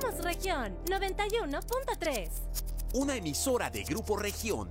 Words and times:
Somos 0.00 0.24
región 0.24 0.76
91.3. 0.86 2.28
Una 2.94 3.16
emisora 3.16 3.70
de 3.70 3.82
Grupo 3.84 4.16
Región. 4.16 4.68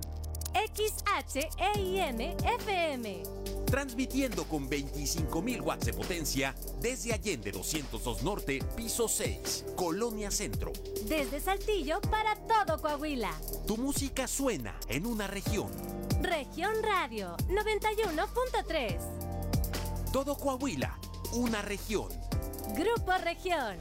XHEIN 0.52 2.20
FM. 2.20 3.22
Transmitiendo 3.66 4.44
con 4.44 4.68
25.000 4.68 5.62
watts 5.62 5.86
de 5.86 5.92
potencia 5.92 6.54
desde 6.80 7.12
Allende 7.12 7.52
202 7.52 8.22
Norte, 8.22 8.58
piso 8.76 9.06
6, 9.08 9.66
Colonia 9.76 10.30
Centro. 10.30 10.72
Desde 11.04 11.38
Saltillo 11.38 12.00
para 12.00 12.34
todo 12.36 12.80
Coahuila. 12.80 13.32
Tu 13.66 13.76
música 13.76 14.26
suena 14.26 14.74
en 14.88 15.06
una 15.06 15.26
región. 15.28 15.70
Región 16.22 16.74
Radio 16.82 17.36
91.3. 17.48 18.98
Todo 20.12 20.36
Coahuila, 20.36 20.98
una 21.32 21.62
región. 21.62 22.08
Grupo 22.74 23.12
Región. 23.22 23.76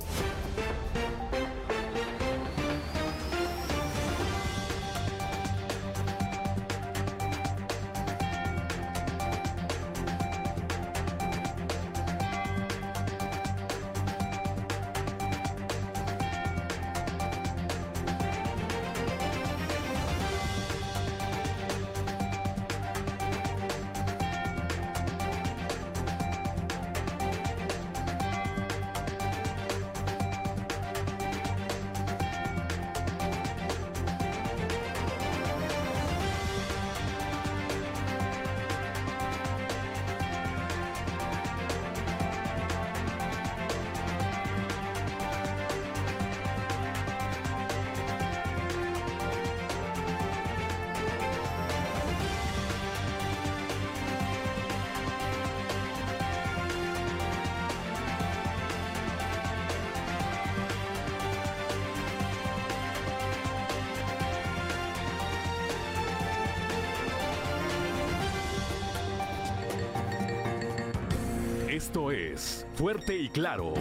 Esto 71.89 72.11
es 72.11 72.67
Fuerte 72.75 73.17
y 73.17 73.29
Claro. 73.29 73.73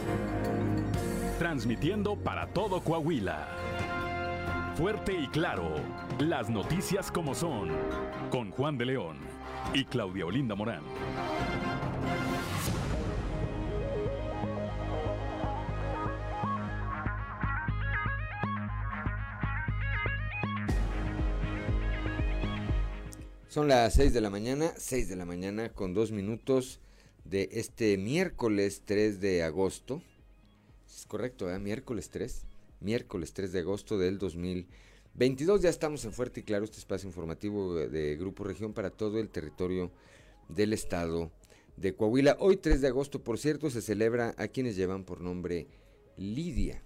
Transmitiendo 1.39 2.17
para 2.17 2.47
todo 2.47 2.83
Coahuila. 2.83 3.47
Fuerte 4.77 5.13
y 5.13 5.27
Claro. 5.27 5.75
Las 6.19 6.49
noticias 6.49 7.13
como 7.13 7.35
son. 7.35 7.69
Con 8.31 8.51
Juan 8.51 8.79
de 8.79 8.87
León 8.87 9.19
y 9.75 9.85
Claudia 9.85 10.25
Olinda 10.25 10.55
Morán. 10.55 10.85
Son 23.49 23.69
las 23.69 23.93
6 23.93 24.15
de 24.15 24.23
la 24.23 24.31
mañana, 24.31 24.73
6 24.79 25.11
de 25.11 25.17
la 25.17 25.27
mañana 25.27 25.69
con 25.69 25.93
dos 25.93 26.11
minutos 26.11 26.81
de 27.25 27.49
este 27.53 27.97
miércoles 27.99 28.83
3 28.85 29.21
de 29.21 29.43
agosto. 29.43 30.03
Es 30.87 31.07
correcto, 31.07 31.51
¿eh? 31.53 31.59
Miércoles 31.59 32.11
3. 32.11 32.45
Miércoles 32.81 33.33
3 33.33 33.53
de 33.53 33.59
agosto 33.61 33.99
del 33.99 34.19
2022. 34.19 35.63
Ya 35.63 35.69
estamos 35.69 36.05
en 36.05 36.13
Fuerte 36.13 36.41
y 36.41 36.43
Claro, 36.43 36.65
este 36.65 36.79
espacio 36.79 37.09
informativo 37.09 37.75
de 37.75 38.17
Grupo 38.17 38.45
Región 38.45 38.73
para 38.73 38.91
todo 38.91 39.19
el 39.19 39.29
territorio 39.29 39.91
del 40.49 40.73
estado 40.73 41.31
de 41.77 41.95
Coahuila. 41.95 42.37
Hoy 42.41 42.57
3 42.57 42.81
de 42.81 42.89
agosto, 42.89 43.23
por 43.23 43.39
cierto, 43.39 43.71
se 43.71 43.83
celebra 43.83 44.35
a 44.37 44.49
quienes 44.49 44.77
llevan 44.77 45.05
por 45.05 45.21
nombre 45.21 45.67
Lidia. 46.17 46.83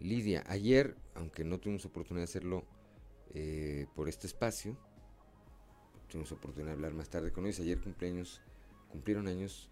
Lidia, 0.00 0.44
ayer, 0.46 0.94
aunque 1.14 1.44
no 1.44 1.58
tuvimos 1.58 1.84
oportunidad 1.84 2.26
de 2.26 2.30
hacerlo 2.30 2.64
eh, 3.34 3.86
por 3.94 4.08
este 4.08 4.26
espacio, 4.26 4.76
tuvimos 6.08 6.30
oportunidad 6.32 6.68
de 6.68 6.74
hablar 6.74 6.94
más 6.94 7.08
tarde 7.08 7.32
con 7.32 7.46
ellos. 7.46 7.60
Ayer 7.60 7.80
cumpleaños, 7.80 8.40
cumplieron 8.96 9.28
años 9.28 9.68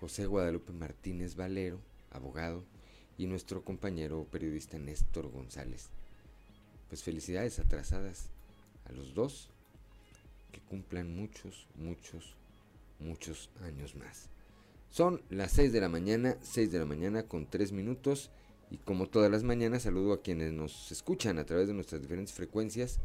José 0.00 0.26
Guadalupe 0.26 0.72
Martínez 0.72 1.36
Valero, 1.36 1.78
abogado, 2.10 2.64
y 3.16 3.28
nuestro 3.28 3.62
compañero 3.62 4.26
periodista 4.32 4.80
Néstor 4.80 5.30
González. 5.30 5.90
Pues 6.88 7.04
felicidades 7.04 7.60
atrasadas 7.60 8.30
a 8.86 8.92
los 8.92 9.14
dos, 9.14 9.48
que 10.50 10.60
cumplan 10.60 11.14
muchos, 11.14 11.68
muchos, 11.76 12.34
muchos 12.98 13.48
años 13.62 13.94
más. 13.94 14.28
Son 14.90 15.22
las 15.30 15.52
6 15.52 15.72
de 15.72 15.80
la 15.80 15.88
mañana, 15.88 16.36
6 16.42 16.72
de 16.72 16.80
la 16.80 16.86
mañana 16.86 17.28
con 17.28 17.46
3 17.46 17.70
minutos. 17.70 18.32
Y 18.72 18.78
como 18.78 19.08
todas 19.08 19.30
las 19.30 19.44
mañanas, 19.44 19.82
saludo 19.82 20.14
a 20.14 20.22
quienes 20.22 20.52
nos 20.52 20.90
escuchan 20.90 21.38
a 21.38 21.46
través 21.46 21.68
de 21.68 21.74
nuestras 21.74 22.02
diferentes 22.02 22.34
frecuencias 22.34 22.98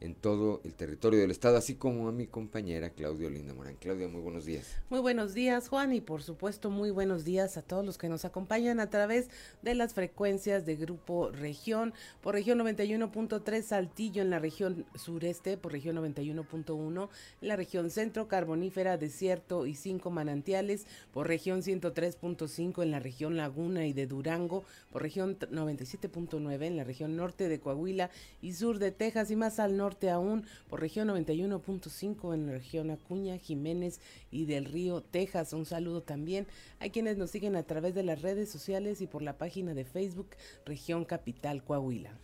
en 0.00 0.14
todo 0.14 0.60
el 0.64 0.74
territorio 0.74 1.20
del 1.20 1.30
estado, 1.30 1.56
así 1.56 1.74
como 1.74 2.08
a 2.08 2.12
mi 2.12 2.26
compañera 2.26 2.90
Claudia 2.90 3.30
Linda 3.30 3.54
Morán. 3.54 3.76
Claudia, 3.76 4.08
muy 4.08 4.20
buenos 4.20 4.44
días. 4.44 4.76
Muy 4.90 5.00
buenos 5.00 5.32
días, 5.32 5.68
Juan, 5.68 5.94
y 5.94 6.02
por 6.02 6.22
supuesto 6.22 6.68
muy 6.70 6.90
buenos 6.90 7.24
días 7.24 7.56
a 7.56 7.62
todos 7.62 7.84
los 7.84 7.96
que 7.96 8.08
nos 8.08 8.26
acompañan 8.26 8.78
a 8.78 8.90
través 8.90 9.28
de 9.62 9.74
las 9.74 9.94
frecuencias 9.94 10.66
de 10.66 10.76
Grupo 10.76 11.30
Región, 11.30 11.94
por 12.20 12.34
región 12.34 12.58
91.3 12.58 13.62
Saltillo 13.62 14.20
en 14.20 14.30
la 14.30 14.38
región 14.38 14.84
sureste, 14.94 15.56
por 15.56 15.72
región 15.72 15.96
91.1 15.96 17.08
en 17.40 17.48
la 17.48 17.56
región 17.56 17.90
centro, 17.90 18.28
carbonífera, 18.28 18.98
desierto 18.98 19.66
y 19.66 19.74
cinco 19.74 20.10
manantiales, 20.10 20.86
por 21.12 21.26
región 21.26 21.62
103.5 21.62 22.82
en 22.82 22.90
la 22.90 23.00
región 23.00 23.36
Laguna 23.38 23.86
y 23.86 23.94
de 23.94 24.06
Durango, 24.06 24.64
por 24.92 25.00
región 25.02 25.38
97.9 25.38 26.64
en 26.64 26.76
la 26.76 26.84
región 26.84 27.16
norte 27.16 27.48
de 27.48 27.60
Coahuila 27.60 28.10
y 28.42 28.52
sur 28.52 28.78
de 28.78 28.92
Texas 28.92 29.30
y 29.30 29.36
más 29.36 29.58
al 29.58 29.76
norte 29.76 29.85
norte 29.86 30.10
aún 30.10 30.44
por 30.68 30.80
región 30.80 31.06
91.5 31.06 32.34
en 32.34 32.46
la 32.46 32.54
región 32.54 32.90
Acuña, 32.90 33.38
Jiménez 33.38 34.00
y 34.32 34.46
del 34.46 34.64
Río, 34.64 35.00
Texas. 35.00 35.52
Un 35.52 35.64
saludo 35.64 36.02
también 36.02 36.48
a 36.80 36.88
quienes 36.88 37.16
nos 37.16 37.30
siguen 37.30 37.54
a 37.54 37.62
través 37.62 37.94
de 37.94 38.02
las 38.02 38.20
redes 38.20 38.50
sociales 38.50 39.00
y 39.00 39.06
por 39.06 39.22
la 39.22 39.38
página 39.38 39.74
de 39.74 39.84
Facebook 39.84 40.30
Región 40.64 41.04
Capital 41.04 41.62
Coahuila. 41.62 42.18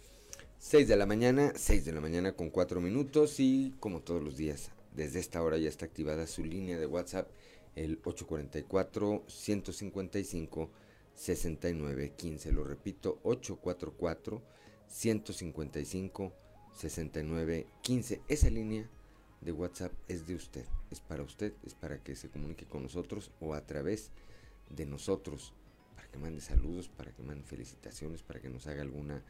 6 0.59 0.89
de 0.89 0.97
la 0.97 1.07
mañana, 1.07 1.53
6 1.55 1.85
de 1.85 1.93
la 1.93 2.01
mañana 2.01 2.33
con 2.33 2.51
4 2.51 2.81
minutos 2.81 3.39
y 3.39 3.73
como 3.79 4.01
todos 4.01 4.25
los 4.25 4.37
días, 4.37 4.73
desde 4.97 5.21
esta 5.21 5.41
hora 5.41 5.57
ya 5.57 5.69
está 5.69 5.87
activada 5.87 6.27
su 6.27 6.45
línea 6.45 6.81
de 6.81 6.87
WhatsApp, 6.87 7.29
el 7.77 8.01
844 8.03 9.23
155 9.29 10.69
6915. 11.15 12.51
Lo 12.51 12.65
repito, 12.65 13.21
844 13.23 14.43
155 14.89 16.42
6915. 16.75 18.21
Esa 18.29 18.51
línea 18.51 18.89
de 19.41 19.53
WhatsApp 19.53 19.93
es 20.09 20.27
de 20.27 20.35
usted, 20.35 20.65
es 20.91 21.01
para 21.01 21.23
usted, 21.23 21.53
es 21.65 21.75
para 21.75 21.99
que 22.03 22.15
se 22.15 22.29
comunique 22.29 22.65
con 22.65 22.83
nosotros 22.83 23.31
o 23.41 23.55
a 23.55 23.67
través 23.67 24.11
de 24.71 24.87
nosotros, 24.87 25.53
para 25.97 26.09
que 26.09 26.19
mande 26.19 26.41
saludos, 26.41 26.89
para 26.89 27.13
que 27.13 27.23
mande 27.23 27.45
felicitaciones, 27.45 28.23
para 28.23 28.41
que 28.41 28.49
nos 28.49 28.67
haga 28.67 28.83
alguna 28.83 29.23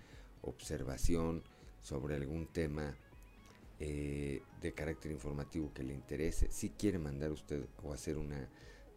observación 0.43 1.43
sobre 1.81 2.15
algún 2.15 2.47
tema 2.47 2.97
eh, 3.81 4.43
de 4.61 4.73
carácter 4.73 5.11
informativo 5.11 5.73
que 5.73 5.83
le 5.83 5.95
interese. 5.95 6.51
Si 6.51 6.71
quiere 6.71 6.99
mandar 6.99 7.33
usted 7.33 7.65
o 7.83 7.93
hacer 7.93 8.19
una 8.19 8.49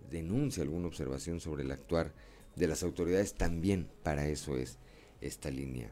denuncia, 0.09 0.63
alguna 0.63 0.87
observación 0.87 1.39
sobre 1.39 1.63
el 1.63 1.71
actuar 1.71 2.13
de 2.55 2.67
las 2.67 2.83
autoridades, 2.83 3.33
también 3.33 3.89
para 4.03 4.27
eso 4.27 4.57
es 4.57 4.77
esta 5.21 5.49
línea 5.49 5.91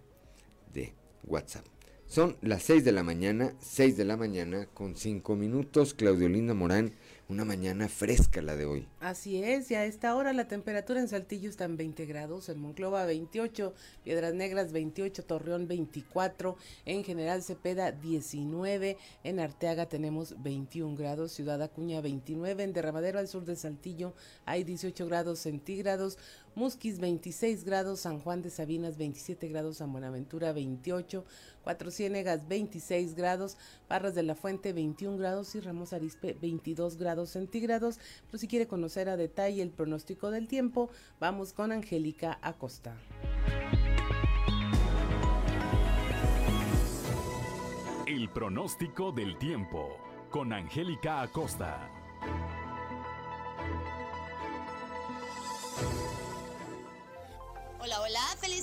de 0.73 0.93
WhatsApp. 1.23 1.65
Son 2.13 2.37
las 2.41 2.61
6 2.61 2.85
de 2.85 2.91
la 2.91 3.01
mañana, 3.01 3.55
6 3.59 3.97
de 3.97 4.05
la 4.05 4.15
mañana 4.17 4.67
con 4.75 4.95
5 4.95 5.35
minutos. 5.35 5.95
Claudio 5.95 6.29
Linda 6.29 6.53
Morán, 6.53 6.93
una 7.27 7.43
mañana 7.43 7.87
fresca 7.87 8.41
la 8.43 8.55
de 8.55 8.65
hoy. 8.65 8.87
Así 8.99 9.43
es, 9.43 9.71
y 9.71 9.75
a 9.75 9.85
esta 9.85 10.15
hora 10.15 10.31
la 10.33 10.47
temperatura 10.47 10.99
en 10.99 11.07
Saltillo 11.07 11.49
está 11.49 11.65
en 11.65 11.75
20 11.75 12.05
grados, 12.05 12.49
en 12.49 12.59
Monclova 12.59 13.05
28, 13.05 13.73
Piedras 14.03 14.35
Negras 14.35 14.71
28, 14.71 15.23
Torreón 15.23 15.67
24, 15.67 16.55
en 16.85 17.03
General 17.03 17.41
Cepeda 17.41 17.91
19, 17.91 18.97
en 19.23 19.39
Arteaga 19.39 19.87
tenemos 19.87 20.35
21 20.43 20.95
grados, 20.95 21.31
Ciudad 21.31 21.61
Acuña 21.63 21.99
29, 22.01 22.63
en 22.63 22.73
Derramadero 22.73 23.17
al 23.17 23.27
sur 23.27 23.43
de 23.45 23.55
Saltillo 23.55 24.13
hay 24.45 24.63
18 24.63 25.07
grados 25.07 25.39
centígrados, 25.39 26.19
Musquis 26.55 26.99
26 26.99 27.63
grados, 27.63 28.01
San 28.01 28.19
Juan 28.19 28.41
de 28.41 28.49
Sabinas 28.49 28.97
27 28.97 29.47
grados, 29.47 29.77
San 29.77 29.91
Buenaventura 29.91 30.53
28, 30.53 31.25
Cuatro 31.63 31.89
Ciénegas 31.89 32.47
26 32.47 33.15
grados, 33.15 33.57
Parras 33.87 34.13
de 34.13 34.23
la 34.23 34.35
Fuente 34.35 34.71
21 34.71 35.17
grados 35.17 35.55
y 35.55 35.59
Ramos 35.59 35.93
Arispe 35.93 36.37
22 36.39 36.97
grados 36.97 37.31
centígrados. 37.31 37.99
Pero 38.27 38.37
si 38.37 38.47
quiere 38.47 38.67
conocer 38.67 39.09
a 39.09 39.17
detalle 39.17 39.61
el 39.61 39.71
pronóstico 39.71 40.29
del 40.29 40.47
tiempo, 40.47 40.89
vamos 41.19 41.53
con 41.53 41.71
Angélica 41.71 42.37
Acosta. 42.41 42.95
El 48.05 48.29
pronóstico 48.29 49.11
del 49.11 49.37
tiempo 49.39 49.97
con 50.29 50.53
Angélica 50.53 51.21
Acosta. 51.21 51.89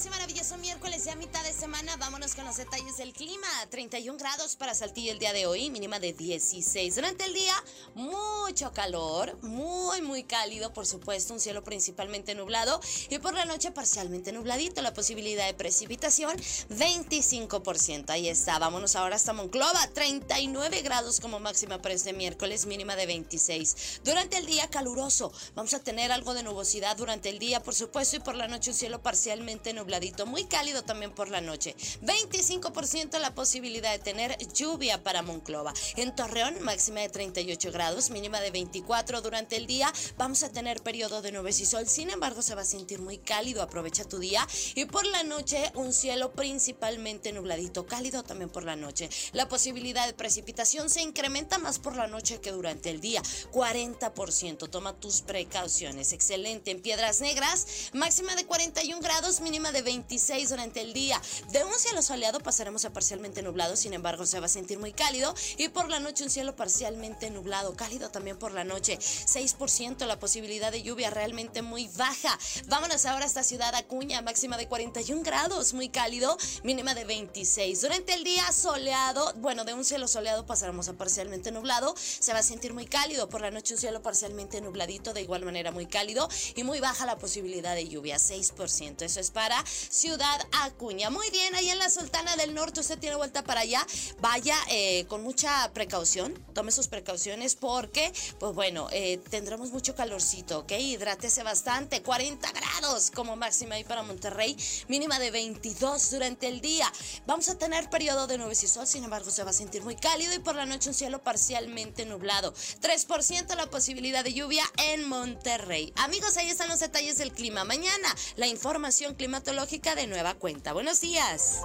Y 0.04 0.08
maravilloso 0.08 0.56
miércoles 0.58 1.04
ya 1.04 1.14
mitad 1.16 1.42
de 1.42 1.52
semana. 1.52 1.96
Vámonos 1.96 2.34
con 2.34 2.44
los 2.46 2.56
detalles 2.56 2.96
del 2.96 3.12
clima. 3.12 3.46
31 3.70 4.16
grados 4.18 4.56
para 4.56 4.74
Saltillo 4.74 5.12
el 5.12 5.18
día 5.18 5.32
de 5.32 5.46
hoy, 5.46 5.68
mínima 5.68 5.98
de 5.98 6.12
16. 6.12 6.94
Durante 6.94 7.24
el 7.24 7.34
día, 7.34 7.52
mucho 7.94 8.72
calor, 8.72 9.36
muy, 9.42 10.00
muy 10.00 10.22
cálido, 10.22 10.72
por 10.72 10.86
supuesto, 10.86 11.34
un 11.34 11.40
cielo 11.40 11.64
principalmente 11.64 12.34
nublado 12.34 12.80
y 13.10 13.18
por 13.18 13.34
la 13.34 13.44
noche 13.44 13.72
parcialmente 13.72 14.32
nubladito. 14.32 14.80
La 14.80 14.94
posibilidad 14.94 15.46
de 15.46 15.54
precipitación, 15.54 16.36
25%. 16.70 18.10
Ahí 18.10 18.28
está, 18.28 18.58
vámonos 18.58 18.96
ahora 18.96 19.16
hasta 19.16 19.32
Monclova, 19.32 19.86
39 19.92 20.82
grados 20.82 21.20
como 21.20 21.40
máxima 21.40 21.82
para 21.82 21.94
este 21.94 22.12
miércoles, 22.12 22.64
mínima 22.66 22.96
de 22.96 23.06
26. 23.06 24.00
Durante 24.04 24.36
el 24.36 24.46
día, 24.46 24.68
caluroso. 24.68 25.32
Vamos 25.54 25.74
a 25.74 25.80
tener 25.80 26.12
algo 26.12 26.32
de 26.32 26.42
nubosidad 26.42 26.96
durante 26.96 27.28
el 27.28 27.38
día, 27.38 27.62
por 27.62 27.74
supuesto, 27.74 28.16
y 28.16 28.20
por 28.20 28.36
la 28.36 28.48
noche 28.48 28.70
un 28.70 28.76
cielo 28.76 29.02
parcialmente 29.02 29.74
nubladito, 29.90 30.24
muy 30.24 30.44
cálido 30.44 30.84
también 30.84 31.10
por 31.10 31.30
la 31.30 31.40
noche. 31.40 31.74
25% 32.02 33.18
la 33.18 33.34
posibilidad 33.34 33.90
de 33.90 33.98
tener 33.98 34.38
lluvia 34.54 35.02
para 35.02 35.22
Monclova. 35.22 35.74
En 35.96 36.14
Torreón, 36.14 36.62
máxima 36.62 37.00
de 37.00 37.08
38 37.08 37.72
grados, 37.72 38.10
mínima 38.10 38.40
de 38.40 38.52
24 38.52 39.20
durante 39.20 39.56
el 39.56 39.66
día. 39.66 39.92
Vamos 40.16 40.44
a 40.44 40.52
tener 40.52 40.80
periodo 40.80 41.22
de 41.22 41.32
nubes 41.32 41.58
y 41.58 41.66
sol, 41.66 41.88
sin 41.88 42.10
embargo 42.10 42.40
se 42.40 42.54
va 42.54 42.62
a 42.62 42.64
sentir 42.64 43.00
muy 43.00 43.18
cálido, 43.18 43.62
aprovecha 43.62 44.04
tu 44.04 44.20
día. 44.20 44.46
Y 44.76 44.84
por 44.84 45.04
la 45.06 45.24
noche, 45.24 45.72
un 45.74 45.92
cielo 45.92 46.30
principalmente 46.34 47.32
nubladito, 47.32 47.84
cálido 47.84 48.22
también 48.22 48.48
por 48.48 48.62
la 48.62 48.76
noche. 48.76 49.10
La 49.32 49.48
posibilidad 49.48 50.06
de 50.06 50.12
precipitación 50.12 50.88
se 50.88 51.02
incrementa 51.02 51.58
más 51.58 51.80
por 51.80 51.96
la 51.96 52.06
noche 52.06 52.40
que 52.40 52.52
durante 52.52 52.90
el 52.90 53.00
día, 53.00 53.22
40%. 53.50 54.70
Toma 54.70 54.92
tus 55.00 55.22
precauciones. 55.22 56.12
Excelente. 56.12 56.70
En 56.70 56.80
Piedras 56.80 57.20
Negras, 57.20 57.66
máxima 57.92 58.36
de 58.36 58.46
41 58.46 59.00
grados, 59.00 59.40
mínima 59.40 59.72
de 59.72 59.79
26 59.82 60.50
durante 60.50 60.80
el 60.80 60.92
día. 60.92 61.20
De 61.50 61.64
un 61.64 61.72
cielo 61.78 62.02
soleado 62.02 62.40
pasaremos 62.40 62.84
a 62.84 62.92
parcialmente 62.92 63.42
nublado, 63.42 63.76
sin 63.76 63.92
embargo 63.92 64.26
se 64.26 64.40
va 64.40 64.46
a 64.46 64.48
sentir 64.48 64.78
muy 64.78 64.92
cálido. 64.92 65.34
Y 65.56 65.68
por 65.68 65.88
la 65.88 66.00
noche 66.00 66.24
un 66.24 66.30
cielo 66.30 66.56
parcialmente 66.56 67.30
nublado, 67.30 67.74
cálido 67.76 68.10
también 68.10 68.38
por 68.38 68.52
la 68.52 68.64
noche. 68.64 68.98
6% 68.98 70.06
la 70.06 70.18
posibilidad 70.18 70.72
de 70.72 70.82
lluvia 70.82 71.10
realmente 71.10 71.62
muy 71.62 71.88
baja. 71.96 72.38
Vámonos 72.66 73.06
ahora 73.06 73.24
a 73.24 73.28
esta 73.28 73.42
ciudad 73.42 73.74
Acuña, 73.74 74.22
máxima 74.22 74.56
de 74.56 74.68
41 74.68 75.22
grados, 75.22 75.72
muy 75.72 75.88
cálido, 75.88 76.36
mínima 76.62 76.94
de 76.94 77.04
26. 77.04 77.82
Durante 77.82 78.14
el 78.14 78.24
día 78.24 78.50
soleado, 78.52 79.32
bueno, 79.36 79.64
de 79.64 79.74
un 79.74 79.84
cielo 79.84 80.08
soleado 80.08 80.46
pasaremos 80.46 80.88
a 80.88 80.94
parcialmente 80.94 81.50
nublado, 81.52 81.94
se 81.96 82.32
va 82.32 82.40
a 82.40 82.42
sentir 82.42 82.74
muy 82.74 82.86
cálido. 82.86 83.28
Por 83.28 83.40
la 83.40 83.50
noche 83.50 83.74
un 83.74 83.80
cielo 83.80 84.02
parcialmente 84.02 84.60
nubladito, 84.60 85.12
de 85.12 85.22
igual 85.22 85.44
manera 85.44 85.70
muy 85.70 85.86
cálido 85.86 86.28
y 86.54 86.64
muy 86.64 86.80
baja 86.80 87.06
la 87.06 87.18
posibilidad 87.18 87.74
de 87.74 87.88
lluvia, 87.88 88.16
6%. 88.16 89.02
Eso 89.02 89.20
es 89.20 89.30
para 89.30 89.62
Ciudad 89.70 90.40
Acuña. 90.52 91.10
Muy 91.10 91.30
bien, 91.30 91.54
ahí 91.54 91.70
en 91.70 91.78
la 91.78 91.90
Sultana 91.90 92.36
del 92.36 92.54
Norte 92.54 92.80
usted 92.80 92.98
tiene 92.98 93.16
vuelta 93.16 93.42
para 93.44 93.60
allá. 93.60 93.86
Vaya 94.20 94.56
eh, 94.70 95.04
con 95.08 95.22
mucha 95.22 95.70
precaución, 95.72 96.34
tome 96.54 96.72
sus 96.72 96.88
precauciones 96.88 97.54
porque, 97.54 98.12
pues 98.38 98.54
bueno, 98.54 98.88
eh, 98.92 99.18
tendremos 99.30 99.70
mucho 99.70 99.94
calorcito, 99.94 100.60
¿ok? 100.60 100.72
Hidrátese 100.72 101.42
bastante, 101.42 102.02
40 102.02 102.50
grados 102.52 103.10
como 103.10 103.36
máxima 103.36 103.76
ahí 103.76 103.84
para 103.84 104.02
Monterrey, 104.02 104.56
mínima 104.88 105.18
de 105.18 105.30
22 105.30 106.10
durante 106.10 106.48
el 106.48 106.60
día. 106.60 106.90
Vamos 107.26 107.48
a 107.48 107.56
tener 107.58 107.88
periodo 107.90 108.26
de 108.26 108.38
nubes 108.38 108.62
y 108.62 108.68
sol, 108.68 108.86
sin 108.86 109.04
embargo 109.04 109.30
se 109.30 109.44
va 109.44 109.50
a 109.50 109.54
sentir 109.54 109.82
muy 109.82 109.96
cálido 109.96 110.34
y 110.34 110.38
por 110.38 110.54
la 110.54 110.66
noche 110.66 110.88
un 110.88 110.94
cielo 110.94 111.22
parcialmente 111.22 112.06
nublado. 112.06 112.52
3% 112.80 113.54
la 113.54 113.70
posibilidad 113.70 114.24
de 114.24 114.32
lluvia 114.32 114.64
en 114.78 115.08
Monterrey. 115.08 115.92
Amigos, 115.96 116.36
ahí 116.36 116.48
están 116.48 116.68
los 116.68 116.80
detalles 116.80 117.18
del 117.18 117.32
clima. 117.32 117.64
Mañana 117.64 118.14
la 118.36 118.46
información 118.46 119.14
climatológica 119.14 119.59
de 119.66 120.06
nueva 120.06 120.34
cuenta. 120.36 120.72
Buenos 120.72 121.02
días. 121.02 121.60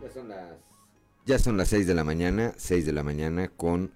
Ya 0.00 0.10
son 0.10 0.28
las... 0.28 0.56
Ya 1.26 1.38
son 1.38 1.56
las 1.58 1.68
6 1.68 1.86
de 1.86 1.94
la 1.94 2.04
mañana, 2.04 2.54
6 2.56 2.86
de 2.86 2.92
la 2.92 3.02
mañana 3.02 3.48
con 3.48 3.92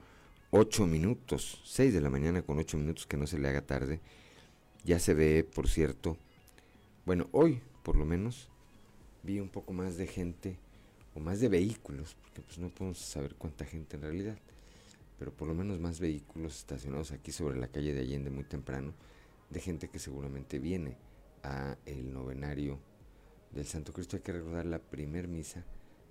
8 0.50 0.86
minutos. 0.86 1.62
6 1.64 1.94
de 1.94 2.00
la 2.02 2.10
mañana 2.10 2.42
con 2.42 2.58
8 2.58 2.76
minutos, 2.76 3.06
que 3.06 3.16
no 3.16 3.26
se 3.26 3.38
le 3.38 3.48
haga 3.48 3.62
tarde. 3.62 4.00
Ya 4.84 4.98
se 4.98 5.14
ve, 5.14 5.44
por 5.44 5.66
cierto, 5.66 6.18
bueno, 7.06 7.26
hoy 7.32 7.62
por 7.82 7.96
lo 7.96 8.04
menos 8.04 8.50
vi 9.22 9.40
un 9.40 9.48
poco 9.48 9.72
más 9.72 9.96
de 9.96 10.06
gente 10.06 10.58
o 11.14 11.20
más 11.20 11.40
de 11.40 11.48
vehículos, 11.48 12.14
porque 12.20 12.42
pues 12.42 12.58
no 12.58 12.68
podemos 12.68 12.98
saber 12.98 13.34
cuánta 13.36 13.64
gente 13.64 13.96
en 13.96 14.02
realidad, 14.02 14.36
pero 15.18 15.32
por 15.35 15.49
lo 15.49 15.54
menos 15.54 15.80
más 15.80 16.00
vehículos 16.00 16.58
estacionados 16.58 17.12
aquí 17.12 17.32
sobre 17.32 17.58
la 17.58 17.68
calle 17.68 17.94
de 17.94 18.00
Allende 18.00 18.30
muy 18.30 18.44
temprano, 18.44 18.94
de 19.50 19.61
gente 19.61 19.88
que 19.88 19.99
seguramente 19.99 20.58
viene 20.58 20.96
a 21.42 21.76
el 21.87 22.12
novenario 22.12 22.78
del 23.52 23.66
Santo 23.66 23.92
Cristo. 23.92 24.16
Hay 24.16 24.23
que 24.23 24.32
recordar 24.32 24.66
la 24.66 24.78
primer 24.78 25.28
misa, 25.28 25.64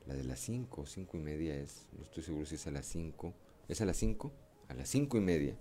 la 0.07 0.15
de 0.15 0.23
las 0.23 0.39
5, 0.39 0.85
5 0.85 1.17
y 1.17 1.19
media 1.19 1.55
es, 1.55 1.87
no 1.97 2.03
estoy 2.03 2.23
seguro 2.23 2.45
si 2.45 2.55
es 2.55 2.67
a 2.67 2.71
las 2.71 2.85
5, 2.85 3.33
¿es 3.67 3.81
a 3.81 3.85
las 3.85 3.97
5? 3.97 4.31
A 4.69 4.73
las 4.73 4.89
5 4.89 5.17
y 5.17 5.21
media 5.21 5.57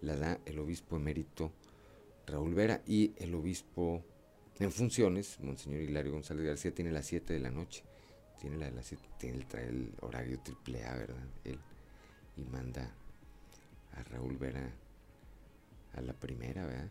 la 0.00 0.16
da 0.16 0.40
el 0.46 0.58
obispo 0.58 0.96
emérito 0.96 1.52
Raúl 2.26 2.54
Vera 2.54 2.82
y 2.86 3.14
el 3.16 3.34
obispo 3.34 4.04
en 4.58 4.72
funciones, 4.72 5.38
Monseñor 5.40 5.82
Hilario 5.82 6.12
González 6.12 6.44
García, 6.44 6.74
tiene 6.74 6.90
las 6.90 7.06
7 7.06 7.32
de 7.32 7.40
la 7.40 7.50
noche. 7.50 7.84
Tiene 8.40 8.56
la 8.56 8.70
las 8.70 8.86
7, 8.86 9.02
tiene 9.18 9.46
el, 9.52 9.58
el 9.58 9.94
horario 10.00 10.40
triple 10.40 10.84
A, 10.84 10.96
¿verdad? 10.96 11.24
Y 12.38 12.44
manda 12.44 12.94
a 13.92 14.02
Raúl 14.04 14.36
Vera 14.36 14.70
a 15.94 16.00
la 16.00 16.12
primera, 16.12 16.66
¿verdad? 16.66 16.88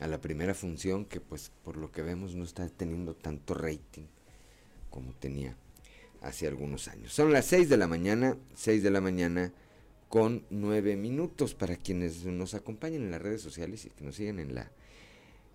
A 0.00 0.06
la 0.06 0.20
primera 0.20 0.54
función 0.54 1.04
que 1.04 1.20
pues 1.20 1.50
por 1.62 1.76
lo 1.76 1.92
que 1.92 2.02
vemos 2.02 2.34
no 2.34 2.44
está 2.44 2.68
teniendo 2.68 3.14
tanto 3.14 3.54
rating 3.54 4.06
como 4.90 5.12
tenía 5.14 5.56
hace 6.22 6.46
algunos 6.46 6.88
años. 6.88 7.12
Son 7.12 7.32
las 7.32 7.46
6 7.46 7.68
de 7.68 7.76
la 7.76 7.86
mañana, 7.86 8.36
6 8.54 8.82
de 8.82 8.90
la 8.90 9.00
mañana 9.00 9.52
con 10.08 10.44
9 10.50 10.96
minutos 10.96 11.54
para 11.54 11.76
quienes 11.76 12.24
nos 12.24 12.54
acompañan 12.54 13.02
en 13.02 13.10
las 13.10 13.22
redes 13.22 13.42
sociales 13.42 13.84
y 13.84 13.90
que 13.90 14.04
nos 14.04 14.16
siguen 14.16 14.38
en 14.38 14.54
la 14.54 14.70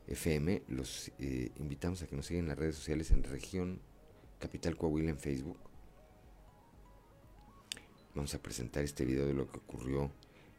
FM, 0.07 0.63
los 0.67 1.11
eh, 1.19 1.51
invitamos 1.59 2.01
a 2.01 2.07
que 2.07 2.15
nos 2.15 2.25
sigan 2.25 2.45
en 2.45 2.49
las 2.49 2.57
redes 2.57 2.75
sociales 2.75 3.11
en 3.11 3.23
región 3.23 3.79
Capital 4.39 4.75
Coahuila 4.75 5.11
en 5.11 5.19
Facebook. 5.19 5.57
Vamos 8.15 8.33
a 8.33 8.41
presentar 8.41 8.83
este 8.83 9.05
video 9.05 9.27
de 9.27 9.35
lo 9.35 9.47
que 9.51 9.59
ocurrió 9.59 10.11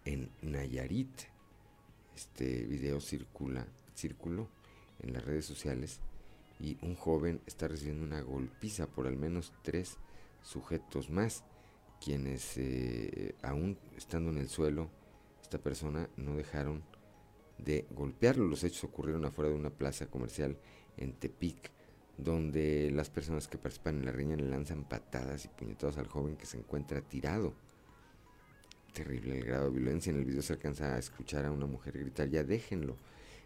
en 0.05 0.31
Nayarit. 0.41 1.11
Este 2.15 2.65
video 2.65 3.01
circula, 3.01 3.67
círculo 3.93 4.49
en 5.01 5.13
las 5.13 5.25
redes 5.25 5.47
sociales 5.47 5.99
y 6.61 6.79
un 6.81 6.95
joven 6.95 7.41
está 7.47 7.67
recibiendo 7.67 8.05
una 8.05 8.21
golpiza 8.21 8.87
por 8.87 9.09
al 9.09 9.17
menos 9.17 9.53
tres 9.63 9.97
sujetos 10.45 11.11
más, 11.11 11.43
quienes 12.01 12.57
eh, 12.57 13.35
aún 13.43 13.77
estando 13.97 14.31
en 14.31 14.39
el 14.39 14.49
suelo, 14.49 14.89
esta 15.43 15.59
persona 15.59 16.09
no 16.17 16.37
dejaron 16.37 16.85
de 17.59 17.85
golpearlo. 17.91 18.47
Los 18.47 18.63
hechos 18.63 18.85
ocurrieron 18.85 19.25
afuera 19.25 19.51
de 19.51 19.57
una 19.57 19.71
plaza 19.71 20.07
comercial 20.07 20.57
en 20.97 21.15
Tepic, 21.15 21.73
donde 22.23 22.91
las 22.93 23.11
personas 23.11 23.49
que 23.49 23.59
participan 23.59 23.99
en 23.99 24.07
la 24.07 24.13
riña 24.13 24.37
le 24.37 24.49
lanzan 24.49 24.85
patadas 24.85 25.45
y 25.45 25.49
puñetadas 25.49 25.99
al 25.99 26.07
joven 26.07 26.37
que 26.37 26.47
se 26.47 26.59
encuentra 26.59 27.01
tirado. 27.01 27.55
Terrible 28.93 29.39
el 29.39 29.45
grado 29.45 29.71
de 29.71 29.79
violencia. 29.79 30.11
En 30.11 30.19
el 30.19 30.25
video 30.25 30.43
se 30.43 30.55
alcanza 30.55 30.95
a 30.95 30.99
escuchar 30.99 31.45
a 31.45 31.53
una 31.53 31.67
mujer 31.67 31.99
gritar, 31.99 32.29
ya 32.29 32.43
déjenlo, 32.43 32.97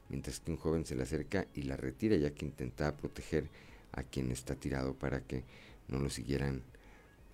mientras 0.09 0.40
que 0.40 0.50
un 0.50 0.57
joven 0.57 0.85
se 0.85 0.95
le 0.95 1.02
acerca 1.02 1.47
y 1.54 1.62
la 1.62 1.76
retira, 1.76 2.16
ya 2.16 2.31
que 2.31 2.45
intentaba 2.45 2.97
proteger 2.97 3.49
a 3.93 4.02
quien 4.02 4.31
está 4.31 4.54
tirado 4.54 4.95
para 4.95 5.21
que 5.21 5.45
no 5.88 5.99
lo 5.99 6.11
siguieran 6.11 6.62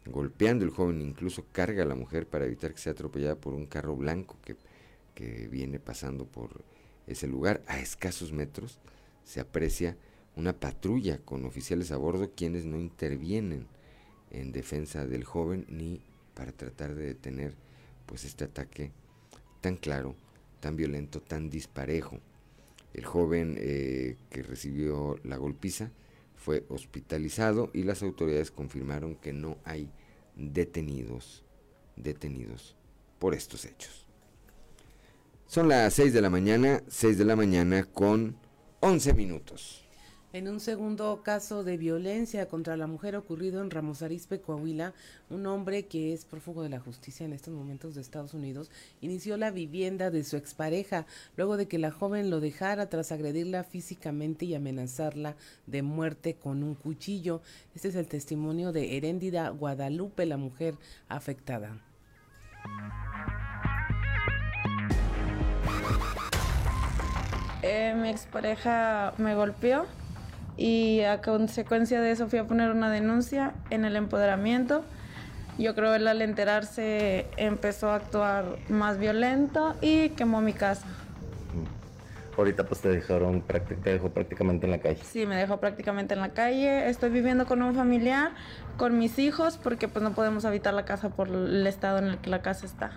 golpeando. 0.07 0.65
El 0.65 0.71
joven 0.71 1.01
incluso 1.01 1.47
carga 1.53 1.83
a 1.83 1.87
la 1.87 1.95
mujer 1.95 2.27
para 2.27 2.47
evitar 2.47 2.73
que 2.73 2.81
sea 2.81 2.93
atropellada 2.93 3.37
por 3.37 3.55
un 3.55 3.67
carro 3.67 3.97
blanco 3.97 4.37
que, 4.45 4.57
que 5.15 5.49
viene 5.49 5.79
pasando 5.79 6.27
por 6.27 6.63
ese 7.07 7.27
lugar. 7.27 7.63
A 7.67 7.79
escasos 7.79 8.33
metros 8.33 8.79
se 9.25 9.41
aprecia 9.41 9.97
una 10.41 10.59
patrulla 10.59 11.19
con 11.19 11.45
oficiales 11.45 11.93
a 11.93 11.99
bordo 11.99 12.33
quienes 12.35 12.65
no 12.65 12.81
intervienen 12.81 13.67
en 14.31 14.53
defensa 14.53 15.07
del 15.07 15.25
joven 15.25 15.67
ni 15.69 16.01
para 16.35 16.53
tratar 16.53 16.95
de 16.95 17.05
detener 17.07 17.55
pues 18.07 18.25
este 18.25 18.45
ataque 18.45 18.91
tan 19.61 19.77
claro, 19.77 20.15
tan 20.61 20.77
violento, 20.77 21.21
tan 21.21 21.51
disparejo. 21.51 22.19
El 22.95 23.05
joven 23.05 23.57
eh, 23.59 24.17
que 24.31 24.43
recibió 24.43 25.21
la 25.25 25.37
golpiza 25.37 25.91
fue 26.35 26.65
hospitalizado 26.71 27.71
y 27.75 27.83
las 27.83 28.03
autoridades 28.03 28.51
confirmaron 28.51 29.17
que 29.17 29.35
no 29.35 29.59
hay 29.65 29.91
detenidos, 30.37 31.45
detenidos 31.97 32.77
por 33.19 33.35
estos 33.35 33.67
hechos. 33.67 34.07
Son 35.47 35.69
las 35.69 35.93
6 35.95 36.15
de 36.15 36.23
la 36.23 36.31
mañana, 36.31 36.83
6 36.89 37.19
de 37.19 37.25
la 37.27 37.37
mañana 37.37 37.85
con 37.85 38.37
11 38.81 39.13
minutos. 39.13 39.90
En 40.33 40.47
un 40.47 40.61
segundo 40.61 41.23
caso 41.25 41.65
de 41.65 41.77
violencia 41.77 42.47
contra 42.47 42.77
la 42.77 42.87
mujer 42.87 43.17
ocurrido 43.17 43.61
en 43.61 43.71
Ramos 43.71 44.01
Arizpe, 44.01 44.41
Coahuila, 44.41 44.95
un 45.29 45.45
hombre 45.47 45.87
que 45.87 46.13
es 46.13 46.25
prófugo 46.25 46.63
de 46.63 46.69
la 46.69 46.79
justicia 46.79 47.27
en 47.27 47.33
estos 47.33 47.53
momentos 47.53 47.97
de 47.97 48.01
Estados 48.01 48.33
Unidos 48.33 48.71
inició 49.01 49.37
la 49.37 49.51
vivienda 49.51 50.13
de 50.13 50.23
su 50.23 50.37
expareja 50.37 51.05
luego 51.37 51.57
de 51.57 51.67
que 51.67 51.81
la 51.81 51.91
joven 51.91 52.31
lo 52.31 52.39
dejara 52.39 52.89
tras 52.89 53.11
agredirla 53.11 53.65
físicamente 53.65 54.45
y 54.45 54.55
amenazarla 54.55 55.35
de 55.67 55.83
muerte 55.83 56.35
con 56.35 56.63
un 56.63 56.77
cuchillo. 56.77 57.43
Este 57.75 57.89
es 57.89 57.97
el 57.97 58.07
testimonio 58.07 58.71
de 58.71 58.97
Heréndida 58.97 59.49
Guadalupe, 59.49 60.27
la 60.27 60.37
mujer 60.37 60.77
afectada. 61.09 61.77
Eh, 67.63 67.95
mi 67.97 68.09
expareja 68.09 69.13
me 69.19 69.35
golpeó 69.35 69.87
y 70.61 71.01
a 71.05 71.23
consecuencia 71.23 72.03
de 72.03 72.11
eso 72.11 72.29
fui 72.29 72.39
a 72.39 72.45
poner 72.45 72.71
una 72.71 72.91
denuncia 72.91 73.55
en 73.71 73.87
el 73.87 73.97
empoderamiento. 73.97 74.85
Yo 75.59 75.75
creo 75.75 75.91
que 75.93 75.97
él 75.97 76.07
al 76.07 76.21
enterarse 76.21 77.27
empezó 77.39 77.91
a 77.91 77.95
actuar 77.95 78.45
más 78.69 78.99
violento 78.99 79.75
y 79.81 80.11
quemó 80.11 80.43
mi 80.43 80.53
casa. 80.53 80.87
Ahorita 82.37 82.65
pues 82.65 82.83
te 82.83 82.91
dejaron 82.91 83.43
te 83.43 83.91
dejó 83.91 84.11
prácticamente 84.11 84.67
en 84.67 84.73
la 84.73 84.79
calle. 84.79 85.01
Sí, 85.03 85.25
me 85.25 85.37
dejó 85.37 85.61
prácticamente 85.61 86.13
en 86.13 86.21
la 86.21 86.29
calle. 86.29 86.91
Estoy 86.91 87.09
viviendo 87.09 87.47
con 87.47 87.63
un 87.63 87.75
familiar, 87.75 88.33
con 88.77 88.99
mis 88.99 89.19
hijos, 89.19 89.57
porque 89.57 89.89
pues 89.89 90.03
no 90.03 90.13
podemos 90.13 90.45
habitar 90.45 90.75
la 90.75 90.85
casa 90.85 91.09
por 91.09 91.29
el 91.29 91.67
estado 91.67 91.99
en 91.99 92.05
el 92.05 92.19
que 92.19 92.29
la 92.29 92.43
casa 92.43 92.67
está. 92.67 92.93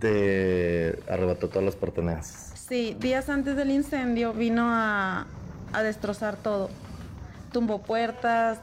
Te 0.00 0.98
arrebató 1.08 1.48
todas 1.48 1.64
las 1.64 1.76
pertenencias. 1.76 2.52
Sí, 2.54 2.96
días 2.98 3.28
antes 3.28 3.56
del 3.56 3.70
incendio 3.70 4.32
vino 4.32 4.66
a, 4.68 5.26
a 5.76 5.82
destrozar 5.82 6.36
todo. 6.36 6.70
Tumbó 7.52 7.82
puertas, 7.82 8.60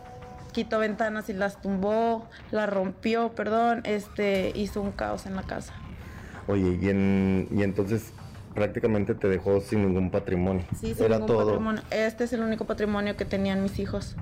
quitó 0.52 0.80
ventanas 0.80 1.30
y 1.30 1.34
las 1.34 1.62
tumbó, 1.62 2.28
las 2.52 2.68
rompió, 2.68 3.30
perdón, 3.34 3.82
este, 3.86 4.52
hizo 4.56 4.82
un 4.82 4.92
caos 4.92 5.28
en 5.28 5.36
la 5.36 5.44
casa. 5.44 5.74
Oye, 6.48 6.78
y, 6.82 6.90
en, 6.90 7.48
y 7.52 7.62
entonces 7.62 8.14
prácticamente 8.56 9.14
te 9.14 9.28
dejó 9.28 9.62
sin 9.62 9.86
ningún 9.86 10.10
patrimonio. 10.10 10.66
Sí, 10.80 10.96
sin 10.96 11.06
era 11.06 11.16
ningún 11.18 11.28
todo. 11.28 11.46
patrimonio. 11.46 11.84
Este 11.92 12.24
es 12.24 12.34
el 12.34 12.42
único 12.42 12.66
patrimonio 12.66 13.16
que 13.16 13.26
tenían 13.26 13.62
mis 13.62 13.78
hijos. 13.78 14.16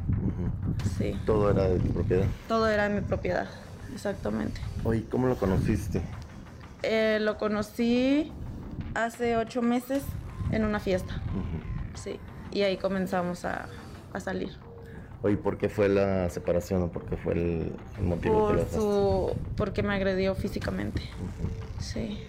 Sí. 0.98 1.18
Todo 1.26 1.50
era 1.50 1.70
de 1.70 1.80
tu 1.80 1.94
propiedad. 1.94 2.26
Todo 2.50 2.68
era 2.68 2.90
de 2.90 2.96
mi 2.96 3.02
propiedad, 3.02 3.48
exactamente. 3.94 4.60
Oye, 4.84 5.06
¿cómo 5.10 5.28
lo 5.28 5.38
conociste? 5.38 6.02
Eh, 6.84 7.20
lo 7.22 7.38
conocí 7.38 8.34
hace 8.96 9.38
ocho 9.38 9.62
meses 9.62 10.04
en 10.52 10.66
una 10.66 10.82
fiesta. 10.82 11.22
Sí. 11.94 12.20
Y 12.52 12.64
ahí 12.64 12.78
comenzamos 12.78 13.46
a, 13.46 13.68
a 14.14 14.20
salir. 14.20 14.52
Oye, 15.24 15.38
¿por 15.38 15.58
qué 15.58 15.70
fue 15.70 15.88
la 15.88 16.30
separación 16.30 16.82
o 16.84 16.88
por 16.92 17.06
qué 17.06 17.16
fue 17.16 17.34
el, 17.34 17.72
el 17.98 18.04
motivo 18.04 18.48
que 18.50 18.54
lo 18.56 18.64
Por 18.64 18.72
su, 18.72 19.36
porque 19.56 19.84
me 19.84 19.94
agredió 19.94 20.34
físicamente. 20.36 21.02
Sí. 21.80 22.24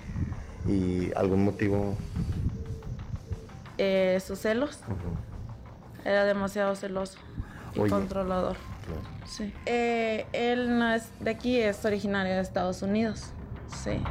¿Y 0.68 1.10
algún 1.14 1.44
motivo? 1.44 1.96
Eh, 3.78 4.20
sus 4.24 4.38
celos. 4.38 4.78
Era 6.04 6.24
demasiado 6.24 6.74
celoso 6.76 7.18
y 7.74 7.80
Oye. 7.80 7.90
controlador. 7.90 8.56
Sí. 9.24 9.52
Eh, 9.66 10.26
él 10.32 10.78
no 10.78 10.92
es 10.92 11.04
de 11.20 11.30
aquí, 11.30 11.58
es 11.58 11.84
originario 11.84 12.34
de 12.34 12.40
Estados 12.40 12.82
Unidos. 12.82 13.30
Sí. 13.82 14.02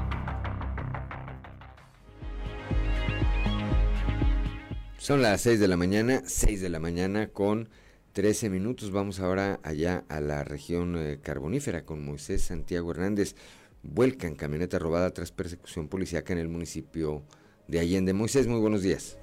Son 5.12 5.22
las 5.22 5.42
6 5.42 5.60
de 5.60 5.68
la 5.68 5.76
mañana, 5.76 6.22
6 6.26 6.62
de 6.62 6.70
la 6.70 6.80
mañana 6.80 7.28
con 7.28 7.68
13 8.14 8.50
minutos. 8.50 8.92
Vamos 8.92 9.20
ahora 9.20 9.60
allá 9.62 10.06
a 10.08 10.22
la 10.22 10.46
región 10.46 10.96
eh, 10.98 11.20
carbonífera 11.22 11.84
con 11.84 12.06
Moisés 12.06 12.44
Santiago 12.44 12.92
Hernández. 12.92 13.36
Vuelcan 13.84 14.36
camioneta 14.36 14.80
robada 14.80 15.12
tras 15.12 15.34
persecución 15.34 15.90
policíaca 15.90 16.32
en 16.32 16.40
el 16.40 16.48
municipio 16.48 17.24
de 17.68 17.82
Allende. 17.82 18.14
Moisés, 18.14 18.48
muy 18.48 18.62
buenos 18.62 18.84
días. 18.84 19.18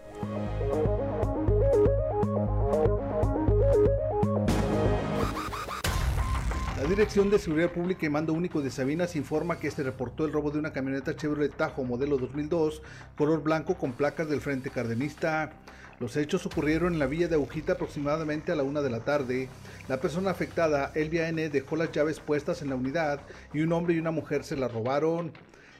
Dirección 6.99 7.31
de 7.31 7.39
Seguridad 7.39 7.71
Pública 7.71 8.07
y 8.07 8.09
Mando 8.09 8.33
Único 8.33 8.61
de 8.61 8.73
Sabinas 8.73 9.15
informa 9.15 9.61
que 9.61 9.71
se 9.71 9.85
reportó 9.85 10.25
el 10.25 10.33
robo 10.33 10.51
de 10.51 10.59
una 10.59 10.73
camioneta 10.73 11.15
Chevrolet 11.15 11.55
Tajo 11.55 11.85
modelo 11.85 12.19
2002, 12.19 12.83
color 13.17 13.41
blanco 13.41 13.77
con 13.77 13.93
placas 13.93 14.29
del 14.29 14.41
Frente 14.41 14.69
Cardenista. 14.71 15.53
Los 16.01 16.17
hechos 16.17 16.45
ocurrieron 16.45 16.95
en 16.95 16.99
la 16.99 17.07
villa 17.07 17.29
de 17.29 17.37
Agujita 17.37 17.75
aproximadamente 17.75 18.51
a 18.51 18.57
la 18.57 18.65
una 18.65 18.83
de 18.83 18.91
la 18.91 19.05
tarde. 19.05 19.49
La 19.87 20.01
persona 20.01 20.33
afectada, 20.33 20.91
Elvia 20.97 21.29
N., 21.29 21.49
dejó 21.51 21.77
las 21.77 21.93
llaves 21.93 22.19
puestas 22.19 22.63
en 22.63 22.71
la 22.71 22.75
unidad 22.75 23.21
y 23.55 23.61
un 23.61 23.73
hombre 23.73 23.95
y 23.95 24.01
una 24.01 24.11
mujer 24.11 24.43
se 24.43 24.57
la 24.57 24.67
robaron. 24.67 25.31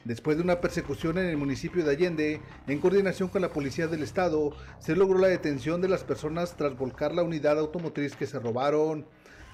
Después 0.05 0.37
de 0.37 0.43
una 0.43 0.61
persecución 0.61 1.17
en 1.17 1.25
el 1.25 1.35
municipio 1.35 1.83
de 1.83 1.91
Allende, 1.91 2.41
en 2.65 2.79
coordinación 2.79 3.27
con 3.27 3.41
la 3.41 3.51
Policía 3.51 3.87
del 3.87 4.03
Estado, 4.03 4.53
se 4.79 4.95
logró 4.95 5.19
la 5.19 5.27
detención 5.27 5.81
de 5.81 5.89
las 5.89 6.05
personas 6.05 6.55
tras 6.55 6.77
volcar 6.77 7.13
la 7.13 7.23
unidad 7.23 7.59
automotriz 7.59 8.15
que 8.15 8.25
se 8.25 8.39
robaron. 8.39 9.05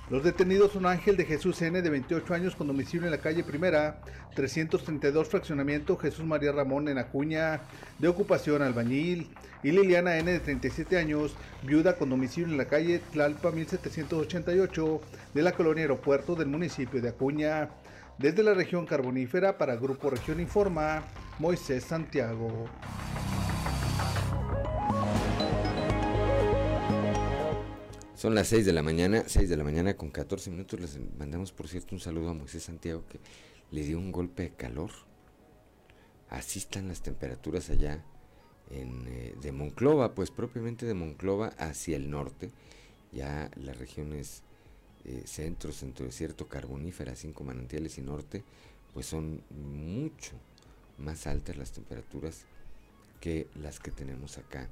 Los 0.07 0.24
detenidos 0.24 0.74
son 0.74 0.85
Ángel 0.85 1.17
de 1.17 1.25
Jesús 1.25 1.59
N, 1.63 1.81
de 1.81 1.89
28 1.89 2.35
años, 2.35 2.55
con 2.55 2.67
domicilio 2.67 3.07
en 3.07 3.12
la 3.12 3.17
calle 3.17 3.43
Primera, 3.43 4.01
332 4.35 5.27
Fraccionamiento 5.27 5.97
Jesús 5.97 6.24
María 6.24 6.51
Ramón 6.51 6.88
en 6.89 7.00
Acuña, 7.00 7.62
de 7.97 8.07
ocupación 8.07 8.62
albañil, 8.62 9.27
y 9.63 9.71
Liliana 9.71 10.17
N, 10.17 10.31
de 10.31 10.39
37 10.39 11.00
años, 11.00 11.35
viuda 11.63 11.97
con 11.97 12.12
domicilio 12.12 12.51
en 12.51 12.57
la 12.57 12.65
calle 12.65 13.01
Tlalpa 13.13 13.51
1788, 13.51 15.01
de 15.33 15.41
la 15.41 15.53
colonia 15.53 15.81
Aeropuerto 15.81 16.35
del 16.35 16.50
municipio 16.50 17.01
de 17.01 17.09
Acuña. 17.09 17.69
Desde 18.19 18.43
la 18.43 18.53
región 18.53 18.85
carbonífera, 18.85 19.57
para 19.57 19.75
Grupo 19.75 20.12
Región 20.12 20.39
Informa, 20.39 21.03
Moisés 21.39 21.83
Santiago. 21.83 22.69
Son 28.15 28.34
las 28.34 28.48
6 28.48 28.65
de 28.65 28.72
la 28.72 28.81
mañana, 28.81 29.25
6 29.27 29.50
de 29.50 29.57
la 29.57 29.65
mañana 29.65 29.98
con 29.98 30.10
14 30.10 30.50
minutos. 30.50 30.79
Les 30.79 30.98
mandamos, 31.17 31.51
por 31.51 31.67
cierto, 31.67 31.95
un 31.95 32.00
saludo 32.00 32.29
a 32.29 32.34
Moisés 32.34 32.63
Santiago 32.63 33.03
que 33.10 33.19
le 33.72 33.84
dio 33.84 33.98
un 33.98 34.13
golpe 34.13 34.43
de 34.43 34.50
calor. 34.51 34.89
Así 36.29 36.60
están 36.60 36.88
las 36.88 37.01
temperaturas 37.01 37.69
allá 37.69 38.05
en, 38.72 39.05
eh, 39.07 39.36
de 39.41 39.51
Monclova, 39.51 40.15
pues 40.15 40.31
propiamente 40.31 40.86
de 40.86 40.93
Monclova 40.93 41.48
hacia 41.57 41.98
el 41.98 42.10
norte. 42.10 42.51
Ya 43.12 43.51
las 43.55 43.77
regiones 43.77 44.43
eh, 45.03 45.24
centro, 45.25 45.74
centro 45.74 46.05
desierto, 46.05 46.48
carbonífera, 46.48 47.17
cinco 47.17 47.43
manantiales 47.43 47.98
y 47.98 48.01
norte, 48.01 48.45
pues 48.93 49.07
son 49.07 49.43
mucho 49.50 50.31
más 50.98 51.27
altas 51.27 51.57
las 51.57 51.74
temperaturas 51.74 52.45
que 53.19 53.48
las 53.55 53.81
que 53.81 53.91
tenemos 53.91 54.38
acá 54.38 54.69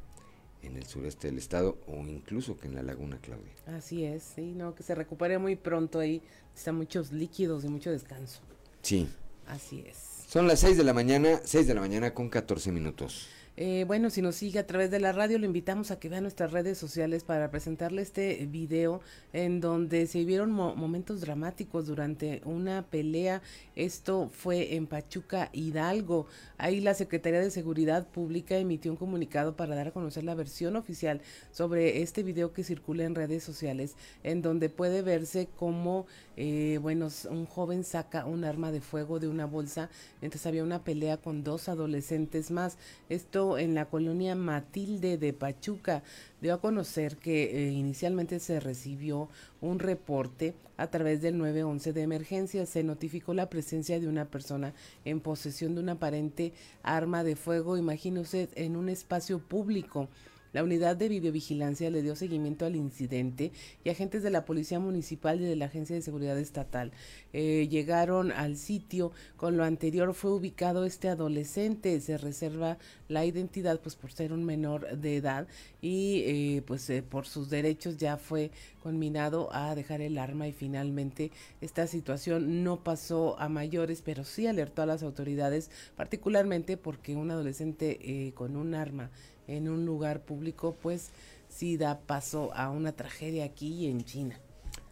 en 0.64 0.78
el 0.78 0.86
sureste 0.86 1.28
del 1.28 1.38
estado 1.38 1.78
o 1.88 1.96
incluso 2.08 2.58
que 2.58 2.68
en 2.68 2.76
la 2.76 2.84
laguna 2.84 3.20
Claudia. 3.22 3.54
Así 3.68 4.04
es, 4.04 4.24
sí, 4.24 4.54
no, 4.56 4.76
que 4.76 4.84
se 4.84 4.96
recupere 4.96 5.38
muy 5.38 5.56
pronto 5.56 6.00
ahí. 6.00 6.22
Están 6.56 6.76
muchos 6.76 7.12
líquidos 7.12 7.64
y 7.66 7.68
mucho 7.68 7.92
descanso. 7.92 8.42
Sí. 8.82 9.08
Así 9.48 9.84
es. 9.88 9.98
Son 10.28 10.48
las 10.48 10.60
6 10.62 10.78
de 10.78 10.84
la 10.84 10.94
mañana, 10.94 11.42
6 11.44 11.68
de 11.68 11.74
la 11.74 11.82
mañana 11.82 12.14
con 12.14 12.30
14 12.30 12.72
minutos. 12.72 13.28
Eh, 13.56 13.84
bueno, 13.86 14.10
si 14.10 14.24
nos 14.24 14.36
sigue 14.36 14.58
a 14.58 14.66
través 14.66 14.90
de 14.90 15.00
la 15.00 15.12
radio, 15.12 15.38
lo 15.38 15.46
invitamos 15.46 15.92
a 15.92 16.00
que 16.00 16.10
vea 16.10 16.22
nuestras 16.22 16.52
redes 16.52 16.80
sociales 16.80 17.24
para 17.24 17.52
presentarle 17.52 18.02
este 18.02 18.48
video 18.48 19.02
en 19.32 19.62
donde 19.62 20.08
se 20.08 20.26
vieron 20.26 20.52
momentos 20.52 21.22
dramáticos 21.22 21.86
durante 21.86 22.42
una 22.46 22.82
pelea. 22.88 23.44
Esto 23.76 24.30
fue 24.34 24.74
en 24.74 24.88
Pachuca, 24.88 25.50
Hidalgo. 25.54 26.26
Ahí 26.58 26.82
la 26.82 26.96
Secretaría 26.96 27.42
de 27.42 27.52
Seguridad 27.52 28.08
Pública 28.08 28.58
emitió 28.58 28.92
un 28.92 28.98
comunicado 28.98 29.56
para 29.56 29.76
dar 29.76 29.90
a 29.90 29.92
conocer 29.92 30.24
la 30.24 30.34
versión 30.34 30.76
oficial 30.76 31.22
sobre 31.52 32.02
este 32.02 32.24
video 32.24 32.54
que 32.54 32.64
circula 32.64 33.04
en 33.04 33.14
redes 33.14 33.44
sociales, 33.44 33.96
en 34.24 34.42
donde 34.42 34.70
puede 34.70 35.04
verse 35.04 35.48
como, 35.56 36.08
eh, 36.38 36.80
bueno, 36.82 37.10
un 37.30 37.46
joven 37.46 37.84
saca 37.84 38.26
un 38.26 38.46
arma 38.46 38.72
de 38.72 38.82
fuego 38.82 39.20
de 39.20 39.28
una 39.28 39.46
bolsa 39.46 39.92
mientras 40.22 40.48
había 40.48 40.64
una 40.64 40.84
pelea 40.84 41.18
con 41.18 41.44
dos 41.44 41.70
adolescentes 41.70 42.50
más. 42.50 42.80
Esto 43.10 43.43
en 43.58 43.76
la 43.76 43.86
colonia 43.86 44.36
Matilde 44.36 45.18
de 45.18 45.34
Pachuca. 45.34 46.04
Dio 46.42 46.54
a 46.54 46.62
conocer 46.62 47.18
que 47.18 47.44
eh, 47.44 47.72
inicialmente 47.72 48.40
se 48.40 48.60
recibió 48.60 49.30
un 49.62 49.80
reporte 49.80 50.54
a 50.78 50.88
través 50.88 51.22
del 51.22 51.38
911 51.38 51.94
de 51.94 52.02
emergencia. 52.02 52.66
Se 52.66 52.84
notificó 52.84 53.34
la 53.34 53.50
presencia 53.50 54.00
de 54.00 54.08
una 54.08 54.26
persona 54.26 54.74
en 55.06 55.20
posesión 55.20 55.76
de 55.76 55.82
una 55.82 55.94
aparente 55.94 56.54
arma 56.82 57.24
de 57.24 57.36
fuego, 57.36 57.78
imagínese, 57.78 58.50
en 58.56 58.76
un 58.76 58.90
espacio 58.90 59.40
público. 59.40 60.08
La 60.54 60.64
unidad 60.64 60.96
de 60.96 61.10
videovigilancia 61.10 61.90
le 61.90 62.04
dio 62.04 62.16
seguimiento 62.16 62.68
al 62.68 62.76
incidente 62.76 63.52
y 63.84 63.90
agentes 63.90 64.22
de 64.22 64.30
la 64.30 64.46
Policía 64.46 64.80
Municipal 64.80 65.42
y 65.42 65.46
de 65.46 65.56
la 65.56 65.66
Agencia 65.66 65.96
de 65.96 66.04
Seguridad 66.04 66.38
Estatal 66.38 66.92
eh, 67.34 67.68
llegaron 67.72 68.32
al 68.32 68.56
sitio. 68.56 69.12
Con 69.36 69.58
lo 69.58 69.64
anterior 69.64 70.14
fue 70.14 70.32
ubicado 70.32 70.86
este 70.86 71.10
adolescente. 71.10 72.00
Se 72.02 72.20
reserva 72.20 72.78
la 73.08 73.26
identidad 73.26 73.80
pues 73.80 73.96
por 73.96 74.12
ser 74.12 74.32
un 74.32 74.44
menor 74.44 74.96
de 74.96 75.18
edad 75.18 75.48
y 75.82 76.22
eh, 76.26 76.64
pues 76.68 76.88
eh, 76.92 77.02
por 77.02 77.26
sus 77.26 77.50
derechos 77.50 77.98
ya 77.98 78.18
fue 78.18 78.52
conminado 78.84 79.52
a 79.54 79.74
dejar 79.74 80.02
el 80.02 80.20
arma 80.20 80.48
y 80.48 80.54
finalmente 80.54 81.32
esta 81.62 81.88
situación 81.88 82.64
no 82.64 82.84
pasó 82.84 83.40
a 83.40 83.50
mayores 83.50 84.04
pero 84.04 84.24
sí 84.24 84.46
alertó 84.46 84.84
a 84.84 84.86
las 84.86 85.02
autoridades 85.02 85.72
particularmente 85.96 86.78
porque 86.78 87.16
un 87.16 87.32
adolescente 87.32 88.34
con 88.36 88.56
un 88.56 88.76
arma 88.76 89.10
en 89.54 89.70
un 89.70 89.86
lugar 89.86 90.22
público, 90.22 90.76
pues 90.82 91.12
sí 91.50 91.78
da 91.78 92.00
paso 92.00 92.54
a 92.54 92.70
una 92.70 92.92
tragedia 92.92 93.46
aquí 93.46 93.68
y 93.74 93.88
en 93.88 94.04
China. 94.04 94.40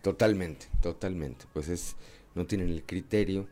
Totalmente, 0.01 0.67
totalmente. 0.81 1.45
Pues 1.53 1.67
es, 1.69 1.95
no 2.35 2.45
tienen 2.45 2.69
el 2.69 2.83
criterio, 2.83 3.47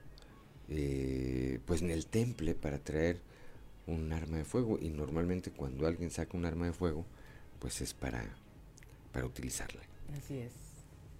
eh, 0.70 1.60
pues 1.66 1.82
en 1.82 1.92
el 1.92 2.06
temple 2.06 2.56
para 2.56 2.80
traer 2.80 3.20
un 3.88 4.14
arma 4.14 4.38
de 4.38 4.46
fuego 4.46 4.78
y 4.80 4.90
normalmente 4.90 5.52
cuando 5.52 5.88
alguien 5.88 6.12
saca 6.12 6.38
un 6.38 6.46
arma 6.46 6.68
de 6.68 6.74
fuego, 6.74 7.06
pues 7.60 7.82
es 7.82 7.94
para, 7.94 8.24
para 9.12 9.26
utilizarla. 9.26 9.82
Así 10.18 10.38
es. 10.38 10.52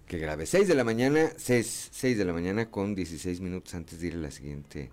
Qué 0.06 0.18
grave. 0.18 0.46
6 0.46 0.66
de 0.66 0.74
la 0.74 0.82
mañana, 0.82 1.30
6, 1.36 1.90
de 2.02 2.24
la 2.24 2.32
mañana 2.32 2.70
con 2.70 2.94
16 2.94 3.40
minutos 3.40 3.74
antes 3.74 4.00
de 4.00 4.08
ir 4.08 4.14
a 4.14 4.18
la 4.18 4.30
siguiente 4.32 4.90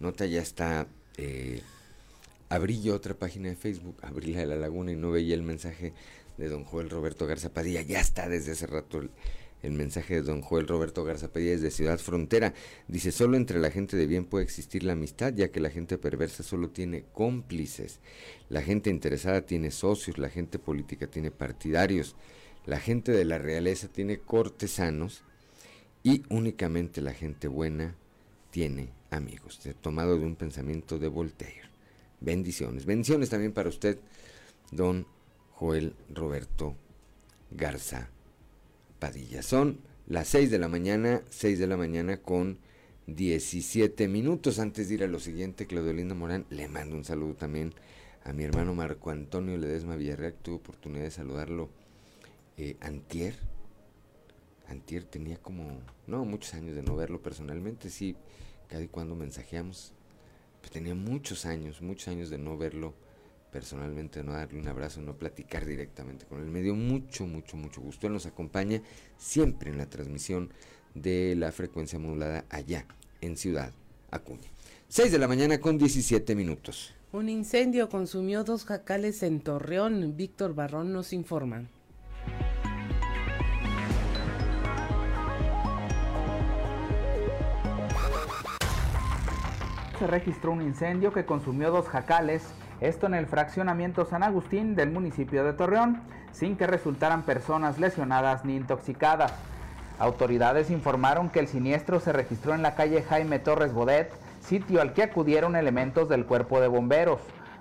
nota, 0.00 0.24
ya 0.24 0.40
está 0.40 0.86
eh, 1.18 1.60
abrí 2.48 2.80
yo 2.82 2.94
otra 2.94 3.14
página 3.14 3.48
de 3.48 3.56
Facebook, 3.56 3.96
abrí 4.02 4.32
la 4.32 4.40
de 4.40 4.46
la 4.46 4.56
laguna 4.56 4.92
y 4.92 4.96
no 4.96 5.10
veía 5.10 5.34
el 5.34 5.42
mensaje 5.42 5.94
de 6.36 6.48
don 6.48 6.64
Joel 6.64 6.90
Roberto 6.90 7.26
Garza 7.26 7.52
Padilla. 7.52 7.82
Ya 7.82 8.00
está 8.00 8.28
desde 8.28 8.52
hace 8.52 8.66
rato 8.66 9.00
el, 9.62 9.72
mensaje 9.72 10.16
de 10.16 10.22
don 10.22 10.42
Joel 10.42 10.68
Roberto 10.68 11.04
Garza 11.04 11.32
Padilla 11.32 11.52
desde 11.52 11.70
Ciudad 11.70 11.98
Frontera. 11.98 12.52
Dice, 12.86 13.12
solo 13.12 13.36
entre 13.36 13.58
la 13.58 13.70
gente 13.70 13.96
de 13.96 14.06
bien 14.06 14.26
puede 14.26 14.44
existir 14.44 14.82
la 14.82 14.92
amistad, 14.92 15.32
ya 15.34 15.50
que 15.50 15.60
la 15.60 15.70
gente 15.70 15.96
perversa 15.96 16.42
solo 16.42 16.68
tiene 16.70 17.04
cómplices. 17.12 18.00
La 18.50 18.62
gente 18.62 18.90
interesada 18.90 19.46
tiene 19.46 19.70
socios, 19.70 20.18
la 20.18 20.28
gente 20.28 20.58
política 20.58 21.06
tiene 21.06 21.30
partidarios, 21.30 22.14
la 22.66 22.78
gente 22.78 23.12
de 23.12 23.24
la 23.24 23.38
realeza 23.38 23.88
tiene 23.88 24.18
cortesanos 24.18 25.22
y 26.02 26.22
únicamente 26.28 27.00
la 27.00 27.14
gente 27.14 27.48
buena 27.48 27.96
tiene 28.50 28.90
amigos. 29.10 29.60
Tomado 29.80 30.18
de 30.18 30.26
un 30.26 30.36
pensamiento 30.36 30.98
de 30.98 31.08
Voltaire. 31.08 31.73
Bendiciones. 32.24 32.86
Bendiciones 32.86 33.28
también 33.28 33.52
para 33.52 33.68
usted, 33.68 33.98
don 34.70 35.06
Joel 35.52 35.94
Roberto 36.08 36.74
Garza 37.50 38.08
Padilla. 38.98 39.42
Son 39.42 39.80
las 40.06 40.28
6 40.28 40.50
de 40.50 40.58
la 40.58 40.68
mañana, 40.68 41.22
6 41.28 41.58
de 41.58 41.66
la 41.66 41.76
mañana 41.76 42.16
con 42.16 42.58
17 43.08 44.08
minutos. 44.08 44.58
Antes 44.58 44.88
de 44.88 44.94
ir 44.94 45.04
a 45.04 45.06
lo 45.06 45.20
siguiente, 45.20 45.66
Claudio 45.66 46.14
Morán, 46.14 46.46
le 46.48 46.66
mando 46.66 46.96
un 46.96 47.04
saludo 47.04 47.34
también 47.34 47.74
a 48.24 48.32
mi 48.32 48.44
hermano 48.44 48.74
Marco 48.74 49.10
Antonio 49.10 49.58
Ledesma 49.58 49.96
Villarreal. 49.96 50.32
Tuve 50.32 50.56
oportunidad 50.56 51.04
de 51.04 51.10
saludarlo 51.10 51.68
eh, 52.56 52.78
antier. 52.80 53.34
Antier 54.66 55.04
tenía 55.04 55.36
como, 55.36 55.78
no, 56.06 56.24
muchos 56.24 56.54
años 56.54 56.74
de 56.74 56.82
no 56.82 56.96
verlo 56.96 57.20
personalmente. 57.20 57.90
Sí, 57.90 58.16
cada 58.68 58.82
y 58.82 58.88
cuando 58.88 59.14
mensajeamos 59.14 59.93
pues, 60.64 60.72
tenía 60.72 60.94
muchos 60.94 61.44
años, 61.44 61.82
muchos 61.82 62.08
años 62.08 62.30
de 62.30 62.38
no 62.38 62.56
verlo 62.56 62.94
personalmente, 63.52 64.22
no 64.22 64.32
darle 64.32 64.58
un 64.58 64.66
abrazo, 64.66 65.02
no 65.02 65.14
platicar 65.14 65.66
directamente 65.66 66.24
con 66.24 66.40
él. 66.40 66.46
Me 66.46 66.62
dio 66.62 66.74
mucho, 66.74 67.26
mucho, 67.26 67.58
mucho 67.58 67.82
gusto. 67.82 68.06
Él 68.06 68.14
nos 68.14 68.24
acompaña 68.24 68.80
siempre 69.18 69.70
en 69.70 69.76
la 69.76 69.90
transmisión 69.90 70.50
de 70.94 71.34
la 71.36 71.52
frecuencia 71.52 71.98
modulada 71.98 72.46
allá 72.48 72.86
en 73.20 73.36
Ciudad 73.36 73.74
Acuña. 74.10 74.48
6 74.88 75.12
de 75.12 75.18
la 75.18 75.28
mañana 75.28 75.60
con 75.60 75.76
17 75.76 76.34
minutos. 76.34 76.94
Un 77.12 77.28
incendio 77.28 77.90
consumió 77.90 78.42
dos 78.42 78.64
jacales 78.64 79.22
en 79.22 79.40
Torreón. 79.40 80.16
Víctor 80.16 80.54
Barrón 80.54 80.94
nos 80.94 81.12
informa. 81.12 81.68
Se 89.98 90.06
registró 90.06 90.52
un 90.52 90.62
incendio 90.62 91.12
que 91.12 91.24
consumió 91.24 91.70
dos 91.70 91.88
jacales, 91.88 92.42
esto 92.80 93.06
en 93.06 93.14
el 93.14 93.26
fraccionamiento 93.26 94.04
San 94.04 94.22
Agustín 94.22 94.74
del 94.74 94.90
municipio 94.90 95.44
de 95.44 95.52
Torreón, 95.52 96.02
sin 96.32 96.56
que 96.56 96.66
resultaran 96.66 97.22
personas 97.22 97.78
lesionadas 97.78 98.44
ni 98.44 98.56
intoxicadas. 98.56 99.32
Autoridades 99.98 100.70
informaron 100.70 101.30
que 101.30 101.38
el 101.38 101.48
siniestro 101.48 102.00
se 102.00 102.12
registró 102.12 102.54
en 102.54 102.62
la 102.62 102.74
calle 102.74 103.02
Jaime 103.02 103.38
Torres 103.38 103.72
Bodet, 103.72 104.12
sitio 104.40 104.80
al 104.80 104.92
que 104.92 105.04
acudieron 105.04 105.56
elementos 105.56 106.08
del 106.08 106.26
cuerpo 106.26 106.60
de 106.60 106.68
bomberos. 106.68 107.20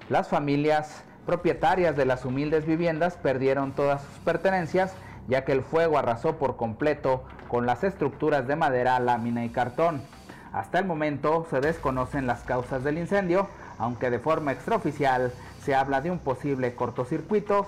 Las 0.10 0.28
familias 0.28 1.04
propietarias 1.26 1.96
de 1.96 2.06
las 2.06 2.26
humildes 2.26 2.66
viviendas 2.66 3.16
perdieron 3.18 3.72
todas 3.72 4.02
sus 4.02 4.20
pertenencias, 4.20 4.94
ya 5.28 5.46
que 5.46 5.54
el 5.54 5.62
fuego 5.62 5.98
arrasó 5.98 6.38
por 6.38 6.58
completo 6.58 7.24
con 7.48 7.66
las 7.66 7.84
estructuras 7.84 8.48
de 8.48 8.56
madera, 8.56 9.00
lámina 9.00 9.46
y 9.46 9.50
cartón. 9.50 10.02
Hasta 10.54 10.78
el 10.78 10.86
momento 10.86 11.48
se 11.50 11.60
desconocen 11.62 12.28
las 12.28 12.44
causas 12.44 12.84
del 12.84 13.00
incendio, 13.00 13.50
aunque 13.80 14.12
de 14.12 14.20
forma 14.20 14.52
extraoficial 14.52 15.34
se 15.66 15.74
habla 15.74 16.00
de 16.00 16.12
un 16.12 16.20
posible 16.20 16.76
cortocircuito 16.76 17.66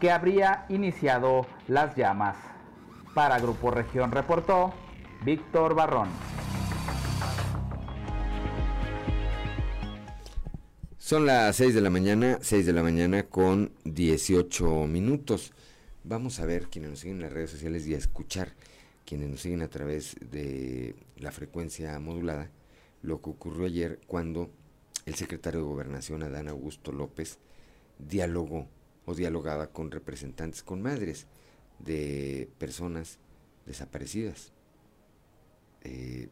que 0.00 0.10
habría 0.10 0.64
iniciado 0.70 1.46
las 1.68 1.94
llamas. 1.94 2.36
Para 3.14 3.38
Grupo 3.38 3.70
Región 3.70 4.10
reportó 4.12 4.72
Víctor 5.22 5.74
Barrón. 5.74 6.08
Son 10.96 11.26
las 11.26 11.54
6 11.56 11.74
de 11.74 11.80
la 11.82 11.90
mañana, 11.90 12.38
6 12.40 12.64
de 12.64 12.72
la 12.72 12.82
mañana 12.82 13.24
con 13.24 13.72
18 13.84 14.86
minutos. 14.86 15.52
Vamos 16.02 16.40
a 16.40 16.46
ver 16.46 16.68
quienes 16.68 16.90
nos 16.92 17.00
siguen 17.00 17.16
en 17.16 17.22
las 17.24 17.32
redes 17.32 17.50
sociales 17.50 17.86
y 17.86 17.94
a 17.94 17.98
escuchar 17.98 18.54
quienes 19.04 19.28
nos 19.28 19.40
siguen 19.40 19.62
a 19.62 19.68
través 19.68 20.16
de 20.30 20.94
la 21.16 21.32
frecuencia 21.32 21.98
modulada, 21.98 22.50
lo 23.02 23.20
que 23.20 23.30
ocurrió 23.30 23.66
ayer 23.66 24.00
cuando 24.06 24.50
el 25.06 25.14
secretario 25.14 25.60
de 25.60 25.66
Gobernación, 25.66 26.22
Adán 26.22 26.48
Augusto 26.48 26.92
López, 26.92 27.38
dialogó 27.98 28.68
o 29.04 29.14
dialogaba 29.14 29.68
con 29.68 29.90
representantes, 29.90 30.62
con 30.62 30.82
madres 30.82 31.26
de 31.78 32.48
personas 32.58 33.18
desaparecidas. 33.66 34.52
Eh, 35.82 36.28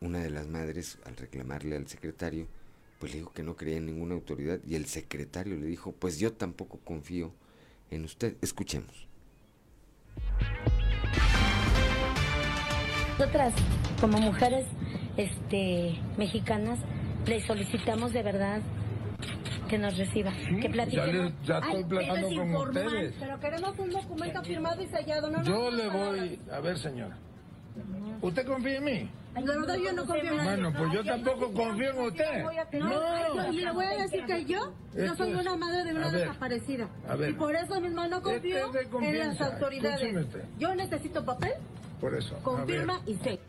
una 0.00 0.20
de 0.20 0.30
las 0.30 0.46
madres, 0.46 0.98
al 1.04 1.16
reclamarle 1.16 1.76
al 1.76 1.88
secretario, 1.88 2.46
pues 3.00 3.12
le 3.12 3.18
dijo 3.18 3.32
que 3.32 3.42
no 3.42 3.56
creía 3.56 3.78
en 3.78 3.86
ninguna 3.86 4.14
autoridad 4.14 4.60
y 4.64 4.74
el 4.76 4.86
secretario 4.86 5.56
le 5.56 5.66
dijo, 5.66 5.92
pues 5.92 6.18
yo 6.18 6.32
tampoco 6.32 6.78
confío 6.78 7.32
en 7.90 8.04
usted. 8.04 8.36
Escuchemos. 8.40 9.08
Nosotras, 13.18 13.52
como 14.00 14.16
mujeres 14.18 14.64
este, 15.16 15.98
mexicanas, 16.16 16.78
le 17.26 17.40
solicitamos 17.40 18.12
de 18.12 18.22
verdad 18.22 18.60
que 19.68 19.76
nos 19.76 19.98
reciba, 19.98 20.32
que 20.62 20.70
platiquemos. 20.70 21.32
Ya, 21.44 21.58
estoy 21.58 21.82
platicando 21.82 22.28
con 22.28 22.54
ustedes. 22.54 23.14
Pero 23.18 23.40
queremos 23.40 23.76
un 23.76 23.90
documento 23.90 24.44
firmado 24.44 24.80
y 24.80 24.86
sellado, 24.86 25.30
¿no? 25.30 25.42
Yo 25.42 25.68
le 25.68 25.88
voy, 25.88 26.38
a 26.52 26.60
ver 26.60 26.78
señora, 26.78 27.18
¿usted 28.22 28.46
confía 28.46 28.76
en 28.76 28.84
mí? 28.84 29.10
De 29.34 29.42
verdad 29.42 29.76
yo 29.76 29.92
no 29.94 30.06
confío 30.06 30.30
en 30.30 30.36
nadie. 30.36 30.50
Bueno, 30.50 30.72
pues 30.78 30.92
yo 30.92 31.04
tampoco 31.04 31.52
confío 31.52 31.90
en 31.90 31.98
usted. 31.98 32.44
No, 32.80 33.52
y 33.52 33.60
le 33.60 33.72
voy 33.72 33.86
a 33.86 34.02
decir 34.02 34.24
que 34.26 34.44
yo, 34.44 34.72
yo 34.94 35.16
soy 35.16 35.34
una 35.34 35.56
madre 35.56 35.82
de 35.82 35.94
una 35.94 36.12
desaparecida. 36.12 36.88
a 37.08 37.16
ver. 37.16 37.30
Y 37.30 37.32
por 37.32 37.56
eso 37.56 37.80
mismo 37.80 38.06
no 38.06 38.22
confío 38.22 38.66
Este 38.66 38.80
es 38.82 38.90
de 38.92 39.08
en 39.08 39.18
las 39.18 39.40
autoridades. 39.40 40.26
Yo 40.58 40.72
necesito 40.76 41.24
papel, 41.24 41.54
Por 42.00 42.14
eso. 42.14 42.38
confirma 42.42 43.02
y 43.06 43.16
sé. 43.16 43.40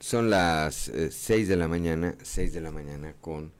Son 0.00 0.30
las 0.30 0.92
6 1.10 1.48
de 1.48 1.56
la 1.56 1.66
mañana, 1.66 2.14
6 2.22 2.52
de 2.52 2.60
la 2.60 2.70
mañana 2.70 3.14
con 3.20 3.52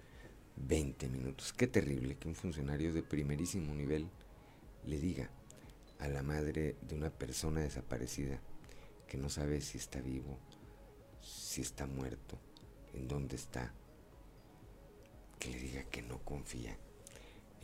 20 0.56 1.08
minutos. 1.08 1.52
Qué 1.52 1.66
terrible 1.66 2.16
que 2.16 2.28
un 2.28 2.34
funcionario 2.34 2.92
de 2.92 3.02
primerísimo 3.02 3.74
nivel 3.74 4.08
le 4.84 4.98
diga 4.98 5.30
a 5.98 6.08
la 6.08 6.22
madre 6.22 6.76
de 6.82 6.94
una 6.94 7.10
persona 7.10 7.60
desaparecida 7.60 8.40
que 9.06 9.16
no 9.16 9.30
sabe 9.30 9.60
si 9.60 9.78
está 9.78 10.00
vivo, 10.00 10.38
si 11.22 11.62
está 11.62 11.86
muerto, 11.86 12.38
en 12.92 13.08
dónde 13.08 13.36
está, 13.36 13.72
que 15.38 15.50
le 15.50 15.58
diga 15.58 15.84
que 15.84 16.02
no 16.02 16.18
confía 16.18 16.76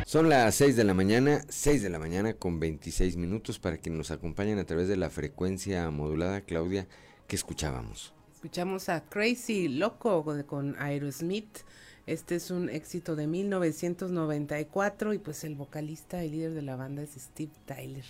Son 0.06 0.30
las 0.30 0.56
6 0.56 0.76
de 0.76 0.84
la 0.84 0.94
mañana, 0.94 1.42
6 1.50 1.82
de 1.82 1.90
la 1.90 1.98
mañana 2.00 2.34
con 2.34 2.60
26 2.60 3.16
minutos 3.18 3.60
para 3.60 3.78
que 3.78 3.90
nos 3.90 4.12
acompañen 4.12 4.60
a 4.60 4.66
través 4.66 4.88
de 4.88 4.98
la 4.98 5.10
frecuencia 5.10 5.90
modulada, 5.92 6.42
Claudia, 6.42 6.88
que 7.28 7.36
escuchábamos. 7.36 8.14
Escuchamos 8.34 8.90
a 8.90 9.06
Crazy 9.06 9.70
Loco 9.70 10.26
con 10.46 10.76
Aerosmith. 10.78 11.60
Este 12.06 12.36
es 12.36 12.52
un 12.52 12.70
éxito 12.70 13.16
de 13.16 13.28
1994 13.28 15.14
y 15.14 15.20
pues 15.20 15.44
el 15.46 15.56
vocalista 15.56 16.24
y 16.24 16.30
líder 16.30 16.54
de 16.54 16.62
la 16.62 16.76
banda 16.76 17.02
es 17.02 17.12
Steve 17.12 17.52
Tyler. 17.66 18.06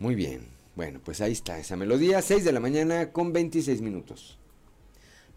Muy 0.00 0.14
bien. 0.16 0.48
Bueno, 0.74 1.00
pues 1.04 1.20
ahí 1.20 1.32
está 1.32 1.58
esa 1.58 1.76
melodía, 1.76 2.22
6 2.22 2.44
de 2.44 2.52
la 2.52 2.60
mañana 2.60 3.12
con 3.12 3.32
26 3.32 3.82
minutos. 3.82 4.38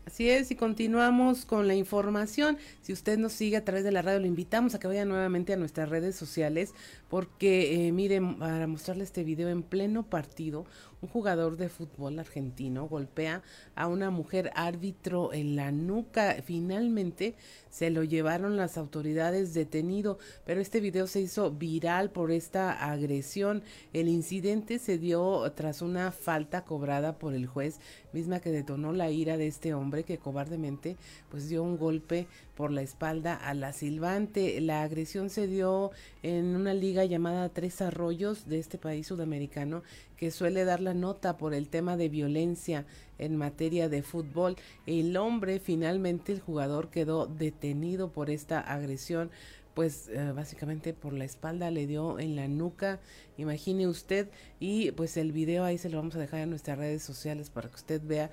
Así 0.06 0.30
es, 0.30 0.52
y 0.52 0.56
continuamos 0.56 1.45
con 1.45 1.67
la 1.67 1.76
información. 1.76 2.58
Si 2.82 2.91
usted 2.91 3.17
nos 3.17 3.32
sigue 3.32 3.58
a 3.58 3.63
través 3.63 3.86
de 3.86 3.91
la 3.91 4.02
radio, 4.02 4.19
lo 4.19 4.26
invitamos 4.26 4.76
a 4.76 4.80
que 4.80 4.88
vaya 4.88 5.06
nuevamente 5.06 5.54
a 5.54 5.58
nuestras 5.58 5.89
redes 5.89 6.15
sociales, 6.15 6.73
porque, 7.10 7.88
eh, 7.88 7.91
miren, 7.93 8.38
para 8.38 8.67
mostrarle 8.67 9.06
este 9.06 9.23
video 9.23 9.49
en 9.49 9.63
pleno 9.63 10.04
partido, 10.04 10.65
un 11.03 11.09
jugador 11.09 11.57
de 11.57 11.67
fútbol 11.67 12.17
argentino 12.17 12.87
golpea 12.87 13.43
a 13.75 13.87
una 13.87 14.09
mujer 14.09 14.51
árbitro 14.55 15.33
en 15.33 15.57
la 15.57 15.71
nuca. 15.71 16.37
Finalmente 16.45 17.35
se 17.69 17.89
lo 17.89 18.05
llevaron 18.05 18.55
las 18.55 18.77
autoridades 18.77 19.53
detenido, 19.53 20.17
pero 20.45 20.61
este 20.61 20.79
video 20.79 21.05
se 21.07 21.19
hizo 21.19 21.51
viral 21.51 22.09
por 22.09 22.31
esta 22.31 22.71
agresión. 22.71 23.63
El 23.91 24.07
incidente 24.07 24.79
se 24.79 24.97
dio 24.97 25.51
tras 25.51 25.81
una 25.81 26.11
falta 26.11 26.63
cobrada 26.63 27.19
por 27.19 27.33
el 27.33 27.47
juez, 27.47 27.79
misma 28.13 28.39
que 28.39 28.51
detonó 28.51 28.93
la 28.93 29.11
ira 29.11 29.35
de 29.35 29.47
este 29.47 29.73
hombre 29.73 30.05
que 30.05 30.19
cobardemente 30.19 30.95
pues 31.29 31.49
dio 31.49 31.63
un 31.63 31.77
golpe 31.77 32.27
por 32.55 32.71
la 32.71 32.81
espalda 32.81 33.35
a 33.35 33.53
la 33.53 33.73
silbante. 33.73 34.59
La 34.61 34.83
agresión 34.83 35.29
se 35.29 35.47
dio 35.47 35.91
en 36.21 36.55
una 36.55 36.73
liga 36.73 37.05
llamada 37.05 37.49
Tres 37.49 37.81
Arroyos 37.81 38.47
de 38.47 38.59
este 38.59 38.77
país 38.77 39.07
sudamericano 39.07 39.83
que 40.17 40.31
suele 40.31 40.65
dar 40.65 40.79
la 40.79 40.93
nota 40.93 41.37
por 41.37 41.53
el 41.53 41.69
tema 41.69 41.97
de 41.97 42.09
violencia 42.09 42.85
en 43.17 43.35
materia 43.35 43.89
de 43.89 44.03
fútbol. 44.03 44.55
El 44.85 45.17
hombre 45.17 45.59
finalmente, 45.59 46.31
el 46.31 46.39
jugador, 46.39 46.89
quedó 46.89 47.25
detenido 47.25 48.11
por 48.11 48.29
esta 48.29 48.59
agresión 48.59 49.31
pues 49.73 50.07
eh, 50.09 50.31
básicamente 50.33 50.93
por 50.93 51.13
la 51.13 51.25
espalda 51.25 51.71
le 51.71 51.87
dio 51.87 52.19
en 52.19 52.35
la 52.35 52.47
nuca, 52.47 52.99
imagine 53.37 53.87
usted, 53.87 54.29
y 54.59 54.91
pues 54.91 55.17
el 55.17 55.31
video 55.31 55.63
ahí 55.63 55.77
se 55.77 55.89
lo 55.89 55.97
vamos 55.97 56.15
a 56.15 56.19
dejar 56.19 56.41
en 56.41 56.51
nuestras 56.51 56.77
redes 56.77 57.03
sociales 57.03 57.49
para 57.49 57.69
que 57.69 57.75
usted 57.75 58.01
vea 58.03 58.29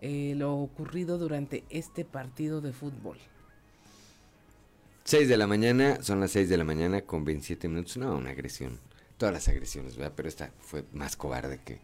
eh, 0.00 0.34
lo 0.36 0.54
ocurrido 0.56 1.16
durante 1.16 1.64
este 1.70 2.04
partido 2.04 2.60
de 2.60 2.72
fútbol. 2.72 3.18
6 5.12 5.28
de 5.28 5.36
la 5.36 5.46
mañana, 5.46 5.98
son 6.00 6.20
las 6.20 6.30
6 6.30 6.48
de 6.48 6.56
la 6.56 6.64
mañana 6.64 7.02
con 7.02 7.22
27 7.22 7.68
minutos. 7.68 7.98
No, 7.98 8.16
una 8.16 8.30
agresión. 8.30 8.80
Todas 9.18 9.34
las 9.34 9.46
agresiones, 9.46 9.94
¿verdad? 9.94 10.14
Pero 10.16 10.26
esta 10.26 10.54
fue 10.60 10.86
más 10.94 11.18
cobarde 11.18 11.60
que 11.62 11.80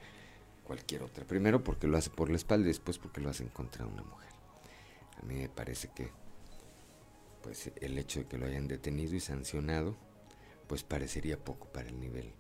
cualquier 0.64 1.02
otra. 1.02 1.26
Primero 1.26 1.62
porque 1.62 1.86
lo 1.86 1.98
hace 1.98 2.08
por 2.08 2.30
la 2.30 2.36
espalda 2.36 2.64
y 2.64 2.68
después 2.68 2.96
porque 2.96 3.20
lo 3.20 3.28
hacen 3.28 3.48
contra 3.48 3.84
una 3.84 4.02
mujer. 4.02 4.30
A 5.20 5.26
mí 5.26 5.34
me 5.34 5.50
parece 5.50 5.90
que 5.94 6.08
pues 7.42 7.70
el 7.82 7.98
hecho 7.98 8.20
de 8.20 8.26
que 8.28 8.38
lo 8.38 8.46
hayan 8.46 8.66
detenido 8.66 9.14
y 9.14 9.20
sancionado 9.20 9.94
pues 10.66 10.82
parecería 10.82 11.36
poco 11.36 11.66
para 11.70 11.90
el 11.90 12.00
nivel 12.00 12.32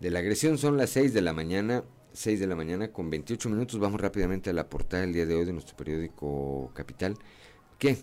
de 0.00 0.10
la 0.10 0.18
agresión. 0.18 0.58
Son 0.58 0.76
las 0.76 0.90
6 0.90 1.14
de 1.14 1.22
la 1.22 1.32
mañana, 1.32 1.82
6 2.12 2.40
de 2.40 2.46
la 2.46 2.56
mañana 2.56 2.92
con 2.92 3.08
28 3.08 3.48
minutos. 3.48 3.80
Vamos 3.80 4.02
rápidamente 4.02 4.50
a 4.50 4.52
la 4.52 4.68
portada 4.68 5.00
del 5.00 5.14
día 5.14 5.24
de 5.24 5.34
hoy 5.34 5.46
de 5.46 5.54
nuestro 5.54 5.78
periódico 5.78 6.72
Capital, 6.74 7.16
que 7.78 7.96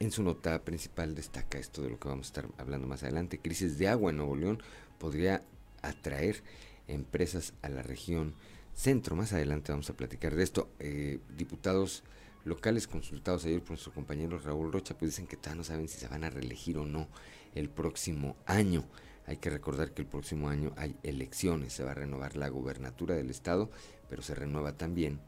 en 0.00 0.10
su 0.10 0.22
nota 0.22 0.64
principal 0.64 1.14
destaca 1.14 1.58
esto 1.58 1.82
de 1.82 1.90
lo 1.90 1.98
que 1.98 2.08
vamos 2.08 2.26
a 2.26 2.28
estar 2.28 2.48
hablando 2.58 2.86
más 2.86 3.02
adelante. 3.02 3.38
Crisis 3.38 3.78
de 3.78 3.88
agua 3.88 4.10
en 4.10 4.18
Nuevo 4.18 4.36
León 4.36 4.62
podría 4.98 5.42
atraer 5.82 6.42
empresas 6.88 7.54
a 7.62 7.68
la 7.68 7.82
región 7.82 8.34
centro. 8.74 9.16
Más 9.16 9.32
adelante 9.32 9.72
vamos 9.72 9.90
a 9.90 9.96
platicar 9.96 10.34
de 10.34 10.42
esto. 10.42 10.68
Eh, 10.78 11.20
diputados 11.36 12.02
locales 12.44 12.86
consultados 12.86 13.44
ayer 13.44 13.60
por 13.60 13.70
nuestro 13.70 13.92
compañero 13.92 14.38
Raúl 14.38 14.72
Rocha, 14.72 14.96
pues 14.98 15.12
dicen 15.12 15.26
que 15.26 15.36
todavía 15.36 15.58
no 15.58 15.64
saben 15.64 15.88
si 15.88 15.98
se 15.98 16.08
van 16.08 16.24
a 16.24 16.30
reelegir 16.30 16.76
o 16.78 16.84
no 16.84 17.08
el 17.54 17.70
próximo 17.70 18.36
año. 18.46 18.84
Hay 19.26 19.38
que 19.38 19.48
recordar 19.48 19.92
que 19.92 20.02
el 20.02 20.08
próximo 20.08 20.50
año 20.50 20.74
hay 20.76 20.96
elecciones, 21.02 21.72
se 21.72 21.84
va 21.84 21.92
a 21.92 21.94
renovar 21.94 22.36
la 22.36 22.48
gubernatura 22.48 23.14
del 23.14 23.30
estado, 23.30 23.70
pero 24.10 24.22
se 24.22 24.34
renueva 24.34 24.76
también 24.76 25.20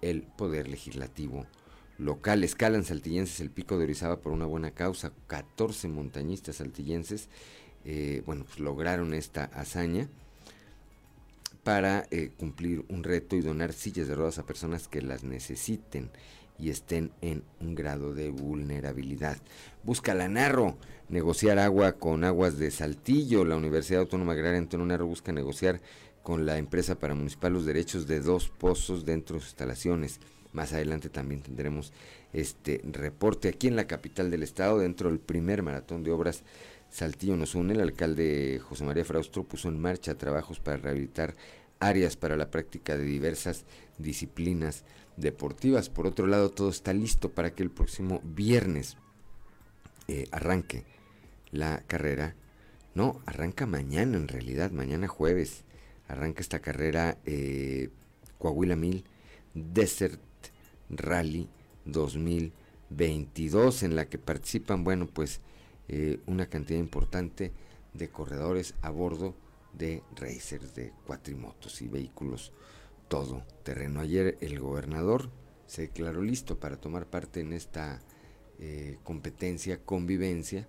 el 0.00 0.22
poder 0.22 0.68
legislativo 0.68 1.46
local. 1.98 2.44
Escalan 2.44 2.84
saltillenses 2.84 3.40
el 3.40 3.50
pico 3.50 3.76
de 3.76 3.84
Orizaba 3.84 4.20
por 4.20 4.32
una 4.32 4.46
buena 4.46 4.70
causa. 4.70 5.12
14 5.26 5.88
montañistas 5.88 6.56
saltillenses, 6.56 7.28
eh, 7.84 8.22
bueno, 8.24 8.44
pues 8.44 8.60
lograron 8.60 9.12
esta 9.12 9.44
hazaña 9.44 10.08
para 11.64 12.06
eh, 12.10 12.30
cumplir 12.38 12.84
un 12.88 13.04
reto 13.04 13.36
y 13.36 13.42
donar 13.42 13.72
sillas 13.72 14.08
de 14.08 14.14
ruedas 14.14 14.38
a 14.38 14.46
personas 14.46 14.88
que 14.88 15.02
las 15.02 15.22
necesiten 15.24 16.10
y 16.58 16.70
estén 16.70 17.12
en 17.20 17.44
un 17.60 17.74
grado 17.74 18.14
de 18.14 18.30
vulnerabilidad. 18.30 19.36
Busca 19.84 20.14
la 20.14 20.28
Narro 20.28 20.76
negociar 21.08 21.58
agua 21.58 21.92
con 21.92 22.24
aguas 22.24 22.58
de 22.58 22.70
Saltillo. 22.70 23.44
La 23.44 23.56
Universidad 23.56 24.00
Autónoma 24.00 24.32
Agraria 24.32 24.58
Antonio 24.58 24.86
Narro 24.86 25.06
busca 25.06 25.32
negociar 25.32 25.80
con 26.22 26.46
la 26.46 26.58
empresa 26.58 26.98
para 26.98 27.14
municipal 27.14 27.52
los 27.52 27.64
derechos 27.64 28.06
de 28.06 28.20
dos 28.20 28.48
pozos 28.48 29.04
dentro 29.04 29.34
de 29.36 29.40
sus 29.40 29.50
instalaciones. 29.50 30.20
Más 30.52 30.72
adelante 30.72 31.08
también 31.08 31.42
tendremos 31.42 31.92
este 32.32 32.80
reporte 32.84 33.48
aquí 33.48 33.68
en 33.68 33.76
la 33.76 33.86
capital 33.86 34.30
del 34.30 34.42
estado, 34.42 34.78
dentro 34.78 35.10
del 35.10 35.20
primer 35.20 35.62
maratón 35.62 36.02
de 36.02 36.10
obras 36.10 36.42
Saltillo 36.90 37.36
nos 37.36 37.54
une. 37.54 37.74
El 37.74 37.80
alcalde 37.80 38.60
José 38.62 38.84
María 38.84 39.04
Fraustro 39.04 39.44
puso 39.44 39.68
en 39.68 39.80
marcha 39.80 40.16
trabajos 40.16 40.60
para 40.60 40.78
rehabilitar 40.78 41.34
áreas 41.80 42.16
para 42.16 42.36
la 42.36 42.50
práctica 42.50 42.96
de 42.96 43.04
diversas 43.04 43.64
disciplinas 43.98 44.84
deportivas. 45.16 45.90
Por 45.90 46.06
otro 46.06 46.26
lado, 46.26 46.50
todo 46.50 46.70
está 46.70 46.92
listo 46.92 47.30
para 47.30 47.52
que 47.54 47.62
el 47.62 47.70
próximo 47.70 48.20
viernes 48.24 48.96
eh, 50.08 50.26
arranque 50.30 50.84
la 51.50 51.82
carrera. 51.86 52.34
No, 52.94 53.20
arranca 53.26 53.66
mañana 53.66 54.16
en 54.16 54.28
realidad, 54.28 54.70
mañana 54.70 55.08
jueves. 55.08 55.64
Arranca 56.08 56.40
esta 56.40 56.60
carrera 56.60 57.18
eh, 57.26 57.90
Coahuila 58.38 58.76
1000 58.76 59.04
Desert 59.54 60.20
Rally 60.90 61.48
2022 61.84 63.82
en 63.82 63.96
la 63.96 64.08
que 64.08 64.18
participan, 64.18 64.84
bueno, 64.84 65.06
pues 65.06 65.40
eh, 65.88 66.20
una 66.26 66.46
cantidad 66.46 66.78
importante 66.78 67.52
de 67.94 68.08
corredores 68.08 68.74
a 68.82 68.90
bordo 68.90 69.34
de 69.72 70.02
racers, 70.16 70.74
de 70.74 70.92
cuatrimotos 71.06 71.80
y 71.82 71.88
vehículos 71.88 72.52
todo 73.08 73.42
terreno. 73.62 74.00
Ayer 74.00 74.36
el 74.40 74.60
gobernador 74.60 75.30
se 75.66 75.82
declaró 75.82 76.22
listo 76.22 76.58
para 76.58 76.76
tomar 76.76 77.06
parte 77.06 77.40
en 77.40 77.52
esta 77.52 78.00
eh, 78.58 78.98
competencia, 79.04 79.82
convivencia, 79.84 80.68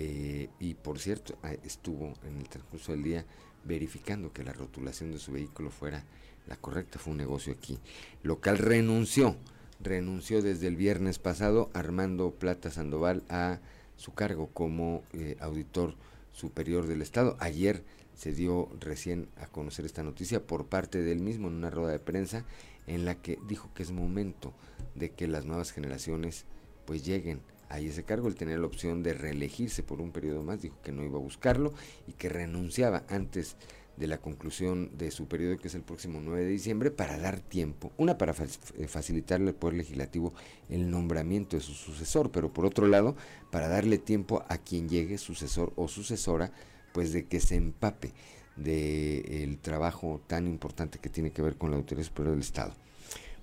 eh, 0.00 0.48
y 0.60 0.74
por 0.74 1.00
cierto 1.00 1.36
estuvo 1.64 2.14
en 2.24 2.36
el 2.36 2.48
transcurso 2.48 2.92
del 2.92 3.02
día 3.02 3.26
verificando 3.64 4.32
que 4.32 4.44
la 4.44 4.52
rotulación 4.52 5.10
de 5.10 5.18
su 5.18 5.32
vehículo 5.32 5.70
fuera 5.70 6.04
la 6.48 6.56
correcta, 6.56 6.98
fue 6.98 7.12
un 7.12 7.18
negocio 7.18 7.52
aquí. 7.52 7.78
Local 8.22 8.58
renunció, 8.58 9.36
renunció 9.80 10.42
desde 10.42 10.66
el 10.66 10.76
viernes 10.76 11.18
pasado 11.18 11.70
Armando 11.74 12.30
Plata 12.30 12.70
Sandoval 12.70 13.22
a 13.28 13.60
su 13.96 14.14
cargo 14.14 14.48
como 14.48 15.02
eh, 15.12 15.36
auditor 15.40 15.94
Superior 16.32 16.86
del 16.86 17.02
Estado. 17.02 17.36
Ayer 17.40 17.84
se 18.14 18.32
dio 18.32 18.68
recién 18.80 19.28
a 19.36 19.46
conocer 19.46 19.84
esta 19.84 20.02
noticia 20.02 20.44
por 20.44 20.66
parte 20.66 21.02
del 21.02 21.20
mismo 21.20 21.48
en 21.48 21.54
una 21.54 21.70
rueda 21.70 21.92
de 21.92 21.98
prensa 21.98 22.44
en 22.86 23.04
la 23.04 23.14
que 23.14 23.38
dijo 23.46 23.70
que 23.74 23.82
es 23.82 23.92
momento 23.92 24.52
de 24.94 25.10
que 25.10 25.28
las 25.28 25.44
nuevas 25.44 25.72
generaciones 25.72 26.44
pues 26.86 27.04
lleguen 27.04 27.40
a 27.68 27.78
ese 27.78 28.04
cargo. 28.04 28.28
Él 28.28 28.34
tenía 28.34 28.58
la 28.58 28.66
opción 28.66 29.02
de 29.02 29.14
reelegirse 29.14 29.82
por 29.82 30.00
un 30.00 30.10
periodo 30.10 30.42
más, 30.42 30.62
dijo 30.62 30.76
que 30.82 30.92
no 30.92 31.04
iba 31.04 31.18
a 31.18 31.22
buscarlo 31.22 31.74
y 32.06 32.12
que 32.12 32.28
renunciaba 32.28 33.04
antes 33.08 33.56
de 33.98 34.06
la 34.06 34.18
conclusión 34.18 34.90
de 34.96 35.10
su 35.10 35.26
periodo, 35.26 35.56
que 35.56 35.68
es 35.68 35.74
el 35.74 35.82
próximo 35.82 36.20
9 36.22 36.44
de 36.44 36.50
diciembre, 36.50 36.90
para 36.90 37.18
dar 37.18 37.40
tiempo, 37.40 37.92
una 37.96 38.16
para 38.16 38.32
eh, 38.32 38.86
facilitarle 38.86 39.48
al 39.48 39.54
Poder 39.54 39.76
Legislativo 39.76 40.32
el 40.68 40.90
nombramiento 40.90 41.56
de 41.56 41.62
su 41.62 41.74
sucesor, 41.74 42.30
pero 42.30 42.52
por 42.52 42.64
otro 42.64 42.86
lado, 42.86 43.16
para 43.50 43.68
darle 43.68 43.98
tiempo 43.98 44.44
a 44.48 44.58
quien 44.58 44.88
llegue, 44.88 45.18
sucesor 45.18 45.72
o 45.76 45.88
sucesora, 45.88 46.52
pues 46.92 47.12
de 47.12 47.26
que 47.26 47.40
se 47.40 47.56
empape 47.56 48.12
del 48.56 49.58
trabajo 49.58 50.20
tan 50.26 50.46
importante 50.46 50.98
que 50.98 51.08
tiene 51.08 51.30
que 51.30 51.42
ver 51.42 51.56
con 51.56 51.70
la 51.70 51.76
Autoridad 51.76 52.06
Superior 52.06 52.32
del 52.32 52.42
Estado. 52.42 52.74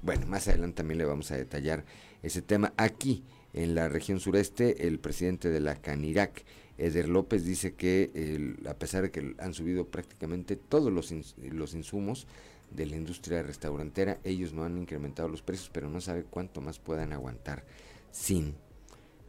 Bueno, 0.01 0.27
más 0.27 0.47
adelante 0.47 0.77
también 0.77 0.97
le 0.97 1.05
vamos 1.05 1.31
a 1.31 1.37
detallar 1.37 1.85
ese 2.21 2.41
tema. 2.41 2.73
Aquí, 2.77 3.23
en 3.53 3.75
la 3.75 3.87
región 3.89 4.19
sureste, 4.19 4.87
el 4.87 4.99
presidente 4.99 5.49
de 5.49 5.61
la 5.61 5.75
CANIRAC, 5.75 6.43
Eder 6.77 7.07
López 7.07 7.45
dice 7.45 7.73
que 7.73 8.55
a 8.67 8.73
pesar 8.73 9.03
de 9.03 9.11
que 9.11 9.35
han 9.39 9.53
subido 9.53 9.87
prácticamente 9.87 10.55
todos 10.55 10.91
los, 10.91 11.13
los 11.37 11.73
insumos 11.73 12.27
de 12.71 12.85
la 12.85 12.95
industria 12.95 13.43
restaurantera, 13.43 14.19
ellos 14.23 14.53
no 14.53 14.63
han 14.63 14.77
incrementado 14.77 15.29
los 15.29 15.41
precios, 15.41 15.69
pero 15.71 15.89
no 15.89 16.01
sabe 16.01 16.23
cuánto 16.23 16.61
más 16.61 16.79
puedan 16.79 17.13
aguantar 17.13 17.63
sin, 18.11 18.55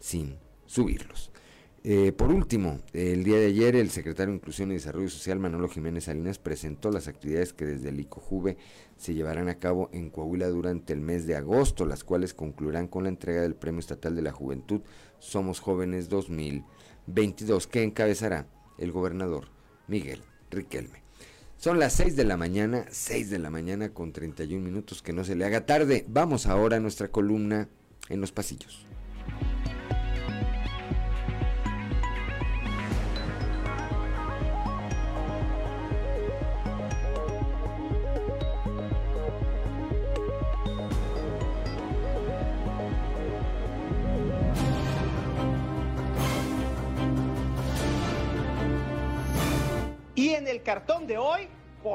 sin 0.00 0.36
subirlos. 0.66 1.30
Eh, 1.88 2.10
por 2.10 2.32
último, 2.32 2.80
el 2.94 3.22
día 3.22 3.36
de 3.36 3.46
ayer 3.46 3.76
el 3.76 3.90
secretario 3.90 4.32
de 4.32 4.38
Inclusión 4.38 4.72
y 4.72 4.74
Desarrollo 4.74 5.08
Social, 5.08 5.38
Manolo 5.38 5.68
Jiménez 5.68 6.02
Salinas, 6.02 6.40
presentó 6.40 6.90
las 6.90 7.06
actividades 7.06 7.52
que 7.52 7.64
desde 7.64 7.90
el 7.90 8.00
ICOJUVE 8.00 8.56
se 8.96 9.14
llevarán 9.14 9.48
a 9.48 9.60
cabo 9.60 9.88
en 9.92 10.10
Coahuila 10.10 10.48
durante 10.48 10.92
el 10.92 11.00
mes 11.00 11.28
de 11.28 11.36
agosto, 11.36 11.86
las 11.86 12.02
cuales 12.02 12.34
concluirán 12.34 12.88
con 12.88 13.04
la 13.04 13.08
entrega 13.08 13.42
del 13.42 13.54
Premio 13.54 13.78
Estatal 13.78 14.16
de 14.16 14.22
la 14.22 14.32
Juventud 14.32 14.80
Somos 15.20 15.60
Jóvenes 15.60 16.08
2000 16.08 16.64
22 17.06 17.68
que 17.68 17.84
encabezará 17.84 18.48
el 18.78 18.90
gobernador 18.90 19.44
Miguel 19.86 20.22
Riquelme. 20.50 21.04
Son 21.56 21.78
las 21.78 21.92
6 21.92 22.16
de 22.16 22.24
la 22.24 22.36
mañana, 22.36 22.86
6 22.90 23.30
de 23.30 23.38
la 23.38 23.50
mañana 23.50 23.90
con 23.90 24.12
31 24.12 24.60
minutos, 24.60 25.02
que 25.02 25.12
no 25.12 25.22
se 25.22 25.36
le 25.36 25.44
haga 25.44 25.66
tarde. 25.66 26.04
Vamos 26.08 26.46
ahora 26.46 26.78
a 26.78 26.80
nuestra 26.80 27.12
columna 27.12 27.68
en 28.08 28.20
los 28.20 28.32
pasillos. 28.32 28.86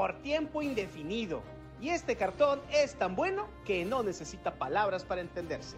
Por 0.02 0.14
tiempo 0.14 0.62
indefinido. 0.62 1.44
Y 1.80 1.90
este 1.90 2.16
cartón 2.16 2.60
es 2.72 2.96
tan 2.96 3.14
bueno 3.14 3.46
que 3.64 3.84
no 3.84 4.02
necesita 4.02 4.52
palabras 4.54 5.04
para 5.04 5.20
entenderse. 5.20 5.76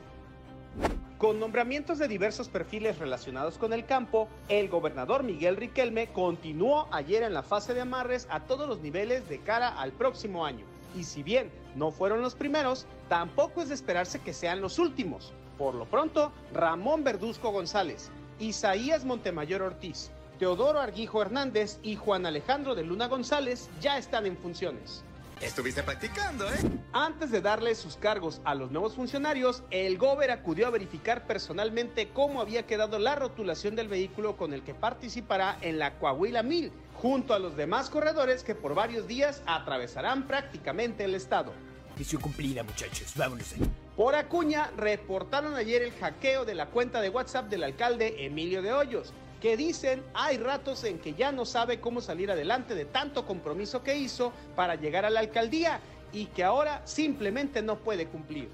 Con 1.19 1.39
nombramientos 1.39 1.99
de 1.99 2.09
diversos 2.09 2.49
perfiles 2.49 2.99
relacionados 2.99 3.59
con 3.59 3.75
el 3.75 3.85
campo, 3.85 4.31
el 4.49 4.71
gobernador 4.71 5.25
Miguel 5.25 5.59
Riquelme 5.59 6.07
continuó 6.07 6.89
ayer 6.91 7.23
en 7.23 7.35
la 7.35 7.43
fase 7.43 7.75
de 7.75 7.83
amarres 7.83 8.27
a 8.31 8.41
todos 8.41 8.67
los 8.67 8.81
niveles 8.81 9.29
de 9.29 9.41
cara 9.41 9.69
al 9.79 9.93
próximo 9.93 10.47
año. 10.47 10.65
Y 10.97 11.05
si 11.05 11.23
bien 11.23 11.51
no 11.77 11.91
fueron 11.91 12.23
los 12.23 12.35
primeros, 12.35 12.87
tampoco 13.11 13.61
es 13.61 13.69
de 13.69 13.75
esperarse 13.75 14.23
que 14.23 14.33
sean 14.33 14.63
los 14.63 14.79
últimos. 14.79 15.35
Por 15.59 15.75
lo 15.75 15.85
pronto, 15.85 16.33
Ramón 16.55 17.05
Verduzco 17.05 17.51
González, 17.51 18.11
Isaías 18.39 19.05
Montemayor 19.05 19.61
Ortiz, 19.61 20.11
Teodoro 20.39 20.81
Arguijo 20.81 21.23
Hernández 21.23 21.79
y 21.83 21.97
Juan 21.97 22.27
Alejandro 22.27 22.75
de 22.75 22.83
Luna 22.83 23.07
González 23.07 23.69
ya 23.81 23.99
están 23.99 24.27
en 24.27 24.37
funciones. 24.37 25.05
Estuviste 25.41 25.83
practicando, 25.83 26.49
¿eh? 26.49 26.59
Antes 26.93 27.31
de 27.31 27.41
darle 27.41 27.75
sus 27.75 27.97
cargos 27.97 28.41
a 28.45 28.55
los 28.55 28.71
nuevos 28.71 28.95
funcionarios, 28.95 29.63
el 29.71 29.99
Gober 29.99 30.31
acudió 30.31 30.67
a 30.67 30.71
verificar 30.71 31.27
personalmente 31.27 32.09
cómo 32.09 32.41
había 32.41 32.67
quedado 32.67 32.99
la 32.99 33.15
rotulación 33.15 33.77
del 33.77 33.89
vehículo 33.89 34.37
con 34.37 34.53
el 34.53 34.63
que 34.63 34.75
participará 34.75 35.59
en 35.61 35.79
la 35.79 35.99
Coahuila 35.99 36.43
1000, 36.43 36.73
junto 36.95 37.35
a 37.35 37.39
los 37.39 37.57
demás 37.57 37.91
corredores 37.91 38.43
que 38.43 38.55
por 38.55 38.75
varios 38.75 39.07
días 39.07 39.43
atravesarán 39.47 40.27
prácticamente 40.27 41.05
el 41.05 41.15
estado. 41.15 41.53
Misión 41.97 42.23
cumplida, 42.23 42.63
muchachos. 42.63 43.13
Vámonos. 43.17 43.55
Por 43.97 44.15
Acuña, 44.15 44.71
reportaron 44.77 45.55
ayer 45.55 45.83
el 45.83 45.93
hackeo 45.93 46.45
de 46.45 46.55
la 46.55 46.67
cuenta 46.67 47.01
de 47.01 47.11
WhatsApp 47.11 47.49
del 47.49 47.65
alcalde 47.65 48.25
Emilio 48.25 48.63
de 48.63 48.73
Hoyos 48.73 49.13
que 49.45 49.59
dicen 49.59 50.03
hay 50.15 50.39
ratos 50.39 50.85
en 50.85 50.99
que 50.99 51.13
ya 51.13 51.31
no 51.31 51.45
sabe 51.45 51.79
cómo 51.79 52.01
salir 52.01 52.31
adelante 52.31 52.75
de 52.75 52.87
tanto 52.87 53.27
compromiso 53.27 53.83
que 53.83 53.95
hizo 53.95 54.33
para 54.57 54.75
llegar 54.75 55.05
a 55.05 55.11
la 55.11 55.21
alcaldía 55.21 55.81
y 56.15 56.25
que 56.29 56.43
ahora 56.43 56.81
simplemente 56.87 57.61
no 57.61 57.77
puede 57.77 58.07
cumplir. 58.07 58.49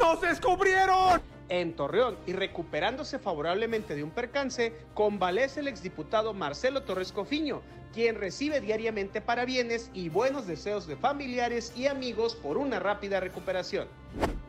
¡Nos 0.00 0.20
descubrieron! 0.20 1.35
En 1.48 1.76
Torreón 1.76 2.16
y 2.26 2.32
recuperándose 2.32 3.18
favorablemente 3.18 3.94
de 3.94 4.02
un 4.02 4.10
percance, 4.10 4.72
convalece 4.94 5.60
el 5.60 5.68
exdiputado 5.68 6.34
Marcelo 6.34 6.82
Torres 6.82 7.12
Cofiño, 7.12 7.62
quien 7.92 8.16
recibe 8.16 8.60
diariamente 8.60 9.20
parabienes 9.20 9.90
y 9.94 10.08
buenos 10.08 10.46
deseos 10.46 10.86
de 10.88 10.96
familiares 10.96 11.72
y 11.76 11.86
amigos 11.86 12.34
por 12.34 12.58
una 12.58 12.80
rápida 12.80 13.20
recuperación. 13.20 13.86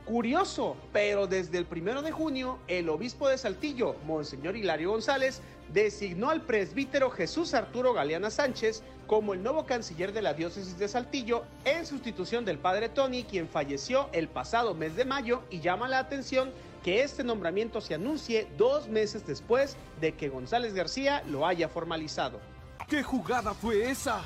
Curioso, 0.06 0.76
pero 0.92 1.28
desde 1.28 1.58
el 1.58 1.66
primero 1.66 2.02
de 2.02 2.12
junio, 2.12 2.60
el 2.68 2.90
obispo 2.90 3.30
de 3.30 3.38
Saltillo, 3.38 3.96
Monseñor 4.06 4.56
Hilario 4.56 4.92
González, 4.92 5.42
designó 5.72 6.30
al 6.30 6.42
presbítero 6.42 7.10
Jesús 7.12 7.54
Arturo 7.54 7.94
Galeana 7.94 8.32
Sánchez 8.32 8.84
como 9.06 9.34
el 9.34 9.44
nuevo 9.44 9.66
canciller 9.66 10.14
de 10.14 10.22
la 10.22 10.34
diócesis 10.34 10.78
de 10.80 10.88
Saltillo 10.88 11.44
en 11.66 11.86
sustitución 11.86 12.46
del 12.46 12.58
padre 12.58 12.90
Tony, 12.90 13.24
quien 13.24 13.48
falleció 13.48 14.10
el 14.14 14.28
pasado 14.30 14.74
mes 14.74 14.96
de 14.96 15.06
mayo 15.06 15.44
y 15.50 15.60
llama 15.60 15.88
la 15.88 16.00
atención 16.00 16.52
que 16.88 17.04
este 17.04 17.22
nombramiento 17.22 17.82
se 17.82 17.96
anuncie 17.96 18.48
dos 18.58 18.88
meses 18.88 19.28
después 19.28 19.76
de 20.00 20.14
que 20.14 20.30
González 20.30 20.74
García 20.74 21.22
lo 21.28 21.46
haya 21.46 21.68
formalizado. 21.68 22.40
¿Qué 22.88 23.04
jugada 23.04 23.54
fue 23.54 23.92
esa? 23.92 24.24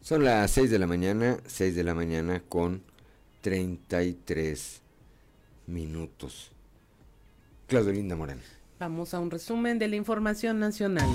Son 0.00 0.22
las 0.22 0.52
6 0.52 0.70
de 0.70 0.78
la 0.78 0.86
mañana, 0.86 1.38
6 1.46 1.74
de 1.74 1.82
la 1.82 1.94
mañana 1.94 2.44
con 2.48 2.84
33 3.40 4.82
minutos. 5.66 6.52
Claudio 7.66 7.90
Linda 7.90 8.14
Morán. 8.14 8.40
Vamos 8.78 9.14
a 9.14 9.18
un 9.18 9.32
resumen 9.32 9.80
de 9.80 9.88
la 9.88 9.96
información 9.96 10.60
nacional. 10.60 11.08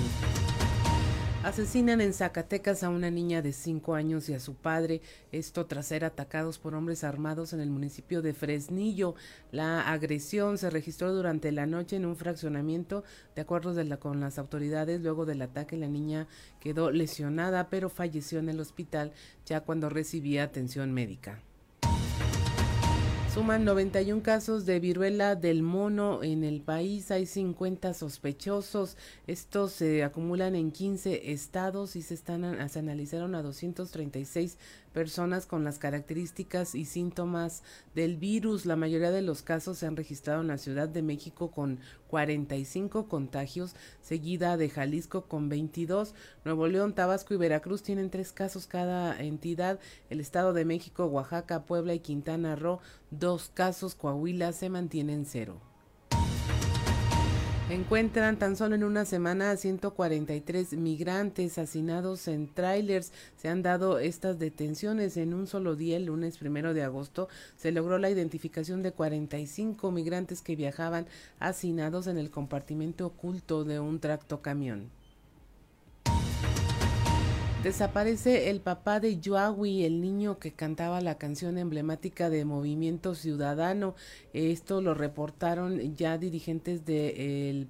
Asesinan 1.48 2.02
en 2.02 2.12
Zacatecas 2.12 2.82
a 2.82 2.90
una 2.90 3.10
niña 3.10 3.40
de 3.40 3.54
5 3.54 3.94
años 3.94 4.28
y 4.28 4.34
a 4.34 4.38
su 4.38 4.54
padre, 4.54 5.00
esto 5.32 5.64
tras 5.64 5.86
ser 5.86 6.04
atacados 6.04 6.58
por 6.58 6.74
hombres 6.74 7.04
armados 7.04 7.54
en 7.54 7.60
el 7.60 7.70
municipio 7.70 8.20
de 8.20 8.34
Fresnillo. 8.34 9.14
La 9.50 9.90
agresión 9.90 10.58
se 10.58 10.68
registró 10.68 11.14
durante 11.14 11.50
la 11.50 11.64
noche 11.64 11.96
en 11.96 12.04
un 12.04 12.16
fraccionamiento. 12.16 13.02
De 13.34 13.40
acuerdo 13.40 13.72
con 13.98 14.20
las 14.20 14.38
autoridades, 14.38 15.00
luego 15.00 15.24
del 15.24 15.40
ataque 15.40 15.78
la 15.78 15.88
niña 15.88 16.28
quedó 16.60 16.90
lesionada, 16.90 17.70
pero 17.70 17.88
falleció 17.88 18.40
en 18.40 18.50
el 18.50 18.60
hospital 18.60 19.12
ya 19.46 19.62
cuando 19.62 19.88
recibía 19.88 20.42
atención 20.42 20.92
médica. 20.92 21.40
Suman 23.34 23.64
91 23.64 24.22
casos 24.22 24.64
de 24.64 24.80
viruela 24.80 25.36
del 25.36 25.62
mono 25.62 26.22
en 26.24 26.44
el 26.44 26.62
país, 26.62 27.10
hay 27.10 27.26
50 27.26 27.92
sospechosos, 27.92 28.96
estos 29.26 29.72
se 29.72 30.02
acumulan 30.02 30.56
en 30.56 30.72
15 30.72 31.30
estados 31.30 31.94
y 31.94 32.02
se 32.02 32.14
están 32.14 32.68
se 32.68 32.78
analizaron 32.78 33.34
a 33.34 33.42
236 33.42 34.56
personas 34.98 35.46
con 35.46 35.62
las 35.62 35.78
características 35.78 36.74
y 36.74 36.84
síntomas 36.84 37.62
del 37.94 38.16
virus. 38.16 38.66
La 38.66 38.74
mayoría 38.74 39.12
de 39.12 39.22
los 39.22 39.42
casos 39.42 39.78
se 39.78 39.86
han 39.86 39.94
registrado 39.94 40.40
en 40.40 40.48
la 40.48 40.58
Ciudad 40.58 40.88
de 40.88 41.02
México 41.02 41.52
con 41.52 41.78
45 42.08 43.06
contagios, 43.06 43.76
seguida 44.02 44.56
de 44.56 44.68
Jalisco 44.68 45.26
con 45.26 45.48
22. 45.48 46.16
Nuevo 46.44 46.66
León, 46.66 46.96
Tabasco 46.96 47.32
y 47.32 47.36
Veracruz 47.36 47.84
tienen 47.84 48.10
tres 48.10 48.32
casos 48.32 48.66
cada 48.66 49.16
entidad. 49.20 49.78
El 50.10 50.18
Estado 50.18 50.52
de 50.52 50.64
México, 50.64 51.06
Oaxaca, 51.06 51.64
Puebla 51.64 51.94
y 51.94 52.00
Quintana 52.00 52.56
Roo, 52.56 52.80
dos 53.12 53.52
casos. 53.54 53.94
Coahuila 53.94 54.52
se 54.52 54.68
mantienen 54.68 55.26
cero. 55.26 55.60
Encuentran 57.70 58.38
tan 58.38 58.56
solo 58.56 58.76
en 58.76 58.82
una 58.82 59.04
semana 59.04 59.50
a 59.50 59.56
143 59.58 60.72
migrantes 60.72 61.58
hacinados 61.58 62.26
en 62.26 62.48
trailers. 62.48 63.12
Se 63.36 63.50
han 63.50 63.60
dado 63.60 63.98
estas 63.98 64.38
detenciones 64.38 65.18
en 65.18 65.34
un 65.34 65.46
solo 65.46 65.76
día, 65.76 65.98
el 65.98 66.06
lunes 66.06 66.38
primero 66.38 66.72
de 66.72 66.82
agosto. 66.82 67.28
Se 67.58 67.70
logró 67.70 67.98
la 67.98 68.08
identificación 68.08 68.82
de 68.82 68.92
45 68.92 69.90
migrantes 69.90 70.40
que 70.40 70.56
viajaban 70.56 71.06
hacinados 71.40 72.06
en 72.06 72.16
el 72.16 72.30
compartimento 72.30 73.04
oculto 73.04 73.64
de 73.64 73.80
un 73.80 74.00
tractocamión. 74.00 74.97
Desaparece 77.62 78.50
el 78.50 78.60
papá 78.60 79.00
de 79.00 79.18
Yoawi, 79.18 79.84
el 79.84 80.00
niño 80.00 80.38
que 80.38 80.52
cantaba 80.52 81.00
la 81.00 81.18
canción 81.18 81.58
emblemática 81.58 82.30
de 82.30 82.44
Movimiento 82.44 83.16
Ciudadano. 83.16 83.96
Esto 84.32 84.80
lo 84.80 84.94
reportaron 84.94 85.96
ya 85.96 86.18
dirigentes 86.18 86.86
del 86.86 87.66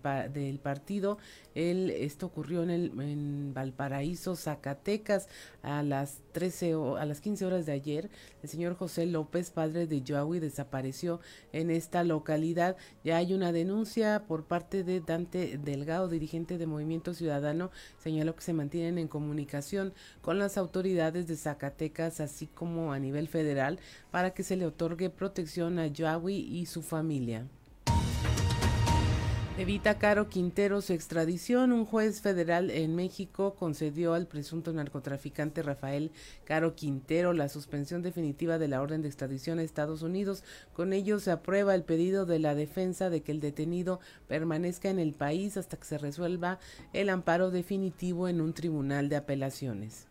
partido 0.62 1.16
él, 1.58 1.90
esto 1.90 2.26
ocurrió 2.26 2.62
en, 2.62 2.70
el, 2.70 3.00
en 3.00 3.52
Valparaíso, 3.52 4.36
Zacatecas, 4.36 5.28
a 5.62 5.82
las 5.82 6.20
13 6.32 6.76
o, 6.76 6.96
a 6.96 7.04
las 7.04 7.20
15 7.20 7.44
horas 7.44 7.66
de 7.66 7.72
ayer. 7.72 8.10
El 8.42 8.48
señor 8.48 8.76
José 8.76 9.06
López, 9.06 9.50
padre 9.50 9.86
de 9.86 10.04
Joawi, 10.06 10.38
desapareció 10.38 11.20
en 11.52 11.70
esta 11.70 12.04
localidad. 12.04 12.76
Ya 13.02 13.16
hay 13.16 13.34
una 13.34 13.50
denuncia 13.50 14.24
por 14.28 14.44
parte 14.44 14.84
de 14.84 15.00
Dante 15.00 15.58
Delgado, 15.58 16.08
dirigente 16.08 16.58
de 16.58 16.66
Movimiento 16.66 17.12
Ciudadano. 17.12 17.70
Señaló 17.98 18.36
que 18.36 18.42
se 18.42 18.52
mantienen 18.52 18.98
en 18.98 19.08
comunicación 19.08 19.92
con 20.22 20.38
las 20.38 20.56
autoridades 20.56 21.26
de 21.26 21.36
Zacatecas, 21.36 22.20
así 22.20 22.46
como 22.46 22.92
a 22.92 22.98
nivel 22.98 23.26
federal, 23.26 23.80
para 24.10 24.32
que 24.32 24.44
se 24.44 24.56
le 24.56 24.66
otorgue 24.66 25.10
protección 25.10 25.78
a 25.80 25.90
Joawi 25.94 26.36
y 26.36 26.66
su 26.66 26.82
familia. 26.82 27.46
Evita 29.58 29.98
Caro 29.98 30.28
Quintero 30.28 30.80
su 30.82 30.92
extradición. 30.92 31.72
Un 31.72 31.84
juez 31.84 32.20
federal 32.20 32.70
en 32.70 32.94
México 32.94 33.56
concedió 33.56 34.14
al 34.14 34.28
presunto 34.28 34.72
narcotraficante 34.72 35.64
Rafael 35.64 36.12
Caro 36.44 36.76
Quintero 36.76 37.32
la 37.32 37.48
suspensión 37.48 38.00
definitiva 38.00 38.58
de 38.58 38.68
la 38.68 38.80
orden 38.80 39.02
de 39.02 39.08
extradición 39.08 39.58
a 39.58 39.64
Estados 39.64 40.02
Unidos. 40.02 40.44
Con 40.74 40.92
ello 40.92 41.18
se 41.18 41.32
aprueba 41.32 41.74
el 41.74 41.82
pedido 41.82 42.24
de 42.24 42.38
la 42.38 42.54
defensa 42.54 43.10
de 43.10 43.22
que 43.22 43.32
el 43.32 43.40
detenido 43.40 43.98
permanezca 44.28 44.90
en 44.90 45.00
el 45.00 45.12
país 45.12 45.56
hasta 45.56 45.76
que 45.76 45.86
se 45.86 45.98
resuelva 45.98 46.60
el 46.92 47.08
amparo 47.08 47.50
definitivo 47.50 48.28
en 48.28 48.40
un 48.40 48.52
tribunal 48.54 49.08
de 49.08 49.16
apelaciones. 49.16 50.07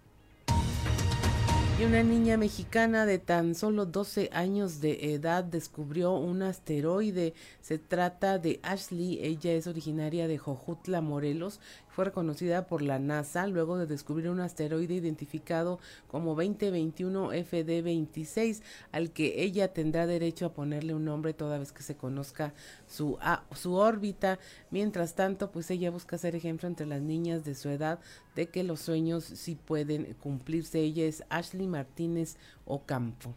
Y 1.79 1.83
una 1.83 2.01
niña 2.01 2.37
mexicana 2.37 3.05
de 3.05 3.19
tan 3.19 3.53
solo 3.53 3.85
12 3.85 4.31
años 4.33 4.81
de 4.81 5.13
edad 5.13 5.43
descubrió 5.43 6.13
un 6.13 6.41
asteroide. 6.41 7.35
Se 7.61 7.77
trata 7.77 8.39
de 8.39 8.59
Ashley. 8.63 9.19
Ella 9.21 9.53
es 9.53 9.67
originaria 9.67 10.27
de 10.27 10.39
Jojutla, 10.39 11.01
Morelos 11.01 11.59
fue 11.97 12.05
reconocida 12.05 12.67
por 12.67 12.83
la 12.83 12.99
NASA 12.99 13.47
luego 13.47 13.79
de 13.79 13.87
descubrir 13.87 14.29
un 14.29 14.39
asteroide 14.39 14.93
identificado 14.93 15.79
como 16.07 16.35
2021 16.35 17.31
FD26, 17.31 18.61
al 18.91 19.09
que 19.09 19.41
ella 19.41 19.73
tendrá 19.73 20.05
derecho 20.05 20.45
a 20.45 20.53
ponerle 20.53 20.93
un 20.93 21.05
nombre 21.05 21.33
toda 21.33 21.57
vez 21.57 21.71
que 21.71 21.81
se 21.81 21.97
conozca 21.97 22.53
su, 22.85 23.17
su 23.55 23.73
órbita. 23.73 24.37
Mientras 24.69 25.15
tanto, 25.15 25.49
pues 25.49 25.71
ella 25.71 25.89
busca 25.89 26.19
ser 26.19 26.35
ejemplo 26.35 26.67
entre 26.67 26.85
las 26.85 27.01
niñas 27.01 27.43
de 27.43 27.55
su 27.55 27.67
edad 27.69 27.99
de 28.35 28.47
que 28.47 28.63
los 28.63 28.79
sueños 28.79 29.23
sí 29.23 29.55
pueden 29.55 30.13
cumplirse. 30.21 30.79
Ella 30.79 31.05
es 31.05 31.23
Ashley 31.29 31.65
Martínez 31.65 32.37
Ocampo. 32.65 33.33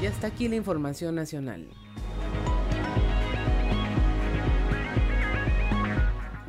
Y 0.00 0.06
hasta 0.06 0.28
aquí 0.28 0.48
la 0.48 0.56
información 0.56 1.16
nacional. 1.16 1.68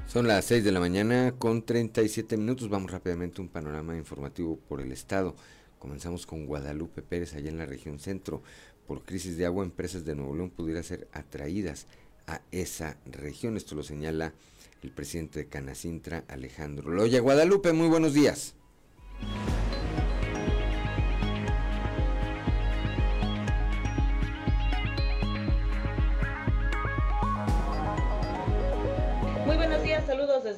Son 0.10 0.28
las 0.28 0.46
6 0.46 0.64
de 0.64 0.72
la 0.72 0.80
mañana 0.80 1.36
con 1.38 1.62
37 1.62 2.36
minutos. 2.36 2.68
Vamos 2.68 2.90
rápidamente 2.90 3.40
a 3.40 3.44
un 3.44 3.48
panorama 3.48 3.96
informativo 3.96 4.58
por 4.68 4.82
el 4.82 4.92
estado. 4.92 5.36
Comenzamos 5.78 6.26
con 6.26 6.48
Guadalupe 6.48 7.04
Pérez, 7.04 7.36
allá 7.36 7.50
en 7.50 7.60
la 7.60 7.68
región 7.68 8.00
centro. 8.00 8.42
Por 8.88 9.04
crisis 9.04 9.38
de 9.38 9.46
agua, 9.46 9.64
empresas 9.64 10.06
de 10.06 10.16
Nuevo 10.16 10.36
León 10.36 10.50
pudieran 10.50 10.84
ser 10.84 11.08
atraídas 11.12 11.86
a 12.26 12.42
esa 12.50 12.98
región. 13.06 13.56
Esto 13.56 13.76
lo 13.76 13.84
señala 13.84 14.34
el 14.82 14.90
presidente 14.90 15.42
de 15.42 15.48
Canacintra, 15.48 16.24
Alejandro 16.28 16.90
Loya. 16.90 17.20
Guadalupe, 17.20 17.72
muy 17.72 17.88
buenos 17.88 18.16
días. 18.16 18.56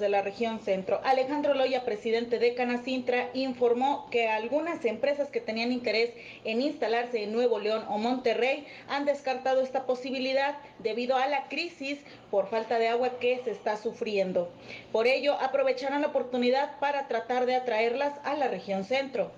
Desde 0.02 0.10
la 0.12 0.24
región 0.24 0.60
centro. 0.60 1.00
Alejandro 1.04 1.54
Loya, 1.54 1.86
presidente 1.86 2.40
de 2.40 2.56
Canacintra, 2.56 3.30
informó 3.36 4.08
que 4.10 4.28
algunas 4.28 4.84
empresas 4.84 5.30
que 5.30 5.42
tenían 5.42 5.72
interés 5.72 6.10
en 6.44 6.60
instalarse 6.60 7.24
en 7.24 7.32
Nuevo 7.32 7.60
León 7.60 7.84
o 7.88 8.00
Monterrey 8.00 8.66
han 8.90 9.06
descartado 9.06 9.62
esta 9.62 9.86
posibilidad 9.86 10.56
debido 10.80 11.18
a 11.18 11.28
la 11.28 11.48
crisis 11.50 12.00
por 12.32 12.48
falta 12.48 12.80
de 12.80 12.88
agua 12.88 13.20
que 13.20 13.42
se 13.44 13.52
está 13.52 13.78
sufriendo. 13.78 14.52
Por 14.92 15.06
ello, 15.06 15.36
aprovecharán 15.40 16.02
la 16.02 16.08
oportunidad 16.08 16.80
para 16.80 17.08
tratar 17.08 17.46
de 17.46 17.54
atraerlas 17.54 18.14
a 18.24 18.34
la 18.36 18.48
región 18.48 18.84
centro. 18.84 19.32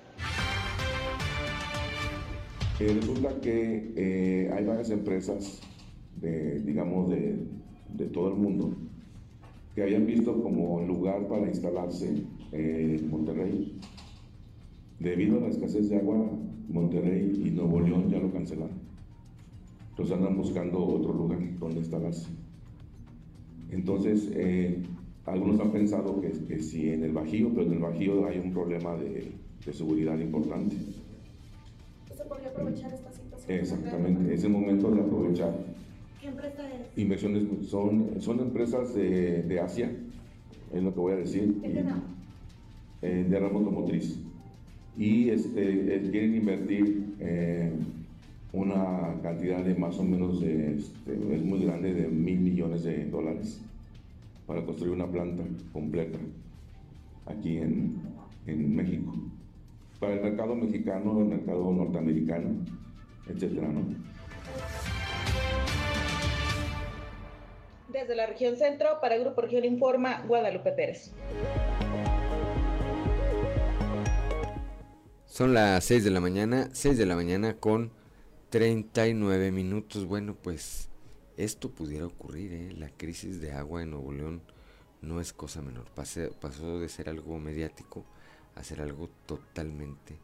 Eh, 2.80 2.88
resulta 3.02 3.42
que 3.42 3.92
eh, 3.98 4.52
hay 4.56 4.64
varias 4.64 4.90
empresas, 4.92 5.60
de, 6.16 6.62
digamos, 6.62 7.10
de, 7.10 7.36
de 7.90 8.06
todo 8.06 8.30
el 8.30 8.36
mundo 8.36 8.78
que 9.76 9.82
habían 9.82 10.06
visto 10.06 10.42
como 10.42 10.82
lugar 10.82 11.28
para 11.28 11.48
instalarse 11.48 12.24
en 12.52 13.10
Monterrey. 13.10 13.80
Debido 15.00 15.38
a 15.38 15.42
la 15.42 15.48
escasez 15.48 15.90
de 15.90 15.98
agua, 15.98 16.30
Monterrey 16.70 17.42
y 17.46 17.50
Nuevo 17.52 17.82
León 17.82 18.10
ya 18.10 18.20
lo 18.20 18.32
cancelaron. 18.32 18.78
Entonces 19.90 20.16
andan 20.16 20.38
buscando 20.38 20.84
otro 20.86 21.14
lugar 21.14 21.40
donde 21.60 21.80
instalarse. 21.80 22.30
Entonces, 23.72 24.30
eh, 24.34 24.82
algunos 25.26 25.60
han 25.60 25.72
pensado 25.72 26.22
que, 26.22 26.32
que 26.32 26.60
sí 26.60 26.90
en 26.90 27.04
el 27.04 27.12
Bajío, 27.12 27.50
pero 27.50 27.68
en 27.68 27.74
el 27.74 27.80
Bajío 27.80 28.28
hay 28.28 28.40
un 28.40 28.52
problema 28.52 28.96
de, 28.96 29.32
de 29.66 29.74
seguridad 29.74 30.18
importante. 30.20 30.76
¿Se 32.16 32.24
podría 32.26 32.50
aprovechar 32.50 32.94
esta 32.94 33.12
situación? 33.12 33.60
Exactamente, 33.60 34.34
es 34.34 34.44
el 34.44 34.52
momento 34.52 34.92
de 34.92 35.02
aprovechar 35.02 35.73
¿Qué 36.24 36.30
empresa 36.30 36.64
es? 36.74 36.98
Inversiones 36.98 37.68
son, 37.68 38.22
son 38.22 38.40
empresas 38.40 38.96
de, 38.96 39.44
de 39.44 39.60
Asia, 39.60 39.92
es 40.74 40.82
lo 40.82 40.94
que 40.94 41.00
voy 41.02 41.12
a 41.12 41.18
decir. 41.18 41.60
¿Qué 41.62 41.84
eh, 43.02 43.28
de 43.30 43.40
rama 43.40 43.60
automotriz. 43.60 44.22
Y 44.98 45.28
este, 45.32 45.98
eh, 45.98 46.10
quieren 46.10 46.36
invertir 46.36 47.16
eh, 47.20 47.74
una 48.54 49.20
cantidad 49.22 49.66
de 49.66 49.76
más 49.76 50.00
o 50.00 50.04
menos, 50.04 50.40
de, 50.40 50.76
este, 50.78 51.12
es 51.12 51.44
muy 51.44 51.66
grande, 51.66 51.94
de 51.94 52.08
mil 52.08 52.40
millones 52.40 52.86
de 52.86 53.04
dólares 53.10 53.60
para 54.48 54.66
construir 54.66 54.94
una 54.94 55.08
planta 55.08 55.44
completa 55.74 56.20
aquí 57.26 57.58
en, 57.58 57.98
en 58.48 58.74
México. 58.74 59.14
Para 60.00 60.14
el 60.14 60.22
mercado 60.22 60.56
mexicano, 60.56 61.20
el 61.20 61.26
mercado 61.26 61.70
norteamericano, 61.74 62.52
etcétera, 63.28 63.68
¿no? 63.68 64.13
Desde 68.04 68.16
la 68.18 68.26
región 68.26 68.58
centro, 68.58 69.00
para 69.00 69.18
Grupo 69.18 69.40
Región 69.40 69.64
Informa, 69.64 70.24
Guadalupe 70.28 70.74
Pérez. 70.74 71.12
Son 75.26 75.54
las 75.54 75.86
6 75.86 76.04
de 76.04 76.12
la 76.12 76.20
mañana, 76.20 76.70
6 76.74 76.98
de 76.98 77.06
la 77.06 77.16
mañana 77.16 77.56
con 77.56 77.94
39 78.50 79.54
minutos. 79.54 80.04
Bueno, 80.04 80.36
pues 80.36 80.90
esto 81.38 81.72
pudiera 81.72 82.06
ocurrir, 82.06 82.52
¿eh? 82.52 82.74
La 82.74 82.90
crisis 82.90 83.40
de 83.40 83.54
agua 83.54 83.84
en 83.84 83.92
Nuevo 83.92 84.12
León 84.12 84.42
no 85.02 85.22
es 85.22 85.32
cosa 85.32 85.62
menor. 85.62 85.86
pasó 85.96 86.80
de 86.80 86.90
ser 86.90 87.08
algo 87.08 87.40
mediático 87.40 88.04
a 88.56 88.66
ser 88.66 88.82
algo 88.82 89.10
totalmente, 89.26 90.18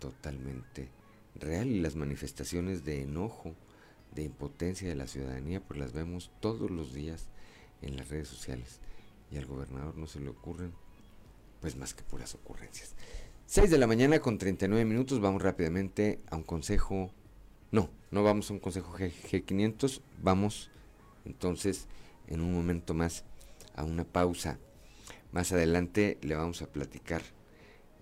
totalmente 0.00 0.88
real. 1.36 1.68
Y 1.68 1.78
las 1.78 1.94
manifestaciones 1.94 2.84
de 2.84 3.02
enojo 3.02 3.54
de 4.14 4.24
impotencia 4.24 4.88
de 4.88 4.94
la 4.94 5.06
ciudadanía, 5.06 5.60
pues 5.60 5.78
las 5.78 5.92
vemos 5.92 6.30
todos 6.40 6.70
los 6.70 6.92
días 6.92 7.28
en 7.80 7.96
las 7.96 8.08
redes 8.08 8.28
sociales. 8.28 8.80
Y 9.30 9.38
al 9.38 9.46
gobernador 9.46 9.96
no 9.96 10.06
se 10.06 10.20
le 10.20 10.28
ocurren, 10.28 10.72
pues 11.60 11.76
más 11.76 11.94
que 11.94 12.02
puras 12.02 12.34
ocurrencias. 12.34 12.94
6 13.46 13.70
de 13.70 13.78
la 13.78 13.86
mañana 13.86 14.20
con 14.20 14.38
39 14.38 14.84
minutos, 14.84 15.20
vamos 15.20 15.42
rápidamente 15.42 16.20
a 16.30 16.36
un 16.36 16.42
consejo. 16.42 17.10
No, 17.70 17.90
no 18.10 18.22
vamos 18.22 18.50
a 18.50 18.54
un 18.54 18.60
consejo 18.60 18.92
G 18.92 19.44
500 19.44 20.02
vamos 20.22 20.70
entonces 21.24 21.86
en 22.26 22.40
un 22.40 22.52
momento 22.52 22.94
más 22.94 23.24
a 23.74 23.84
una 23.84 24.04
pausa. 24.04 24.58
Más 25.32 25.52
adelante 25.52 26.18
le 26.20 26.34
vamos 26.34 26.60
a 26.62 26.66
platicar, 26.66 27.22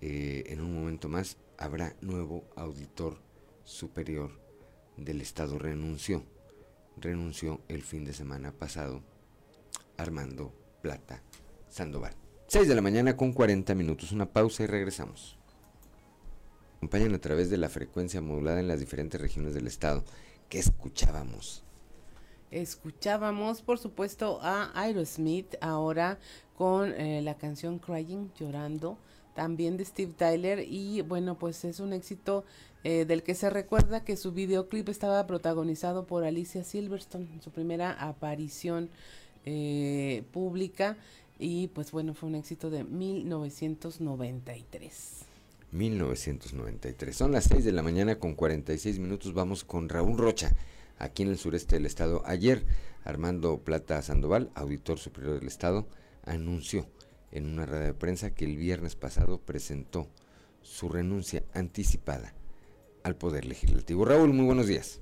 eh, 0.01 0.43
en 0.47 0.59
un 0.59 0.73
momento 0.73 1.07
más 1.07 1.37
habrá 1.57 1.95
nuevo 2.01 2.43
auditor 2.55 3.17
superior 3.63 4.31
del 4.97 5.21
Estado 5.21 5.57
renunció. 5.57 6.23
Renunció 6.97 7.61
el 7.67 7.83
fin 7.83 8.05
de 8.05 8.13
semana 8.13 8.51
pasado 8.51 9.01
Armando 9.97 10.53
Plata 10.81 11.21
Sandoval. 11.69 12.13
6 12.47 12.67
de 12.67 12.75
la 12.75 12.81
mañana 12.81 13.15
con 13.15 13.31
40 13.31 13.73
minutos, 13.75 14.11
una 14.11 14.25
pausa 14.31 14.63
y 14.63 14.67
regresamos. 14.67 15.37
Acompañan 16.77 17.13
a 17.13 17.21
través 17.21 17.49
de 17.49 17.57
la 17.57 17.69
frecuencia 17.69 18.21
modulada 18.21 18.59
en 18.59 18.67
las 18.67 18.79
diferentes 18.79 19.21
regiones 19.21 19.53
del 19.53 19.67
estado. 19.67 20.03
¿Qué 20.49 20.59
escuchábamos? 20.59 21.63
Escuchábamos, 22.49 23.61
por 23.61 23.79
supuesto, 23.79 24.39
a 24.41 24.71
Aerosmith 24.73 25.55
ahora 25.61 26.19
con 26.57 26.91
eh, 26.91 27.21
la 27.21 27.37
canción 27.37 27.79
Crying, 27.79 28.33
llorando, 28.37 28.97
también 29.33 29.77
de 29.77 29.85
Steve 29.85 30.13
Tyler 30.17 30.65
y 30.67 31.01
bueno, 31.01 31.37
pues 31.37 31.63
es 31.65 31.79
un 31.79 31.93
éxito 31.93 32.43
eh, 32.83 33.05
del 33.05 33.21
que 33.23 33.35
se 33.35 33.49
recuerda 33.49 34.03
que 34.03 34.17
su 34.17 34.31
videoclip 34.31 34.89
estaba 34.89 35.25
protagonizado 35.27 36.07
por 36.07 36.23
Alicia 36.23 36.63
Silverstone, 36.63 37.27
su 37.41 37.51
primera 37.51 37.91
aparición 37.93 38.89
eh, 39.45 40.23
pública 40.31 40.97
y 41.39 41.67
pues 41.69 41.91
bueno, 41.91 42.13
fue 42.13 42.29
un 42.29 42.35
éxito 42.35 42.69
de 42.69 42.83
1993. 42.83 45.25
1993. 45.71 47.15
Son 47.15 47.31
las 47.31 47.45
6 47.45 47.65
de 47.65 47.71
la 47.71 47.81
mañana 47.81 48.19
con 48.19 48.35
46 48.35 48.99
minutos. 48.99 49.33
Vamos 49.33 49.63
con 49.63 49.89
Raúl 49.89 50.17
Rocha, 50.17 50.51
aquí 50.99 51.23
en 51.23 51.29
el 51.29 51.37
sureste 51.37 51.77
del 51.77 51.85
estado. 51.85 52.23
Ayer, 52.25 52.65
Armando 53.03 53.59
Plata 53.59 54.01
Sandoval, 54.01 54.51
auditor 54.53 54.99
superior 54.99 55.39
del 55.39 55.47
estado, 55.47 55.87
anunció 56.25 56.85
en 57.31 57.47
una 57.47 57.65
rueda 57.65 57.85
de 57.85 57.93
prensa 57.93 58.33
que 58.33 58.45
el 58.45 58.57
viernes 58.57 58.95
pasado 58.95 59.39
presentó 59.39 60.07
su 60.61 60.89
renuncia 60.89 61.43
anticipada 61.53 62.33
al 63.03 63.15
Poder 63.15 63.45
Legislativo. 63.45 64.05
Raúl, 64.05 64.33
muy 64.33 64.45
buenos 64.45 64.67
días. 64.67 65.01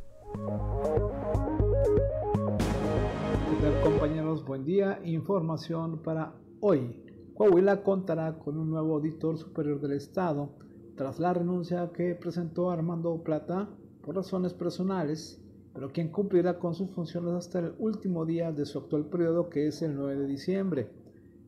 ¿Qué 3.50 3.56
tal 3.62 3.82
compañeros? 3.84 4.46
Buen 4.46 4.64
día. 4.64 5.00
Información 5.04 6.02
para 6.02 6.34
hoy. 6.62 7.04
Coahuila 7.36 7.84
contará 7.84 8.38
con 8.38 8.58
un 8.58 8.70
nuevo 8.70 8.96
auditor 8.96 9.38
superior 9.38 9.80
del 9.80 9.94
Estado 9.94 10.50
tras 10.96 11.20
la 11.20 11.34
renuncia 11.34 11.92
que 11.94 12.14
presentó 12.16 12.70
Armando 12.72 13.24
Plata 13.24 13.70
por 14.02 14.16
razones 14.16 14.54
personales, 14.54 15.42
pero 15.74 15.92
quien 15.92 16.10
cumplirá 16.10 16.60
con 16.60 16.76
sus 16.76 16.90
funciones 16.92 17.34
hasta 17.34 17.60
el 17.60 17.74
último 17.80 18.26
día 18.26 18.52
de 18.52 18.66
su 18.66 18.80
actual 18.80 19.06
periodo 19.06 19.50
que 19.50 19.68
es 19.68 19.82
el 19.82 19.96
9 19.96 20.18
de 20.18 20.28
diciembre. 20.28 20.90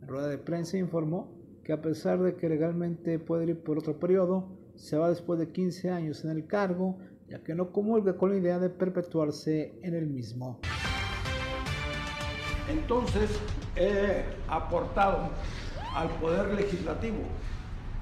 En 0.02 0.08
rueda 0.08 0.28
de 0.28 0.38
prensa 0.38 0.78
informó 0.78 1.32
que 1.64 1.74
a 1.74 1.82
pesar 1.82 2.20
de 2.20 2.36
que 2.36 2.49
legalmente 2.49 3.20
puede 3.20 3.45
ir 3.45 3.60
por 3.64 3.78
otro 3.78 3.99
periodo, 3.99 4.49
se 4.76 4.97
va 4.97 5.10
después 5.10 5.39
de 5.39 5.52
15 5.52 5.91
años 5.91 6.26
en 6.26 6.32
el 6.32 6.47
cargo, 6.47 6.97
ya 7.30 7.43
que 7.43 7.54
no 7.54 7.72
comulga 7.72 8.18
con 8.18 8.32
la 8.32 8.38
idea 8.38 8.58
de 8.58 8.70
perpetuarse 8.70 9.74
en 9.84 9.93
el 9.93 10.08
mismo. 10.08 10.60
Entonces 12.70 13.30
he 13.76 14.24
aportado 14.47 15.30
al 15.95 16.10
Poder 16.20 16.54
Legislativo 16.54 17.20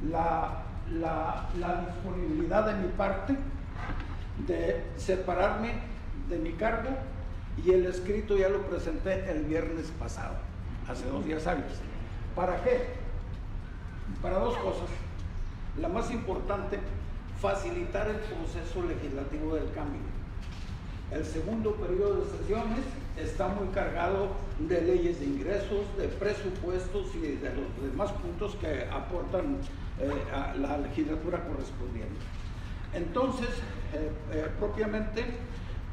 la, 0.09 0.63
la, 0.93 1.49
la 1.59 1.85
disponibilidad 1.85 2.65
de 2.65 2.81
mi 2.81 2.93
parte 2.93 3.35
de 4.47 4.83
separarme 4.95 5.73
de 6.29 6.37
mi 6.37 6.53
cargo 6.53 6.89
y 7.63 7.71
el 7.71 7.85
escrito 7.85 8.37
ya 8.37 8.47
lo 8.47 8.61
presenté 8.67 9.29
el 9.29 9.43
viernes 9.43 9.91
pasado, 9.99 10.35
hace 10.89 11.05
dos 11.07 11.23
días 11.25 11.45
hábiles. 11.45 11.79
¿Para 12.35 12.61
qué? 12.63 12.87
Para 14.21 14.39
dos 14.39 14.57
cosas. 14.57 14.89
La 15.79 15.87
más 15.87 16.11
importante, 16.11 16.79
facilitar 17.39 18.07
el 18.07 18.17
proceso 18.17 18.83
legislativo 18.83 19.55
del 19.55 19.71
cambio. 19.71 20.01
El 21.11 21.25
segundo 21.25 21.75
periodo 21.75 22.25
de 22.25 22.37
sesiones 22.37 22.79
está 23.17 23.47
muy 23.47 23.67
cargado 23.69 24.29
de 24.59 24.81
leyes 24.81 25.19
de 25.19 25.25
ingresos, 25.25 25.85
de 25.97 26.07
presupuestos 26.07 27.15
y 27.15 27.35
de 27.35 27.49
los 27.49 27.91
demás 27.91 28.11
puntos 28.13 28.55
que 28.55 28.85
aportan 28.91 29.57
eh, 29.99 30.11
a 30.33 30.55
la 30.55 30.77
legislatura 30.77 31.43
correspondiente. 31.45 32.19
Entonces, 32.93 33.49
eh, 33.93 34.11
eh, 34.33 34.47
propiamente, 34.59 35.25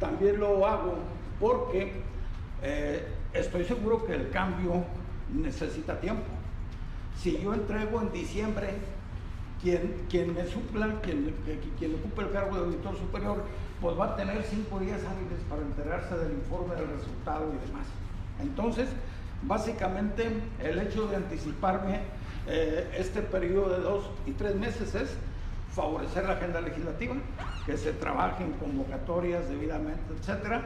también 0.01 0.41
lo 0.41 0.67
hago 0.67 0.97
porque 1.41 2.05
estoy 3.39 3.65
seguro 3.65 4.05
que 4.05 4.15
el 4.15 4.31
cambio 4.31 4.85
necesita 5.33 6.01
tiempo. 6.01 6.27
Si 7.19 7.39
yo 7.39 7.55
entrego 7.55 8.01
en 8.01 8.13
diciembre, 8.13 8.69
quien, 9.63 10.05
quien 10.09 10.35
me 10.35 10.47
supla, 10.47 11.01
quien, 11.03 11.35
quien 11.79 11.95
ocupe 11.95 12.23
el 12.23 12.31
cargo 12.31 12.57
de 12.57 12.65
auditor 12.65 12.97
superior, 12.97 13.43
pues 13.81 13.99
va 13.99 14.13
a 14.13 14.17
tener 14.17 14.43
cinco 14.45 14.79
días 14.79 15.01
hábiles 15.05 15.43
para 15.49 15.63
enterarse 15.63 16.17
del 16.17 16.33
informe, 16.33 16.75
del 16.75 16.89
resultado 16.89 17.47
y 17.53 17.67
demás. 17.67 17.87
Entonces, 18.41 18.89
básicamente, 19.43 20.29
el 20.63 20.79
hecho 20.79 21.07
de 21.09 21.17
anticiparme 21.17 22.01
eh, 22.47 22.95
este 22.97 23.23
periodo 23.23 23.71
de 23.71 23.81
dos 23.81 24.05
y 24.27 24.33
tres 24.33 24.55
meses 24.55 24.95
es 24.95 25.17
favorecer 25.73 26.25
la 26.25 26.35
agenda 26.35 26.61
legislativa, 26.61 27.17
que 27.67 27.77
se 27.77 27.93
trabaje 27.93 28.45
en 28.45 28.53
convocatorias 28.53 29.49
debidamente, 29.49 30.01
etcétera, 30.19 30.63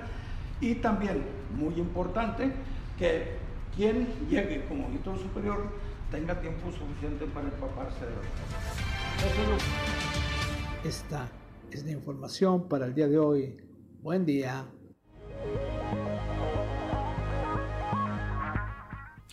y 0.61 0.77
también, 0.77 1.23
muy 1.57 1.74
importante, 1.74 2.53
que 2.98 3.36
quien 3.74 4.07
llegue 4.28 4.64
como 4.66 4.86
auditor 4.86 5.18
superior 5.18 5.70
tenga 6.11 6.40
tiempo 6.40 6.70
suficiente 6.72 7.26
para 7.26 7.46
empaparse 7.48 8.05
de 8.05 8.12
los 8.12 9.62
Esta 10.84 11.28
es 11.70 11.84
la 11.84 11.92
información 11.92 12.68
para 12.68 12.86
el 12.86 12.94
día 12.94 13.09
de 13.09 13.18
hoy. 13.18 13.57
Buen 14.03 14.26
día. 14.26 14.66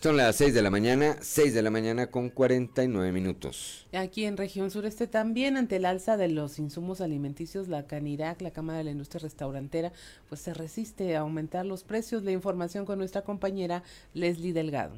Son 0.00 0.16
las 0.16 0.36
6 0.36 0.54
de 0.54 0.62
la 0.62 0.70
mañana, 0.70 1.16
6 1.20 1.52
de 1.54 1.60
la 1.60 1.70
mañana 1.70 2.06
con 2.06 2.30
49 2.30 3.10
minutos. 3.10 3.88
Aquí 3.92 4.26
en 4.26 4.36
región 4.36 4.70
sureste 4.70 5.08
también 5.08 5.56
ante 5.56 5.74
el 5.74 5.84
alza 5.84 6.16
de 6.16 6.28
los 6.28 6.60
insumos 6.60 7.00
alimenticios, 7.00 7.66
la 7.66 7.88
Canirac, 7.88 8.40
la 8.40 8.52
Cámara 8.52 8.78
de 8.78 8.84
la 8.84 8.92
Industria 8.92 9.22
Restaurantera, 9.22 9.92
pues 10.28 10.40
se 10.40 10.54
resiste 10.54 11.16
a 11.16 11.20
aumentar 11.20 11.66
los 11.66 11.82
precios. 11.82 12.22
La 12.22 12.30
información 12.30 12.86
con 12.86 12.98
nuestra 13.00 13.22
compañera 13.22 13.82
Leslie 14.14 14.52
Delgado. 14.52 14.94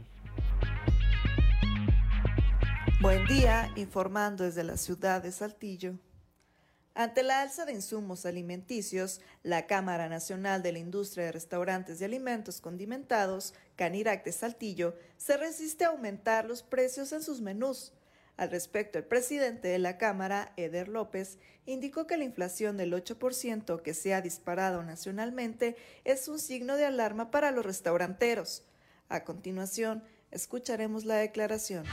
Buen 3.01 3.25
día, 3.25 3.73
informando 3.77 4.45
desde 4.45 4.65
la 4.65 4.77
ciudad 4.77 5.23
de 5.23 5.33
Saltillo. 5.33 5.95
Ante 6.95 7.23
la 7.23 7.41
alza 7.41 7.65
de 7.65 7.73
insumos 7.73 8.27
alimenticios, 8.27 9.21
la 9.45 9.67
Cámara 9.67 10.09
Nacional 10.09 10.63
de 10.63 10.73
la 10.73 10.81
Industria 10.81 11.25
de 11.25 11.33
Restaurantes 11.33 12.01
y 12.01 12.05
Alimentos 12.05 12.61
Condimentados, 12.61 13.55
Canirac 13.81 14.27
de 14.27 14.33
Saltillo, 14.33 14.95
se 15.17 15.39
resiste 15.39 15.87
a 15.87 15.89
aumentar 15.89 16.45
los 16.45 16.63
precios 16.63 17.15
en 17.15 17.23
sus 17.23 17.41
menús. 17.41 17.95
Al 18.37 18.51
respecto, 18.51 18.99
el 18.99 19.07
presidente 19.07 19.69
de 19.69 19.79
la 19.79 19.97
Cámara, 19.97 20.53
Eder 20.59 20.87
López, 20.89 21.39
indicó 21.65 22.07
que 22.07 22.19
la 22.19 22.25
inflación 22.25 22.77
del 22.77 22.93
8% 22.93 23.81
que 23.81 23.95
se 23.95 24.13
ha 24.13 24.21
disparado 24.21 24.83
nacionalmente 24.83 25.77
es 26.05 26.29
un 26.29 26.39
signo 26.39 26.77
de 26.77 26.85
alarma 26.85 27.31
para 27.31 27.53
los 27.53 27.65
restauranteros. 27.65 28.65
A 29.09 29.25
continuación, 29.25 30.05
escucharemos 30.31 31.07
la 31.07 31.15
declaración. 31.15 31.87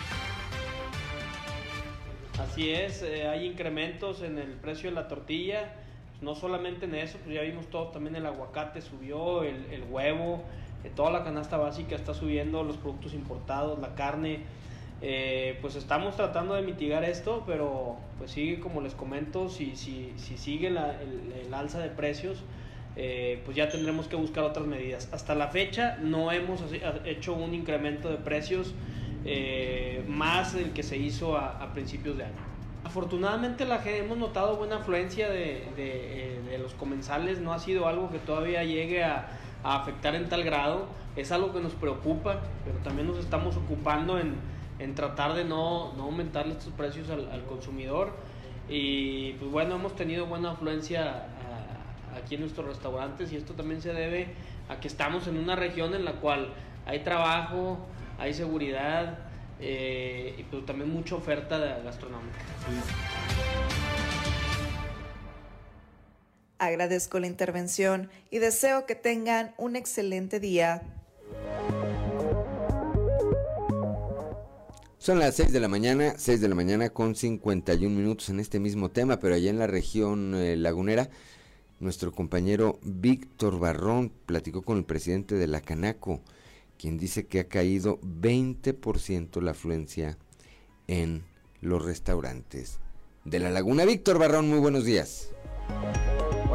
Así 2.38 2.72
es, 2.72 3.02
eh, 3.02 3.30
hay 3.30 3.46
incrementos 3.46 4.24
en 4.24 4.40
el 4.40 4.56
precio 4.56 4.90
de 4.90 4.96
la 4.96 5.08
tortilla, 5.08 5.74
no 6.22 6.34
solamente 6.36 6.86
en 6.86 6.96
eso, 6.96 7.18
pues 7.24 7.36
ya 7.36 7.42
vimos 7.42 7.68
todo, 7.70 7.90
también 7.90 8.16
el 8.16 8.26
aguacate 8.26 8.82
subió, 8.82 9.44
el, 9.44 9.86
huevo, 9.90 10.44
eh, 10.84 10.92
toda 10.96 11.12
la 11.12 11.24
canasta 11.24 11.58
básica 11.58 11.96
está 11.96 12.14
subiendo, 12.14 12.64
los 12.64 12.78
productos 12.78 13.14
importados, 13.14 13.80
la 13.80 13.96
carne, 13.96 14.42
eh, 15.02 15.58
pues 15.62 15.76
estamos 15.76 16.16
tratando 16.16 16.56
de 16.56 16.62
mitigar 16.64 17.04
esto, 17.04 17.44
pero 17.46 17.98
pues 18.18 18.32
sigue 18.32 18.60
como 18.60 18.82
les 18.82 18.96
comento, 18.96 19.50
si, 19.50 19.76
si, 19.76 20.14
si 20.18 20.38
sigue 20.38 20.68
el, 20.68 20.78
el, 20.78 21.54
alza 21.54 21.80
de 21.80 21.90
precios, 21.90 22.44
pues 23.46 23.56
ya 23.56 23.70
tendremos 23.70 24.08
que 24.08 24.16
buscar 24.16 24.44
otras 24.44 24.66
medidas. 24.66 25.08
Hasta 25.12 25.36
la 25.36 25.50
fecha 25.50 26.00
no 26.02 26.32
hemos 26.32 26.64
hecho 27.06 27.36
un 27.36 27.54
incremento 27.54 28.10
de 28.10 28.18
precios 28.18 28.74
eh, 29.30 30.06
más 30.08 30.54
del 30.54 30.72
que 30.72 30.84
se 30.84 30.96
hizo 30.96 31.38
a, 31.38 31.74
principios 31.74 32.18
de 32.18 32.24
año. 32.24 32.36
Afortunadamente 32.86 33.66
la 33.66 33.84
hemos 33.84 34.18
notado 34.18 34.56
buena 34.56 34.78
afluencia 34.78 35.30
de, 35.30 35.64
eh, 35.78 36.58
los 36.62 36.74
comensales, 36.76 37.40
no 37.40 37.52
ha 37.52 37.60
sido 37.60 37.90
algo 37.90 38.10
que 38.10 38.20
todavía 38.20 38.64
llegue 38.64 39.04
a, 39.04 39.28
afectar 39.64 40.16
en 40.16 40.30
tal 40.30 40.44
grado, 40.44 40.88
es 41.16 41.32
algo 41.32 41.52
que 41.52 41.60
nos 41.60 41.74
preocupa, 41.74 42.42
pero 42.64 42.78
también 42.80 43.08
nos 43.08 43.18
estamos 43.18 43.58
ocupando 43.58 44.20
en, 44.20 44.36
tratar 44.96 45.34
de 45.34 45.44
no, 45.44 45.94
no 45.94 46.04
aumentarle 46.04 46.54
estos 46.54 46.72
precios 46.74 47.10
al, 47.10 47.44
consumidor 47.46 48.12
y 48.70 49.34
pues 49.34 49.52
bueno, 49.52 49.76
hemos 49.76 49.96
tenido 49.96 50.28
buena 50.28 50.52
afluencia 50.52 51.26
aquí 52.16 52.36
en 52.36 52.42
nuestros 52.42 52.68
restaurantes 52.68 53.32
y 53.32 53.38
esto 53.38 53.54
también 53.54 53.82
se 53.82 53.94
debe 53.94 54.28
a 54.70 54.80
que 54.80 54.88
estamos 54.88 55.28
en 55.28 55.38
una 55.38 55.56
región 55.56 55.94
en 55.94 56.06
la 56.06 56.14
cual 56.14 56.50
hay 56.86 57.00
trabajo, 57.00 57.80
hay 58.20 58.34
seguridad 58.34 59.20
eh, 59.60 60.36
y 60.38 60.44
pues 60.44 60.66
también 60.66 60.92
mucha 60.92 61.16
oferta 61.16 61.58
gastronómica. 61.84 62.38
Agradezco 66.60 67.20
la 67.20 67.28
intervención 67.28 68.10
y 68.32 68.40
deseo 68.40 68.86
que 68.86 68.96
tengan 68.96 69.54
un 69.58 69.76
excelente 69.76 70.40
día. 70.40 70.82
Son 74.98 75.20
las 75.20 75.36
6 75.36 75.54
de 75.54 75.60
la 75.60 75.68
mañana, 75.68 76.16
6 76.18 76.42
de 76.42 76.50
la 76.50 76.56
mañana 76.56 76.90
con 76.90 77.16
51 77.16 77.96
minutos 77.96 78.30
en 78.30 78.40
este 78.40 78.60
mismo 78.60 78.90
tema, 78.90 79.20
pero 79.20 79.36
allá 79.36 79.50
en 79.50 79.60
la 79.60 79.68
región 79.68 80.34
eh, 80.36 80.58
lagunera, 80.58 81.10
nuestro 81.80 82.12
compañero 82.12 82.80
Víctor 82.82 83.60
Barrón 83.60 84.12
platicó 84.26 84.64
con 84.64 84.80
el 84.80 84.84
presidente 84.84 85.36
de 85.36 85.48
la 85.48 85.62
Canaco, 85.62 86.22
quien 86.80 86.98
dice 86.98 87.28
que 87.28 87.40
ha 87.40 87.48
caído 87.48 88.00
20% 88.02 89.42
la 89.42 89.52
afluencia 89.52 90.18
en 90.88 91.24
los 91.62 91.86
restaurantes 91.86 92.80
de 93.24 93.40
la 93.40 93.52
laguna. 93.52 93.86
Víctor 93.86 94.18
Barrón, 94.18 94.50
muy 94.50 94.60
buenos 94.60 94.84
días. 94.86 95.30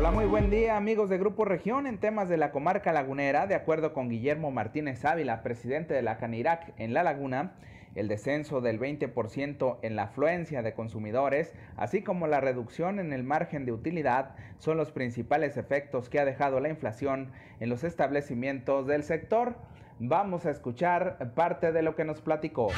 Hola, 0.02 0.10
muy 0.10 0.24
buen 0.24 0.50
día 0.50 0.76
amigos 0.76 1.08
de 1.10 1.16
Grupo 1.16 1.44
Región 1.44 1.86
en 1.86 1.96
temas 1.98 2.28
de 2.28 2.36
la 2.36 2.50
comarca 2.50 2.92
lagunera. 2.92 3.46
De 3.46 3.54
acuerdo 3.54 3.92
con 3.92 4.08
Guillermo 4.08 4.50
Martínez 4.50 5.04
Ávila, 5.04 5.44
presidente 5.44 5.94
de 5.94 6.02
la 6.02 6.16
Canirac 6.16 6.72
en 6.76 6.92
La 6.92 7.04
Laguna, 7.04 7.52
el 7.94 8.08
descenso 8.08 8.60
del 8.60 8.80
20% 8.80 9.78
en 9.80 9.94
la 9.94 10.02
afluencia 10.02 10.60
de 10.62 10.74
consumidores, 10.74 11.54
así 11.76 12.02
como 12.02 12.26
la 12.26 12.40
reducción 12.40 12.98
en 12.98 13.12
el 13.12 13.22
margen 13.22 13.64
de 13.64 13.70
utilidad, 13.70 14.34
son 14.58 14.76
los 14.76 14.90
principales 14.90 15.56
efectos 15.56 16.08
que 16.08 16.18
ha 16.18 16.24
dejado 16.24 16.58
la 16.58 16.68
inflación 16.68 17.30
en 17.60 17.68
los 17.68 17.84
establecimientos 17.84 18.88
del 18.88 19.04
sector. 19.04 19.54
Vamos 20.00 20.46
a 20.46 20.50
escuchar 20.50 21.32
parte 21.36 21.70
de 21.70 21.82
lo 21.82 21.94
que 21.94 22.04
nos 22.04 22.20
platicó. 22.20 22.72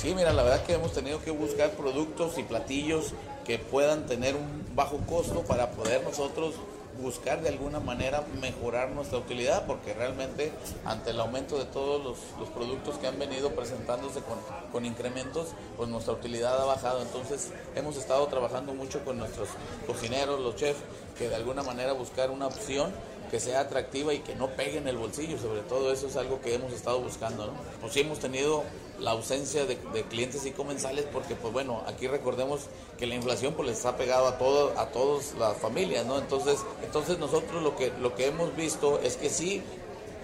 Sí, 0.00 0.14
mira, 0.14 0.32
la 0.32 0.42
verdad 0.42 0.64
que 0.64 0.72
hemos 0.72 0.94
tenido 0.94 1.22
que 1.22 1.30
buscar 1.30 1.72
productos 1.72 2.38
y 2.38 2.42
platillos 2.42 3.12
que 3.44 3.58
puedan 3.58 4.06
tener 4.06 4.34
un 4.34 4.64
bajo 4.74 4.96
costo 5.06 5.42
para 5.42 5.72
poder 5.72 6.02
nosotros 6.02 6.54
buscar 7.02 7.42
de 7.42 7.50
alguna 7.50 7.80
manera 7.80 8.24
mejorar 8.40 8.92
nuestra 8.92 9.18
utilidad, 9.18 9.66
porque 9.66 9.92
realmente 9.92 10.52
ante 10.86 11.10
el 11.10 11.20
aumento 11.20 11.58
de 11.58 11.66
todos 11.66 12.02
los, 12.02 12.48
productos 12.48 12.96
que 12.96 13.08
han 13.08 13.18
venido 13.18 13.50
presentándose 13.50 14.20
con, 14.22 14.38
con, 14.72 14.86
incrementos, 14.86 15.48
pues 15.76 15.90
nuestra 15.90 16.14
utilidad 16.14 16.58
ha 16.58 16.64
bajado. 16.64 17.02
Entonces 17.02 17.50
hemos 17.74 17.98
estado 17.98 18.26
trabajando 18.28 18.72
mucho 18.72 19.04
con 19.04 19.18
nuestros 19.18 19.50
cocineros, 19.86 20.40
los 20.40 20.56
chefs, 20.56 20.80
que 21.18 21.28
de 21.28 21.34
alguna 21.34 21.62
manera 21.62 21.92
buscar 21.92 22.30
una 22.30 22.46
opción 22.46 22.90
que 23.30 23.38
sea 23.38 23.60
atractiva 23.60 24.14
y 24.14 24.20
que 24.20 24.34
no 24.34 24.48
pegue 24.48 24.78
en 24.78 24.88
el 24.88 24.96
bolsillo, 24.96 25.38
sobre 25.38 25.60
todo 25.60 25.92
eso 25.92 26.06
es 26.06 26.16
algo 26.16 26.40
que 26.40 26.54
hemos 26.54 26.72
estado 26.72 27.00
buscando. 27.00 27.48
¿no? 27.48 27.52
Pues 27.82 27.92
sí 27.92 28.00
hemos 28.00 28.18
tenido 28.18 28.64
la 29.00 29.12
ausencia 29.12 29.66
de, 29.66 29.76
clientes 30.10 30.44
y 30.46 30.50
comensales 30.52 31.06
porque 31.12 31.34
pues 31.34 31.52
bueno, 31.52 31.82
aquí 31.86 32.06
recordemos 32.06 32.62
que 32.98 33.06
la 33.06 33.14
inflación 33.14 33.54
pues 33.54 33.68
les 33.68 33.86
ha 33.86 33.96
pegado 33.96 34.28
a 34.28 34.38
todo, 34.38 34.78
a 34.78 34.86
todas 34.86 35.34
las 35.34 35.56
familias, 35.56 36.06
¿no? 36.06 36.18
Entonces, 36.18 36.60
entonces 36.82 37.18
nosotros 37.18 37.62
lo 37.62 37.76
que, 37.76 37.92
lo 38.00 38.14
que 38.14 38.26
hemos 38.26 38.54
visto 38.56 39.00
es 39.00 39.16
que 39.16 39.30
sí, 39.30 39.62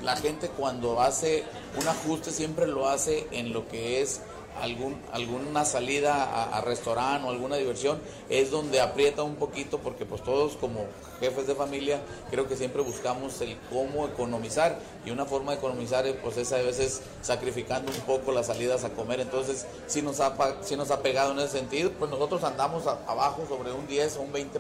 la 0.03 0.17
gente 0.17 0.49
cuando 0.49 1.01
hace 1.01 1.45
un 1.81 1.89
ajuste 1.89 2.31
siempre 2.31 2.67
lo 2.67 2.89
hace 2.89 3.27
en 3.31 3.53
lo 3.53 3.67
que 3.69 4.03
es 4.03 4.21
algún, 4.61 5.01
alguna 5.13 5.65
salida 5.65 6.57
a, 6.57 6.61
restaurante 6.61 7.27
o 7.27 7.31
alguna 7.31 7.57
diversión, 7.57 8.01
es 8.29 8.51
donde 8.51 8.81
aprieta 8.81 9.23
un 9.23 9.37
poquito 9.37 9.79
porque 9.79 10.05
pues 10.05 10.23
todos 10.23 10.57
como 10.57 10.87
jefes 11.21 11.47
de 11.47 11.55
familia 11.55 12.01
creo 12.31 12.49
que 12.49 12.57
siempre 12.57 12.83
buscamos 12.83 13.41
el 13.41 13.57
cómo 13.71 14.07
economizar 14.07 14.79
y 15.05 15.11
una 15.11 15.25
forma 15.25 15.53
de 15.53 15.59
economizar 15.59 16.05
pues 16.23 16.37
es 16.37 16.53
a 16.53 16.59
veces 16.59 17.03
sacrificando 17.23 17.91
un 17.91 18.01
poco 18.01 18.33
las 18.33 18.47
salidas 18.47 18.85
a 18.85 18.91
comer, 18.91 19.21
entonces 19.21 19.67
si 19.87 20.03
nos 20.03 20.21
ha, 20.21 20.35
si 20.63 20.77
nos 20.77 20.91
ha 20.91 21.03
pegado 21.03 21.33
en 21.33 21.39
ese 21.39 21.59
sentido, 21.59 21.91
pues 21.99 22.11
nosotros 22.11 22.45
andamos 22.45 22.87
abajo 22.87 23.45
sobre 23.49 23.73
un 23.73 23.87
10 23.87 24.17
o 24.17 24.23
un 24.23 24.33
20%, 24.33 24.53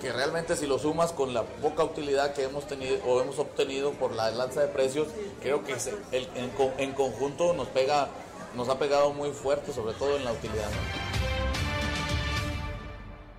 que 0.00 0.12
realmente 0.12 0.56
si 0.56 0.66
lo 0.66 0.78
sumas 0.78 1.12
con 1.12 1.34
la 1.34 1.42
poca 1.42 1.84
utilidad 1.84 2.34
que 2.34 2.44
hemos 2.44 2.66
tenido 2.66 2.98
o 3.06 3.20
hemos 3.20 3.38
obtenido 3.38 3.92
por 3.92 4.12
la 4.14 4.30
lanza 4.30 4.62
de 4.62 4.68
precios, 4.68 5.08
creo 5.40 5.62
que 5.64 5.74
en 6.12 6.92
conjunto 6.92 7.52
nos 7.52 7.68
pega 7.68 8.08
nos 8.56 8.68
ha 8.68 8.78
pegado 8.78 9.12
muy 9.12 9.30
fuerte, 9.30 9.72
sobre 9.72 9.94
todo 9.94 10.16
en 10.16 10.24
la 10.24 10.32
utilidad. 10.32 10.70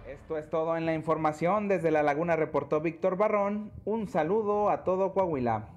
Esto 0.08 0.38
es 0.38 0.50
todo 0.50 0.78
en 0.78 0.86
la 0.86 0.94
información. 0.94 1.68
Desde 1.68 1.92
La 1.92 2.04
Laguna 2.04 2.36
reportó 2.36 2.82
Víctor 2.82 3.18
Barrón. 3.18 3.72
Un 3.86 4.08
saludo 4.08 4.70
a 4.70 4.84
todo 4.84 5.14
Coahuila. 5.14 5.70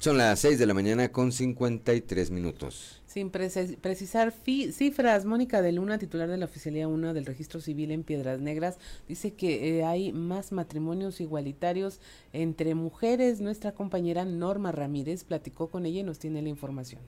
Son 0.00 0.18
las 0.18 0.40
6 0.40 0.58
de 0.58 0.66
la 0.66 0.74
mañana 0.74 1.12
con 1.12 1.32
53 1.32 2.30
minutos. 2.30 3.01
Sin 3.12 3.28
precisar 3.28 4.32
cifras, 4.32 5.26
Mónica 5.26 5.60
de 5.60 5.70
Luna, 5.72 5.98
titular 5.98 6.30
de 6.30 6.38
la 6.38 6.46
Oficialía 6.46 6.88
1 6.88 7.12
del 7.12 7.26
Registro 7.26 7.60
Civil 7.60 7.90
en 7.90 8.04
Piedras 8.04 8.40
Negras, 8.40 8.78
dice 9.06 9.34
que 9.34 9.80
eh, 9.80 9.84
hay 9.84 10.14
más 10.14 10.50
matrimonios 10.50 11.20
igualitarios 11.20 12.00
entre 12.32 12.74
mujeres. 12.74 13.42
Nuestra 13.42 13.72
compañera 13.72 14.24
Norma 14.24 14.72
Ramírez 14.72 15.24
platicó 15.24 15.68
con 15.68 15.84
ella 15.84 16.00
y 16.00 16.04
nos 16.04 16.20
tiene 16.20 16.40
la 16.40 16.48
información. 16.48 17.02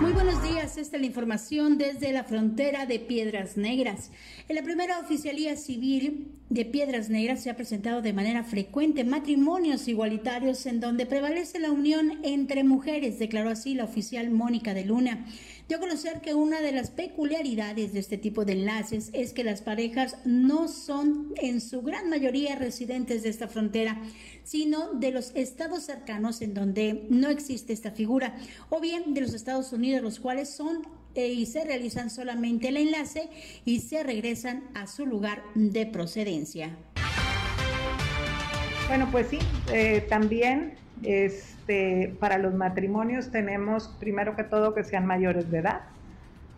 Muy 0.00 0.10
buenos 0.10 0.42
días, 0.42 0.53
esta 0.80 0.96
es 0.96 1.00
la 1.02 1.06
información 1.06 1.78
desde 1.78 2.12
la 2.12 2.24
frontera 2.24 2.86
de 2.86 2.98
Piedras 2.98 3.56
Negras. 3.56 4.10
En 4.48 4.56
la 4.56 4.62
primera 4.62 4.98
oficialía 4.98 5.56
civil 5.56 6.32
de 6.50 6.64
Piedras 6.64 7.10
Negras 7.10 7.42
se 7.42 7.50
ha 7.50 7.56
presentado 7.56 8.02
de 8.02 8.12
manera 8.12 8.42
frecuente 8.42 9.04
matrimonios 9.04 9.86
igualitarios 9.86 10.66
en 10.66 10.80
donde 10.80 11.06
prevalece 11.06 11.60
la 11.60 11.70
unión 11.70 12.18
entre 12.24 12.64
mujeres, 12.64 13.18
declaró 13.18 13.50
así 13.50 13.74
la 13.74 13.84
oficial 13.84 14.30
Mónica 14.30 14.74
de 14.74 14.84
Luna 14.84 15.26
dio 15.68 15.78
a 15.78 15.80
conocer 15.80 16.20
que 16.20 16.34
una 16.34 16.60
de 16.60 16.72
las 16.72 16.90
peculiaridades 16.90 17.92
de 17.92 18.00
este 18.00 18.18
tipo 18.18 18.44
de 18.44 18.52
enlaces 18.52 19.10
es 19.12 19.32
que 19.32 19.44
las 19.44 19.62
parejas 19.62 20.16
no 20.24 20.68
son 20.68 21.32
en 21.36 21.60
su 21.60 21.82
gran 21.82 22.10
mayoría 22.10 22.56
residentes 22.56 23.22
de 23.22 23.30
esta 23.30 23.48
frontera, 23.48 24.00
sino 24.42 24.92
de 24.92 25.10
los 25.10 25.32
estados 25.34 25.84
cercanos 25.84 26.42
en 26.42 26.52
donde 26.52 27.06
no 27.08 27.28
existe 27.28 27.72
esta 27.72 27.92
figura, 27.92 28.36
o 28.68 28.80
bien 28.80 29.14
de 29.14 29.22
los 29.22 29.32
Estados 29.32 29.72
Unidos, 29.72 30.02
los 30.02 30.20
cuales 30.20 30.50
son 30.50 30.86
eh, 31.14 31.28
y 31.28 31.46
se 31.46 31.64
realizan 31.64 32.10
solamente 32.10 32.68
el 32.68 32.76
enlace 32.76 33.28
y 33.64 33.80
se 33.80 34.02
regresan 34.02 34.64
a 34.74 34.86
su 34.86 35.06
lugar 35.06 35.44
de 35.54 35.86
procedencia. 35.86 36.76
Bueno, 38.88 39.08
pues 39.10 39.28
sí, 39.28 39.38
eh, 39.72 40.04
también 40.08 40.74
este, 41.64 42.14
para 42.20 42.36
los 42.36 42.52
matrimonios 42.52 43.30
tenemos 43.30 43.88
primero 43.98 44.36
que 44.36 44.44
todo 44.44 44.74
que 44.74 44.84
sean 44.84 45.06
mayores 45.06 45.50
de 45.50 45.60
edad, 45.60 45.80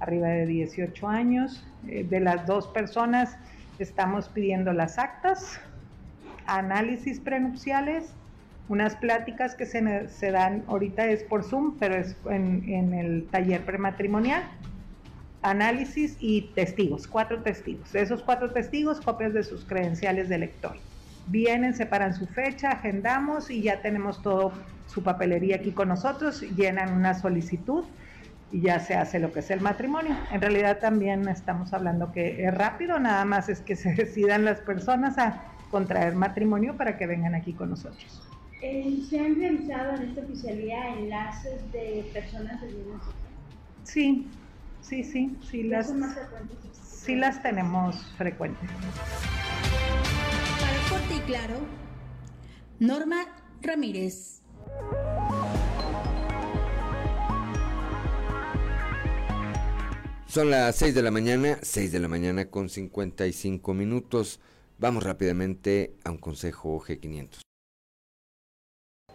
arriba 0.00 0.26
de 0.26 0.46
18 0.46 1.06
años. 1.06 1.64
Eh, 1.86 2.02
de 2.02 2.18
las 2.18 2.44
dos 2.44 2.66
personas 2.66 3.36
estamos 3.78 4.28
pidiendo 4.28 4.72
las 4.72 4.98
actas, 4.98 5.60
análisis 6.46 7.20
prenupciales, 7.20 8.14
unas 8.68 8.96
pláticas 8.96 9.54
que 9.54 9.64
se, 9.64 10.08
se 10.08 10.32
dan 10.32 10.64
ahorita 10.66 11.06
es 11.06 11.22
por 11.22 11.44
Zoom, 11.44 11.76
pero 11.78 11.94
es 11.94 12.16
en, 12.28 12.68
en 12.68 12.92
el 12.92 13.28
taller 13.30 13.64
prematrimonial 13.64 14.42
análisis 15.42 16.16
y 16.18 16.50
testigos, 16.56 17.06
cuatro 17.06 17.40
testigos. 17.44 17.92
De 17.92 18.00
esos 18.00 18.24
cuatro 18.24 18.50
testigos, 18.50 19.00
copias 19.00 19.32
de 19.32 19.44
sus 19.44 19.64
credenciales 19.64 20.28
de 20.28 20.38
lector 20.38 20.76
vienen, 21.26 21.74
separan 21.74 22.14
su 22.14 22.26
fecha, 22.26 22.70
agendamos 22.70 23.50
y 23.50 23.62
ya 23.62 23.82
tenemos 23.82 24.22
todo 24.22 24.52
su 24.86 25.02
papelería 25.02 25.56
aquí 25.56 25.72
con 25.72 25.88
nosotros, 25.88 26.42
llenan 26.42 26.92
una 26.92 27.14
solicitud 27.14 27.84
y 28.52 28.60
ya 28.60 28.78
se 28.78 28.94
hace 28.94 29.18
lo 29.18 29.32
que 29.32 29.40
es 29.40 29.50
el 29.50 29.60
matrimonio. 29.60 30.16
En 30.30 30.40
realidad 30.40 30.78
también 30.78 31.28
estamos 31.28 31.72
hablando 31.72 32.12
que 32.12 32.44
es 32.44 32.54
rápido, 32.54 32.98
nada 32.98 33.24
más 33.24 33.48
es 33.48 33.60
que 33.60 33.76
se 33.76 33.92
decidan 33.94 34.44
las 34.44 34.60
personas 34.60 35.18
a 35.18 35.42
contraer 35.70 36.14
matrimonio 36.14 36.76
para 36.76 36.96
que 36.96 37.06
vengan 37.06 37.34
aquí 37.34 37.52
con 37.52 37.70
nosotros. 37.70 38.22
Eh, 38.62 39.00
¿Se 39.08 39.20
han 39.20 39.34
realizado 39.34 39.96
en 39.96 40.08
esta 40.08 40.22
oficialía 40.22 40.94
enlaces 40.96 41.60
de 41.72 42.08
personas 42.12 42.60
de 42.60 42.68
mismo 42.68 43.00
Sí, 43.84 44.26
sí, 44.80 45.04
sí, 45.04 45.36
sí 45.48 45.62
las, 45.64 45.92
sí 46.82 47.16
las 47.16 47.42
tenemos 47.42 48.02
frecuentes 48.16 48.68
y 51.14 51.20
claro, 51.20 51.58
Norma 52.78 53.26
Ramírez. 53.62 54.42
Son 60.26 60.50
las 60.50 60.76
6 60.76 60.94
de 60.94 61.02
la 61.02 61.10
mañana, 61.10 61.58
6 61.62 61.92
de 61.92 62.00
la 62.00 62.08
mañana 62.08 62.50
con 62.50 62.68
55 62.68 63.74
minutos. 63.74 64.40
Vamos 64.78 65.04
rápidamente 65.04 65.94
a 66.04 66.10
un 66.10 66.18
consejo 66.18 66.80
G500. 66.80 67.45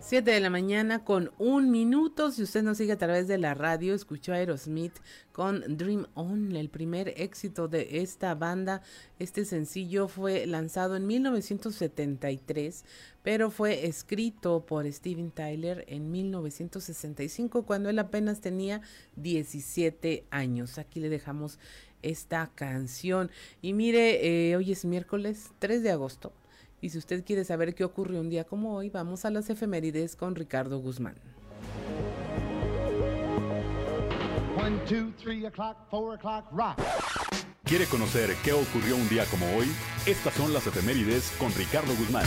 7 0.02 0.32
de 0.32 0.40
la 0.40 0.50
mañana 0.50 1.06
con 1.06 1.32
un 1.38 1.70
minuto. 1.70 2.32
Si 2.32 2.42
usted 2.42 2.64
nos 2.64 2.80
sigue 2.80 2.94
a 2.94 2.98
través 2.98 3.28
de 3.28 3.38
la 3.38 3.54
radio, 3.54 3.94
escuchó 3.94 4.34
a 4.34 4.38
Aerosmith 4.38 4.94
con 5.32 5.78
Dream 5.78 6.08
On, 6.16 6.56
el 6.56 6.70
primer 6.70 7.14
éxito 7.18 7.68
de 7.68 8.02
esta 8.02 8.34
banda. 8.34 8.82
Este 9.20 9.46
sencillo 9.46 10.08
fue 10.08 10.48
lanzado 10.48 10.96
en 10.96 11.06
1973, 11.06 12.84
pero 13.22 13.52
fue 13.52 13.86
escrito 13.86 14.66
por 14.66 14.92
Steven 14.92 15.30
Tyler 15.30 15.86
en 15.88 16.10
1965, 16.10 17.64
cuando 17.68 17.90
él 17.90 18.00
apenas 18.00 18.42
tenía 18.42 18.82
17 19.18 20.26
años. 20.32 20.80
Aquí 20.80 21.00
le 21.00 21.10
dejamos 21.10 21.60
esta 22.02 22.52
canción. 22.56 23.30
Y 23.62 23.74
mire, 23.74 24.50
eh, 24.50 24.56
hoy 24.56 24.72
es 24.72 24.84
miércoles 24.84 25.52
3 25.60 25.84
de 25.84 25.92
agosto 25.92 26.34
y 26.82 26.90
si 26.90 26.98
usted 26.98 27.24
quiere 27.24 27.46
saber 27.46 27.76
qué 27.76 27.84
ocurrió 27.84 28.20
un 28.20 28.30
día 28.30 28.44
como 28.44 28.76
hoy, 28.76 28.90
vamos 28.90 29.24
a 29.24 29.30
las 29.30 29.50
efemérides 29.52 30.16
con 30.16 30.34
Ricardo 30.34 30.80
Guzmán. 30.80 31.16
1, 34.58 34.82
2, 34.90 35.14
3 35.24 35.46
o'clock, 35.46 35.78
4 35.92 36.14
o'clock, 36.14 36.52
rock. 36.52 36.82
¿Quiere 37.64 37.86
conocer 37.86 38.36
qué 38.44 38.52
ocurrió 38.52 38.96
un 38.96 39.08
día 39.08 39.26
como 39.26 39.46
hoy? 39.56 39.68
Estas 40.08 40.34
son 40.34 40.52
las 40.54 40.66
efemérides 40.66 41.32
con 41.38 41.54
Ricardo 41.54 41.96
Guzmán. 41.96 42.26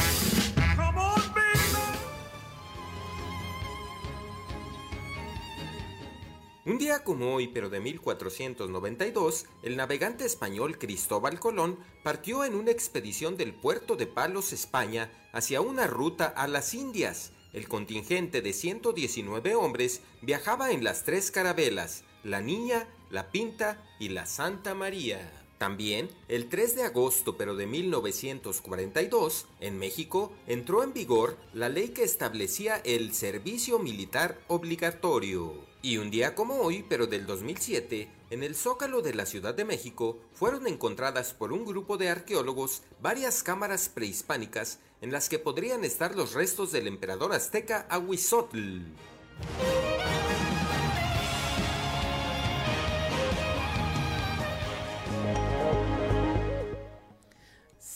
Un 6.74 6.80
día 6.80 7.04
como 7.04 7.32
hoy, 7.32 7.46
pero 7.46 7.70
de 7.70 7.78
1492, 7.78 9.46
el 9.62 9.76
navegante 9.76 10.24
español 10.24 10.76
Cristóbal 10.76 11.38
Colón 11.38 11.78
partió 12.02 12.44
en 12.44 12.56
una 12.56 12.72
expedición 12.72 13.36
del 13.36 13.54
puerto 13.54 13.94
de 13.94 14.08
Palos, 14.08 14.52
España, 14.52 15.08
hacia 15.32 15.60
una 15.60 15.86
ruta 15.86 16.26
a 16.26 16.48
las 16.48 16.74
Indias. 16.74 17.30
El 17.52 17.68
contingente 17.68 18.42
de 18.42 18.52
119 18.52 19.54
hombres 19.54 20.00
viajaba 20.20 20.72
en 20.72 20.82
las 20.82 21.04
tres 21.04 21.30
carabelas, 21.30 22.02
la 22.24 22.40
Niña, 22.40 22.88
la 23.08 23.30
Pinta 23.30 23.80
y 24.00 24.08
la 24.08 24.26
Santa 24.26 24.74
María. 24.74 25.30
También, 25.58 26.10
el 26.26 26.48
3 26.48 26.74
de 26.74 26.82
agosto 26.82 27.36
pero 27.36 27.54
de 27.54 27.68
1942, 27.68 29.46
en 29.60 29.78
México, 29.78 30.32
entró 30.48 30.82
en 30.82 30.92
vigor 30.92 31.38
la 31.52 31.68
ley 31.68 31.90
que 31.90 32.02
establecía 32.02 32.78
el 32.78 33.14
servicio 33.14 33.78
militar 33.78 34.40
obligatorio. 34.48 35.72
Y 35.84 35.98
un 35.98 36.10
día 36.10 36.34
como 36.34 36.62
hoy, 36.62 36.82
pero 36.88 37.06
del 37.06 37.26
2007, 37.26 38.08
en 38.30 38.42
el 38.42 38.54
zócalo 38.54 39.02
de 39.02 39.12
la 39.12 39.26
Ciudad 39.26 39.52
de 39.52 39.66
México, 39.66 40.18
fueron 40.32 40.66
encontradas 40.66 41.34
por 41.34 41.52
un 41.52 41.66
grupo 41.66 41.98
de 41.98 42.08
arqueólogos 42.08 42.80
varias 43.02 43.42
cámaras 43.42 43.90
prehispánicas 43.90 44.78
en 45.02 45.12
las 45.12 45.28
que 45.28 45.38
podrían 45.38 45.84
estar 45.84 46.16
los 46.16 46.32
restos 46.32 46.72
del 46.72 46.86
emperador 46.86 47.34
azteca 47.34 47.86
Ahuizotl. 47.90 48.80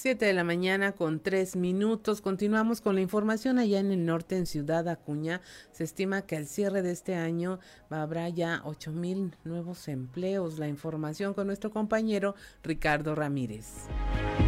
7 0.01 0.26
de 0.26 0.32
la 0.32 0.44
mañana 0.44 0.92
con 0.92 1.18
3 1.18 1.57
minutos. 1.57 2.20
Continuamos 2.20 2.80
con 2.80 2.94
la 2.94 3.01
información 3.01 3.59
allá 3.59 3.80
en 3.80 3.90
el 3.90 4.07
norte, 4.07 4.36
en 4.36 4.46
Ciudad 4.46 4.86
Acuña. 4.86 5.40
Se 5.72 5.82
estima 5.82 6.22
que 6.22 6.36
al 6.36 6.46
cierre 6.46 6.82
de 6.82 6.92
este 6.92 7.16
año 7.16 7.59
habrá 7.90 8.28
ya 8.28 8.62
8 8.64 8.92
mil 8.92 9.34
nuevos 9.42 9.88
empleos. 9.88 10.61
La 10.61 10.68
información 10.68 11.34
con 11.34 11.49
nuestro 11.49 11.72
compañero 11.72 12.36
Ricardo 12.62 13.16
Ramírez. 13.16 13.88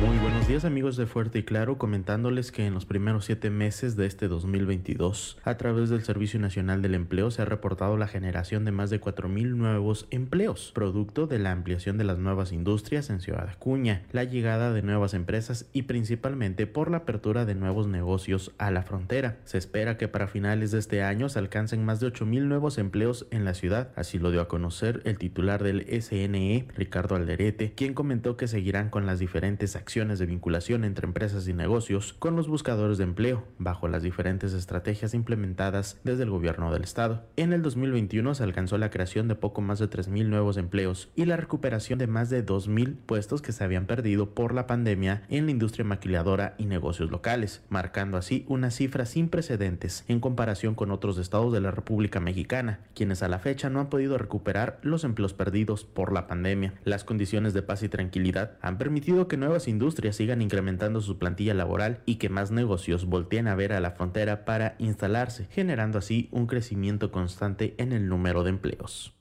Muy 0.07 0.17
buenos 0.19 0.47
días 0.47 0.65
amigos 0.65 0.97
de 0.97 1.07
Fuerte 1.07 1.41
y 1.41 1.43
Claro, 1.43 1.79
comentándoles 1.79 2.53
que 2.53 2.65
en 2.65 2.73
los 2.73 2.87
primeros 2.87 3.25
siete 3.25 3.51
meses 3.51 3.97
de 3.97 4.07
este 4.07 4.29
2022, 4.29 5.39
a 5.43 5.57
través 5.57 5.91
del 5.91 6.05
Servicio 6.05 6.39
Nacional 6.39 6.81
del 6.81 6.95
Empleo, 6.95 7.33
se 7.33 7.43
ha 7.43 7.45
reportado 7.45 7.97
la 7.97 8.07
generación 8.07 8.65
de 8.65 8.71
más 8.71 8.89
de 8.89 9.01
4.000 9.01 9.57
nuevos 9.57 10.07
empleos, 10.11 10.71
producto 10.75 11.27
de 11.27 11.41
la 11.41 11.51
ampliación 11.51 11.99
de 11.99 12.05
las 12.05 12.19
nuevas 12.19 12.53
industrias 12.53 13.11
en 13.11 13.21
Ciudad 13.21 13.49
Acuña, 13.49 14.05
la 14.13 14.25
llegada 14.25 14.73
de 14.73 14.83
nuevas 14.83 15.13
empresas 15.13 15.40
y 15.73 15.83
principalmente 15.83 16.67
por 16.67 16.91
la 16.91 16.99
apertura 16.99 17.45
de 17.45 17.55
nuevos 17.55 17.87
negocios 17.87 18.53
a 18.59 18.71
la 18.71 18.83
frontera. 18.83 19.39
Se 19.45 19.59
espera 19.59 19.97
que 19.97 20.09
para 20.09 20.29
finales 20.29 20.71
de 20.71 20.79
este 20.79 21.03
año 21.03 21.29
se 21.29 21.39
alcancen 21.39 21.85
más 21.85 22.01
de 22.01 22.09
8.000 22.09 22.43
nuevos 22.43 22.79
empleos 22.79 23.27
en 23.31 23.45
la 23.45 23.55
ciudad, 23.55 23.93
así 23.97 24.19
lo 24.19 24.31
dio 24.31 24.43
a 24.43 24.49
conocer 24.49 25.01
el 25.05 25.19
titular 25.19 25.63
del 25.63 25.87
SNE, 26.03 26.67
Ricardo 26.77 27.15
Alderete, 27.15 27.73
quien 27.73 27.95
comentó 27.95 28.37
que 28.37 28.49
seguirán 28.49 28.91
con 28.91 29.07
las 29.07 29.19
diferentes 29.19 29.77
acciones 29.77 30.19
de 30.19 30.27
vinculación 30.27 30.85
entre 30.85 31.07
empresas 31.07 31.49
y 31.49 31.55
negocios 31.55 32.13
con 32.13 32.37
los 32.37 32.49
buscadores 32.49 32.99
de 32.99 33.05
empleo, 33.05 33.45
bajo 33.59 33.89
las 33.89 34.03
diferentes 34.03 34.53
estrategias 34.53 35.15
implementadas 35.15 35.99
desde 36.05 36.25
el 36.25 36.31
gobierno 36.31 36.73
del 36.73 36.85
estado. 36.85 37.25
En 37.37 37.53
el 37.53 37.63
2021 37.63 38.35
se 38.35 38.43
alcanzó 38.43 38.77
la 38.77 38.91
creación 38.91 39.29
de 39.29 39.37
poco 39.37 39.63
más 39.63 39.79
de 39.79 39.89
3.000 39.89 40.27
nuevos 40.27 40.57
empleos 40.57 41.11
y 41.17 41.25
la 41.25 41.37
recuperación 41.37 41.99
de 41.99 42.07
más 42.07 42.31
de 42.31 42.45
2.000 42.45 42.97
puestos 43.07 43.43
que 43.43 43.53
se 43.53 43.65
habían 43.65 43.87
perdido 43.87 44.35
por 44.35 44.55
la 44.55 44.67
pandemia 44.67 45.23
en 45.31 45.47
la 45.47 45.53
industria 45.53 45.85
maquiladora 45.85 46.55
y 46.59 46.67
negocios 46.67 47.11
locales, 47.11 47.63
marcando 47.69 48.19
así 48.19 48.45
una 48.49 48.71
cifra 48.71 49.07
sin 49.07 49.29
precedentes 49.29 50.05
en 50.09 50.21
comparación 50.21 50.75
con 50.75 50.91
otros 50.91 51.17
estados 51.19 51.53
de 51.53 51.61
la 51.61 51.71
República 51.71 52.21
Mexicana, 52.21 52.81
quienes 52.95 53.23
a 53.23 53.29
la 53.29 53.39
fecha 53.39 53.71
no 53.71 53.81
han 53.81 53.89
podido 53.89 54.19
recuperar 54.19 54.79
los 54.83 55.05
empleos 55.05 55.33
perdidos 55.33 55.85
por 55.85 56.13
la 56.13 56.27
pandemia. 56.27 56.75
Las 56.85 57.05
condiciones 57.05 57.55
de 57.55 57.63
paz 57.63 57.83
y 57.83 57.89
tranquilidad 57.89 58.59
han 58.61 58.77
permitido 58.77 59.29
que 59.29 59.37
nuevas 59.37 59.69
industrias 59.69 60.17
sigan 60.17 60.43
incrementando 60.43 61.01
su 61.01 61.19
plantilla 61.19 61.55
laboral 61.55 62.01
y 62.05 62.17
que 62.17 62.29
más 62.29 62.51
negocios 62.51 63.07
volteen 63.07 63.49
a 63.49 63.55
ver 63.55 63.73
a 63.73 63.81
la 63.81 63.93
frontera 63.93 64.45
para 64.45 64.75
instalarse, 64.79 65.47
generando 65.51 65.99
así 65.99 66.29
un 66.33 66.47
crecimiento 66.47 67.13
constante 67.13 67.75
en 67.79 67.93
el 67.93 68.09
número 68.09 68.43
de 68.43 68.51
empleos 68.51 69.15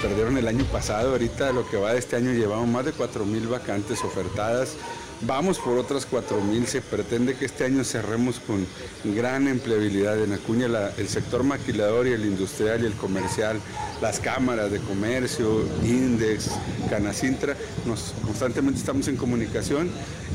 perdieron 0.00 0.36
el 0.36 0.48
año 0.48 0.64
pasado, 0.66 1.12
ahorita 1.12 1.52
lo 1.52 1.68
que 1.68 1.76
va 1.76 1.92
de 1.92 1.98
este 1.98 2.16
año 2.16 2.32
llevamos 2.32 2.68
más 2.68 2.84
de 2.84 2.92
4.000 2.92 3.48
vacantes 3.48 4.04
ofertadas, 4.04 4.76
vamos 5.22 5.58
por 5.58 5.78
otras 5.78 6.08
4.000, 6.10 6.66
se 6.66 6.82
pretende 6.82 7.34
que 7.34 7.46
este 7.46 7.64
año 7.64 7.84
cerremos 7.84 8.40
con 8.40 8.66
gran 9.14 9.48
empleabilidad 9.48 10.22
en 10.22 10.32
Acuña, 10.32 10.66
el 10.96 11.08
sector 11.08 11.42
maquilador 11.44 12.06
y 12.06 12.12
el 12.12 12.24
industrial 12.24 12.82
y 12.82 12.86
el 12.86 12.94
comercial, 12.94 13.58
las 14.00 14.20
cámaras 14.20 14.70
de 14.70 14.80
comercio, 14.80 15.64
Index, 15.84 16.50
Canacintra, 16.90 17.56
nos, 17.86 18.14
constantemente 18.22 18.78
estamos 18.78 19.08
en 19.08 19.16
comunicación 19.16 19.90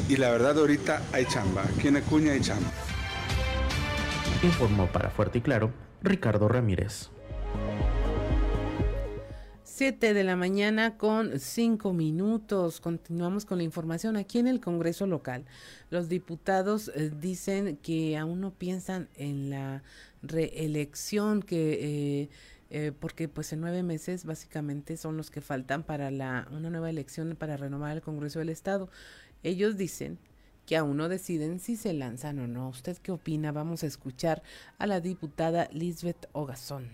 y 0.10 0.18
la 0.18 0.32
verdad 0.32 0.58
ahorita 0.58 1.04
hay 1.12 1.26
chamba, 1.26 1.64
aquí 1.78 1.88
en 1.90 1.98
Acuña 1.98 2.34
hay 2.34 2.42
chamba. 2.42 2.72
Informó 4.44 4.88
para 4.88 5.12
Fuerte 5.12 5.38
y 5.38 5.42
Claro 5.42 5.72
Ricardo 6.02 6.48
Ramírez. 6.48 7.12
7 9.82 10.14
de 10.14 10.24
la 10.24 10.36
mañana 10.36 10.96
con 10.96 11.40
5 11.40 11.92
minutos. 11.92 12.80
Continuamos 12.80 13.46
con 13.46 13.58
la 13.58 13.64
información 13.64 14.16
aquí 14.16 14.38
en 14.38 14.46
el 14.46 14.62
Congreso 14.62 15.08
local. 15.08 15.44
Los 15.90 16.08
diputados 16.08 16.92
eh, 16.94 17.10
dicen 17.10 17.78
que 17.78 18.16
aún 18.16 18.42
no 18.42 18.52
piensan 18.54 19.10
en 19.16 19.50
la 19.50 19.82
reelección 20.22 21.42
que... 21.42 21.80
Eh, 22.22 22.30
eh, 22.70 22.92
porque 22.92 23.28
pues 23.28 23.52
en 23.54 23.62
nueve 23.62 23.82
meses 23.82 24.24
básicamente 24.24 24.98
son 24.98 25.18
los 25.18 25.32
que 25.32 25.42
faltan 25.42 25.82
para 25.82 26.12
la 26.12 26.48
una 26.52 26.70
nueva 26.70 26.92
elección 26.92 27.36
para 27.36 27.58
renovar 27.58 27.94
el 27.98 28.04
Congreso 28.04 28.38
del 28.38 28.50
Estado. 28.50 28.88
Ellos 29.42 29.78
dicen 29.78 30.20
que 30.68 30.78
aún 30.78 30.96
no 30.96 31.10
deciden 31.10 31.60
si 31.60 31.76
se 31.76 31.94
lanzan 31.94 32.38
o 32.38 32.46
no. 32.46 32.70
¿Usted 32.70 32.98
qué 32.98 33.12
opina? 33.12 33.52
Vamos 33.52 33.82
a 33.82 33.88
escuchar 33.88 34.44
a 34.78 34.86
la 34.86 35.02
diputada 35.02 35.70
Lisbeth 35.72 36.30
Ogazón 36.34 36.88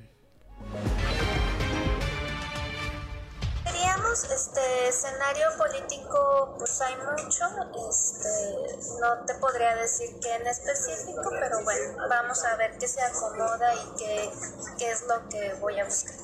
este 4.25 4.87
escenario 4.87 5.45
político, 5.57 6.55
pues 6.57 6.81
hay 6.81 6.95
mucho, 6.95 7.45
este, 7.89 8.99
no 8.99 9.25
te 9.25 9.33
podría 9.35 9.75
decir 9.75 10.19
qué 10.21 10.35
en 10.35 10.47
específico, 10.47 11.29
pero 11.29 11.63
bueno, 11.63 12.07
vamos 12.09 12.43
a 12.45 12.55
ver 12.55 12.77
qué 12.77 12.87
se 12.87 13.01
acomoda 13.01 13.73
y 13.75 13.97
qué, 13.97 14.31
qué 14.77 14.91
es 14.91 15.03
lo 15.07 15.27
que 15.29 15.53
voy 15.59 15.79
a 15.79 15.85
buscar. 15.85 16.15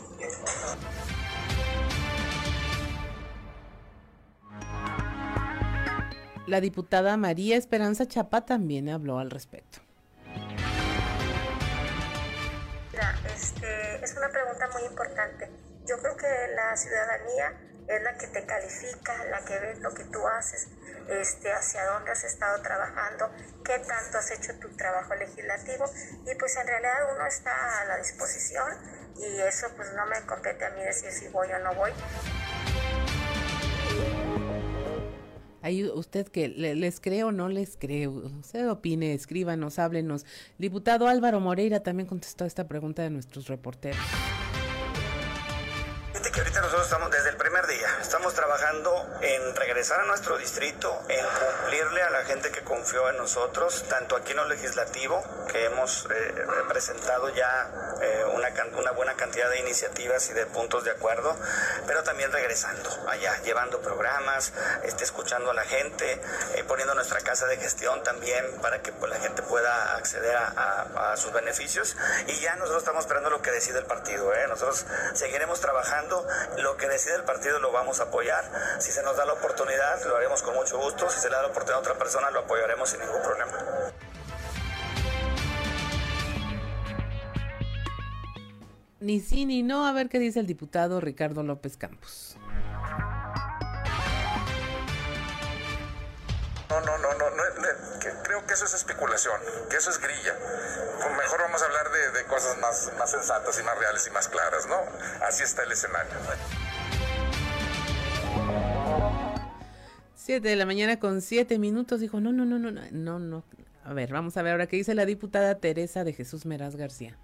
La 6.47 6.59
diputada 6.59 7.15
María 7.17 7.57
Esperanza 7.57 8.07
Chapa 8.07 8.45
también 8.45 8.89
habló 8.89 9.19
al 9.19 9.31
respecto. 9.31 9.79
Este, 13.33 14.03
es 14.03 14.15
una 14.15 14.29
pregunta 14.29 14.69
muy 14.73 14.83
importante. 14.83 15.49
Yo 15.85 15.97
creo 15.97 16.15
que 16.15 16.27
la 16.55 16.77
ciudadanía 16.77 17.72
es 17.87 18.01
la 18.01 18.17
que 18.17 18.27
te 18.27 18.45
califica, 18.45 19.25
la 19.25 19.43
que 19.45 19.59
ve 19.59 19.75
lo 19.79 19.93
que 19.93 20.03
tú 20.05 20.19
haces, 20.27 20.67
este, 21.09 21.51
hacia 21.51 21.85
dónde 21.85 22.11
has 22.11 22.23
estado 22.23 22.61
trabajando, 22.61 23.29
qué 23.63 23.79
tanto 23.79 24.17
has 24.17 24.31
hecho 24.31 24.53
tu 24.59 24.69
trabajo 24.75 25.15
legislativo 25.15 25.85
y 26.25 26.35
pues 26.35 26.55
en 26.57 26.67
realidad 26.67 27.13
uno 27.15 27.25
está 27.27 27.81
a 27.81 27.85
la 27.85 27.97
disposición 27.97 28.67
y 29.17 29.39
eso 29.41 29.67
pues 29.75 29.89
no 29.93 30.05
me 30.07 30.25
compete 30.25 30.65
a 30.65 30.69
mí 30.71 30.83
decir 30.83 31.11
si 31.11 31.27
voy 31.27 31.47
o 31.51 31.59
no 31.59 31.75
voy. 31.75 31.91
Ahí 35.61 35.85
usted 35.87 36.27
que 36.27 36.49
les 36.49 36.99
cree 36.99 37.23
o 37.23 37.31
no 37.31 37.47
les 37.47 37.77
cree, 37.77 38.09
usted 38.09 38.69
opine, 38.69 39.13
escríbanos, 39.13 39.79
háblenos. 39.79 40.25
Diputado 40.57 41.07
Álvaro 41.07 41.39
Moreira 41.39 41.81
también 41.81 42.07
contestó 42.07 42.43
esta 42.43 42.67
pregunta 42.67 43.01
de 43.01 43.09
nuestros 43.09 43.47
reporteros 43.47 43.97
que 46.33 46.39
ahorita 46.39 46.61
nosotros 46.61 46.85
estamos 46.85 47.11
desde 47.11 47.29
el 47.29 47.37
primer 47.37 47.67
día, 47.67 47.87
estamos 48.01 48.33
trabajando 48.33 49.07
en 49.21 49.55
regresar 49.55 49.99
a 49.99 50.05
nuestro 50.05 50.35
distrito, 50.39 51.03
en 51.07 51.23
cumplirle 51.23 52.01
a 52.01 52.09
la 52.09 52.25
gente 52.25 52.49
que 52.49 52.63
confió 52.63 53.07
en 53.09 53.17
nosotros, 53.17 53.85
tanto 53.87 54.15
aquí 54.15 54.31
en 54.31 54.37
lo 54.37 54.45
legislativo, 54.45 55.23
que 55.51 55.65
hemos 55.65 56.07
eh, 56.09 56.33
presentado 56.67 57.29
ya 57.29 57.69
eh, 58.01 58.25
una, 58.33 58.49
una 58.79 58.91
buena 58.91 59.13
cantidad 59.13 59.47
de 59.51 59.59
iniciativas 59.59 60.27
y 60.31 60.33
de 60.33 60.47
puntos 60.47 60.83
de 60.83 60.91
acuerdo, 60.91 61.37
pero 61.85 62.01
también 62.01 62.31
regresando 62.31 62.89
allá, 63.07 63.39
llevando 63.43 63.79
programas, 63.81 64.53
este, 64.83 65.03
escuchando 65.03 65.51
a 65.51 65.53
la 65.53 65.63
gente, 65.65 66.19
eh, 66.55 66.63
poniendo 66.67 66.95
nuestra 66.95 67.21
casa 67.21 67.45
de 67.45 67.57
gestión 67.57 68.01
también 68.01 68.59
para 68.59 68.81
que 68.81 68.91
pues, 68.91 69.11
la 69.11 69.19
gente 69.19 69.43
pueda 69.43 69.95
acceder 69.97 70.35
a, 70.35 71.11
a 71.11 71.17
sus 71.17 71.31
beneficios 71.31 71.95
y 72.25 72.39
ya 72.39 72.55
nosotros 72.55 72.81
estamos 72.81 73.01
esperando 73.01 73.29
lo 73.29 73.43
que 73.43 73.51
decide 73.51 73.77
el 73.77 73.85
partido. 73.85 74.33
¿eh? 74.33 74.47
Nosotros 74.47 74.87
seguiremos 75.13 75.59
trabajando, 75.59 76.22
lo 76.61 76.77
que 76.77 76.87
decide 76.87 77.15
el 77.15 77.23
partido 77.23 77.59
lo 77.59 77.71
vamos 77.71 77.99
a 77.99 78.03
apoyar. 78.03 78.43
Si 78.79 78.91
se 78.91 79.03
nos 79.03 79.17
da 79.17 79.25
la 79.25 79.33
oportunidad, 79.33 80.03
lo 80.05 80.15
haremos 80.15 80.41
con 80.41 80.55
mucho 80.55 80.77
gusto. 80.79 81.09
Si 81.09 81.19
se 81.19 81.29
le 81.29 81.35
da 81.35 81.43
la 81.43 81.47
oportunidad 81.49 81.77
a 81.77 81.81
otra 81.81 81.97
persona, 81.97 82.29
lo 82.31 82.39
apoyaremos 82.39 82.89
sin 82.89 82.99
ningún 82.99 83.21
problema. 83.21 83.57
Ni 88.99 89.19
sí 89.19 89.45
ni 89.45 89.63
no, 89.63 89.85
a 89.85 89.91
ver 89.91 90.07
qué 90.07 90.17
dice 90.17 90.39
el 90.39 90.47
diputado 90.47 91.01
Ricardo 91.01 91.43
López 91.43 91.75
Campos. 91.75 92.37
No, 96.73 96.81
no, 96.81 96.97
no, 96.97 97.13
no, 97.13 97.29
no, 97.29 97.35
no, 97.35 97.99
que 97.99 98.09
creo 98.23 98.47
que 98.47 98.53
eso 98.55 98.65
es 98.65 98.73
especulación, 98.73 99.39
que 99.69 99.77
eso 99.77 99.91
es 99.91 99.99
grilla. 99.99 100.33
Pues 100.97 101.17
mejor 101.17 101.41
vamos 101.41 101.61
a 101.61 101.65
hablar 101.65 101.91
de, 101.91 102.11
de 102.19 102.25
cosas 102.25 102.57
más, 102.57 102.91
más 102.97 103.11
sensatas 103.11 103.59
y 103.59 103.63
más 103.63 103.77
reales 103.77 104.07
y 104.07 104.09
más 104.09 104.27
claras, 104.27 104.65
¿no? 104.65 104.81
Así 105.23 105.43
está 105.43 105.61
el 105.61 105.71
escenario. 105.71 106.13
7 110.15 110.47
de 110.47 110.55
la 110.55 110.65
mañana 110.65 110.99
con 110.99 111.21
7 111.21 111.59
minutos. 111.59 111.99
Dijo, 111.99 112.19
no, 112.19 112.31
no, 112.31 112.43
no, 112.43 112.57
no, 112.57 112.71
no, 112.71 113.19
no. 113.19 113.43
A 113.83 113.93
ver, 113.93 114.11
vamos 114.11 114.35
a 114.37 114.41
ver 114.41 114.53
ahora 114.53 114.65
qué 114.65 114.77
dice 114.77 114.95
la 114.95 115.05
diputada 115.05 115.59
Teresa 115.59 116.03
de 116.03 116.13
Jesús 116.13 116.47
Meraz 116.47 116.75
García. 116.75 117.19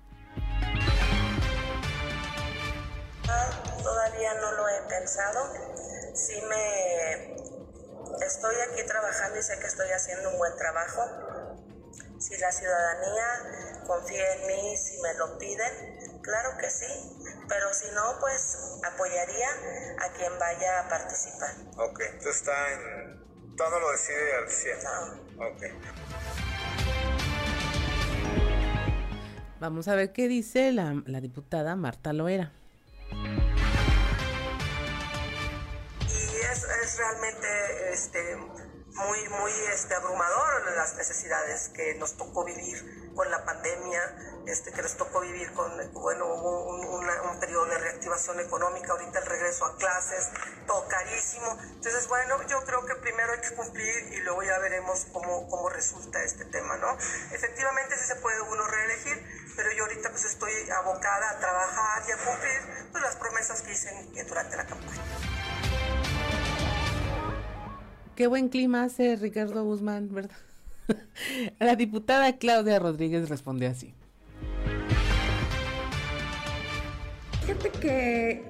Todavía 3.82 4.34
no 4.36 4.52
lo 4.52 4.70
he 4.70 4.82
pensado. 4.90 5.40
Sí 6.14 6.40
me 6.50 7.39
estoy 8.26 8.56
aquí 8.72 8.84
trabajando 8.86 9.40
y 9.40 9.44
sé 9.44 9.60
que 9.60 9.68
estoy 9.68 9.90
haciendo 9.92 10.30
un 10.30 10.38
buen 10.38 10.56
trabajo. 10.56 11.02
Si 12.20 12.38
la 12.38 12.52
ciudadanía 12.52 13.84
confía 13.88 14.34
en 14.36 14.48
mí, 14.48 14.78
si 14.78 15.02
me 15.02 15.14
lo 15.16 15.38
piden, 15.38 16.22
claro 16.22 16.58
que 16.60 16.70
sí. 16.70 16.86
Pero 17.48 17.74
si 17.74 17.90
no, 17.92 18.20
pues 18.20 18.80
apoyaría 18.94 19.50
a 20.00 20.10
quien 20.14 20.38
vaya 20.38 20.82
a 20.82 20.90
participar. 20.90 21.52
Ok, 21.78 22.02
entonces 22.02 22.36
está 22.36 22.74
en... 22.74 23.20
Todo 23.56 23.80
lo 23.80 23.92
decide 23.92 24.36
al 24.36 24.50
100. 24.50 24.78
Ok. 25.38 25.64
Vamos 29.60 29.88
a 29.90 29.96
ver 29.96 30.14
qué 30.14 30.30
dice 30.30 30.72
la, 30.72 31.02
la 31.06 31.20
diputada 31.20 31.76
Marta 31.76 32.14
Loera. 32.14 32.54
Realmente 37.00 37.94
este, 37.94 38.36
muy, 38.36 39.30
muy 39.30 39.52
este, 39.74 39.96
abrumador 39.96 40.76
las 40.76 40.96
necesidades 40.96 41.70
que 41.70 41.96
nos 41.96 42.18
tocó 42.18 42.44
vivir 42.44 43.14
con 43.16 43.30
la 43.32 43.44
pandemia, 43.44 44.44
este, 44.48 44.72
que 44.72 44.82
nos 44.82 44.96
tocó 44.98 45.22
vivir 45.22 45.52
con, 45.54 45.72
bueno, 45.94 46.26
hubo 46.26 46.70
un, 46.70 47.08
un 47.08 47.40
periodo 47.40 47.66
de 47.66 47.78
reactivación 47.78 48.40
económica, 48.40 48.92
ahorita 48.92 49.20
el 49.20 49.26
regreso 49.26 49.66
a 49.66 49.78
clases, 49.78 50.30
todo 50.68 50.88
carísimo. 50.88 51.58
Entonces, 51.62 52.08
bueno, 52.08 52.42
yo 52.48 52.64
creo 52.66 52.86
que 52.86 52.96
primero 52.96 53.34
hay 53.34 53.42
que 53.42 53.56
cumplir 53.56 54.14
y 54.14 54.18
luego 54.22 54.44
ya 54.44 54.58
veremos 54.60 55.06
cómo, 55.14 55.48
cómo 55.50 55.70
resulta 55.70 56.22
este 56.24 56.46
tema, 56.46 56.78
¿no? 56.78 56.98
Efectivamente 57.32 57.96
sí 57.98 58.06
se 58.06 58.16
puede 58.16 58.42
uno 58.42 58.68
reelegir, 58.68 59.54
pero 59.56 59.72
yo 59.72 59.84
ahorita 59.84 60.10
pues 60.10 60.26
estoy 60.26 60.70
abocada 60.72 61.32
a 61.32 61.40
trabajar 61.40 62.04
y 62.08 62.12
a 62.12 62.18
cumplir 62.18 62.90
pues, 62.92 63.04
las 63.04 63.16
promesas 63.16 63.62
que 63.62 63.72
hice 63.72 63.90
durante 64.28 64.58
la 64.58 64.66
campaña. 64.66 65.29
Qué 68.20 68.28
buen 68.28 68.50
clima 68.50 68.84
hace 68.84 69.16
Ricardo 69.16 69.64
Guzmán, 69.64 70.14
¿verdad? 70.14 70.36
la 71.62 71.78
diputada 71.78 72.36
Claudia 72.36 72.78
Rodríguez 72.78 73.30
responde 73.30 73.66
así. 73.66 73.94
Fíjate 77.46 77.70
que 77.80 78.44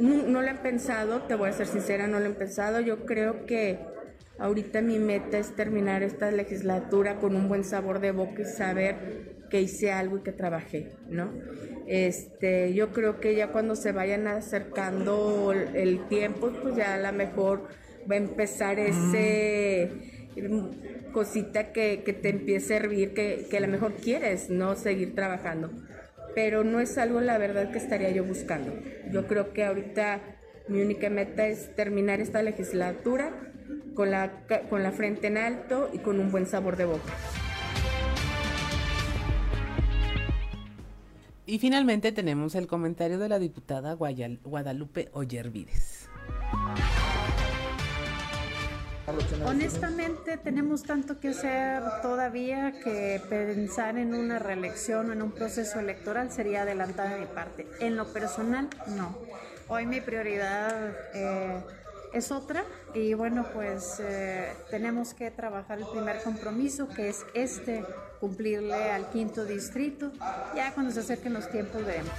no, 0.00 0.42
lo 0.42 0.48
he 0.48 0.54
pensado, 0.56 1.22
te 1.22 1.36
voy 1.36 1.50
a 1.50 1.52
ser 1.52 1.68
sincera, 1.68 2.08
no 2.08 2.18
lo 2.18 2.26
he 2.26 2.30
pensado. 2.30 2.80
Yo 2.80 3.06
creo 3.06 3.46
que 3.46 3.78
ahorita 4.40 4.82
mi 4.82 4.98
meta 4.98 5.38
es 5.38 5.54
terminar 5.54 6.02
esta 6.02 6.32
legislatura 6.32 7.20
con 7.20 7.36
un 7.36 7.46
buen 7.46 7.62
sabor 7.62 8.00
de 8.00 8.10
boca 8.10 8.42
y 8.42 8.44
saber 8.44 9.36
que 9.50 9.60
hice 9.60 9.92
algo 9.92 10.16
y 10.16 10.22
que 10.22 10.32
trabajé, 10.32 10.90
¿no? 11.08 11.30
Este, 11.86 12.74
yo 12.74 12.90
creo 12.90 13.20
que 13.20 13.36
ya 13.36 13.52
cuando 13.52 13.76
se 13.76 13.92
vayan 13.92 14.26
acercando 14.26 15.52
el 15.52 16.08
tiempo, 16.08 16.50
pues 16.60 16.74
ya 16.74 16.94
a 16.94 16.98
lo 16.98 17.16
mejor 17.16 17.68
va 18.10 18.14
a 18.14 18.18
empezar 18.18 18.78
ese 18.78 19.90
mm, 20.36 21.12
cosita 21.12 21.72
que, 21.72 22.02
que 22.04 22.12
te 22.12 22.28
empiece 22.30 22.74
a 22.74 22.76
hervir, 22.78 23.14
que, 23.14 23.46
que 23.50 23.56
a 23.56 23.60
lo 23.60 23.68
mejor 23.68 23.94
quieres, 23.94 24.50
¿no? 24.50 24.76
Seguir 24.76 25.14
trabajando 25.14 25.70
pero 26.36 26.64
no 26.64 26.80
es 26.80 26.98
algo 26.98 27.22
la 27.22 27.38
verdad 27.38 27.70
que 27.70 27.78
estaría 27.78 28.10
yo 28.10 28.22
buscando. 28.22 28.70
Yo 29.10 29.26
creo 29.26 29.54
que 29.54 29.64
ahorita 29.64 30.20
mi 30.68 30.82
única 30.82 31.08
meta 31.08 31.46
es 31.46 31.74
terminar 31.74 32.20
esta 32.20 32.42
legislatura 32.42 33.32
con 33.94 34.10
la, 34.10 34.44
con 34.68 34.82
la 34.82 34.92
frente 34.92 35.28
en 35.28 35.38
alto 35.38 35.88
y 35.94 35.98
con 35.98 36.20
un 36.20 36.30
buen 36.30 36.44
sabor 36.44 36.76
de 36.76 36.84
boca. 36.84 37.14
Y 41.46 41.58
finalmente 41.58 42.12
tenemos 42.12 42.54
el 42.54 42.66
comentario 42.66 43.18
de 43.18 43.30
la 43.30 43.38
diputada 43.38 43.94
Guadalupe 43.94 45.08
Ollervides. 45.12 46.10
Honestamente, 49.44 50.36
tenemos 50.36 50.82
tanto 50.82 51.20
que 51.20 51.28
hacer 51.28 51.82
todavía 52.02 52.72
que 52.82 53.20
pensar 53.28 53.98
en 53.98 54.14
una 54.14 54.38
reelección 54.40 55.10
o 55.10 55.12
en 55.12 55.22
un 55.22 55.30
proceso 55.30 55.78
electoral 55.78 56.32
sería 56.32 56.62
adelantar 56.62 57.10
de 57.10 57.20
mi 57.20 57.26
parte. 57.26 57.68
En 57.78 57.96
lo 57.96 58.12
personal, 58.12 58.68
no. 58.88 59.16
Hoy 59.68 59.86
mi 59.86 60.00
prioridad 60.00 60.92
eh, 61.14 61.62
es 62.12 62.32
otra 62.32 62.64
y 62.94 63.14
bueno, 63.14 63.46
pues 63.54 64.00
eh, 64.00 64.52
tenemos 64.70 65.14
que 65.14 65.30
trabajar 65.30 65.78
el 65.78 65.86
primer 65.86 66.22
compromiso 66.22 66.88
que 66.88 67.08
es 67.08 67.24
este, 67.34 67.84
cumplirle 68.18 68.90
al 68.90 69.08
quinto 69.10 69.44
distrito. 69.44 70.10
Ya 70.54 70.74
cuando 70.74 70.92
se 70.92 71.00
acerquen 71.00 71.32
los 71.32 71.48
tiempos 71.48 71.84
veremos. 71.84 72.12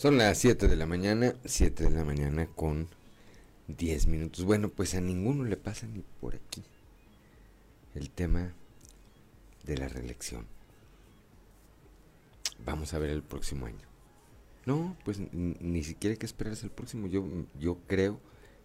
Son 0.00 0.16
las 0.16 0.38
7 0.38 0.66
de 0.66 0.76
la 0.76 0.86
mañana, 0.86 1.34
7 1.44 1.84
de 1.84 1.90
la 1.90 2.04
mañana 2.04 2.46
con 2.46 2.88
10 3.68 4.06
minutos. 4.06 4.46
Bueno, 4.46 4.70
pues 4.70 4.94
a 4.94 5.00
ninguno 5.02 5.44
le 5.44 5.58
pasa 5.58 5.86
ni 5.86 6.02
por 6.22 6.34
aquí 6.36 6.64
el 7.94 8.08
tema 8.08 8.54
de 9.64 9.76
la 9.76 9.88
reelección. 9.88 10.46
Vamos 12.64 12.94
a 12.94 12.98
ver 12.98 13.10
el 13.10 13.22
próximo 13.22 13.66
año. 13.66 13.86
No, 14.64 14.96
pues 15.04 15.18
ni 15.32 15.84
siquiera 15.84 16.12
hay 16.12 16.18
que 16.18 16.24
esperarse 16.24 16.64
el 16.64 16.72
próximo. 16.72 17.06
Yo, 17.06 17.22
yo 17.58 17.76
creo 17.86 18.18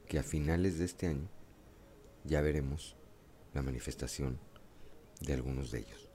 que 0.08 0.20
a 0.20 0.24
finales 0.24 0.80
de 0.80 0.86
este 0.86 1.08
año 1.08 1.28
ya 2.24 2.40
veremos 2.40 2.96
la 3.54 3.62
manifestación 3.62 4.40
de 5.20 5.34
algunos 5.34 5.70
de 5.72 5.80
ellos. 5.80 6.10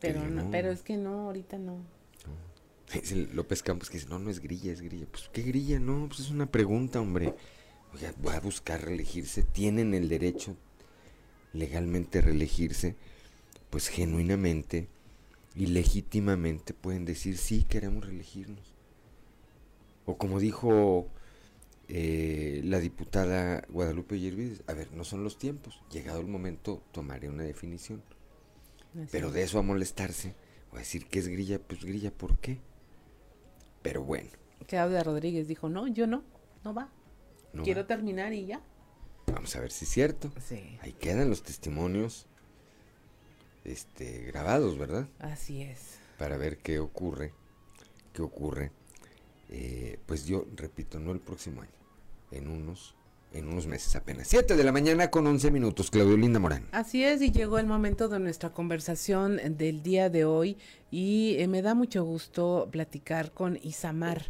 Pero, 0.00 0.24
no, 0.24 0.42
no. 0.42 0.50
pero 0.50 0.72
es 0.72 0.82
que 0.82 0.96
no, 0.96 1.26
ahorita 1.26 1.56
no. 1.56 1.78
Es 2.53 2.53
el 3.10 3.34
López 3.34 3.62
Campos 3.62 3.90
que 3.90 3.98
dice, 3.98 4.08
no, 4.08 4.18
no 4.18 4.30
es 4.30 4.40
grilla, 4.40 4.72
es 4.72 4.80
grilla. 4.80 5.06
Pues, 5.10 5.28
¿qué 5.32 5.42
grilla? 5.42 5.78
No, 5.78 6.06
pues 6.08 6.20
es 6.20 6.30
una 6.30 6.46
pregunta, 6.46 7.00
hombre. 7.00 7.34
Oiga, 7.94 8.12
voy 8.18 8.34
a 8.34 8.40
buscar 8.40 8.82
reelegirse. 8.82 9.42
Tienen 9.42 9.94
el 9.94 10.08
derecho 10.08 10.56
legalmente 11.52 12.20
reelegirse. 12.20 12.96
Pues 13.70 13.88
genuinamente 13.88 14.88
y 15.54 15.66
legítimamente 15.66 16.74
pueden 16.74 17.04
decir, 17.04 17.38
sí, 17.38 17.64
queremos 17.64 18.04
reelegirnos. 18.04 18.74
O 20.04 20.18
como 20.18 20.40
dijo 20.40 21.08
eh, 21.88 22.60
la 22.64 22.80
diputada 22.80 23.64
Guadalupe 23.68 24.18
Yervides, 24.18 24.62
a 24.66 24.74
ver, 24.74 24.92
no 24.92 25.04
son 25.04 25.22
los 25.22 25.38
tiempos. 25.38 25.80
Llegado 25.90 26.20
el 26.20 26.26
momento, 26.26 26.82
tomaré 26.92 27.28
una 27.28 27.44
definición. 27.44 28.02
Así 28.94 29.08
Pero 29.10 29.30
de 29.30 29.42
eso 29.42 29.58
a 29.58 29.62
molestarse, 29.62 30.34
o 30.72 30.76
a 30.76 30.80
decir 30.80 31.06
que 31.06 31.20
es 31.20 31.28
grilla, 31.28 31.58
pues 31.60 31.84
grilla, 31.84 32.10
¿por 32.10 32.38
qué? 32.38 32.60
Pero 33.84 34.02
bueno, 34.02 34.30
Claudia 34.66 35.04
Rodríguez 35.04 35.46
dijo, 35.46 35.68
no, 35.68 35.86
yo 35.86 36.06
no, 36.06 36.24
no 36.64 36.72
va. 36.72 36.88
No 37.52 37.62
Quiero 37.62 37.82
va. 37.82 37.86
terminar 37.86 38.32
y 38.32 38.46
ya. 38.46 38.62
vamos 39.26 39.54
a 39.54 39.60
ver 39.60 39.70
si 39.70 39.84
es 39.84 39.90
cierto. 39.90 40.32
Sí. 40.40 40.78
Ahí 40.80 40.94
quedan 40.94 41.28
los 41.28 41.42
testimonios 41.42 42.26
este, 43.62 44.22
grabados, 44.22 44.78
¿verdad? 44.78 45.06
Así 45.18 45.60
es. 45.62 45.98
Para 46.18 46.38
ver 46.38 46.56
qué 46.58 46.78
ocurre, 46.80 47.34
qué 48.14 48.22
ocurre. 48.22 48.72
Eh, 49.50 49.98
pues 50.06 50.24
yo 50.24 50.46
repito, 50.56 50.98
no 50.98 51.12
el 51.12 51.20
próximo 51.20 51.60
año, 51.60 51.70
en 52.30 52.48
unos 52.48 52.94
en 53.34 53.48
unos 53.48 53.66
meses 53.66 53.94
apenas. 53.96 54.28
7 54.28 54.56
de 54.56 54.64
la 54.64 54.72
mañana 54.72 55.10
con 55.10 55.26
11 55.26 55.50
minutos, 55.50 55.90
Claudio 55.90 56.16
Linda 56.16 56.38
Morán. 56.38 56.68
Así 56.72 57.04
es, 57.04 57.20
y 57.20 57.30
llegó 57.30 57.58
el 57.58 57.66
momento 57.66 58.08
de 58.08 58.20
nuestra 58.20 58.50
conversación 58.50 59.40
del 59.56 59.82
día 59.82 60.08
de 60.08 60.24
hoy 60.24 60.56
y 60.90 61.36
eh, 61.38 61.48
me 61.48 61.60
da 61.60 61.74
mucho 61.74 62.04
gusto 62.04 62.68
platicar 62.70 63.32
con 63.32 63.58
Isamar. 63.62 64.22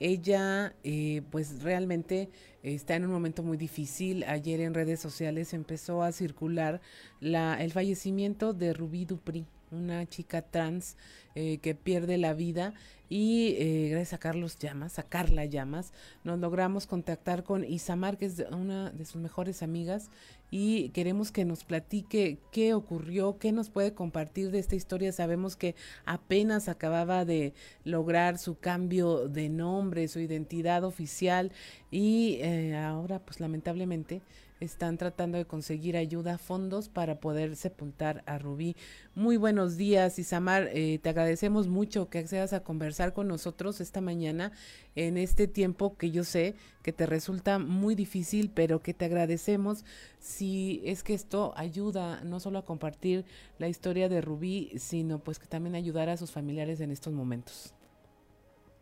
Ella, 0.00 0.74
eh, 0.84 1.22
pues 1.30 1.62
realmente 1.62 2.28
está 2.62 2.96
en 2.96 3.04
un 3.04 3.12
momento 3.12 3.42
muy 3.42 3.56
difícil. 3.56 4.24
Ayer 4.24 4.60
en 4.60 4.74
redes 4.74 5.00
sociales 5.00 5.54
empezó 5.54 6.02
a 6.02 6.12
circular 6.12 6.80
la, 7.20 7.62
el 7.62 7.72
fallecimiento 7.72 8.52
de 8.52 8.72
Rubí 8.72 9.04
Dupri, 9.04 9.46
una 9.70 10.06
chica 10.06 10.42
trans 10.42 10.96
eh, 11.34 11.58
que 11.58 11.74
pierde 11.74 12.18
la 12.18 12.34
vida 12.34 12.74
y 13.08 13.56
eh, 13.58 13.88
gracias 13.90 14.14
a 14.14 14.18
Carlos 14.18 14.58
Llamas, 14.58 14.98
a 14.98 15.02
Carla 15.02 15.44
Llamas, 15.44 15.92
nos 16.24 16.38
logramos 16.38 16.86
contactar 16.86 17.42
con 17.42 17.64
Isamar, 17.64 18.18
que 18.18 18.26
es 18.26 18.44
una 18.50 18.90
de 18.90 19.04
sus 19.04 19.20
mejores 19.20 19.62
amigas, 19.62 20.10
y 20.50 20.90
queremos 20.90 21.30
que 21.30 21.44
nos 21.44 21.64
platique 21.64 22.38
qué 22.52 22.74
ocurrió, 22.74 23.38
qué 23.38 23.52
nos 23.52 23.70
puede 23.70 23.92
compartir 23.94 24.50
de 24.50 24.58
esta 24.58 24.76
historia. 24.76 25.12
Sabemos 25.12 25.56
que 25.56 25.74
apenas 26.06 26.68
acababa 26.68 27.24
de 27.24 27.52
lograr 27.84 28.38
su 28.38 28.58
cambio 28.58 29.28
de 29.28 29.48
nombre, 29.48 30.08
su 30.08 30.20
identidad 30.20 30.84
oficial, 30.84 31.52
y 31.90 32.38
eh, 32.40 32.76
ahora, 32.76 33.18
pues 33.20 33.40
lamentablemente, 33.40 34.22
están 34.60 34.98
tratando 34.98 35.38
de 35.38 35.44
conseguir 35.44 35.96
ayuda, 35.96 36.38
fondos 36.38 36.88
para 36.88 37.20
poder 37.20 37.56
sepultar 37.56 38.22
a 38.26 38.38
Rubí. 38.38 38.76
Muy 39.14 39.36
buenos 39.36 39.76
días, 39.76 40.18
Isamar. 40.18 40.68
Eh, 40.72 40.98
te 41.02 41.08
agradecemos 41.08 41.68
mucho 41.68 42.08
que 42.08 42.18
accedas 42.18 42.52
a 42.52 42.62
conversar 42.62 43.12
con 43.12 43.28
nosotros 43.28 43.80
esta 43.80 44.00
mañana 44.00 44.52
en 44.94 45.16
este 45.16 45.46
tiempo 45.46 45.96
que 45.96 46.10
yo 46.10 46.24
sé 46.24 46.54
que 46.82 46.92
te 46.92 47.06
resulta 47.06 47.58
muy 47.58 47.94
difícil, 47.94 48.50
pero 48.52 48.80
que 48.80 48.94
te 48.94 49.04
agradecemos 49.04 49.84
si 50.18 50.80
es 50.84 51.02
que 51.02 51.14
esto 51.14 51.52
ayuda 51.56 52.22
no 52.24 52.40
solo 52.40 52.58
a 52.58 52.64
compartir 52.64 53.24
la 53.58 53.68
historia 53.68 54.08
de 54.08 54.20
Rubí, 54.20 54.72
sino 54.78 55.18
pues 55.18 55.38
que 55.38 55.46
también 55.46 55.74
ayudar 55.74 56.08
a 56.08 56.16
sus 56.16 56.32
familiares 56.32 56.80
en 56.80 56.90
estos 56.90 57.12
momentos. 57.12 57.74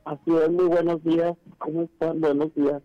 Así 0.05 0.31
es, 0.37 0.51
muy 0.51 0.67
buenos 0.67 1.03
días. 1.03 1.37
¿Cómo 1.59 1.83
están? 1.83 2.21
Buenos 2.21 2.55
días. 2.55 2.81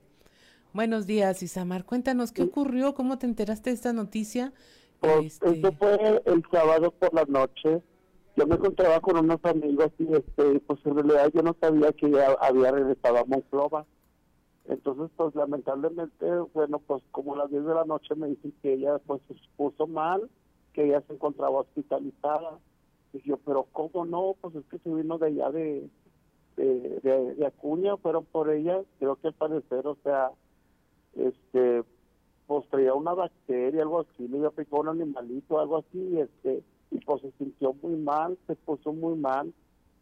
Buenos 0.74 1.06
días, 1.06 1.44
Isamar. 1.44 1.84
Cuéntanos, 1.86 2.32
¿qué 2.32 2.44
ocurrió? 2.44 2.94
¿Cómo 2.94 3.18
te 3.18 3.26
enteraste 3.26 3.70
de 3.72 3.76
esta 3.76 3.92
noticia? 3.92 4.54
Pues, 5.02 5.34
Este, 5.34 5.50
Esto 5.50 5.72
fue 5.74 6.22
el 6.26 6.44
sábado 6.50 6.92
por 6.92 7.14
la 7.14 7.26
noche. 7.26 7.82
Yo 8.38 8.48
me 8.48 8.56
encontraba 8.56 9.02
con 9.02 9.18
unos 9.18 9.44
amigos 9.44 9.92
y 10.00 10.14
este, 10.14 10.62
pues 10.62 10.80
en 10.86 10.96
realidad 10.96 11.30
yo 11.34 11.42
no 11.42 11.56
sabía 11.60 11.92
que 11.92 12.06
ella 12.08 12.38
había 12.40 12.72
regresado 12.72 13.18
a 13.18 13.26
Monclova. 13.26 13.86
Entonces, 14.70 15.10
pues 15.18 15.36
lamentablemente, 15.36 16.26
bueno, 16.54 16.80
pues 16.80 17.04
como 17.12 17.34
a 17.34 17.40
las 17.40 17.50
10 17.50 17.66
de 17.66 17.74
la 17.74 17.84
noche 17.84 18.16
me 18.16 18.28
dicen 18.28 18.54
que 18.62 18.74
ella 18.74 19.00
pues 19.00 19.22
se 19.28 19.36
puso 19.58 19.88
mal, 19.88 20.30
que 20.72 20.86
ella 20.86 21.04
se 21.06 21.14
encontraba 21.14 21.60
hospitalizada. 21.60 22.60
Y 23.12 23.22
yo, 23.28 23.36
pero 23.38 23.68
¿cómo 23.74 24.06
no? 24.06 24.36
Pues 24.40 24.56
es 24.56 24.64
que 24.72 24.78
se 24.80 24.90
vino 24.94 25.18
de 25.18 25.28
allá 25.28 25.52
de, 25.52 25.90
de, 26.56 27.00
de, 27.04 27.36
de 27.36 27.46
Acuña, 27.46 27.98
fueron 27.98 28.24
por 28.24 28.50
ella, 28.50 28.80
creo 29.00 29.18
que 29.18 29.28
al 29.28 29.34
parecer, 29.34 29.86
o 29.86 29.98
sea, 30.04 30.32
este 31.16 31.84
pues 32.48 32.68
traía 32.70 32.94
una 32.94 33.14
bacteria, 33.14 33.82
algo 33.82 34.02
así, 34.02 34.28
le 34.28 34.50
picó 34.52 34.82
un 34.82 34.90
animalito, 34.90 35.58
algo 35.58 35.78
así, 35.78 36.20
este, 36.20 36.62
y 36.90 37.00
pues 37.00 37.22
se 37.22 37.32
sintió 37.38 37.74
muy 37.82 37.96
mal, 37.96 38.38
se 38.46 38.58
puso 38.58 38.92
muy 38.92 39.18
mal, 39.18 39.54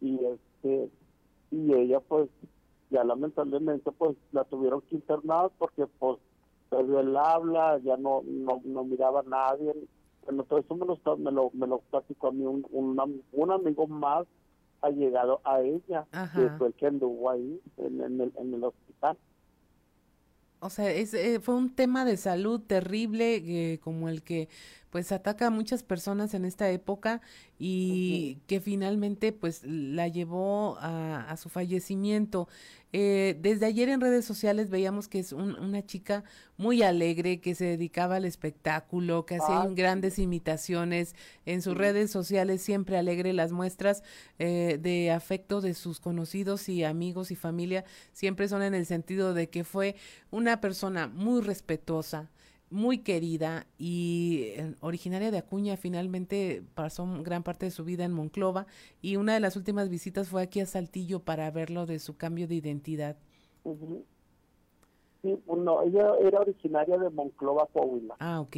y 0.01 0.19
este, 0.25 0.89
y 1.51 1.73
ella 1.73 1.99
pues, 1.99 2.27
ya 2.89 3.03
lamentablemente 3.03 3.91
pues 3.91 4.17
la 4.31 4.45
tuvieron 4.45 4.81
que 4.81 4.95
internar 4.95 5.51
porque 5.59 5.85
pues 5.99 6.17
perdió 6.71 7.01
el 7.01 7.15
habla, 7.17 7.77
ya 7.83 7.97
no, 7.97 8.23
no, 8.25 8.61
no 8.65 8.83
miraba 8.83 9.19
a 9.19 9.23
nadie, 9.29 9.75
bueno, 10.25 10.43
todo 10.45 10.57
eso 10.57 10.75
me 10.75 10.87
lo, 10.87 11.17
me 11.17 11.31
lo, 11.31 11.51
me 11.53 11.67
lo 11.67 11.79
platicó 11.91 12.29
a 12.29 12.31
mí 12.31 12.45
un, 12.45 12.65
un, 12.71 13.23
un 13.31 13.51
amigo 13.51 13.85
más 13.85 14.25
ha 14.81 14.89
llegado 14.89 15.41
a 15.43 15.61
ella, 15.61 16.07
que 16.11 16.17
Ajá. 16.17 16.55
fue 16.57 16.67
el 16.67 16.73
que 16.73 16.87
anduvo 16.87 17.29
ahí 17.29 17.61
en, 17.77 18.01
en 18.01 18.21
el, 18.21 18.33
en 18.37 18.53
el 18.53 18.63
hospital. 18.63 19.17
O 20.61 20.69
sea, 20.69 20.91
es, 20.91 21.13
eh, 21.13 21.39
fue 21.39 21.55
un 21.55 21.73
tema 21.73 22.03
de 22.05 22.17
salud 22.17 22.59
terrible 22.61 23.35
eh, 23.45 23.79
como 23.79 24.09
el 24.09 24.23
que 24.23 24.49
pues 24.89 25.11
ataca 25.11 25.47
a 25.47 25.49
muchas 25.51 25.83
personas 25.83 26.33
en 26.33 26.45
esta 26.45 26.69
época 26.71 27.21
y 27.59 28.39
que 28.47 28.59
finalmente 28.59 29.31
pues 29.33 29.61
la 29.65 30.07
llevó 30.07 30.77
a, 30.79 31.29
a 31.29 31.37
su 31.37 31.49
fallecimiento. 31.49 32.47
Eh, 32.91 33.37
desde 33.39 33.67
ayer 33.67 33.87
en 33.89 34.01
redes 34.01 34.25
sociales 34.25 34.71
veíamos 34.71 35.07
que 35.07 35.19
es 35.19 35.31
un- 35.31 35.55
una 35.59 35.85
chica 35.85 36.23
muy 36.57 36.81
alegre, 36.81 37.39
que 37.39 37.53
se 37.53 37.65
dedicaba 37.65 38.15
al 38.15 38.25
espectáculo, 38.25 39.27
que 39.27 39.35
hacía 39.35 39.61
Ah, 39.61 39.67
grandes 39.75 40.17
imitaciones. 40.17 41.13
En 41.45 41.61
sus 41.61 41.77
redes 41.77 42.09
sociales 42.09 42.63
siempre 42.63 42.97
alegre 42.97 43.31
las 43.33 43.51
muestras 43.51 44.01
eh, 44.39 44.79
de 44.81 45.11
afecto 45.11 45.61
de 45.61 45.75
sus 45.75 45.99
conocidos 45.99 46.67
y 46.67 46.83
amigos 46.83 47.29
y 47.29 47.35
familia 47.35 47.85
siempre 48.11 48.47
son 48.47 48.63
en 48.63 48.73
el 48.73 48.87
sentido 48.87 49.35
de 49.35 49.49
que 49.49 49.63
fue 49.63 49.95
una 50.31 50.59
persona 50.59 51.07
muy 51.07 51.41
respetuosa, 51.41 52.29
muy 52.71 52.99
querida 52.99 53.65
y 53.77 54.53
eh, 54.55 54.75
originaria 54.81 55.31
de 55.31 55.39
Acuña, 55.39 55.77
finalmente 55.77 56.63
pasó 56.75 57.07
gran 57.23 57.43
parte 57.43 57.65
de 57.65 57.71
su 57.71 57.83
vida 57.83 58.05
en 58.05 58.13
Monclova 58.13 58.67
y 59.01 59.15
una 59.15 59.33
de 59.33 59.39
las 59.39 59.55
últimas 59.55 59.89
visitas 59.89 60.29
fue 60.29 60.41
aquí 60.41 60.59
a 60.59 60.65
Saltillo 60.65 61.19
para 61.19 61.49
verlo 61.51 61.85
de 61.85 61.99
su 61.99 62.17
cambio 62.17 62.47
de 62.47 62.55
identidad. 62.55 63.17
Sí, 65.21 65.37
bueno, 65.45 65.81
ella 65.83 66.15
era 66.21 66.39
originaria 66.39 66.97
de 66.97 67.09
Monclova, 67.09 67.67
Coahuila. 67.73 68.15
Ah, 68.19 68.39
ok. 68.39 68.55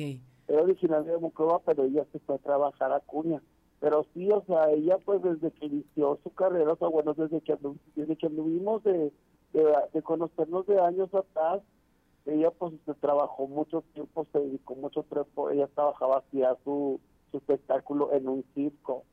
Era 0.48 0.62
originaria 0.62 1.14
de 1.14 1.18
Monclova, 1.18 1.60
pero 1.66 1.86
ella 1.86 2.06
se 2.12 2.20
fue 2.20 2.36
a 2.36 2.40
trabajar 2.40 2.92
a 2.92 3.00
Cuña. 3.00 3.42
Pero 3.80 4.06
sí, 4.14 4.30
o 4.32 4.44
sea, 4.46 4.70
ella 4.70 5.00
pues 5.04 5.24
desde 5.24 5.50
que 5.52 5.66
inició 5.66 6.20
su 6.24 6.30
carrera, 6.32 6.74
o 6.74 6.76
sea, 6.76 6.88
bueno, 6.88 7.16
desde 7.16 7.42
que, 7.42 7.58
desde 7.96 8.16
que 8.16 8.28
anduvimos 8.28 8.84
de, 8.84 9.12
de, 9.54 9.74
de 9.92 10.02
conocernos 10.04 10.68
de 10.68 10.80
años 10.80 11.12
atrás, 11.16 11.62
ella 12.26 12.52
pues 12.52 12.74
se 12.86 12.94
trabajó 12.96 13.48
mucho 13.48 13.84
tiempo, 13.94 14.26
se 14.32 14.40
dedicó 14.40 14.76
mucho 14.76 15.04
tiempo, 15.04 15.50
ella 15.50 15.68
trabajaba, 15.68 16.18
hacía 16.18 16.56
su, 16.64 17.00
su 17.32 17.38
espectáculo 17.38 18.14
en 18.14 18.28
un 18.28 18.46
circo. 18.54 19.04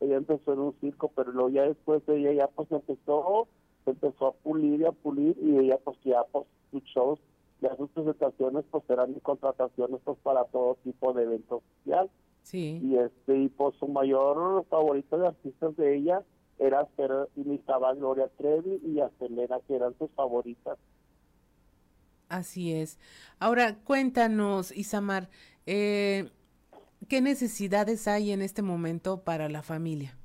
Ella 0.00 0.16
empezó 0.16 0.52
en 0.52 0.60
un 0.60 0.74
circo, 0.80 1.10
pero 1.14 1.32
luego 1.32 1.48
ya 1.50 1.62
después 1.62 2.02
ella 2.08 2.32
ya 2.32 2.46
pues 2.48 2.70
empezó, 2.70 3.48
empezó 3.86 4.28
a 4.28 4.32
pulir 4.32 4.80
y 4.80 4.84
a 4.84 4.92
pulir 4.92 5.36
y 5.42 5.58
ella 5.58 5.78
pues 5.82 5.98
ya 6.04 6.22
pues 6.30 6.46
sus 6.70 6.82
shows, 6.84 7.18
ya 7.60 7.74
sus 7.76 7.90
presentaciones 7.90 8.64
pues 8.70 8.84
eran 8.88 9.12
contrataciones 9.14 10.00
pues 10.04 10.18
para 10.22 10.44
todo 10.44 10.76
tipo 10.84 11.12
de 11.12 11.24
eventos 11.24 11.62
sociales. 11.78 12.10
Sí. 12.42 12.80
Y 12.82 12.96
este, 12.96 13.36
y 13.36 13.48
pues 13.48 13.74
su 13.76 13.88
mayor 13.88 14.64
favorito 14.70 15.18
de 15.18 15.26
artistas 15.26 15.76
de 15.76 15.96
ella 15.96 16.22
era 16.58 16.80
hacer, 16.80 17.10
imitaba 17.36 17.90
a 17.90 17.94
Gloria 17.94 18.28
Trevi 18.36 18.80
y 18.84 19.00
a 19.00 19.10
Selena, 19.18 19.60
que 19.66 19.76
eran 19.76 19.96
sus 19.98 20.10
favoritas. 20.12 20.78
Así 22.28 22.72
es. 22.72 22.98
Ahora, 23.38 23.76
cuéntanos, 23.78 24.76
Isamar, 24.76 25.30
eh, 25.66 26.30
¿qué 27.08 27.20
necesidades 27.20 28.06
hay 28.08 28.32
en 28.32 28.42
este 28.42 28.62
momento 28.62 29.22
para 29.22 29.48
la 29.48 29.62
familia? 29.62 30.16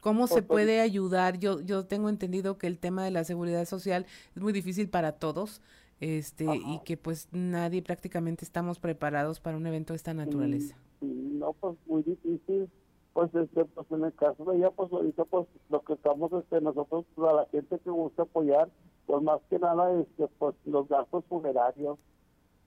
¿Cómo 0.00 0.26
se 0.26 0.34
Pues, 0.34 0.44
pues, 0.44 0.66
puede 0.66 0.80
ayudar? 0.80 1.38
Yo, 1.38 1.60
yo 1.60 1.86
tengo 1.86 2.08
entendido 2.08 2.58
que 2.58 2.66
el 2.66 2.78
tema 2.78 3.04
de 3.04 3.10
la 3.10 3.24
seguridad 3.24 3.64
social 3.64 4.06
es 4.36 4.42
muy 4.42 4.52
difícil 4.52 4.88
para 4.88 5.12
todos, 5.12 5.60
este, 6.00 6.56
y 6.56 6.80
que 6.84 6.96
pues 6.96 7.28
nadie 7.32 7.82
prácticamente 7.82 8.44
estamos 8.44 8.78
preparados 8.78 9.40
para 9.40 9.56
un 9.56 9.66
evento 9.66 9.92
de 9.94 9.96
esta 9.96 10.12
naturaleza. 10.14 10.76
Sí, 11.00 11.06
no, 11.06 11.52
pues 11.54 11.76
muy 11.86 12.02
difícil. 12.02 12.68
Pues, 13.14 13.34
este, 13.34 13.64
pues 13.64 13.90
en 13.92 14.04
el 14.04 14.12
caso 14.14 14.44
de 14.44 14.56
ella, 14.58 14.70
pues 14.72 14.92
ahorita, 14.92 15.24
pues 15.24 15.46
lo 15.70 15.80
que 15.82 15.94
estamos, 15.94 16.32
este, 16.32 16.60
nosotros, 16.60 17.06
pues, 17.14 17.30
a 17.30 17.32
la 17.32 17.46
gente 17.46 17.78
que 17.78 17.90
gusta 17.90 18.22
apoyar, 18.22 18.68
pues 19.06 19.22
más 19.22 19.40
que 19.48 19.58
nada, 19.58 19.92
este, 20.00 20.26
pues 20.38 20.54
los 20.64 20.88
gastos 20.88 21.24
funerarios, 21.26 21.98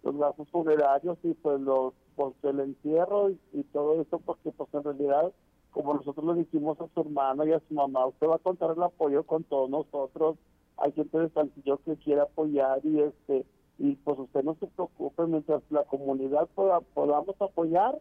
los 0.04 0.18
gastos 0.18 0.50
funerarios 0.50 1.18
y 1.24 1.34
pues 1.34 1.60
los, 1.60 1.94
pues 2.16 2.34
el 2.44 2.62
entierro 2.62 3.30
y, 3.30 3.64
todo 3.74 4.02
eso, 4.02 4.20
porque 4.20 4.52
pues 4.52 4.74
en 4.74 4.84
realidad, 4.84 5.34
como 5.72 5.96
nosotros 5.96 6.26
le 6.26 6.44
dijimos 6.44 6.80
a 6.80 6.88
su 6.94 7.02
hermano 7.02 7.46
y 7.46 7.52
a 7.52 7.62
su 7.68 7.74
mamá, 7.74 8.06
usted 8.06 8.28
va 8.28 8.36
a 8.36 8.40
contar 8.40 8.72
el 8.72 8.84
apoyo 8.84 9.24
con 9.24 9.44
todos 9.44 9.70
nosotros, 9.70 10.38
hay 10.78 10.92
gente 10.94 11.20
de 11.20 11.30
Saltillo 11.30 11.78
que 11.84 11.98
quiere 11.98 12.22
apoyar 12.22 12.80
y 12.86 13.02
este, 13.02 13.46
y 13.80 13.96
pues 13.96 14.18
usted 14.18 14.44
no 14.44 14.56
se 14.56 14.68
preocupe, 14.68 15.26
mientras 15.26 15.62
la 15.70 15.84
comunidad 15.84 16.48
pueda, 16.56 16.80
podamos 16.80 17.36
apoyar, 17.42 18.00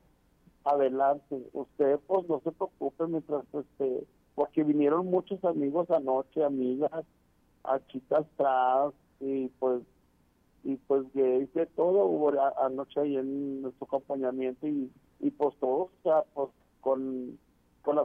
adelante. 0.66 1.42
Usted 1.52 1.98
pues 2.06 2.28
no 2.28 2.40
se 2.40 2.52
preocupe 2.52 3.06
mientras 3.06 3.44
este 3.54 4.06
porque 4.34 4.64
vinieron 4.64 5.06
muchos 5.06 5.42
amigos 5.44 5.90
anoche, 5.90 6.44
amigas, 6.44 7.04
a 7.64 7.80
chicas 7.86 8.26
trans 8.36 8.94
y 9.20 9.48
pues 9.58 9.82
y 10.62 10.76
pues 10.76 11.04
gays 11.14 11.52
de 11.54 11.66
todo 11.66 12.04
hubo 12.06 12.32
anoche 12.58 13.00
ahí 13.00 13.16
en 13.16 13.62
nuestro 13.62 13.86
acompañamiento 13.86 14.66
y, 14.66 14.90
y 15.20 15.30
pues 15.30 15.56
todos 15.60 15.90
o 16.04 16.24
pues 16.34 16.50
con 16.80 17.38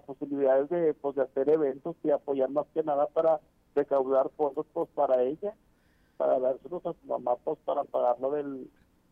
posibilidades 0.05 0.69
de, 0.69 0.93
pues, 0.93 1.15
de 1.15 1.23
hacer 1.23 1.49
eventos 1.49 1.95
y 2.03 2.11
apoyar 2.11 2.49
más 2.49 2.67
que 2.73 2.83
nada 2.83 3.07
para 3.07 3.39
recaudar 3.75 4.29
fondos 4.37 4.65
pues, 4.73 4.87
para 4.93 5.23
ella, 5.23 5.55
para 6.17 6.39
dárselos 6.39 6.85
a 6.85 6.93
su 6.93 7.07
mamá 7.07 7.35
pues, 7.43 7.57
para 7.65 7.83
pagar 7.83 8.19
lo 8.19 8.31
del, 8.31 8.69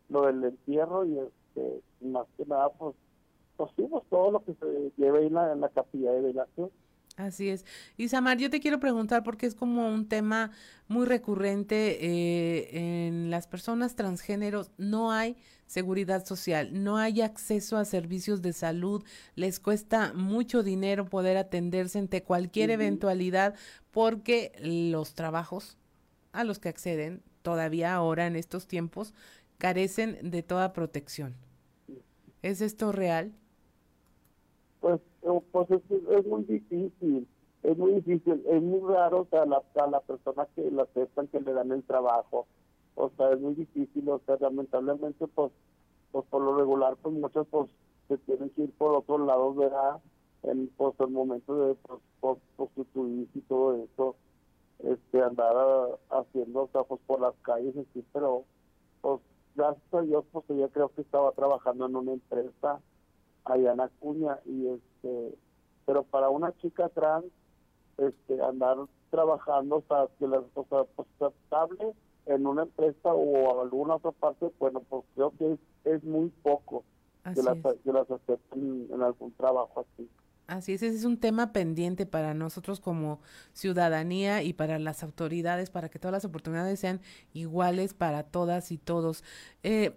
lo 0.10 0.28
del 0.28 0.44
entierro 0.44 1.06
y 1.06 1.18
este, 1.18 1.82
más 2.02 2.28
que 2.38 2.46
nada 2.46 2.70
pues, 2.70 2.96
todo 4.10 4.32
lo 4.32 4.44
que 4.44 4.54
se 4.54 4.92
lleve 4.98 5.28
en 5.28 5.34
la, 5.34 5.54
en 5.54 5.62
la 5.62 5.70
capilla 5.70 6.12
de 6.12 6.22
velación. 6.22 6.72
Así 7.20 7.50
es. 7.50 7.66
Y 7.98 8.08
Samar, 8.08 8.38
yo 8.38 8.50
te 8.50 8.62
quiero 8.62 8.80
preguntar 8.80 9.24
porque 9.24 9.46
es 9.46 9.54
como 9.54 9.90
un 9.90 10.08
tema 10.08 10.52
muy 10.88 11.06
recurrente 11.06 11.98
eh, 12.00 13.08
en 13.08 13.30
las 13.30 13.46
personas 13.46 13.96
transgéneros. 13.96 14.72
No 14.78 15.12
hay 15.12 15.36
seguridad 15.66 16.26
social, 16.26 16.70
no 16.82 16.98
hay 16.98 17.22
acceso 17.22 17.78
a 17.78 17.86
servicios 17.86 18.42
de 18.42 18.54
salud, 18.54 19.04
les 19.36 19.60
cuesta 19.60 20.14
mucho 20.14 20.64
dinero 20.64 21.10
poder 21.10 21.38
atenderse 21.38 22.00
ante 22.00 22.24
cualquier 22.24 22.72
eventualidad 22.72 23.54
porque 23.92 24.54
los 24.64 25.14
trabajos 25.14 25.78
a 26.32 26.44
los 26.44 26.58
que 26.58 26.70
acceden 26.70 27.22
todavía 27.42 27.94
ahora 27.94 28.28
en 28.28 28.36
estos 28.36 28.66
tiempos 28.66 29.14
carecen 29.58 30.18
de 30.32 30.42
toda 30.42 30.74
protección. 30.74 31.36
¿Es 32.42 32.62
esto 32.62 32.92
real? 32.92 33.34
Pues, 34.80 35.02
eh, 35.24 35.42
pues 35.52 35.70
es, 35.72 36.26
muy 36.26 36.44
difícil, 36.44 37.28
es 37.64 37.78
muy 37.78 37.94
difícil, 37.96 38.44
es 38.48 38.62
muy 38.62 38.94
raro, 38.94 39.22
o 39.22 39.28
sea, 39.30 39.46
la, 39.46 39.62
a 39.76 39.88
la 39.88 40.00
persona 40.00 40.48
que 40.56 40.72
la 40.72 40.84
aceptan, 40.84 41.28
que 41.28 41.42
le 41.42 41.54
dan 41.54 41.72
el 41.72 41.84
trabajo, 41.84 42.48
o 42.96 43.10
sea, 43.18 43.32
es 43.32 43.40
muy 43.42 43.56
difícil, 43.56 44.08
o 44.10 44.22
sea, 44.26 44.38
lamentablemente, 44.40 45.28
pues, 45.28 45.52
pues 46.12 46.26
por 46.30 46.42
lo 46.42 46.58
regular, 46.58 46.96
pues 47.02 47.14
muchos, 47.14 47.46
pues, 47.52 47.70
se 48.08 48.18
tienen 48.20 48.50
que 48.52 48.64
ir 48.64 48.72
por 48.78 48.96
otros 48.96 49.20
lados, 49.22 49.56
¿verdad? 49.58 50.00
En, 50.44 50.70
pues, 50.78 50.96
el 51.00 51.10
momento 51.10 51.56
de, 51.68 51.76
pues, 51.76 52.00
pues 52.22 52.38
prostituirse 52.56 53.38
y 53.38 53.42
todo 53.42 53.76
eso, 53.84 54.16
este, 54.80 55.22
andar 55.22 56.00
haciendo, 56.10 56.64
o 56.64 56.70
sea, 56.72 56.84
pues, 56.84 57.02
por 57.06 57.20
las 57.20 57.36
calles, 57.42 57.76
así, 57.76 58.06
pero, 58.14 58.46
pues, 59.02 59.20
gracias 59.56 59.94
a 59.94 60.02
Dios, 60.02 60.24
pues, 60.32 60.46
ella 60.50 60.70
creo 60.70 60.90
que 60.90 61.02
estaba 61.02 61.34
trabajando 61.34 61.86
en 61.86 61.96
una 61.98 62.14
empresa, 62.14 62.80
allá 63.46 63.74
en 63.74 63.82
Acuña 63.82 64.40
y 64.46 64.68
este 64.68 65.38
pero 65.86 66.04
para 66.04 66.30
una 66.30 66.56
chica 66.58 66.90
trans 66.90 67.26
este 67.98 68.42
andar 68.42 68.78
trabajando 69.10 69.78
o 69.78 69.84
sea 69.88 70.08
que 70.18 70.28
la 70.28 70.44
o 70.54 70.66
sea, 70.70 70.84
pues, 70.96 71.08
estable 71.20 71.94
en 72.26 72.46
una 72.46 72.64
empresa 72.64 73.14
o 73.14 73.62
alguna 73.62 73.96
otra 73.96 74.12
parte 74.12 74.52
bueno 74.60 74.82
pues 74.82 75.04
creo 75.16 75.34
que 75.38 75.58
es, 75.86 76.04
muy 76.04 76.30
poco 76.44 76.84
que 77.24 77.42
las, 77.42 77.58
que 77.84 77.92
las 77.92 78.10
acepten 78.10 78.88
en 78.92 79.02
algún 79.02 79.32
trabajo 79.34 79.82
así 79.82 80.10
Así 80.50 80.74
es, 80.74 80.82
ese 80.82 80.98
es 80.98 81.06
un 81.06 81.20
tema 81.20 81.54
pendiente 81.54 82.08
para 82.08 82.34
nosotros 82.34 82.80
como 82.80 83.20
ciudadanía 83.54 84.42
y 84.42 84.54
para 84.54 84.80
las 84.80 85.04
autoridades, 85.04 85.70
para 85.70 85.90
que 85.90 86.00
todas 86.00 86.12
las 86.12 86.26
oportunidades 86.26 86.80
sean 86.80 87.02
iguales 87.34 87.94
para 87.94 88.24
todas 88.24 88.72
y 88.72 88.80
todos. 88.80 89.24
Eh, 89.62 89.96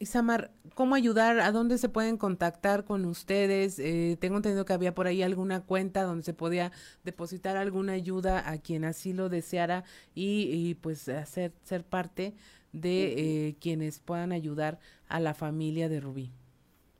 Isamar, 0.00 0.52
¿cómo 0.74 0.94
ayudar? 0.94 1.40
¿A 1.40 1.50
dónde 1.50 1.76
se 1.76 1.88
pueden 1.88 2.18
contactar 2.18 2.84
con 2.84 3.04
ustedes? 3.04 3.80
Eh, 3.80 4.16
tengo 4.20 4.36
entendido 4.36 4.64
que 4.64 4.72
había 4.72 4.94
por 4.94 5.08
ahí 5.08 5.24
alguna 5.24 5.64
cuenta 5.64 6.04
donde 6.04 6.22
se 6.22 6.34
podía 6.34 6.70
depositar 7.02 7.56
alguna 7.56 7.94
ayuda 7.94 8.48
a 8.48 8.58
quien 8.58 8.84
así 8.84 9.12
lo 9.12 9.28
deseara 9.28 9.82
y, 10.14 10.76
pues 10.76 11.08
hacer 11.08 11.50
ser 11.64 11.82
parte 11.82 12.34
de 12.72 13.48
eh, 13.48 13.56
quienes 13.60 13.98
puedan 13.98 14.30
ayudar 14.30 14.78
a 15.08 15.18
la 15.18 15.34
familia 15.34 15.88
de 15.88 15.98
Rubí. 15.98 16.30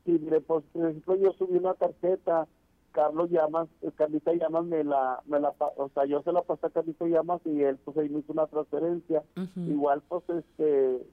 Sí, 0.04 0.18
mire, 0.20 0.40
pues 0.40 0.64
por 0.72 0.88
ejemplo 0.88 1.14
yo 1.16 1.32
subí 1.34 1.56
una 1.56 1.74
tarjeta, 1.74 2.48
Carlos 2.90 3.30
Llamas, 3.30 3.68
eh, 3.82 3.92
Carlita 3.94 4.32
Llamas 4.32 4.64
me 4.64 4.82
la, 4.82 5.22
me 5.26 5.38
la, 5.38 5.54
o 5.76 5.88
sea, 5.94 6.04
yo 6.04 6.20
se 6.22 6.32
la 6.32 6.42
pasé 6.42 6.66
a 6.66 6.70
Carlito 6.70 7.06
Llamas 7.06 7.42
y 7.44 7.62
él 7.62 7.76
pues 7.84 7.96
ahí 7.96 8.08
me 8.08 8.18
hizo 8.18 8.32
una 8.32 8.48
transferencia. 8.48 9.22
Igual 9.54 10.02
pues 10.08 10.24
este 10.30 11.06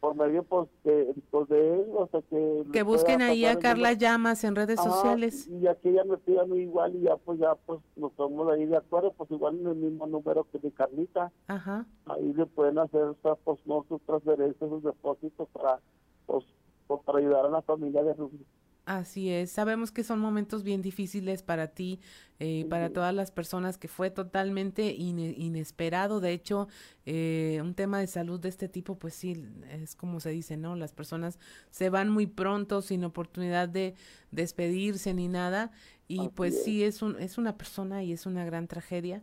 por 0.00 0.16
medio 0.16 0.42
pues, 0.42 0.68
de, 0.82 1.14
pues, 1.30 1.48
de 1.48 1.74
él, 1.74 1.86
o 1.94 2.08
sea 2.08 2.22
que... 2.22 2.64
Que 2.72 2.82
busquen 2.82 3.20
ahí 3.20 3.44
a 3.44 3.58
Carla 3.58 3.92
Llamas 3.92 4.42
en 4.44 4.56
redes 4.56 4.80
sociales. 4.80 5.46
Y 5.48 5.66
aquí 5.66 5.90
ella 5.90 6.04
me 6.04 6.16
pida 6.16 6.44
igual 6.46 6.96
y 6.96 7.02
ya 7.02 7.16
pues 7.16 7.38
ya 7.38 7.54
pues 7.66 7.80
nos 7.96 8.12
somos 8.14 8.50
ahí 8.50 8.64
de 8.64 8.78
acuerdo, 8.78 9.12
pues 9.12 9.30
igual 9.30 9.60
en 9.60 9.66
el 9.66 9.76
mismo 9.76 10.06
número 10.06 10.46
que 10.50 10.58
de 10.58 10.72
Carlita. 10.72 11.30
Ajá. 11.48 11.86
Ahí 12.06 12.32
le 12.32 12.46
pueden 12.46 12.78
hacer 12.78 13.02
o 13.02 13.16
sea, 13.22 13.34
pues 13.36 13.58
no 13.66 13.84
sus 13.88 14.00
transferencias, 14.02 14.70
sus 14.70 14.82
depósitos 14.82 15.48
para 15.50 15.80
pues, 16.26 16.44
pues 16.86 17.00
para 17.04 17.18
ayudar 17.18 17.46
a 17.46 17.50
la 17.50 17.62
familia 17.62 18.02
de 18.02 18.14
Rubí. 18.14 18.44
Así 18.90 19.30
es, 19.30 19.52
sabemos 19.52 19.92
que 19.92 20.02
son 20.02 20.18
momentos 20.18 20.64
bien 20.64 20.82
difíciles 20.82 21.44
para 21.44 21.68
ti, 21.68 22.00
eh, 22.40 22.66
para 22.68 22.92
todas 22.92 23.14
las 23.14 23.30
personas, 23.30 23.78
que 23.78 23.86
fue 23.86 24.10
totalmente 24.10 24.92
inesperado. 24.96 26.18
De 26.18 26.32
hecho, 26.32 26.66
eh, 27.06 27.60
un 27.62 27.74
tema 27.76 28.00
de 28.00 28.08
salud 28.08 28.40
de 28.40 28.48
este 28.48 28.68
tipo, 28.68 28.98
pues 28.98 29.14
sí, 29.14 29.44
es 29.70 29.94
como 29.94 30.18
se 30.18 30.30
dice, 30.30 30.56
¿no? 30.56 30.74
Las 30.74 30.92
personas 30.92 31.38
se 31.70 31.88
van 31.88 32.08
muy 32.08 32.26
pronto, 32.26 32.82
sin 32.82 33.04
oportunidad 33.04 33.68
de 33.68 33.94
despedirse 34.32 35.14
ni 35.14 35.28
nada. 35.28 35.70
Y 36.08 36.28
pues 36.30 36.64
sí, 36.64 36.82
es, 36.82 37.00
un, 37.00 37.14
es 37.20 37.38
una 37.38 37.56
persona 37.56 38.02
y 38.02 38.12
es 38.12 38.26
una 38.26 38.44
gran 38.44 38.66
tragedia. 38.66 39.22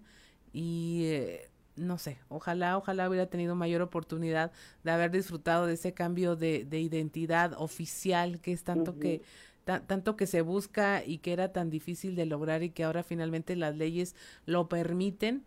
Y 0.53 1.01
eh, 1.07 1.51
no 1.77 1.97
sé, 1.97 2.19
ojalá, 2.29 2.77
ojalá 2.77 3.07
hubiera 3.07 3.27
tenido 3.27 3.55
mayor 3.55 3.81
oportunidad 3.81 4.51
de 4.83 4.91
haber 4.91 5.11
disfrutado 5.11 5.65
de 5.65 5.73
ese 5.73 5.93
cambio 5.93 6.35
de, 6.35 6.65
de 6.65 6.79
identidad 6.79 7.53
oficial, 7.57 8.39
que 8.41 8.51
es 8.51 8.63
tanto 8.63 8.97
que 8.97 9.21
tanto 9.67 10.15
que 10.15 10.27
se 10.27 10.41
busca 10.41 11.03
y 11.03 11.17
que 11.17 11.33
era 11.33 11.51
tan 11.51 11.69
difícil 11.69 12.15
de 12.15 12.25
lograr 12.25 12.63
y 12.63 12.69
que 12.69 12.85
ahora 12.85 13.03
finalmente 13.03 13.55
las 13.57 13.75
leyes 13.75 14.15
lo 14.45 14.69
permiten 14.69 15.43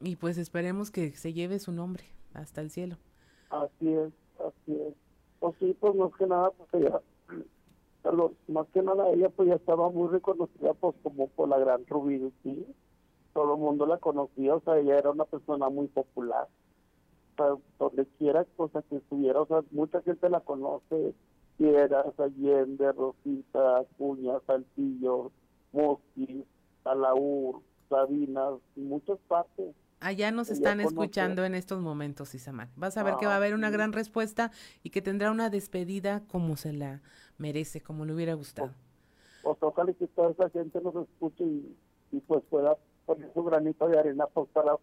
y 0.00 0.16
pues 0.16 0.38
esperemos 0.38 0.92
que 0.92 1.10
se 1.12 1.32
lleve 1.32 1.58
su 1.58 1.72
nombre 1.72 2.04
hasta 2.34 2.60
el 2.60 2.70
cielo. 2.70 2.96
Así 3.50 3.92
es, 3.92 4.12
así 4.38 4.80
es. 4.80 4.94
Pues 5.40 5.56
sí, 5.58 5.76
pues 5.78 5.94
más 5.96 6.12
que 6.16 6.26
nada, 6.26 6.50
pues 6.52 6.68
ella, 6.74 7.00
más 8.48 8.66
que 8.68 8.82
nada 8.82 9.10
ella 9.10 9.28
pues 9.30 9.48
ya 9.48 9.56
estaba 9.56 9.90
muy 9.90 10.08
reconocida 10.08 10.72
pues 10.74 10.94
como 11.02 11.28
por 11.28 11.48
la 11.48 11.58
gran 11.58 11.84
Rubí, 11.86 12.32
sí. 12.42 12.66
Todo 13.32 13.54
el 13.54 13.60
mundo 13.60 13.86
la 13.86 13.98
conocía, 13.98 14.54
o 14.54 14.60
sea, 14.60 14.78
ella 14.78 14.96
era 14.96 15.10
una 15.10 15.24
persona 15.24 15.68
muy 15.68 15.88
popular. 15.88 16.46
O 17.32 17.36
sea, 17.36 17.56
donde 17.80 18.06
quiera, 18.18 18.44
cosa 18.56 18.82
que 18.82 18.96
estuviera, 18.96 19.40
o 19.40 19.46
sea, 19.46 19.64
mucha 19.72 20.00
gente 20.02 20.28
la 20.28 20.38
conoce, 20.38 21.14
Piedras, 21.56 22.18
Allende, 22.18 22.92
Rosita, 22.92 23.78
Acuña, 23.78 24.40
Saltillo, 24.46 25.30
Mosquis, 25.72 26.44
Alaur, 26.84 27.62
Sabinas, 27.88 28.54
muchas 28.76 29.18
partes. 29.28 29.74
Allá 30.00 30.30
nos 30.30 30.50
están 30.50 30.80
escuchando 30.80 31.44
en 31.44 31.54
estos 31.54 31.80
momentos, 31.80 32.34
Isamar. 32.34 32.68
Vas 32.76 32.98
a 32.98 33.02
ver 33.02 33.14
que 33.18 33.26
va 33.26 33.34
a 33.34 33.36
haber 33.36 33.54
una 33.54 33.70
gran 33.70 33.92
respuesta 33.92 34.50
y 34.82 34.90
que 34.90 35.00
tendrá 35.00 35.30
una 35.30 35.48
despedida 35.48 36.22
como 36.28 36.56
se 36.56 36.74
la 36.74 37.00
merece, 37.38 37.80
como 37.80 38.04
le 38.04 38.12
hubiera 38.12 38.34
gustado. 38.34 38.68
Pues, 39.42 39.56
pues 39.58 39.72
ojalá 39.72 39.92
que 39.94 40.06
toda 40.08 40.32
esa 40.32 40.50
gente 40.50 40.80
nos 40.82 40.94
escuche 40.96 41.44
y, 41.44 41.76
y 42.12 42.20
pues 42.20 42.42
pueda 42.50 42.76
poner 43.06 43.32
su 43.32 43.44
granito 43.44 43.88
de 43.88 43.98
arena 43.98 44.26
pues, 44.26 44.48
para, 44.52 44.76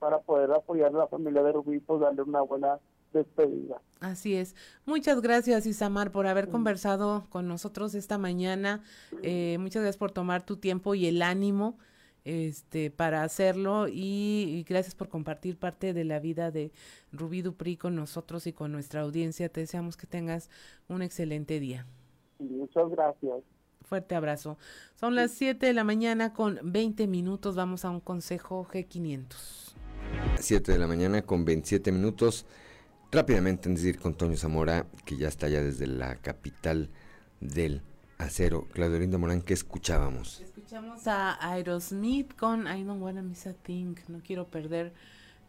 para 0.00 0.18
poder 0.20 0.50
apoyar 0.50 0.88
a 0.88 0.98
la 0.98 1.06
familia 1.06 1.42
de 1.44 1.52
Rubí, 1.52 1.78
pues 1.78 2.00
darle 2.00 2.22
una 2.22 2.40
buena 2.40 2.80
despedida. 3.16 3.80
Así 4.00 4.36
es. 4.36 4.54
Muchas 4.84 5.20
gracias, 5.20 5.66
Isamar, 5.66 6.12
por 6.12 6.26
haber 6.26 6.48
conversado 6.48 7.26
con 7.30 7.48
nosotros 7.48 7.94
esta 7.94 8.18
mañana. 8.18 8.82
Eh, 9.22 9.56
muchas 9.58 9.82
gracias 9.82 9.96
por 9.96 10.12
tomar 10.12 10.44
tu 10.44 10.56
tiempo 10.56 10.94
y 10.94 11.06
el 11.06 11.22
ánimo 11.22 11.78
este, 12.26 12.90
para 12.90 13.22
hacerlo 13.22 13.86
y, 13.88 14.64
gracias 14.68 14.96
por 14.96 15.08
compartir 15.08 15.56
parte 15.56 15.94
de 15.94 16.04
la 16.04 16.18
vida 16.18 16.50
de 16.50 16.72
Rubí 17.12 17.40
Dupri 17.40 17.76
con 17.76 17.94
nosotros 17.94 18.46
y 18.48 18.52
con 18.52 18.72
nuestra 18.72 19.02
audiencia. 19.02 19.48
Te 19.48 19.60
deseamos 19.60 19.96
que 19.96 20.08
tengas 20.08 20.50
un 20.88 21.02
excelente 21.02 21.60
día. 21.60 21.86
Muchas 22.40 22.90
gracias. 22.90 23.44
Fuerte 23.82 24.16
abrazo. 24.16 24.58
Son 24.96 25.14
las 25.14 25.30
7 25.30 25.66
de 25.66 25.72
la 25.72 25.84
mañana 25.84 26.32
con 26.32 26.58
20 26.64 27.06
minutos. 27.06 27.54
Vamos 27.54 27.84
a 27.84 27.90
un 27.90 28.00
consejo 28.00 28.66
G500. 28.72 29.74
7 30.40 30.72
de 30.72 30.78
la 30.78 30.88
mañana 30.88 31.22
con 31.22 31.44
27 31.44 31.92
minutos. 31.92 32.44
Rápidamente, 33.12 33.68
antes 33.68 33.84
de 33.84 33.90
ir 33.90 33.98
con 33.98 34.14
Toño 34.14 34.36
Zamora, 34.36 34.86
que 35.04 35.16
ya 35.16 35.28
está 35.28 35.46
allá 35.46 35.62
desde 35.62 35.86
la 35.86 36.16
capital 36.16 36.90
del 37.40 37.82
acero. 38.18 38.66
Claudio 38.72 38.98
Lindo 38.98 39.18
Morán, 39.18 39.42
¿qué 39.42 39.54
escuchábamos? 39.54 40.40
Escuchamos 40.40 41.06
a 41.06 41.38
Aerosmith 41.52 42.34
con 42.36 42.66
I 42.66 42.82
don't 42.82 43.00
wanna 43.00 43.22
miss 43.22 43.46
a 43.46 43.52
thing. 43.52 43.94
No 44.08 44.20
quiero 44.26 44.46
perder 44.48 44.92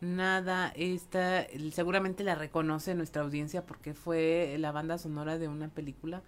nada. 0.01 0.72
Esta, 0.76 1.47
seguramente 1.72 2.24
la 2.24 2.36
reconoce 2.36 2.93
nuestra 2.93 3.24
audiencia 3.24 3.66
porque 3.66 3.93
fue 3.93 4.55
la 4.60 4.72
banda 4.72 4.97
sonora 4.97 5.39
de 5.39 5.47
una 5.47 5.70
película, 5.70 6.22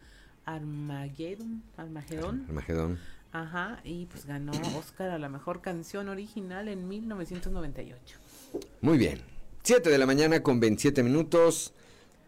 Armageddon. 0.45 1.61
Armageddon. 1.77 2.45
Armageddon. 2.47 2.99
Ajá, 3.31 3.79
y 3.83 4.07
pues 4.07 4.25
ganó 4.25 4.51
Oscar 4.77 5.11
a 5.11 5.19
la 5.19 5.29
mejor 5.29 5.61
canción 5.61 6.09
original 6.09 6.67
en 6.67 6.87
1998. 6.87 8.17
Muy 8.81 8.97
bien. 8.97 9.38
7 9.63 9.89
de 9.89 9.97
la 9.97 10.05
mañana 10.05 10.41
con 10.41 10.59
27 10.59 11.03
minutos. 11.03 11.73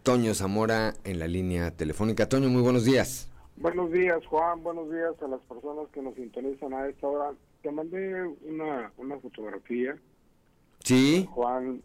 Toño 0.02 0.34
Zamora 0.34 0.94
en 1.04 1.18
la 1.18 1.26
línea 1.26 1.70
telefónica. 1.70 2.28
Toño, 2.28 2.48
muy 2.48 2.62
buenos 2.62 2.84
días. 2.84 3.28
Buenos 3.56 3.90
días, 3.92 4.24
Juan. 4.26 4.62
Buenos 4.62 4.90
días 4.90 5.12
a 5.22 5.28
las 5.28 5.40
personas 5.42 5.88
que 5.92 6.02
nos 6.02 6.14
sintonizan 6.14 6.72
a 6.74 6.88
esta 6.88 7.06
hora. 7.06 7.32
te 7.62 7.70
mandé 7.70 8.22
una, 8.44 8.92
una 8.96 9.18
fotografía. 9.18 9.96
Sí. 10.80 11.26
Juan 11.30 11.82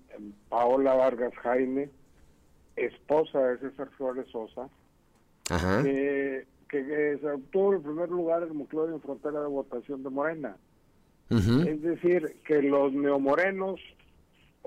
Paola 0.50 0.96
Vargas 0.96 1.34
Jaime, 1.44 1.90
esposa 2.76 3.40
de 3.40 3.58
César 3.60 3.90
Flores 3.98 4.26
Sosa, 4.32 4.70
Ajá. 5.50 5.84
que, 5.84 6.46
que, 6.68 7.18
se 7.22 7.28
obtuvo 7.28 7.74
el 7.74 7.82
primer 7.82 8.10
lugar 8.10 8.44
en 8.44 8.58
Moncloa 8.58 8.92
en 8.92 9.02
frontera 9.02 9.42
de 9.42 9.48
votación 9.48 10.04
de 10.04 10.10
Morena. 10.10 10.58
Es 11.30 11.82
decir, 11.82 12.38
que 12.46 12.62
los 12.62 12.94
neomorenos 12.94 13.82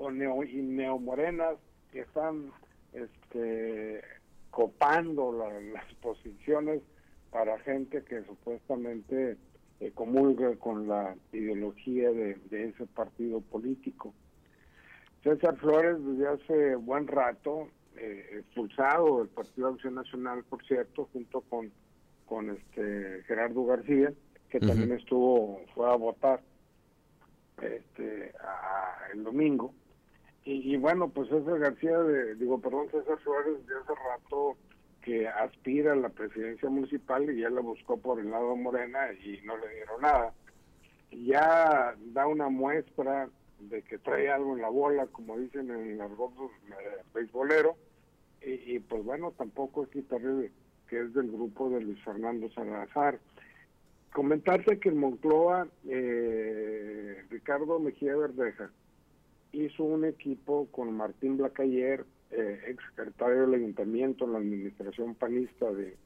o 0.01 0.11
neo, 0.11 0.43
y 0.43 0.61
neomorenas 0.61 1.57
que 1.91 2.01
están 2.01 2.51
este, 2.93 4.01
copando 4.49 5.31
la- 5.31 5.59
las 5.61 5.93
posiciones 5.95 6.81
para 7.29 7.59
gente 7.59 8.03
que 8.03 8.23
supuestamente 8.23 9.37
eh, 9.79 9.91
comulga 9.93 10.55
con 10.57 10.87
la 10.87 11.15
ideología 11.31 12.11
de, 12.11 12.35
de 12.49 12.69
ese 12.69 12.85
partido 12.87 13.41
político. 13.41 14.13
César 15.23 15.55
Flores 15.57 15.97
desde 16.03 16.27
hace 16.27 16.75
buen 16.75 17.07
rato, 17.07 17.69
eh, 17.95 18.25
expulsado 18.39 19.19
del 19.19 19.29
Partido 19.29 19.67
de 19.69 19.73
Acción 19.75 19.95
Nacional, 19.95 20.43
por 20.45 20.63
cierto, 20.65 21.09
junto 21.13 21.41
con, 21.41 21.71
con 22.25 22.49
este 22.49 23.23
Gerardo 23.27 23.65
García, 23.65 24.11
que 24.49 24.59
también 24.59 24.91
estuvo, 24.93 25.61
fue 25.73 25.89
a 25.91 25.95
votar 25.95 26.41
este 27.61 28.33
a- 28.43 29.11
el 29.13 29.23
domingo. 29.23 29.73
Y, 30.43 30.73
y 30.73 30.77
bueno, 30.77 31.09
pues 31.09 31.29
César 31.29 31.59
García, 31.59 31.97
de- 31.99 32.35
digo, 32.35 32.59
perdón, 32.59 32.89
César 32.91 33.17
Flores 33.19 33.65
de 33.67 33.75
hace 33.75 33.93
rato 33.93 34.57
que 35.01 35.27
aspira 35.27 35.93
a 35.93 35.95
la 35.95 36.09
presidencia 36.09 36.69
municipal 36.69 37.29
y 37.29 37.41
ya 37.41 37.49
la 37.49 37.61
buscó 37.61 37.97
por 37.97 38.19
el 38.19 38.29
lado 38.31 38.55
Morena 38.55 39.11
y 39.13 39.39
no 39.45 39.57
le 39.57 39.67
dieron 39.75 40.01
nada. 40.01 40.33
Ya 41.11 41.95
da 42.13 42.27
una 42.27 42.49
muestra 42.49 43.29
de 43.59 43.81
que 43.83 43.97
trae 43.99 44.29
algo 44.31 44.55
en 44.55 44.61
la 44.61 44.69
bola, 44.69 45.07
como 45.07 45.37
dicen 45.37 45.69
en 45.69 45.91
el 45.91 46.01
argot 46.01 46.31
eh, 46.39 47.03
beisbolero, 47.13 47.75
y, 48.41 48.75
y 48.75 48.79
pues 48.79 49.03
bueno, 49.03 49.33
tampoco 49.37 49.83
es 49.83 49.89
quitarle 49.89 50.51
que 50.87 51.01
es 51.01 51.13
del 51.13 51.31
grupo 51.31 51.69
de 51.69 51.81
Luis 51.81 52.03
Fernando 52.03 52.49
Salazar. 52.51 53.19
Comentarte 54.13 54.79
que 54.79 54.89
en 54.89 54.97
Moncloa, 54.97 55.67
eh, 55.87 57.23
Ricardo 57.29 57.79
Mejía 57.79 58.15
Verdeja 58.15 58.71
hizo 59.51 59.83
un 59.83 60.05
equipo 60.05 60.67
con 60.71 60.93
Martín 60.95 61.37
Blacayer, 61.37 62.05
eh, 62.31 62.61
ex 62.67 62.83
secretario 62.89 63.41
del 63.41 63.55
ayuntamiento 63.55 64.25
en 64.25 64.33
la 64.33 64.39
administración 64.39 65.15
panista 65.15 65.71
de, 65.71 65.97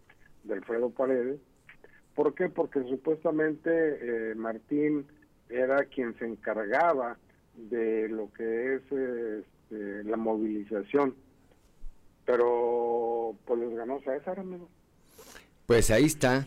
de 0.43 0.53
Alfredo 0.53 0.89
Paredes. 0.89 1.39
¿Por 2.15 2.33
qué? 2.33 2.49
Porque 2.49 2.81
supuestamente 2.83 3.69
eh, 4.31 4.35
Martín 4.35 5.05
era 5.49 5.85
quien 5.85 6.17
se 6.17 6.25
encargaba 6.25 7.17
de 7.55 8.09
lo 8.09 8.31
que 8.33 8.75
es 8.75 8.81
este, 8.83 10.03
la 10.05 10.17
movilización. 10.17 11.15
Pero 12.25 13.35
pues 13.45 13.59
les 13.59 13.75
ganó 13.75 13.99
César, 14.01 14.39
amigo. 14.39 14.67
Pues 15.67 15.91
ahí 15.91 16.05
está. 16.05 16.45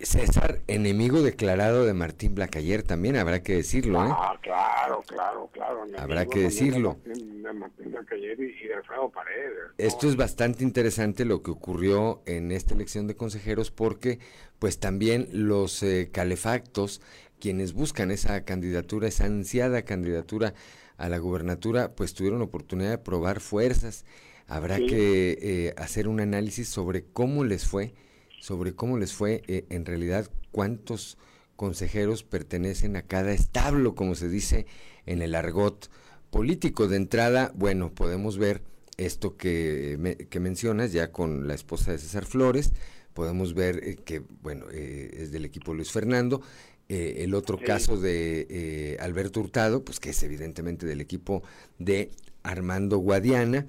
César, 0.00 0.60
enemigo 0.66 1.22
declarado 1.22 1.84
de 1.84 1.94
Martín 1.94 2.34
Blacayer, 2.34 2.82
también 2.82 3.16
habrá 3.16 3.42
que 3.42 3.54
decirlo, 3.56 4.04
¿eh? 4.04 4.08
Ah, 4.10 4.38
claro, 4.42 5.02
claro, 5.06 5.50
claro. 5.52 5.84
Habrá 5.98 6.26
que 6.26 6.38
de 6.38 6.44
decirlo. 6.46 6.98
Martín- 7.06 7.42
De 7.42 7.52
Martín 7.52 7.90
Blacayer 7.92 8.38
y, 8.40 8.64
y 8.64 8.68
de 8.68 8.74
Alfredo 8.74 9.10
Paredes. 9.10 9.52
Esto 9.78 10.08
es 10.08 10.16
bastante 10.16 10.62
interesante 10.64 11.24
lo 11.24 11.42
que 11.42 11.50
ocurrió 11.50 12.22
en 12.26 12.52
esta 12.52 12.74
elección 12.74 13.06
de 13.06 13.16
consejeros 13.16 13.70
porque 13.70 14.18
pues 14.58 14.78
también 14.78 15.28
los 15.32 15.82
eh, 15.82 16.10
calefactos, 16.12 17.00
quienes 17.40 17.72
buscan 17.72 18.10
esa 18.10 18.44
candidatura, 18.44 19.08
esa 19.08 19.24
ansiada 19.24 19.82
candidatura 19.82 20.52
a 20.98 21.08
la 21.08 21.16
gubernatura, 21.18 21.92
pues 21.94 22.12
tuvieron 22.12 22.42
oportunidad 22.42 22.90
de 22.90 22.98
probar 22.98 23.40
fuerzas. 23.40 24.04
Habrá 24.46 24.76
Sí. 24.76 24.86
que 24.86 25.38
eh, 25.40 25.74
hacer 25.78 26.08
un 26.08 26.20
análisis 26.20 26.68
sobre 26.68 27.04
cómo 27.04 27.44
les 27.44 27.66
fue, 27.66 27.94
sobre 28.40 28.74
cómo 28.74 28.98
les 28.98 29.12
fue 29.12 29.42
eh, 29.46 29.66
en 29.70 29.84
realidad, 29.86 30.28
cuántos 30.50 31.16
consejeros 31.56 32.24
pertenecen 32.24 32.96
a 32.96 33.02
cada 33.02 33.32
establo, 33.32 33.94
como 33.94 34.14
se 34.14 34.28
dice 34.28 34.66
en 35.06 35.20
el 35.22 35.34
argot 35.34 35.90
político. 36.30 36.88
De 36.88 36.96
entrada, 36.96 37.52
bueno, 37.54 37.92
podemos 37.92 38.38
ver 38.38 38.62
esto 38.96 39.36
que, 39.36 39.96
me- 40.00 40.16
que 40.16 40.40
mencionas 40.40 40.92
ya 40.92 41.12
con 41.12 41.46
la 41.46 41.54
esposa 41.54 41.92
de 41.92 41.98
César 41.98 42.24
Flores, 42.24 42.72
podemos 43.14 43.52
ver 43.54 43.80
eh, 43.84 43.96
que, 43.96 44.22
bueno, 44.42 44.66
eh, 44.72 45.10
es 45.18 45.32
del 45.32 45.44
equipo 45.44 45.74
Luis 45.74 45.90
Fernando, 45.92 46.40
eh, 46.88 47.16
el 47.24 47.34
otro 47.34 47.58
Sí. 47.58 47.64
caso 47.64 47.98
de 48.00 48.96
Alberto 49.00 49.40
Hurtado, 49.40 49.84
pues 49.84 50.00
que 50.00 50.10
es 50.10 50.22
evidentemente 50.22 50.86
del 50.86 51.00
equipo 51.02 51.42
de 51.78 52.10
Armando 52.42 52.96
Guadiana, 52.98 53.66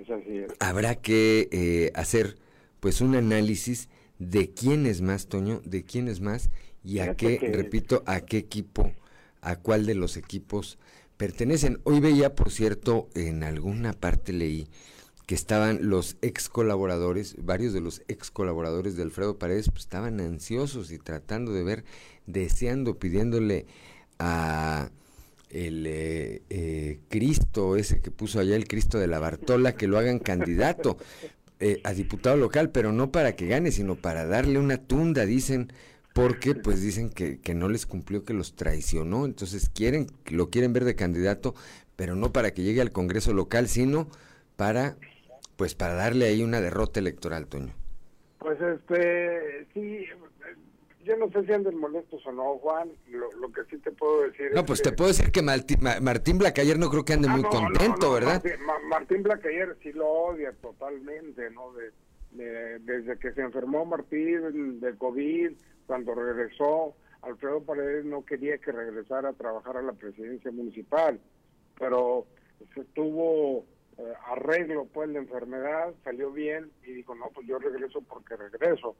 Es 0.00 0.10
así 0.10 0.38
es. 0.38 0.52
habrá 0.60 0.94
que 0.94 1.92
hacer 1.94 2.36
pues 2.80 3.00
un 3.02 3.14
análisis 3.16 3.88
de 4.18 4.50
quién 4.50 4.86
es 4.86 5.00
más, 5.00 5.26
Toño, 5.26 5.60
de 5.64 5.84
quién 5.84 6.08
es 6.08 6.20
más 6.20 6.50
y 6.84 6.98
a 7.00 7.14
qué, 7.16 7.38
que- 7.38 7.52
repito, 7.52 8.02
a 8.06 8.20
qué 8.20 8.38
equipo, 8.38 8.92
a 9.40 9.56
cuál 9.56 9.86
de 9.86 9.94
los 9.94 10.16
equipos 10.16 10.78
pertenecen. 11.16 11.80
Hoy 11.84 12.00
veía, 12.00 12.34
por 12.34 12.50
cierto, 12.50 13.08
en 13.14 13.42
alguna 13.42 13.92
parte 13.92 14.32
leí 14.32 14.68
que 15.26 15.34
estaban 15.34 15.90
los 15.90 16.16
ex 16.22 16.48
colaboradores, 16.48 17.36
varios 17.38 17.74
de 17.74 17.80
los 17.82 18.02
ex 18.08 18.30
colaboradores 18.30 18.96
de 18.96 19.02
Alfredo 19.02 19.38
Paredes, 19.38 19.68
pues 19.68 19.80
estaban 19.80 20.20
ansiosos 20.20 20.90
y 20.90 20.98
tratando 20.98 21.52
de 21.52 21.62
ver, 21.64 21.84
deseando, 22.26 22.98
pidiéndole 22.98 23.66
a 24.18 24.90
el 25.50 25.86
eh, 25.86 26.42
eh, 26.50 27.00
Cristo, 27.08 27.76
ese 27.76 28.00
que 28.00 28.10
puso 28.10 28.38
allá 28.40 28.56
el 28.56 28.66
Cristo 28.68 28.98
de 28.98 29.06
la 29.06 29.18
Bartola, 29.18 29.74
que 29.74 29.86
lo 29.86 29.98
hagan 29.98 30.18
candidato 30.18 30.96
eh, 31.60 31.80
a 31.84 31.92
diputado 31.92 32.36
local, 32.36 32.70
pero 32.70 32.92
no 32.92 33.10
para 33.10 33.34
que 33.34 33.46
gane, 33.46 33.72
sino 33.72 33.96
para 33.96 34.26
darle 34.26 34.58
una 34.58 34.76
tunda, 34.76 35.26
dicen, 35.26 35.72
porque 36.14 36.54
pues 36.54 36.80
dicen 36.80 37.10
que, 37.10 37.40
que 37.40 37.54
no 37.54 37.68
les 37.68 37.86
cumplió, 37.86 38.24
que 38.24 38.34
los 38.34 38.54
traicionó, 38.56 39.24
entonces 39.24 39.68
quieren, 39.68 40.06
lo 40.26 40.50
quieren 40.50 40.72
ver 40.72 40.84
de 40.84 40.94
candidato, 40.94 41.54
pero 41.96 42.14
no 42.14 42.32
para 42.32 42.52
que 42.52 42.62
llegue 42.62 42.80
al 42.80 42.92
Congreso 42.92 43.32
local, 43.32 43.68
sino 43.68 44.08
para, 44.56 44.96
pues 45.56 45.74
para 45.74 45.94
darle 45.94 46.26
ahí 46.26 46.42
una 46.42 46.60
derrota 46.60 47.00
electoral, 47.00 47.46
Toño. 47.46 47.72
Pues 48.38 48.60
este, 48.60 49.66
sí, 49.74 50.06
yo 51.08 51.16
no 51.16 51.30
sé 51.32 51.44
si 51.46 51.52
anden 51.52 51.76
molestos 51.78 52.24
o 52.26 52.32
no, 52.32 52.58
Juan. 52.58 52.90
Lo, 53.08 53.30
lo 53.32 53.50
que 53.50 53.62
sí 53.70 53.78
te 53.78 53.90
puedo 53.90 54.22
decir 54.22 54.50
No, 54.52 54.60
es 54.60 54.66
pues 54.66 54.80
que- 54.82 54.90
te 54.90 54.96
puedo 54.96 55.08
decir 55.08 55.32
que 55.32 55.42
Martín, 55.42 55.78
Ma- 55.80 55.98
Martín 56.00 56.38
Blacayer 56.38 56.78
no 56.78 56.90
creo 56.90 57.04
que 57.04 57.14
ande 57.14 57.28
Ah, 57.28 57.32
muy 57.32 57.42
no, 57.42 57.48
contento, 57.48 58.06
no, 58.08 58.12
¿verdad? 58.12 58.42
Martín, 58.44 58.64
Ma- 58.66 58.78
Martín 58.88 59.22
Blacayer 59.22 59.76
sí 59.82 59.92
lo 59.92 60.06
odia 60.06 60.52
totalmente, 60.60 61.50
¿no? 61.50 61.72
De, 61.72 61.90
de- 62.32 62.78
desde 62.80 63.18
que 63.18 63.32
se 63.32 63.40
enfermó 63.40 63.84
Martín 63.86 64.78
de 64.80 64.96
COVID, 64.96 65.52
cuando 65.86 66.14
regresó, 66.14 66.94
Alfredo 67.22 67.62
Paredes 67.64 68.04
no 68.04 68.24
quería 68.24 68.58
que 68.58 68.70
regresara 68.70 69.30
a 69.30 69.32
trabajar 69.32 69.78
a 69.78 69.82
la 69.82 69.94
presidencia 69.94 70.52
municipal, 70.52 71.18
pero 71.78 72.26
se 72.74 72.84
tuvo 72.84 73.64
eh, 73.96 74.12
arreglo 74.26 74.86
pues 74.92 75.08
la 75.08 75.18
enfermedad, 75.18 75.92
salió 76.04 76.30
bien 76.30 76.70
y 76.86 76.92
dijo, 76.92 77.14
no, 77.16 77.30
pues 77.34 77.46
yo 77.48 77.58
regreso 77.58 78.00
porque 78.02 78.36
regreso. 78.36 78.94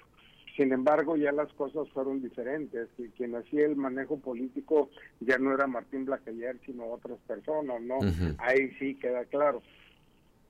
Sin 0.58 0.72
embargo, 0.72 1.16
ya 1.16 1.30
las 1.30 1.52
cosas 1.52 1.88
fueron 1.90 2.20
diferentes 2.20 2.88
y 2.98 3.10
quien 3.10 3.36
hacía 3.36 3.64
el 3.64 3.76
manejo 3.76 4.18
político 4.18 4.90
ya 5.20 5.38
no 5.38 5.54
era 5.54 5.68
Martín 5.68 6.04
Blacayer, 6.04 6.58
sino 6.66 6.86
otras 6.86 7.16
personas, 7.28 7.80
¿no? 7.80 8.00
Ahí 8.38 8.72
sí 8.80 8.96
queda 8.96 9.24
claro. 9.26 9.62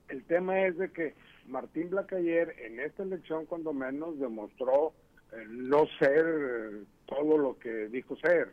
El 0.07 0.23
tema 0.23 0.65
es 0.65 0.79
de 0.79 0.91
que 0.91 1.13
Martín 1.45 1.91
Blacayer 1.91 2.55
en 2.57 2.79
esta 2.79 3.03
elección 3.03 3.45
cuando 3.45 3.71
menos 3.71 4.19
demostró 4.19 4.93
eh, 5.31 5.45
no 5.47 5.85
ser 5.99 6.25
eh, 6.25 6.83
todo 7.05 7.37
lo 7.37 7.59
que 7.59 7.87
dijo 7.89 8.17
ser. 8.17 8.51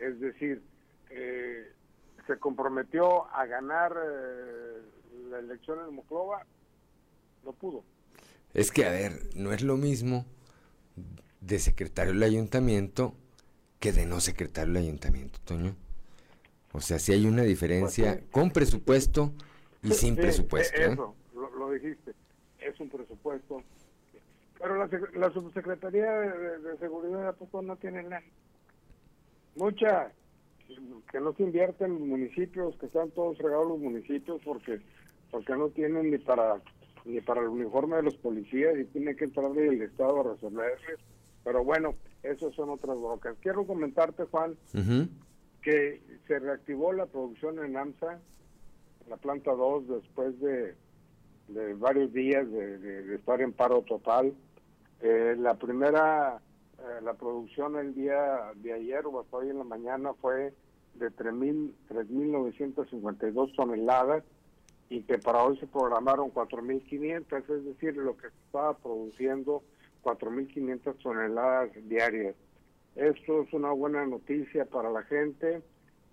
Es 0.00 0.18
decir, 0.18 0.60
eh, 1.10 1.68
se 2.26 2.36
comprometió 2.40 3.32
a 3.32 3.46
ganar 3.46 3.92
eh, 3.92 4.82
la 5.30 5.38
elección 5.38 5.78
en 5.88 5.94
Moclova, 5.94 6.44
no 7.44 7.52
pudo. 7.52 7.84
Es 8.54 8.72
que, 8.72 8.86
a 8.86 8.90
ver, 8.90 9.12
no 9.36 9.52
es 9.52 9.62
lo 9.62 9.76
mismo 9.76 10.24
de 11.40 11.58
secretario 11.58 12.12
del 12.12 12.22
ayuntamiento 12.22 13.14
que 13.80 13.92
de 13.92 14.06
no 14.06 14.20
secretario 14.20 14.72
del 14.74 14.82
ayuntamiento, 14.84 15.38
Toño. 15.44 15.74
O 16.72 16.80
sea, 16.80 16.98
si 16.98 17.12
hay 17.12 17.26
una 17.26 17.42
diferencia 17.42 18.12
Pues 18.12 18.20
sí. 18.24 18.30
con 18.30 18.50
presupuesto 18.50 19.32
y 19.82 19.92
sin 19.92 20.14
Sí, 20.16 20.20
presupuesto. 20.20 20.76
eh, 20.80 20.84
¿eh? 20.86 20.92
Eso, 20.92 21.14
lo, 21.34 21.50
lo 21.56 21.70
dijiste, 21.70 22.12
es 22.58 22.78
un 22.80 22.88
presupuesto. 22.90 23.62
Pero 24.58 24.76
la, 24.76 24.88
la 25.14 25.30
subsecretaría 25.32 26.10
de, 26.10 26.38
de- 26.38 26.58
de 26.58 26.78
seguridad, 26.78 27.28
¿a 27.28 27.32
poco 27.34 27.62
no 27.62 27.76
tiene 27.76 28.02
nada? 28.02 28.22
Mucha. 29.56 30.12
Que 31.12 31.20
no 31.20 31.32
se 31.34 31.44
invierte 31.44 31.84
en 31.84 31.92
los 31.92 32.00
municipios, 32.00 32.74
que 32.78 32.86
están 32.86 33.10
todos 33.12 33.38
regados 33.38 33.68
los 33.68 33.78
municipios 33.78 34.40
porque 34.44 34.80
porque 35.30 35.54
no 35.56 35.68
tienen 35.68 36.10
ni 36.10 36.18
para 36.18 36.60
ni 37.06 37.20
para 37.20 37.40
el 37.40 37.48
uniforme 37.48 37.96
de 37.96 38.02
los 38.02 38.16
policías 38.16 38.78
y 38.78 38.84
tiene 38.86 39.14
que 39.16 39.24
entrar 39.24 39.50
el 39.56 39.80
Estado 39.80 40.20
a 40.20 40.34
resolverles. 40.34 40.98
Pero 41.44 41.64
bueno, 41.64 41.94
Esas 42.22 42.54
son 42.54 42.68
otras 42.70 42.98
brocas. 42.98 43.36
Quiero 43.40 43.64
comentarte, 43.64 44.24
Juan, 44.24 44.56
que 45.62 46.02
se 46.26 46.38
reactivó 46.40 46.92
la 46.92 47.06
producción 47.06 47.64
en 47.64 47.76
AMSA, 47.76 48.18
la 49.08 49.16
planta 49.16 49.52
2, 49.52 49.86
después 49.86 50.36
de, 50.40 50.74
varios 51.76 52.12
días 52.12 52.50
de, 52.50 53.14
estar 53.14 53.40
en 53.40 53.52
paro 53.52 53.82
total. 53.82 54.34
Eh, 55.00 55.36
la 55.38 55.54
primera, 55.54 56.40
eh, 56.78 57.00
la 57.04 57.14
producción 57.14 57.76
el 57.76 57.94
día 57.94 58.50
de 58.56 58.72
ayer 58.72 59.06
o 59.06 59.20
hasta 59.20 59.36
hoy 59.36 59.50
en 59.50 59.58
la 59.58 59.64
mañana 59.64 60.14
fue 60.14 60.52
de 60.94 61.12
3.952 61.12 63.54
toneladas 63.54 64.24
y 64.88 65.02
que 65.02 65.18
para 65.18 65.42
hoy 65.42 65.58
se 65.58 65.66
programaron 65.66 66.32
4.500, 66.32 67.56
es 67.56 67.64
decir, 67.64 67.96
lo 67.96 68.16
que 68.16 68.28
estaba 68.28 68.76
produciendo 68.76 69.62
4.500 70.02 71.02
toneladas 71.02 71.70
diarias. 71.88 72.34
Esto 72.94 73.42
es 73.42 73.52
una 73.52 73.72
buena 73.72 74.06
noticia 74.06 74.64
para 74.64 74.90
la 74.90 75.02
gente. 75.02 75.62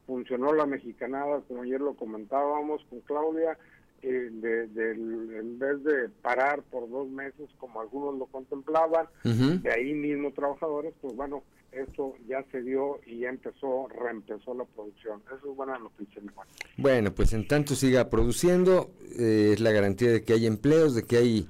Funcionó 0.05 0.53
la 0.53 0.65
mexicanada, 0.65 1.41
como 1.47 1.61
ayer 1.61 1.79
lo 1.79 1.93
comentábamos 1.95 2.83
con 2.89 2.99
Claudia, 3.01 3.57
eh, 4.01 4.29
de, 4.31 4.91
en 4.91 5.57
vez 5.57 5.81
de 5.83 6.09
parar 6.09 6.61
por 6.63 6.89
dos 6.89 7.07
meses 7.07 7.49
como 7.57 7.79
algunos 7.79 8.17
lo 8.17 8.25
contemplaban, 8.25 9.07
de 9.23 9.71
ahí 9.71 9.93
mismo 9.93 10.33
trabajadores, 10.33 10.93
pues 10.99 11.15
bueno, 11.15 11.43
esto 11.75 12.15
ya 12.27 12.43
se 12.51 12.61
dio 12.61 12.99
y 13.05 13.19
ya 13.19 13.29
empezó, 13.29 13.87
reempezó 13.87 14.53
la 14.53 14.65
producción. 14.65 15.21
Eso 15.27 15.51
es 15.51 15.55
buena 15.55 15.77
noticia, 15.77 16.21
mi 16.21 16.29
Bueno, 16.77 17.13
pues 17.13 17.33
en 17.33 17.47
tanto 17.47 17.75
siga 17.75 18.09
produciendo, 18.09 18.91
eh, 19.19 19.51
es 19.53 19.59
la 19.59 19.71
garantía 19.71 20.11
de 20.11 20.23
que 20.23 20.33
hay 20.33 20.45
empleos, 20.45 20.95
de 20.95 21.03
que 21.03 21.17
hay 21.17 21.47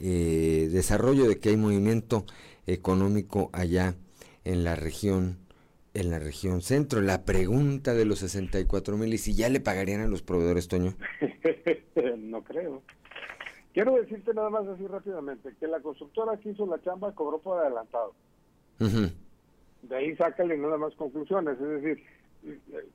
eh, 0.00 0.68
desarrollo, 0.70 1.28
de 1.28 1.38
que 1.38 1.50
hay 1.50 1.56
movimiento 1.56 2.24
económico 2.66 3.50
allá 3.52 3.94
en 4.44 4.64
la 4.64 4.76
región 4.76 5.38
en 5.94 6.10
la 6.10 6.18
región 6.18 6.60
centro. 6.60 7.00
La 7.00 7.24
pregunta 7.24 7.94
de 7.94 8.04
los 8.04 8.18
64 8.18 8.96
mil, 8.96 9.14
¿y 9.14 9.18
si 9.18 9.34
ya 9.34 9.48
le 9.48 9.60
pagarían 9.60 10.00
a 10.00 10.08
los 10.08 10.22
proveedores, 10.22 10.66
Toño? 10.66 10.94
no 12.18 12.42
creo. 12.42 12.82
Quiero 13.72 13.94
decirte 13.94 14.34
nada 14.34 14.50
más 14.50 14.66
así 14.66 14.86
rápidamente, 14.86 15.54
que 15.58 15.66
la 15.66 15.80
constructora 15.80 16.36
que 16.38 16.50
hizo 16.50 16.66
la 16.66 16.80
chamba 16.82 17.14
cobró 17.14 17.38
por 17.38 17.58
adelantado. 17.58 18.12
De 19.88 19.96
ahí 19.96 20.16
sácale 20.16 20.56
nada 20.56 20.78
más 20.78 20.94
conclusiones, 20.94 21.60
es 21.60 21.82
decir, 21.82 22.04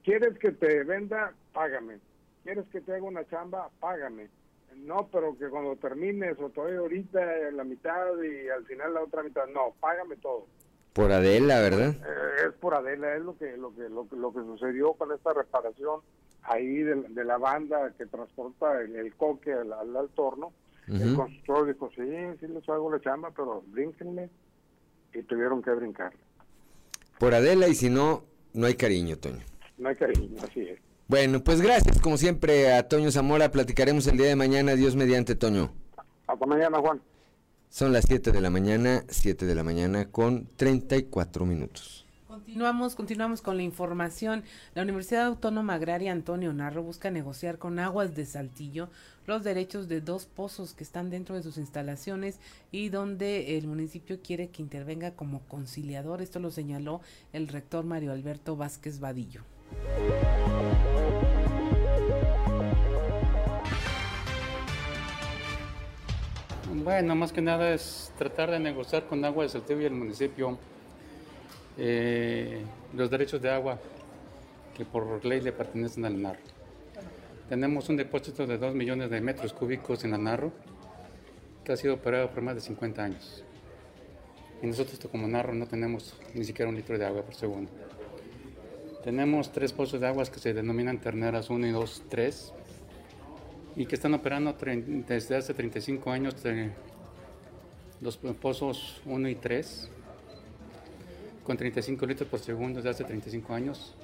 ¿quieres 0.04 0.38
que 0.40 0.52
te 0.52 0.84
venda? 0.84 1.34
Págame. 1.54 2.00
¿Quieres 2.44 2.66
que 2.72 2.82
te 2.82 2.94
haga 2.94 3.04
una 3.04 3.28
chamba? 3.28 3.70
Págame. 3.80 4.28
No, 4.76 5.08
pero 5.12 5.38
que 5.38 5.50
cuando 5.50 5.76
termines 5.76 6.40
o 6.40 6.50
todavía 6.50 6.80
ahorita 6.80 7.20
la 7.52 7.64
mitad 7.64 8.06
y 8.24 8.50
al 8.50 8.66
final 8.66 8.94
la 8.94 9.04
otra 9.04 9.24
mitad, 9.24 9.46
no, 9.48 9.74
págame 9.80 10.16
todo. 10.18 10.48
Por 10.94 11.12
Adela, 11.12 11.62
¿verdad? 11.62 11.90
Eh, 11.90 12.48
es 12.48 12.54
por 12.56 12.74
Adela, 12.74 13.16
es 13.16 13.22
lo 13.22 13.38
que, 13.38 13.56
lo 13.58 13.76
que 13.76 13.90
lo, 13.90 14.34
que 14.34 14.40
sucedió 14.40 14.94
con 14.94 15.12
esta 15.12 15.34
reparación 15.34 16.02
ahí 16.44 16.78
de, 16.78 17.24
la 17.24 17.38
banda 17.38 17.94
que 17.98 18.06
transporta 18.06 18.82
el, 18.82 19.14
coque 19.16 19.54
al, 19.54 19.74
al, 19.74 20.10
torno. 20.16 20.54
El 20.88 21.16
constructor 21.16 21.68
dijo, 21.68 21.90
sí, 21.92 22.38
sí 22.40 22.48
les 22.48 22.68
hago 22.68 22.92
la 22.92 23.00
chamba, 23.00 23.32
pero 23.36 23.62
brínquenme. 23.68 24.30
Y 25.14 25.22
tuvieron 25.24 25.62
que 25.62 25.72
brincar. 25.72 26.14
Por 27.20 27.36
Adela 27.36 27.68
y 27.68 27.76
si 27.76 27.90
no, 27.90 28.24
no 28.54 28.66
hay 28.66 28.76
cariño, 28.76 29.18
Toño. 29.18 29.44
No 29.78 29.90
hay 29.90 29.96
cariño, 29.96 30.38
así 30.42 30.62
es. 30.62 30.80
Bueno, 31.08 31.44
pues 31.44 31.60
gracias 31.60 32.00
como 32.00 32.18
siempre 32.18 32.74
a 32.74 32.88
Toño 32.88 33.12
Zamora. 33.12 33.52
Platicaremos 33.52 34.08
el 34.08 34.18
día 34.18 34.28
de 34.28 34.36
mañana. 34.36 34.76
Dios 34.76 34.96
mediante, 34.96 35.36
Toño. 35.36 35.74
Hasta 36.28 36.46
mañana, 36.46 36.80
Juan. 36.80 37.02
Son 37.70 37.92
las 37.92 38.06
7 38.08 38.32
de 38.32 38.42
la 38.42 38.50
mañana, 38.50 39.04
7 39.10 39.46
de 39.46 39.54
la 39.54 39.64
mañana 39.64 40.06
con 40.10 40.48
34 40.56 41.46
minutos. 41.46 42.08
Continuamos, 42.50 42.96
continuamos 42.96 43.42
con 43.44 43.58
la 43.58 43.64
información. 43.64 44.44
La 44.74 44.82
Universidad 44.82 45.28
Autónoma 45.28 45.76
Agraria 45.76 46.12
Antonio 46.12 46.52
Narro 46.52 46.82
busca 46.82 47.12
negociar 47.12 47.60
con 47.60 47.78
Aguas 47.78 48.16
de 48.16 48.26
Saltillo 48.26 48.90
los 49.28 49.44
derechos 49.44 49.88
de 49.88 50.02
dos 50.02 50.26
pozos 50.26 50.74
que 50.74 50.84
están 50.84 51.12
dentro 51.12 51.36
de 51.36 51.44
sus 51.44 51.60
instalaciones 51.60 52.40
y 52.72 52.90
donde 52.90 53.60
el 53.60 53.68
municipio 53.68 54.20
quiere 54.24 54.50
que 54.50 54.64
intervenga 54.64 55.12
como 55.12 55.42
conciliador. 55.42 56.24
Esto 56.24 56.40
lo 56.40 56.50
señaló 56.50 57.02
el 57.34 57.50
rector 57.50 57.86
Mario 57.86 58.14
Alberto 58.14 58.56
Vázquez 58.56 59.00
Vadillo. 59.00 59.44
Bueno, 66.84 67.14
más 67.14 67.32
que 67.32 67.42
nada 67.42 67.76
es 67.76 68.12
tratar 68.18 68.50
de 68.50 68.60
negociar 68.60 69.06
con 69.06 69.24
Agua 69.24 69.44
de 69.44 69.50
Saltillo 69.50 69.82
y 69.82 69.86
el 69.86 69.94
municipio 69.94 70.58
eh, 71.82 72.62
los 72.94 73.10
derechos 73.10 73.42
de 73.42 73.50
agua 73.50 73.80
que 74.76 74.84
por 74.84 75.24
ley 75.26 75.40
le 75.40 75.54
pertenecen 75.54 76.04
al 76.04 76.22
NAR. 76.22 76.38
Tenemos 77.48 77.88
un 77.90 77.96
depósito 77.96 78.46
de 78.46 78.58
2 78.58 78.76
millones 78.76 79.10
de 79.10 79.22
metros 79.22 79.54
cúbicos 79.54 80.04
en 80.04 80.22
Narro 80.24 80.52
que 81.64 81.72
ha 81.72 81.78
sido 81.78 81.96
operado 81.96 82.30
por 82.30 82.44
más 82.44 82.56
de 82.56 82.62
50 82.62 83.04
años. 83.04 83.44
Y 84.62 84.68
nosotros 84.68 85.00
como 85.10 85.28
Narro 85.28 85.54
no 85.54 85.68
tenemos 85.68 86.16
ni 86.34 86.44
siquiera 86.44 86.70
un 86.70 86.76
litro 86.76 86.98
de 86.98 87.06
agua 87.06 87.24
por 87.24 87.34
segundo. 87.34 87.72
Tenemos 89.04 89.52
tres 89.52 89.72
pozos 89.72 90.02
de 90.02 90.08
aguas 90.08 90.30
que 90.30 90.40
se 90.40 90.54
denominan 90.54 91.00
terneras 91.00 91.50
1 91.50 91.66
y 91.66 91.72
2, 91.72 92.04
3 92.10 92.54
y 93.78 93.86
que 93.86 93.96
están 93.96 94.14
operando 94.14 94.54
desde 95.08 95.38
hace 95.38 95.54
35 95.54 96.12
años 96.12 96.36
los 98.02 98.18
pozos 98.18 99.02
1 99.06 99.30
y 99.30 99.36
3 99.36 99.90
con 101.44 101.58
35 101.58 102.06
litros 102.06 102.30
por 102.30 102.40
segundo 102.40 102.78
desde 102.78 102.90
hace 102.90 103.04
35 103.04 103.54
años 103.54 103.96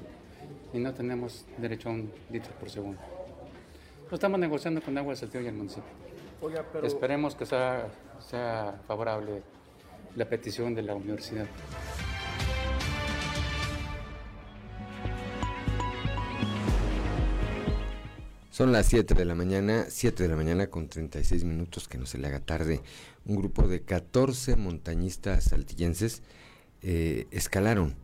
y 0.73 0.79
no 0.79 0.93
tenemos 0.93 1.45
derecho 1.57 1.89
a 1.89 1.93
un 1.93 2.11
litro 2.31 2.51
por 2.59 2.69
segundo. 2.69 2.99
Lo 4.09 4.15
estamos 4.15 4.39
negociando 4.39 4.81
con 4.81 4.97
Agua 4.97 5.13
de 5.13 5.19
Saltillo 5.19 5.43
y 5.43 5.47
el 5.47 5.55
municipio. 5.55 5.89
Esperemos 6.83 7.35
que 7.35 7.45
sea, 7.45 7.87
sea 8.19 8.81
favorable 8.87 9.41
la 10.15 10.25
petición 10.29 10.75
de 10.75 10.83
la 10.83 10.95
universidad. 10.95 11.47
Son 18.55 18.71
las 18.71 18.85
7 18.85 19.15
de 19.15 19.25
la 19.25 19.35
mañana, 19.35 19.87
7 19.89 20.23
de 20.23 20.29
la 20.29 20.37
mañana 20.37 20.67
con 20.67 20.87
36 20.87 21.43
minutos, 21.43 21.89
que 21.89 21.97
no 21.97 22.05
se 22.05 22.17
le 22.17 22.27
haga 22.27 22.39
tarde. 22.39 22.81
Un 23.25 23.35
grupo 23.35 23.67
de 23.67 23.81
14 23.81 24.55
montañistas 24.55 25.43
saltillenses 25.43 26.23
eh, 26.87 27.25
escalaron 27.31 27.95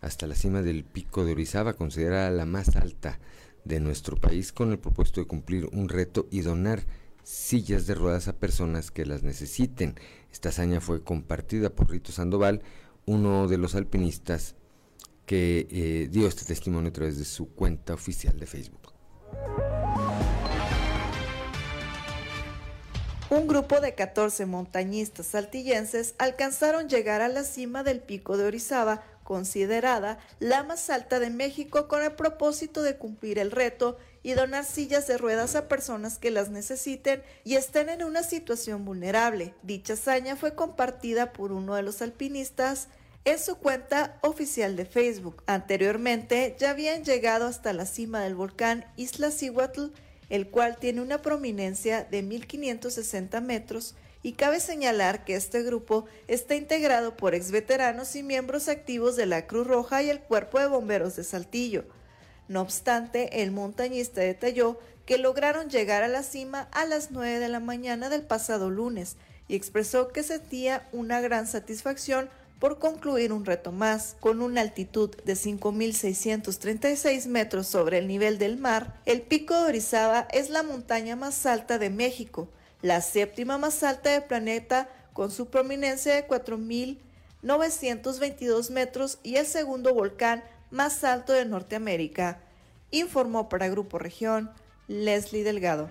hasta 0.00 0.28
la 0.28 0.36
cima 0.36 0.62
del 0.62 0.84
pico 0.84 1.24
de 1.24 1.32
Orizaba, 1.32 1.74
considerada 1.74 2.30
la 2.30 2.46
más 2.46 2.76
alta 2.76 3.18
de 3.64 3.80
nuestro 3.80 4.16
país, 4.16 4.52
con 4.52 4.70
el 4.70 4.78
propósito 4.78 5.20
de 5.20 5.26
cumplir 5.26 5.68
un 5.72 5.88
reto 5.88 6.28
y 6.30 6.42
donar 6.42 6.84
sillas 7.24 7.88
de 7.88 7.96
ruedas 7.96 8.28
a 8.28 8.36
personas 8.36 8.92
que 8.92 9.04
las 9.06 9.24
necesiten. 9.24 9.96
Esta 10.30 10.50
hazaña 10.50 10.80
fue 10.80 11.02
compartida 11.02 11.70
por 11.70 11.90
Rito 11.90 12.12
Sandoval, 12.12 12.62
uno 13.06 13.48
de 13.48 13.58
los 13.58 13.74
alpinistas 13.74 14.54
que 15.26 15.66
eh, 15.72 16.08
dio 16.08 16.28
este 16.28 16.44
testimonio 16.44 16.90
a 16.90 16.92
través 16.92 17.18
de 17.18 17.24
su 17.24 17.48
cuenta 17.48 17.92
oficial 17.92 18.38
de 18.38 18.46
Facebook. 18.46 18.92
Un 23.30 23.46
grupo 23.46 23.82
de 23.82 23.94
14 23.94 24.46
montañistas 24.46 25.26
saltillenses 25.26 26.14
alcanzaron 26.16 26.88
llegar 26.88 27.20
a 27.20 27.28
la 27.28 27.44
cima 27.44 27.82
del 27.82 28.00
pico 28.00 28.38
de 28.38 28.46
Orizaba, 28.46 29.02
considerada 29.22 30.18
la 30.38 30.62
más 30.62 30.88
alta 30.88 31.20
de 31.20 31.28
México, 31.28 31.88
con 31.88 32.02
el 32.02 32.12
propósito 32.12 32.82
de 32.82 32.96
cumplir 32.96 33.38
el 33.38 33.50
reto 33.50 33.98
y 34.22 34.32
donar 34.32 34.64
sillas 34.64 35.06
de 35.06 35.18
ruedas 35.18 35.56
a 35.56 35.68
personas 35.68 36.18
que 36.18 36.30
las 36.30 36.48
necesiten 36.48 37.22
y 37.44 37.56
estén 37.56 37.90
en 37.90 38.02
una 38.02 38.22
situación 38.22 38.86
vulnerable. 38.86 39.54
Dicha 39.62 39.92
hazaña 39.92 40.34
fue 40.34 40.54
compartida 40.54 41.34
por 41.34 41.52
uno 41.52 41.74
de 41.74 41.82
los 41.82 42.00
alpinistas 42.00 42.88
en 43.26 43.38
su 43.38 43.58
cuenta 43.58 44.18
oficial 44.22 44.74
de 44.74 44.86
Facebook. 44.86 45.42
Anteriormente 45.46 46.56
ya 46.58 46.70
habían 46.70 47.04
llegado 47.04 47.46
hasta 47.46 47.74
la 47.74 47.84
cima 47.84 48.22
del 48.22 48.34
volcán 48.34 48.86
Isla 48.96 49.30
Cihuatl 49.30 49.92
el 50.28 50.48
cual 50.48 50.76
tiene 50.78 51.00
una 51.00 51.22
prominencia 51.22 52.04
de 52.04 52.22
1.560 52.22 53.40
metros 53.40 53.94
y 54.22 54.32
cabe 54.32 54.60
señalar 54.60 55.24
que 55.24 55.36
este 55.36 55.62
grupo 55.62 56.06
está 56.26 56.54
integrado 56.54 57.16
por 57.16 57.34
exveteranos 57.34 58.16
y 58.16 58.22
miembros 58.22 58.68
activos 58.68 59.16
de 59.16 59.26
la 59.26 59.46
Cruz 59.46 59.66
Roja 59.66 60.02
y 60.02 60.10
el 60.10 60.20
Cuerpo 60.20 60.58
de 60.58 60.66
Bomberos 60.66 61.16
de 61.16 61.24
Saltillo. 61.24 61.84
No 62.48 62.62
obstante, 62.62 63.42
el 63.42 63.52
montañista 63.52 64.20
detalló 64.20 64.78
que 65.06 65.18
lograron 65.18 65.70
llegar 65.70 66.02
a 66.02 66.08
la 66.08 66.22
cima 66.22 66.68
a 66.72 66.84
las 66.84 67.10
9 67.10 67.38
de 67.38 67.48
la 67.48 67.60
mañana 67.60 68.08
del 68.08 68.22
pasado 68.22 68.70
lunes 68.70 69.16
y 69.46 69.54
expresó 69.54 70.08
que 70.08 70.22
sentía 70.22 70.88
una 70.92 71.20
gran 71.20 71.46
satisfacción 71.46 72.28
por 72.58 72.78
concluir 72.78 73.32
un 73.32 73.44
reto 73.44 73.72
más. 73.72 74.16
Con 74.20 74.42
una 74.42 74.60
altitud 74.60 75.14
de 75.24 75.34
5.636 75.34 77.26
metros 77.26 77.66
sobre 77.66 77.98
el 77.98 78.08
nivel 78.08 78.38
del 78.38 78.56
mar, 78.56 79.00
el 79.06 79.22
Pico 79.22 79.54
de 79.54 79.68
Orizaba 79.68 80.28
es 80.32 80.50
la 80.50 80.62
montaña 80.62 81.16
más 81.16 81.46
alta 81.46 81.78
de 81.78 81.90
México, 81.90 82.48
la 82.82 83.00
séptima 83.00 83.58
más 83.58 83.82
alta 83.82 84.10
del 84.10 84.24
planeta 84.24 84.88
con 85.12 85.30
su 85.30 85.46
prominencia 85.46 86.14
de 86.14 86.26
4.000 86.26 86.98
922 87.42 88.70
metros 88.70 89.18
y 89.22 89.36
el 89.36 89.46
segundo 89.46 89.94
volcán 89.94 90.42
más 90.70 91.04
alto 91.04 91.32
de 91.32 91.44
Norteamérica, 91.44 92.40
informó 92.90 93.48
para 93.48 93.68
Grupo 93.68 93.98
Región 93.98 94.50
Leslie 94.88 95.44
Delgado. 95.44 95.88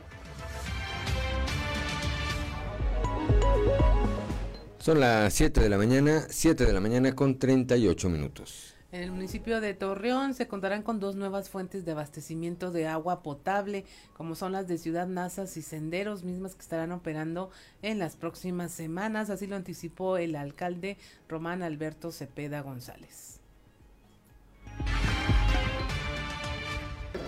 Son 4.87 5.01
las 5.01 5.33
7 5.33 5.59
de 5.59 5.67
la 5.67 5.77
mañana, 5.77 6.27
7 6.29 6.65
de 6.65 6.71
la 6.71 6.79
mañana 6.79 7.13
con 7.13 7.37
38 7.37 8.07
minutos. 8.07 8.73
En 8.93 9.03
el 9.03 9.11
municipio 9.11 9.59
de 9.59 9.73
Torreón 9.73 10.33
se 10.33 10.47
contarán 10.47 10.81
con 10.81 11.01
dos 11.01 11.17
nuevas 11.17 11.49
fuentes 11.49 11.83
de 11.83 11.91
abastecimiento 11.91 12.71
de 12.71 12.87
agua 12.87 13.21
potable, 13.21 13.83
como 14.15 14.33
son 14.33 14.53
las 14.53 14.69
de 14.69 14.77
Ciudad 14.77 15.05
Nazas 15.05 15.57
y 15.57 15.61
Senderos, 15.61 16.23
mismas 16.23 16.55
que 16.55 16.61
estarán 16.61 16.93
operando 16.93 17.51
en 17.81 17.99
las 17.99 18.15
próximas 18.15 18.71
semanas. 18.71 19.29
Así 19.29 19.45
lo 19.45 19.57
anticipó 19.57 20.15
el 20.15 20.37
alcalde 20.37 20.95
Román 21.27 21.63
Alberto 21.63 22.13
Cepeda 22.13 22.61
González. 22.61 23.41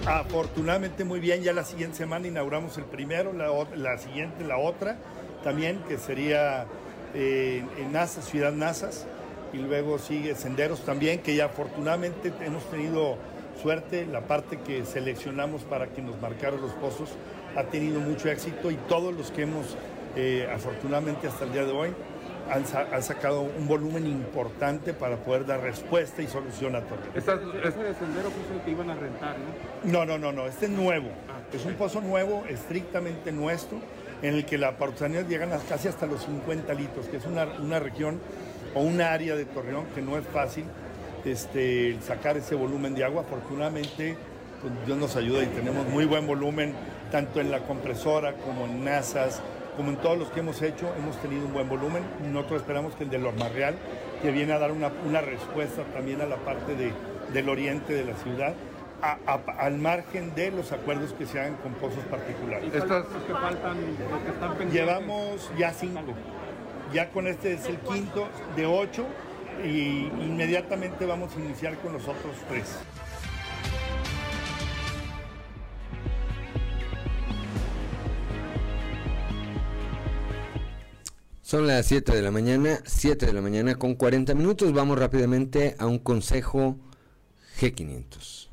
Afortunadamente 0.06 1.04
muy 1.04 1.20
bien, 1.20 1.44
ya 1.44 1.52
la 1.52 1.66
siguiente 1.66 1.98
semana 1.98 2.26
inauguramos 2.26 2.78
el 2.78 2.86
primero, 2.86 3.34
la, 3.34 3.50
la 3.76 3.98
siguiente 3.98 4.46
la 4.46 4.58
otra 4.58 4.98
también, 5.44 5.84
que 5.90 5.98
sería 5.98 6.66
eh, 7.14 7.64
en 7.78 7.92
Nazas, 7.92 8.26
Ciudad 8.26 8.52
Nazas, 8.52 9.06
y 9.54 9.58
luego 9.58 9.98
sigue 9.98 10.36
Senderos 10.36 10.86
también, 10.86 11.20
que 11.20 11.36
ya 11.36 11.46
afortunadamente 11.46 12.32
hemos 12.42 12.70
tenido 12.70 13.18
suerte, 13.62 14.06
la 14.06 14.22
parte 14.22 14.60
que 14.60 14.86
seleccionamos 14.86 15.64
para 15.64 15.88
que 15.88 16.02
nos 16.02 16.20
marcaran 16.22 16.62
los 16.62 16.72
pozos 16.74 17.10
ha 17.56 17.64
tenido 17.64 18.00
mucho 18.00 18.30
éxito 18.30 18.72
y 18.72 18.76
todos 18.88 19.14
los 19.14 19.32
que 19.32 19.44
hemos, 19.44 19.76
eh, 20.16 20.48
afortunadamente 20.54 21.28
hasta 21.28 21.46
el 21.46 21.52
día 21.52 21.66
de 21.66 21.72
hoy, 21.72 21.94
han, 22.52 23.04
sacado 23.04 23.42
un 23.42 23.68
volumen 23.68 24.08
importante 24.08 24.94
para 24.94 25.18
poder 25.18 25.46
dar 25.46 25.62
respuesta 25.62 26.22
y 26.22 26.28
solución 26.28 26.76
a 26.76 26.82
todo. 26.82 27.00
¿Ese 27.14 27.32
de 27.38 27.94
Sendero 27.94 28.32
fue 28.32 28.56
el 28.56 28.62
que 28.64 28.72
iban 28.72 28.90
a 28.90 28.96
rentar, 28.96 29.36
no? 29.84 29.92
No, 29.92 30.06
no, 30.06 30.18
no, 30.18 30.32
no, 30.32 30.48
este 30.48 30.66
es 30.66 30.72
nuevo. 30.72 31.10
Ah, 31.30 31.40
es 31.54 31.66
un 31.66 31.76
pozo 31.76 32.02
nuevo, 32.02 32.44
estrictamente 32.50 33.32
nuestro, 33.32 33.78
en 34.22 34.36
el 34.36 34.46
que 34.46 34.58
la 34.58 34.70
artesanías 34.70 35.28
llegan 35.28 35.52
casi 35.68 35.88
hasta 35.88 36.06
los 36.06 36.24
50 36.24 36.74
litros, 36.74 37.08
que 37.08 37.18
es 37.18 37.26
una, 37.26 37.46
una 37.46 37.80
región 37.80 38.20
o 38.76 38.82
un 38.82 39.02
área 39.02 39.36
de 39.36 39.46
Torreón 39.46 39.86
que 39.96 40.02
no 40.02 40.18
es 40.18 40.26
fácil 40.28 40.66
este, 41.26 41.98
sacar 42.02 42.38
ese 42.38 42.56
volumen 42.56 42.96
de 42.96 43.04
agua. 43.04 43.22
Afortunadamente, 43.22 44.16
pues, 44.62 44.74
Dios 44.86 44.98
nos 44.98 45.16
ayuda 45.16 45.44
y 45.44 45.48
tenemos 45.48 45.88
muy 45.88 46.06
buen 46.06 46.28
volumen, 46.28 46.74
tanto 47.12 47.40
en 47.40 47.52
la 47.52 47.62
compresora 47.62 48.34
como 48.34 48.66
en 48.66 48.84
NASAS, 48.84 49.42
como 49.78 49.92
en 49.92 49.98
todos 49.98 50.18
los 50.18 50.30
que 50.30 50.42
hemos 50.42 50.62
hecho, 50.62 50.94
hemos 50.98 51.18
tenido 51.22 51.46
un 51.46 51.54
buen 51.54 51.70
volumen. 51.70 52.04
Nosotros 52.32 52.62
esperamos 52.62 52.96
que 52.96 53.06
el 53.06 53.10
de 53.10 53.18
Real, 53.18 53.76
que 54.22 54.32
viene 54.32 54.54
a 54.54 54.60
dar 54.60 54.72
una, 54.72 55.22
respuesta 55.22 55.84
también 55.94 56.22
a 56.22 56.26
la 56.26 56.38
parte 56.38 56.76
de, 56.76 56.92
del 57.34 57.50
oriente 57.50 57.94
de 57.94 58.06
la 58.06 58.16
ciudad, 58.16 58.54
al 59.02 59.78
margen 59.78 60.34
de 60.36 60.52
los 60.52 60.72
acuerdos 60.72 61.14
que 61.14 61.26
se 61.26 61.40
hagan 61.40 61.56
con 61.58 61.74
pozos 61.74 62.04
particulares. 62.06 62.74
Estos 62.74 63.06
que 63.26 63.34
faltan, 63.34 63.78
que 64.26 64.32
están 64.32 64.58
pendientes. 64.58 64.74
Llevamos 64.74 65.52
ya 65.58 65.74
cinco. 65.74 66.14
Ya 66.94 67.12
con 67.12 67.28
este 67.28 67.54
es 67.54 67.66
el 67.66 67.78
quinto 67.78 68.28
de 68.56 68.66
ocho 68.66 69.06
y 69.64 70.08
inmediatamente 70.22 71.06
vamos 71.06 71.36
a 71.36 71.40
iniciar 71.40 71.78
con 71.78 71.94
los 71.94 72.04
otros 72.04 72.36
tres. 72.48 72.80
Son 81.50 81.66
las 81.66 81.88
7 81.88 82.16
de 82.16 82.22
la 82.22 82.30
mañana, 82.30 82.80
7 82.86 83.26
de 83.26 83.34
la 83.34 83.42
mañana 83.42 83.74
con 83.74 83.96
40 83.96 84.36
minutos. 84.36 84.72
Vamos 84.72 85.00
rápidamente 85.00 85.76
a 85.80 85.88
un 85.88 85.98
consejo 85.98 86.78
G500. 87.60 88.49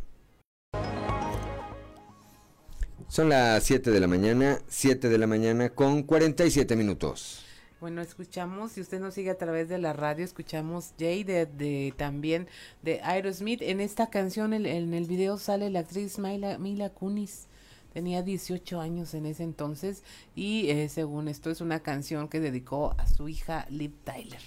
Son 3.17 3.31
las 3.31 3.65
7 3.65 3.93
de 3.93 3.99
la 3.99 4.09
mañana, 4.09 4.59
7 4.69 5.09
de 5.09 5.17
la 5.17 5.27
mañana 5.27 5.71
con 5.71 6.03
47 6.03 6.77
minutos. 6.77 7.47
Bueno, 7.81 8.03
escuchamos, 8.03 8.73
si 8.73 8.83
usted 8.83 9.01
nos 9.01 9.15
sigue 9.15 9.31
a 9.31 9.39
través 9.39 9.71
de 9.71 9.79
la 9.79 9.95
radio, 9.95 10.23
escuchamos 10.23 10.93
Jay 10.99 11.25
de, 11.25 11.95
también 11.97 12.47
de 12.83 13.01
Aerosmith. 13.03 13.63
En 13.63 13.81
esta 13.81 14.11
canción, 14.11 14.53
en 14.53 14.67
el 14.67 15.07
video 15.07 15.39
sale 15.39 15.71
la 15.71 15.79
actriz 15.81 16.19
Mila, 16.19 16.59
Mila 16.59 16.91
Kunis. 16.91 17.47
Tenía 17.95 18.21
18 18.21 18.83
años 18.83 19.15
en 19.15 19.25
ese 19.25 19.45
entonces 19.45 20.03
y 20.35 20.69
eh, 20.69 20.91
según 20.91 21.29
esto 21.29 21.51
es 21.51 21.63
una 21.63 21.81
canción 21.81 22.29
que 22.29 22.41
dedicó 22.41 22.95
a 22.99 23.07
su 23.07 23.31
hija 23.31 23.65
Liv 23.71 23.95
Tyler, 24.05 24.43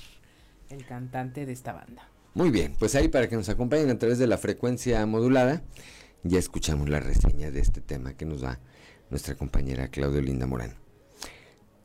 el 0.70 0.86
cantante 0.86 1.48
de 1.48 1.54
esta 1.54 1.74
banda. 1.74 2.08
Muy 2.36 2.52
bien, 2.52 2.76
pues 2.78 2.94
ahí 2.94 3.08
para 3.08 3.28
que 3.28 3.36
nos 3.36 3.50
acompañen 3.50 3.90
a 3.90 3.98
través 3.98 4.20
de 4.20 4.28
la 4.28 4.38
frecuencia 4.38 5.04
modulada, 5.08 5.64
ya 6.24 6.40
escuchamos 6.40 6.90
la 6.90 7.00
reseña 7.00 7.52
de 7.52 7.60
este 7.60 7.82
tema 7.82 8.14
que 8.14 8.26
nos 8.26 8.42
da 8.42 8.60
nuestra 9.10 9.36
compañera 9.36 9.90
Claudio 9.90 10.22
Linda 10.22 10.48
Morán. 10.48 10.76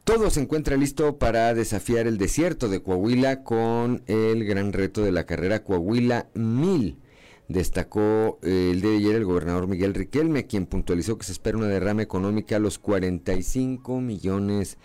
Todo 0.05 0.29
se 0.31 0.41
encuentra 0.41 0.77
listo 0.77 1.19
para 1.19 1.55
desafiar 1.55 2.07
el 2.07 2.19
desierto 2.19 2.69
de 2.69 2.83
Coahuila 2.83 3.43
con 3.43 4.03
el 4.07 4.45
gran 4.45 4.73
reto 4.73 5.03
de 5.03 5.13
la 5.13 5.25
carrera 5.25 5.65
Coahuila 5.65 6.29
1000 6.35 6.99
destacó 7.49 8.39
eh, 8.43 8.71
el 8.73 8.81
día 8.81 8.91
de 8.91 8.97
ayer 8.97 9.17
el 9.17 9.25
gobernador 9.25 9.67
Miguel 9.67 9.95
Riquelme, 9.95 10.47
quien 10.47 10.67
puntualizó 10.67 11.19
que 11.19 11.25
se 11.25 11.33
espera 11.33 11.59
una 11.59 11.67
derrama 11.67 12.03
económica 12.03 12.57
a 12.57 12.61
los 12.61 12.79
45 12.79 14.01
millones 14.01 14.79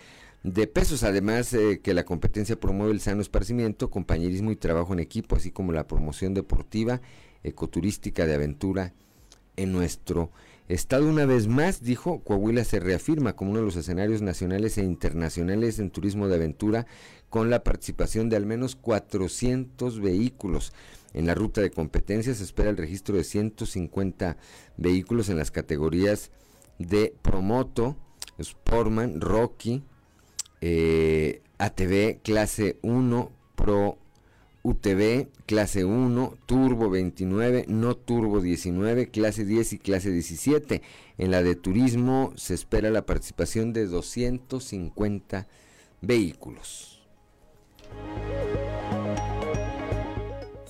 de 0.44 0.68
pesos. 0.68 1.04
Además, 1.04 1.54
eh, 1.54 1.80
que 1.82 1.94
la 1.94 2.06
competencia 2.06 2.60
promueve 2.60 2.92
el 2.92 3.02
sano 3.02 3.22
esparcimiento, 3.22 3.90
compañerismo 3.90 4.52
y 4.52 4.56
trabajo 4.56 4.94
en 4.94 5.00
equipo, 5.00 5.36
así 5.36 5.52
como 5.52 5.72
la 5.72 5.88
promoción 5.88 6.34
deportiva, 6.34 7.02
ecoturística 7.44 8.26
de 8.26 8.36
aventura 8.36 8.94
en 9.62 9.72
nuestro 9.72 10.32
estado. 10.68 11.08
Una 11.08 11.26
vez 11.26 11.48
más, 11.48 11.84
dijo, 11.84 12.24
Coahuila 12.24 12.64
se 12.64 12.80
reafirma 12.80 13.36
como 13.36 13.52
uno 13.52 13.60
de 13.60 13.66
los 13.66 13.76
escenarios 13.76 14.22
nacionales 14.22 14.78
e 14.78 14.84
internacionales 14.84 15.80
en 15.80 15.90
turismo 15.90 16.28
de 16.28 16.36
aventura, 16.36 16.88
con 17.30 17.50
la 17.50 17.64
participación 17.64 18.30
de 18.30 18.38
al 18.38 18.46
menos 18.46 18.76
400 18.76 20.00
vehículos. 20.00 20.74
En 21.14 21.26
la 21.26 21.36
ruta 21.36 21.62
de 21.62 21.72
competencia 21.72 22.34
se 22.34 22.44
espera 22.44 22.70
el 22.70 22.78
registro 22.78 23.18
de 23.18 23.24
150 23.24 24.38
vehículos 24.78 25.30
en 25.30 25.38
las 25.38 25.52
categorías 25.52 26.32
de 26.78 27.14
Promoto, 27.22 27.98
Sportman, 28.42 29.20
Rocky, 29.20 29.84
eh, 30.62 31.42
ATV, 31.58 32.22
clase 32.22 32.78
1, 32.82 33.32
Pro 33.56 33.98
UTV, 34.70 35.30
clase 35.48 35.84
1, 35.84 36.38
Turbo 36.46 36.92
29, 36.92 37.66
no 37.68 37.96
Turbo 37.96 38.40
19, 38.40 39.10
clase 39.10 39.44
10 39.44 39.74
y 39.74 39.78
clase 39.80 40.12
17. 40.12 40.82
En 41.18 41.32
la 41.32 41.42
de 41.42 41.56
turismo 41.56 42.34
se 42.36 42.54
espera 42.54 42.92
la 42.92 43.06
participación 43.06 43.74
de 43.74 43.88
250 43.88 45.48
vehículos. 46.02 47.02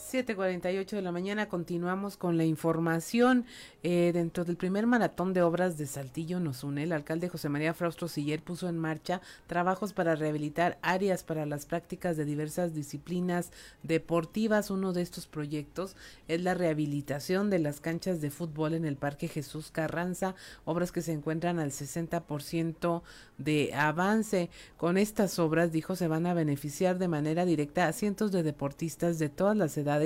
7.48 0.10 0.90
de 0.95 1.02
la 1.03 1.11
mañana 1.11 1.48
continuamos 1.49 2.18
con 2.18 2.36
la 2.36 2.44
información. 2.44 3.45
Eh, 3.84 4.10
dentro 4.11 4.44
del 4.44 4.57
primer 4.57 4.88
maratón 4.88 5.34
de 5.34 5.44
obras 5.44 5.77
de 5.77 5.86
Saltillo 5.86 6.40
nos 6.40 6.64
une, 6.64 6.81
el 6.81 6.94
alcalde 6.94 7.30
José 7.30 7.48
María 7.48 7.76
Fraustro 7.76 8.07
Siller 8.07 8.41
puso 8.41 8.68
en 8.68 8.80
marcha 8.80 9.22
trabajos 9.45 9.94
para 9.94 10.15
rehabilitar 10.15 10.80
áreas 10.81 11.23
para 11.23 11.45
las 11.45 11.68
prácticas 11.68 12.18
de 12.18 12.26
diversas 12.26 12.73
disciplinas 12.73 13.52
deportivas. 13.84 14.72
Uno 14.72 14.94
de 14.94 15.03
estos 15.03 15.27
proyectos 15.27 15.95
es 16.27 16.41
la 16.41 16.56
rehabilitación 16.56 17.52
de 17.52 17.60
las 17.60 17.80
canchas 17.80 18.19
de 18.19 18.31
fútbol 18.31 18.73
en 18.73 18.86
el 18.86 18.95
Parque 18.95 19.27
Jesús 19.27 19.69
Carranza, 19.69 20.34
obras 20.65 20.91
que 20.91 21.03
se 21.03 21.11
encuentran 21.11 21.60
al 21.60 21.69
60% 21.69 23.03
de 23.38 23.76
avance. 23.76 24.49
Con 24.76 24.98
estas 24.98 25.38
obras, 25.38 25.72
dijo, 25.72 25.95
se 25.95 26.07
van 26.07 26.26
a 26.26 26.34
beneficiar 26.34 26.98
de 26.98 27.07
manera 27.07 27.45
directa 27.45 27.88
a 27.88 27.94
cientos 27.94 28.31
de 28.31 28.41
deportistas 28.41 29.19
de 29.19 29.30
todas 29.30 29.56
las 29.56 29.77
edades 29.77 29.98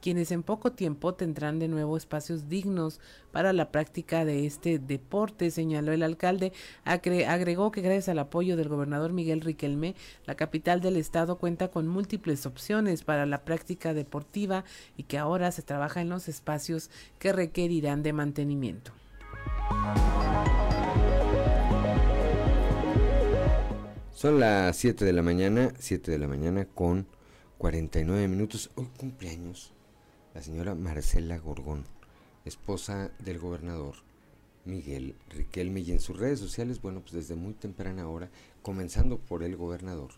quienes 0.00 0.30
en 0.32 0.42
poco 0.42 0.72
tiempo 0.72 1.14
tendrán 1.14 1.58
de 1.58 1.68
nuevo 1.68 1.96
espacios 1.96 2.48
dignos 2.48 3.00
para 3.32 3.52
la 3.52 3.70
práctica 3.70 4.24
de 4.24 4.46
este 4.46 4.78
deporte, 4.78 5.50
señaló 5.50 5.92
el 5.92 6.02
alcalde. 6.02 6.52
Agregó 6.84 7.70
que 7.70 7.80
gracias 7.80 8.08
al 8.08 8.18
apoyo 8.18 8.56
del 8.56 8.68
gobernador 8.68 9.12
Miguel 9.12 9.40
Riquelme, 9.40 9.94
la 10.26 10.34
capital 10.34 10.80
del 10.80 10.96
estado 10.96 11.38
cuenta 11.38 11.68
con 11.68 11.86
múltiples 11.88 12.46
opciones 12.46 13.04
para 13.04 13.26
la 13.26 13.44
práctica 13.44 13.94
deportiva 13.94 14.64
y 14.96 15.04
que 15.04 15.18
ahora 15.18 15.50
se 15.52 15.62
trabaja 15.62 16.00
en 16.00 16.08
los 16.08 16.28
espacios 16.28 16.90
que 17.18 17.32
requerirán 17.32 18.02
de 18.02 18.12
mantenimiento. 18.12 18.92
Son 24.18 24.40
las 24.40 24.76
7 24.76 25.04
de 25.04 25.12
la 25.12 25.22
mañana, 25.22 25.72
7 25.78 26.10
de 26.10 26.18
la 26.18 26.26
mañana 26.26 26.64
con 26.64 27.06
49 27.58 28.28
minutos. 28.28 28.70
Hoy 28.76 28.86
cumpleaños 28.96 29.72
la 30.32 30.42
señora 30.42 30.76
Marcela 30.76 31.38
Gorgón, 31.38 31.84
esposa 32.44 33.10
del 33.18 33.40
gobernador 33.40 33.96
Miguel 34.64 35.16
Riquelme. 35.30 35.80
Y 35.80 35.90
en 35.90 35.98
sus 35.98 36.16
redes 36.16 36.38
sociales, 36.38 36.80
bueno, 36.80 37.00
pues 37.00 37.14
desde 37.14 37.34
muy 37.34 37.54
temprana 37.54 38.08
hora, 38.08 38.30
comenzando 38.62 39.18
por 39.18 39.42
el 39.42 39.56
gobernador, 39.56 40.10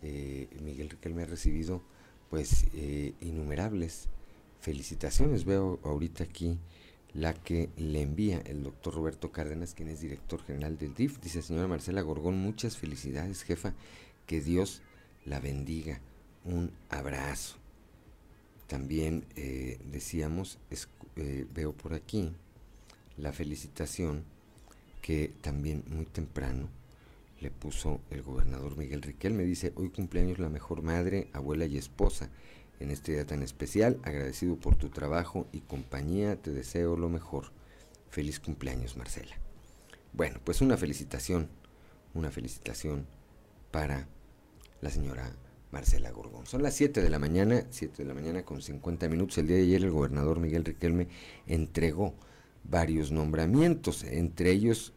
eh, 0.00 0.48
Miguel 0.62 0.88
Riquelme 0.88 1.24
ha 1.24 1.26
recibido 1.26 1.82
pues 2.30 2.64
eh, 2.72 3.12
innumerables 3.20 4.08
felicitaciones. 4.60 5.44
Veo 5.44 5.80
ahorita 5.84 6.24
aquí 6.24 6.58
la 7.12 7.34
que 7.34 7.68
le 7.76 8.00
envía 8.00 8.38
el 8.38 8.62
doctor 8.62 8.94
Roberto 8.94 9.32
Cárdenas, 9.32 9.74
quien 9.74 9.90
es 9.90 10.00
director 10.00 10.42
general 10.42 10.78
del 10.78 10.94
DIF. 10.94 11.20
Dice, 11.20 11.42
señora 11.42 11.68
Marcela 11.68 12.00
Gorgón, 12.00 12.38
muchas 12.38 12.78
felicidades, 12.78 13.42
jefa, 13.42 13.74
que 14.26 14.40
Dios 14.40 14.80
la 15.26 15.40
bendiga. 15.40 16.00
Un 16.44 16.70
abrazo. 16.90 17.56
También 18.66 19.24
eh, 19.36 19.78
decíamos, 19.90 20.58
eh, 21.16 21.46
veo 21.54 21.72
por 21.72 21.94
aquí 21.94 22.32
la 23.16 23.32
felicitación 23.32 24.24
que 25.00 25.30
también 25.42 25.84
muy 25.88 26.06
temprano 26.06 26.68
le 27.40 27.50
puso 27.50 28.00
el 28.10 28.22
gobernador 28.22 28.76
Miguel 28.76 29.02
Riquel. 29.02 29.34
Me 29.34 29.44
dice, 29.44 29.72
hoy 29.76 29.90
cumpleaños 29.90 30.38
la 30.38 30.48
mejor 30.48 30.82
madre, 30.82 31.28
abuela 31.32 31.66
y 31.66 31.76
esposa. 31.76 32.30
En 32.80 32.90
este 32.90 33.12
día 33.12 33.26
tan 33.26 33.42
especial, 33.42 33.98
agradecido 34.02 34.56
por 34.56 34.76
tu 34.76 34.88
trabajo 34.88 35.46
y 35.52 35.60
compañía, 35.60 36.36
te 36.36 36.50
deseo 36.50 36.96
lo 36.96 37.08
mejor. 37.08 37.52
Feliz 38.10 38.40
cumpleaños, 38.40 38.96
Marcela. 38.96 39.36
Bueno, 40.12 40.40
pues 40.44 40.60
una 40.60 40.76
felicitación, 40.76 41.48
una 42.14 42.30
felicitación 42.30 43.06
para 43.70 44.06
la 44.80 44.90
señora 44.90 45.32
Marcela 45.74 46.12
Gorgón. 46.12 46.46
Son 46.46 46.62
las 46.62 46.74
7 46.74 47.02
de 47.02 47.10
la 47.10 47.18
mañana, 47.18 47.64
7 47.68 48.04
de 48.04 48.08
la 48.08 48.14
mañana 48.14 48.44
con 48.44 48.62
50 48.62 49.08
minutos. 49.08 49.38
El 49.38 49.48
día 49.48 49.56
de 49.56 49.64
ayer 49.64 49.82
el 49.82 49.90
gobernador 49.90 50.38
Miguel 50.38 50.64
Riquelme 50.64 51.08
entregó 51.48 52.14
varios 52.62 53.10
nombramientos, 53.10 54.04
entre 54.04 54.52
ellos 54.52 54.92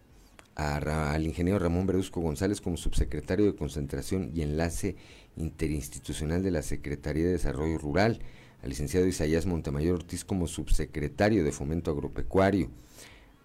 al 0.54 1.26
ingeniero 1.26 1.58
Ramón 1.58 1.88
Bredusco 1.88 2.22
González 2.22 2.62
como 2.62 2.78
subsecretario 2.78 3.46
de 3.46 3.56
Concentración 3.56 4.32
y 4.36 4.44
Enlace 4.44 4.96
Interinstitucional 5.36 6.44
de 6.44 6.52
la 6.52 6.62
Secretaría 6.62 7.26
de 7.26 7.32
Desarrollo 7.32 7.80
Rural, 7.80 8.20
al 8.62 8.70
licenciado 8.70 9.08
Isaías 9.08 9.48
Montemayor 9.48 9.96
Ortiz 9.96 10.24
como 10.24 10.46
subsecretario 10.46 11.44
de 11.44 11.52
Fomento 11.52 11.90
Agropecuario, 11.90 12.70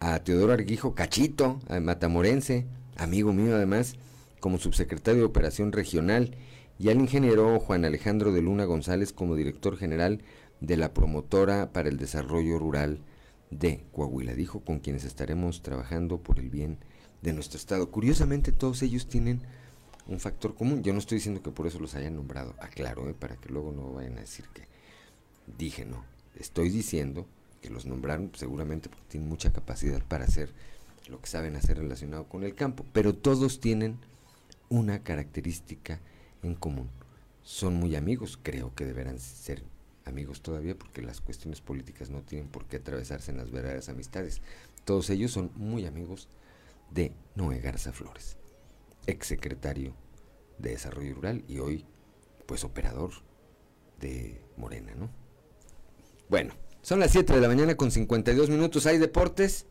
a 0.01 0.19
Teodoro 0.19 0.53
Arguijo 0.53 0.95
Cachito, 0.95 1.61
a 1.69 1.81
matamorense, 1.81 2.67
amigo 2.97 3.33
mío 3.33 3.57
además, 3.57 3.97
como 4.41 4.59
subsecretario 4.59 5.21
de 5.21 5.27
Operación 5.27 5.73
Regional, 5.73 6.35
y 6.79 6.89
al 6.89 7.01
ingeniero 7.01 7.59
Juan 7.61 7.85
Alejandro 7.85 8.33
de 8.33 8.43
Luna 8.43 8.65
González 8.65 9.13
como 9.13 9.37
director 9.37 9.77
general 9.77 10.23
de 10.61 10.77
la 10.77 10.95
promotora 10.95 11.73
para 11.73 11.89
el 11.89 11.99
desarrollo 11.99 12.59
rural 12.59 13.01
de 13.51 13.85
Coahuila. 13.93 14.35
Dijo 14.35 14.61
con 14.61 14.79
quienes 14.79 15.05
estaremos 15.05 15.63
trabajando 15.63 16.19
por 16.19 16.39
el 16.39 16.51
bien 16.51 16.79
de 17.21 17.33
nuestro 17.33 17.59
estado. 17.59 17.91
Curiosamente 17.91 18.53
todos 18.53 18.83
ellos 18.83 19.09
tienen 19.09 19.43
un 20.07 20.21
factor 20.21 20.55
común. 20.55 20.83
Yo 20.83 20.93
no 20.93 20.99
estoy 20.99 21.19
diciendo 21.19 21.43
que 21.43 21.51
por 21.51 21.67
eso 21.67 21.79
los 21.79 21.95
hayan 21.95 22.17
nombrado, 22.17 22.55
aclaro, 22.61 23.09
eh, 23.09 23.15
para 23.15 23.37
que 23.37 23.49
luego 23.49 23.73
no 23.73 23.93
vayan 23.93 24.19
a 24.19 24.23
decir 24.23 24.47
que 24.53 24.67
dije 25.59 25.85
no. 25.85 26.05
Estoy 26.37 26.71
diciendo 26.71 27.27
que 27.61 27.71
los 27.71 27.87
nombraron 27.87 28.33
seguramente 28.35 28.89
porque 28.89 29.07
tienen 29.09 29.29
mucha 29.29 29.53
capacidad 29.53 30.03
para 30.03 30.25
hacer 30.25 30.51
lo 31.09 31.21
que 31.21 31.29
saben 31.29 31.57
hacer 31.57 31.79
relacionado 31.79 32.25
con 32.29 32.45
el 32.45 32.55
campo, 32.55 32.85
pero 32.93 33.15
todos 33.15 33.61
tienen 33.61 33.99
una 34.69 35.03
característica 35.03 36.01
en 36.43 36.55
común. 36.55 36.91
Son 37.43 37.75
muy 37.75 37.97
amigos, 37.97 38.39
creo 38.43 38.75
que 38.75 38.85
deberán 38.85 39.19
ser 39.19 39.65
amigos 40.05 40.43
todavía 40.43 40.77
porque 40.77 41.03
las 41.03 41.21
cuestiones 41.21 41.61
políticas 41.61 42.11
no 42.11 42.23
tienen 42.23 42.49
por 42.49 42.67
qué 42.67 42.77
atravesarse 42.77 43.31
en 43.31 43.39
las 43.39 43.51
verdaderas 43.51 43.89
amistades. 43.89 44.41
Todos 44.85 45.11
ellos 45.11 45.33
son 45.33 45.51
muy 45.57 45.87
amigos 45.87 46.29
de 46.91 47.13
Noé 47.35 47.61
Garza 47.61 47.93
Flores, 47.93 48.37
exsecretario 49.07 49.95
de 50.59 50.71
Desarrollo 50.71 51.15
Rural 51.15 51.45
y 51.49 51.59
hoy, 51.59 51.85
pues, 52.47 52.65
operador 52.65 53.11
de 54.01 54.41
Morena, 54.57 54.95
¿no? 54.95 55.11
Bueno, 56.29 56.55
son 56.83 57.01
las 57.01 57.13
7 57.13 57.33
de 57.35 57.41
la 57.41 57.49
mañana 57.49 57.77
con 57.77 57.91
52 57.91 58.51
minutos. 58.51 58.87
¿Hay 58.87 58.99
deportes? 58.99 59.67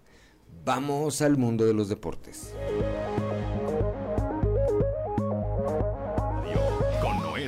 Vamos 0.64 1.22
al 1.22 1.38
mundo 1.38 1.66
de 1.66 1.74
los 1.74 1.90
deportes. 1.90 2.54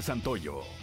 Santoyo. 0.03 0.82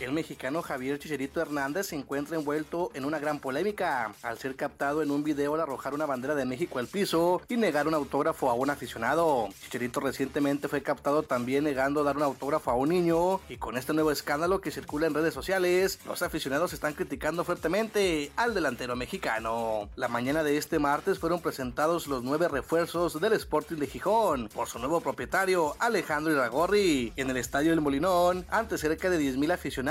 El 0.00 0.12
mexicano 0.12 0.62
Javier 0.62 0.98
Chicherito 0.98 1.42
Hernández 1.42 1.88
se 1.88 1.94
encuentra 1.94 2.34
envuelto 2.34 2.90
en 2.94 3.04
una 3.04 3.18
gran 3.18 3.38
polémica 3.38 4.14
al 4.22 4.38
ser 4.38 4.56
captado 4.56 5.02
en 5.02 5.10
un 5.10 5.22
video 5.22 5.54
al 5.54 5.60
arrojar 5.60 5.92
una 5.92 6.06
bandera 6.06 6.34
de 6.34 6.46
México 6.46 6.78
al 6.78 6.86
piso 6.86 7.42
y 7.50 7.58
negar 7.58 7.86
un 7.86 7.92
autógrafo 7.92 8.48
a 8.48 8.54
un 8.54 8.70
aficionado. 8.70 9.50
Chicherito 9.60 10.00
recientemente 10.00 10.68
fue 10.68 10.82
captado 10.82 11.22
también 11.22 11.64
negando 11.64 12.02
dar 12.02 12.16
un 12.16 12.22
autógrafo 12.22 12.70
a 12.70 12.76
un 12.76 12.88
niño 12.88 13.42
y 13.50 13.58
con 13.58 13.76
este 13.76 13.92
nuevo 13.92 14.10
escándalo 14.10 14.62
que 14.62 14.70
circula 14.70 15.06
en 15.06 15.12
redes 15.12 15.34
sociales, 15.34 15.98
los 16.06 16.22
aficionados 16.22 16.72
están 16.72 16.94
criticando 16.94 17.44
fuertemente 17.44 18.32
al 18.36 18.54
delantero 18.54 18.96
mexicano. 18.96 19.90
La 19.96 20.08
mañana 20.08 20.42
de 20.42 20.56
este 20.56 20.78
martes 20.78 21.18
fueron 21.18 21.42
presentados 21.42 22.06
los 22.06 22.22
nueve 22.22 22.48
refuerzos 22.48 23.20
del 23.20 23.34
Sporting 23.34 23.76
de 23.76 23.86
Gijón 23.86 24.48
por 24.48 24.66
su 24.66 24.78
nuevo 24.78 25.02
propietario 25.02 25.76
Alejandro 25.78 26.32
Iragorri 26.32 27.12
en 27.16 27.28
el 27.28 27.36
estadio 27.36 27.68
del 27.68 27.82
Molinón 27.82 28.46
ante 28.48 28.78
cerca 28.78 29.10
de 29.10 29.20
10.000 29.20 29.52
aficionados 29.52 29.89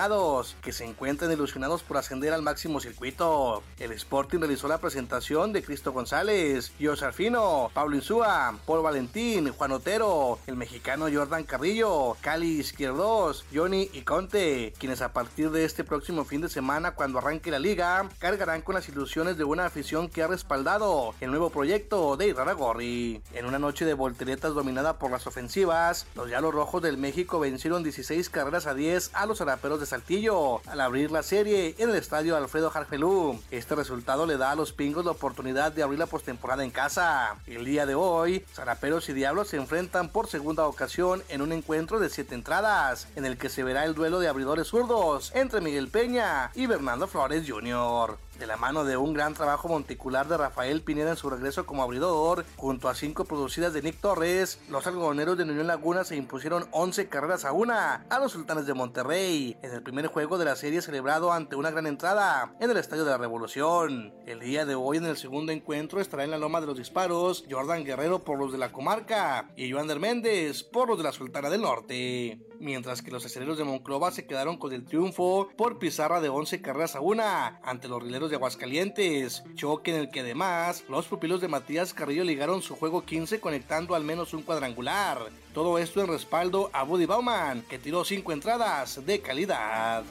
que 0.61 0.71
se 0.71 0.85
encuentran 0.85 1.29
ilusionados 1.29 1.83
por 1.83 1.97
ascender 1.97 2.31
al 2.31 2.41
máximo 2.41 2.79
circuito. 2.79 3.63
El 3.77 3.91
Sporting 3.91 4.39
realizó 4.39 4.69
la 4.69 4.77
presentación 4.77 5.51
de 5.51 5.61
Cristo 5.61 5.91
González, 5.91 6.71
José 6.81 7.03
Alfino, 7.03 7.69
Pablo 7.73 7.97
Insúa, 7.97 8.57
Paul 8.65 8.81
Valentín, 8.81 9.51
Juan 9.51 9.73
Otero, 9.73 10.39
el 10.47 10.55
mexicano 10.55 11.07
Jordan 11.13 11.43
Carrillo, 11.43 12.15
Cali 12.21 12.59
Izquierdos, 12.59 13.43
Johnny 13.53 13.89
y 13.91 14.03
Conte, 14.03 14.73
quienes 14.79 15.01
a 15.01 15.11
partir 15.11 15.51
de 15.51 15.65
este 15.65 15.83
próximo 15.83 16.23
fin 16.23 16.39
de 16.39 16.47
semana 16.47 16.91
cuando 16.91 17.17
arranque 17.17 17.51
la 17.51 17.59
liga, 17.59 18.07
cargarán 18.19 18.61
con 18.61 18.75
las 18.75 18.87
ilusiones 18.87 19.37
de 19.37 19.43
una 19.43 19.65
afición 19.65 20.07
que 20.07 20.23
ha 20.23 20.27
respaldado 20.27 21.13
el 21.19 21.29
nuevo 21.29 21.49
proyecto 21.49 22.15
de 22.15 22.31
Gorri. 22.31 23.21
En 23.33 23.45
una 23.45 23.59
noche 23.59 23.83
de 23.83 23.95
volteretas 23.95 24.53
dominada 24.53 24.97
por 24.97 25.11
las 25.11 25.27
ofensivas, 25.27 26.07
los 26.15 26.29
Yalos 26.29 26.53
Rojos 26.53 26.81
del 26.81 26.97
México 26.97 27.37
vencieron 27.37 27.83
16 27.83 28.29
carreras 28.29 28.65
a 28.65 28.73
10 28.73 29.11
a 29.13 29.25
los 29.25 29.41
araperos 29.41 29.81
de 29.81 29.88
Saltillo 29.89 30.61
al 30.67 30.81
abrir 30.81 31.09
la 31.09 31.23
serie 31.23 31.73
en 31.79 31.89
el 31.89 31.95
estadio 31.95 32.37
Alfredo 32.37 32.69
Jarfelú. 32.69 33.41
Este 33.49 33.73
resultado 33.73 34.27
le 34.27 34.37
da 34.37 34.51
a 34.51 34.55
los 34.55 34.71
pingos 34.71 35.03
la 35.03 35.11
oportunidad 35.11 35.71
de 35.71 35.81
abrir 35.81 35.97
la 35.97 36.05
postemporada 36.05 36.63
en 36.63 36.69
casa. 36.69 37.35
El 37.47 37.65
día 37.65 37.87
de 37.87 37.95
hoy, 37.95 38.45
Zaraperos 38.53 39.09
y 39.09 39.13
Diablos 39.13 39.47
se 39.47 39.57
enfrentan 39.57 40.09
por 40.09 40.27
segunda 40.27 40.67
ocasión 40.67 41.23
en 41.27 41.41
un 41.41 41.51
encuentro 41.51 41.99
de 41.99 42.09
siete 42.09 42.35
entradas, 42.35 43.07
en 43.15 43.25
el 43.25 43.39
que 43.39 43.49
se 43.49 43.63
verá 43.63 43.83
el 43.85 43.95
duelo 43.95 44.19
de 44.19 44.27
abridores 44.27 44.67
zurdos 44.67 45.31
entre 45.33 45.59
Miguel 45.59 45.87
Peña 45.87 46.51
y 46.53 46.67
Bernardo 46.67 47.07
Flores 47.07 47.49
Jr 47.49 48.28
de 48.39 48.47
la 48.47 48.57
mano 48.57 48.85
de 48.85 48.95
un 48.95 49.13
gran 49.13 49.33
trabajo 49.33 49.67
monticular 49.67 50.27
de 50.27 50.37
Rafael 50.37 50.81
Pineda 50.81 51.11
en 51.11 51.17
su 51.17 51.29
regreso 51.29 51.65
como 51.65 51.83
abridor, 51.83 52.45
junto 52.55 52.87
a 52.87 52.95
cinco 52.95 53.25
producidas 53.25 53.73
de 53.73 53.81
Nick 53.81 53.99
Torres, 53.99 54.59
los 54.69 54.87
algodoneros 54.87 55.37
de 55.37 55.43
Unión 55.43 55.67
Laguna 55.67 56.05
se 56.05 56.15
impusieron 56.15 56.67
11 56.71 57.09
carreras 57.09 57.43
a 57.43 57.51
una 57.51 58.05
a 58.09 58.19
los 58.19 58.31
sultanes 58.31 58.65
de 58.65 58.73
Monterrey 58.73 59.57
en 59.61 59.71
el 59.73 59.83
primer 59.83 60.07
juego 60.07 60.37
de 60.37 60.45
la 60.45 60.55
serie 60.55 60.81
celebrado 60.81 61.33
ante 61.33 61.57
una 61.57 61.71
gran 61.71 61.85
entrada 61.85 62.55
en 62.61 62.71
el 62.71 62.77
Estadio 62.77 63.03
de 63.03 63.11
la 63.11 63.17
Revolución. 63.17 64.13
El 64.25 64.39
día 64.39 64.65
de 64.65 64.75
hoy 64.75 64.97
en 64.97 65.05
el 65.05 65.17
segundo 65.17 65.51
encuentro 65.51 65.99
estará 65.99 66.23
en 66.23 66.31
la 66.31 66.37
loma 66.37 66.61
de 66.61 66.67
los 66.67 66.77
disparos 66.77 67.43
Jordan 67.49 67.83
Guerrero 67.83 68.23
por 68.23 68.39
los 68.39 68.53
de 68.53 68.57
la 68.57 68.71
comarca 68.71 69.49
y 69.57 69.71
Joander 69.71 69.99
Méndez 69.99 70.63
por 70.63 70.87
los 70.87 70.97
de 70.97 71.03
la 71.03 71.11
Sultana 71.11 71.49
del 71.49 71.61
Norte 71.61 72.39
mientras 72.59 73.01
que 73.01 73.11
los 73.11 73.25
aceleros 73.25 73.57
de 73.57 73.63
Monclova 73.63 74.11
se 74.11 74.25
quedaron 74.25 74.57
con 74.57 74.73
el 74.73 74.85
triunfo 74.85 75.49
por 75.57 75.79
pizarra 75.79 76.21
de 76.21 76.29
11 76.29 76.61
carreras 76.61 76.95
a 76.95 77.01
una 77.01 77.59
ante 77.63 77.87
los 77.87 78.03
rileros 78.03 78.28
de 78.29 78.35
Aguascalientes, 78.35 79.43
choque 79.55 79.91
en 79.91 80.01
el 80.01 80.09
que 80.09 80.21
además 80.21 80.83
los 80.89 81.07
pupilos 81.07 81.41
de 81.41 81.47
Matías 81.47 81.93
Carrillo 81.93 82.23
ligaron 82.23 82.61
su 82.61 82.75
juego 82.75 83.03
15 83.03 83.39
conectando 83.39 83.95
al 83.95 84.03
menos 84.03 84.33
un 84.33 84.43
cuadrangular. 84.43 85.29
Todo 85.53 85.77
esto 85.77 86.01
en 86.01 86.07
respaldo 86.07 86.69
a 86.73 86.83
Buddy 86.83 87.05
Bauman, 87.05 87.63
que 87.63 87.79
tiró 87.79 88.05
5 88.05 88.31
entradas 88.31 89.05
de 89.05 89.19
calidad. 89.19 90.03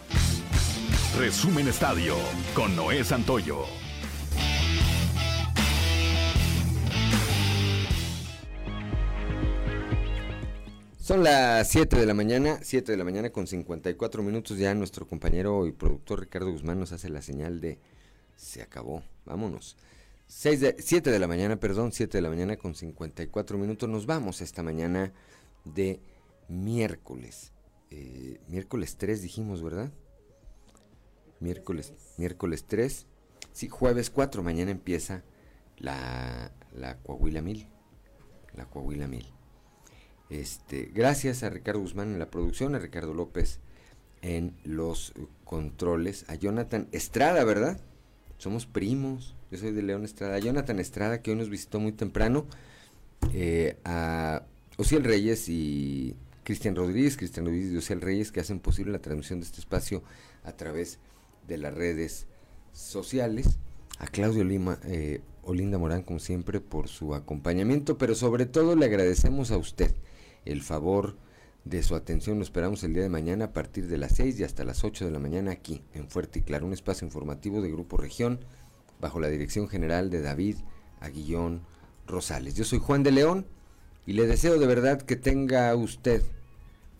Resumen 1.16 1.68
Estadio 1.68 2.14
con 2.54 2.76
Noé 2.76 3.02
Santoyo. 3.04 3.64
Son 11.08 11.24
las 11.24 11.66
7 11.70 11.96
de 11.96 12.04
la 12.04 12.12
mañana, 12.12 12.58
7 12.62 12.92
de 12.92 12.98
la 12.98 13.04
mañana 13.04 13.30
con 13.30 13.46
54 13.46 14.22
minutos. 14.22 14.58
Ya 14.58 14.74
nuestro 14.74 15.06
compañero 15.06 15.66
y 15.66 15.72
productor 15.72 16.20
Ricardo 16.20 16.52
Guzmán 16.52 16.78
nos 16.78 16.92
hace 16.92 17.08
la 17.08 17.22
señal 17.22 17.62
de 17.62 17.78
se 18.38 18.62
acabó, 18.62 19.02
vámonos. 19.26 19.76
6 20.28 20.60
de, 20.60 20.76
7 20.78 21.10
de 21.10 21.18
la 21.18 21.26
mañana, 21.26 21.58
perdón, 21.58 21.92
7 21.92 22.18
de 22.18 22.22
la 22.22 22.30
mañana 22.30 22.56
con 22.56 22.74
54 22.74 23.58
minutos. 23.58 23.88
Nos 23.88 24.06
vamos 24.06 24.40
esta 24.40 24.62
mañana 24.62 25.12
de 25.64 26.00
miércoles. 26.48 27.52
Eh, 27.90 28.40
miércoles 28.48 28.96
3 28.96 29.22
dijimos, 29.22 29.62
¿verdad? 29.62 29.90
Miércoles, 31.40 31.92
miércoles 32.16 32.64
3. 32.66 33.06
Sí, 33.52 33.68
jueves 33.68 34.10
4, 34.10 34.42
mañana 34.42 34.70
empieza 34.70 35.24
la, 35.76 36.52
la 36.72 36.98
Coahuila 36.98 37.42
Mil. 37.42 37.68
La 38.54 38.66
Coahuila 38.66 39.08
Mil. 39.08 39.26
Este, 40.30 40.90
gracias 40.94 41.42
a 41.42 41.50
Ricardo 41.50 41.80
Guzmán 41.80 42.12
en 42.12 42.18
la 42.18 42.30
producción, 42.30 42.74
a 42.74 42.78
Ricardo 42.78 43.14
López 43.14 43.60
en 44.20 44.56
los 44.62 45.14
controles, 45.44 46.28
a 46.28 46.34
Jonathan 46.34 46.88
Estrada, 46.92 47.44
¿verdad? 47.44 47.80
Somos 48.38 48.66
primos, 48.66 49.34
yo 49.50 49.58
soy 49.58 49.72
de 49.72 49.82
León 49.82 50.04
Estrada, 50.04 50.38
Jonathan 50.38 50.78
Estrada 50.78 51.22
que 51.22 51.32
hoy 51.32 51.36
nos 51.36 51.50
visitó 51.50 51.80
muy 51.80 51.90
temprano, 51.90 52.46
eh, 53.32 53.76
a 53.84 54.44
Ociel 54.76 55.02
Reyes 55.02 55.48
y 55.48 56.14
Cristian 56.44 56.76
Rodríguez, 56.76 57.16
Cristian 57.16 57.46
Rodríguez 57.46 57.72
y 57.72 57.76
Ociel 57.76 58.00
Reyes 58.00 58.30
que 58.30 58.38
hacen 58.38 58.60
posible 58.60 58.92
la 58.92 59.00
transmisión 59.00 59.40
de 59.40 59.46
este 59.46 59.58
espacio 59.58 60.04
a 60.44 60.52
través 60.52 61.00
de 61.48 61.58
las 61.58 61.74
redes 61.74 62.26
sociales, 62.72 63.58
a 63.98 64.06
Claudio 64.06 64.44
Lima, 64.44 64.78
eh, 64.84 65.20
Olinda 65.42 65.76
Morán 65.76 66.02
como 66.02 66.20
siempre 66.20 66.60
por 66.60 66.86
su 66.86 67.16
acompañamiento, 67.16 67.98
pero 67.98 68.14
sobre 68.14 68.46
todo 68.46 68.76
le 68.76 68.86
agradecemos 68.86 69.50
a 69.50 69.58
usted 69.58 69.92
el 70.44 70.62
favor 70.62 71.16
de 71.68 71.82
su 71.82 71.94
atención. 71.94 72.38
Nos 72.38 72.48
esperamos 72.48 72.82
el 72.84 72.94
día 72.94 73.02
de 73.02 73.08
mañana 73.08 73.46
a 73.46 73.52
partir 73.52 73.88
de 73.88 73.98
las 73.98 74.12
6 74.16 74.40
y 74.40 74.44
hasta 74.44 74.64
las 74.64 74.84
8 74.84 75.04
de 75.04 75.10
la 75.10 75.18
mañana 75.18 75.52
aquí 75.52 75.82
en 75.92 76.08
Fuerte 76.08 76.38
y 76.38 76.42
Claro, 76.42 76.66
un 76.66 76.72
espacio 76.72 77.06
informativo 77.06 77.60
de 77.60 77.70
Grupo 77.70 77.96
Región 77.96 78.40
bajo 79.00 79.20
la 79.20 79.28
dirección 79.28 79.68
general 79.68 80.10
de 80.10 80.22
David 80.22 80.56
Aguillón 81.00 81.62
Rosales. 82.06 82.54
Yo 82.54 82.64
soy 82.64 82.78
Juan 82.78 83.02
de 83.02 83.12
León 83.12 83.46
y 84.06 84.14
le 84.14 84.26
deseo 84.26 84.58
de 84.58 84.66
verdad 84.66 85.02
que 85.02 85.16
tenga 85.16 85.74
usted 85.74 86.22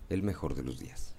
el 0.08 0.22
mejor 0.22 0.54
de 0.54 0.62
los 0.62 0.78
días. 0.78 1.14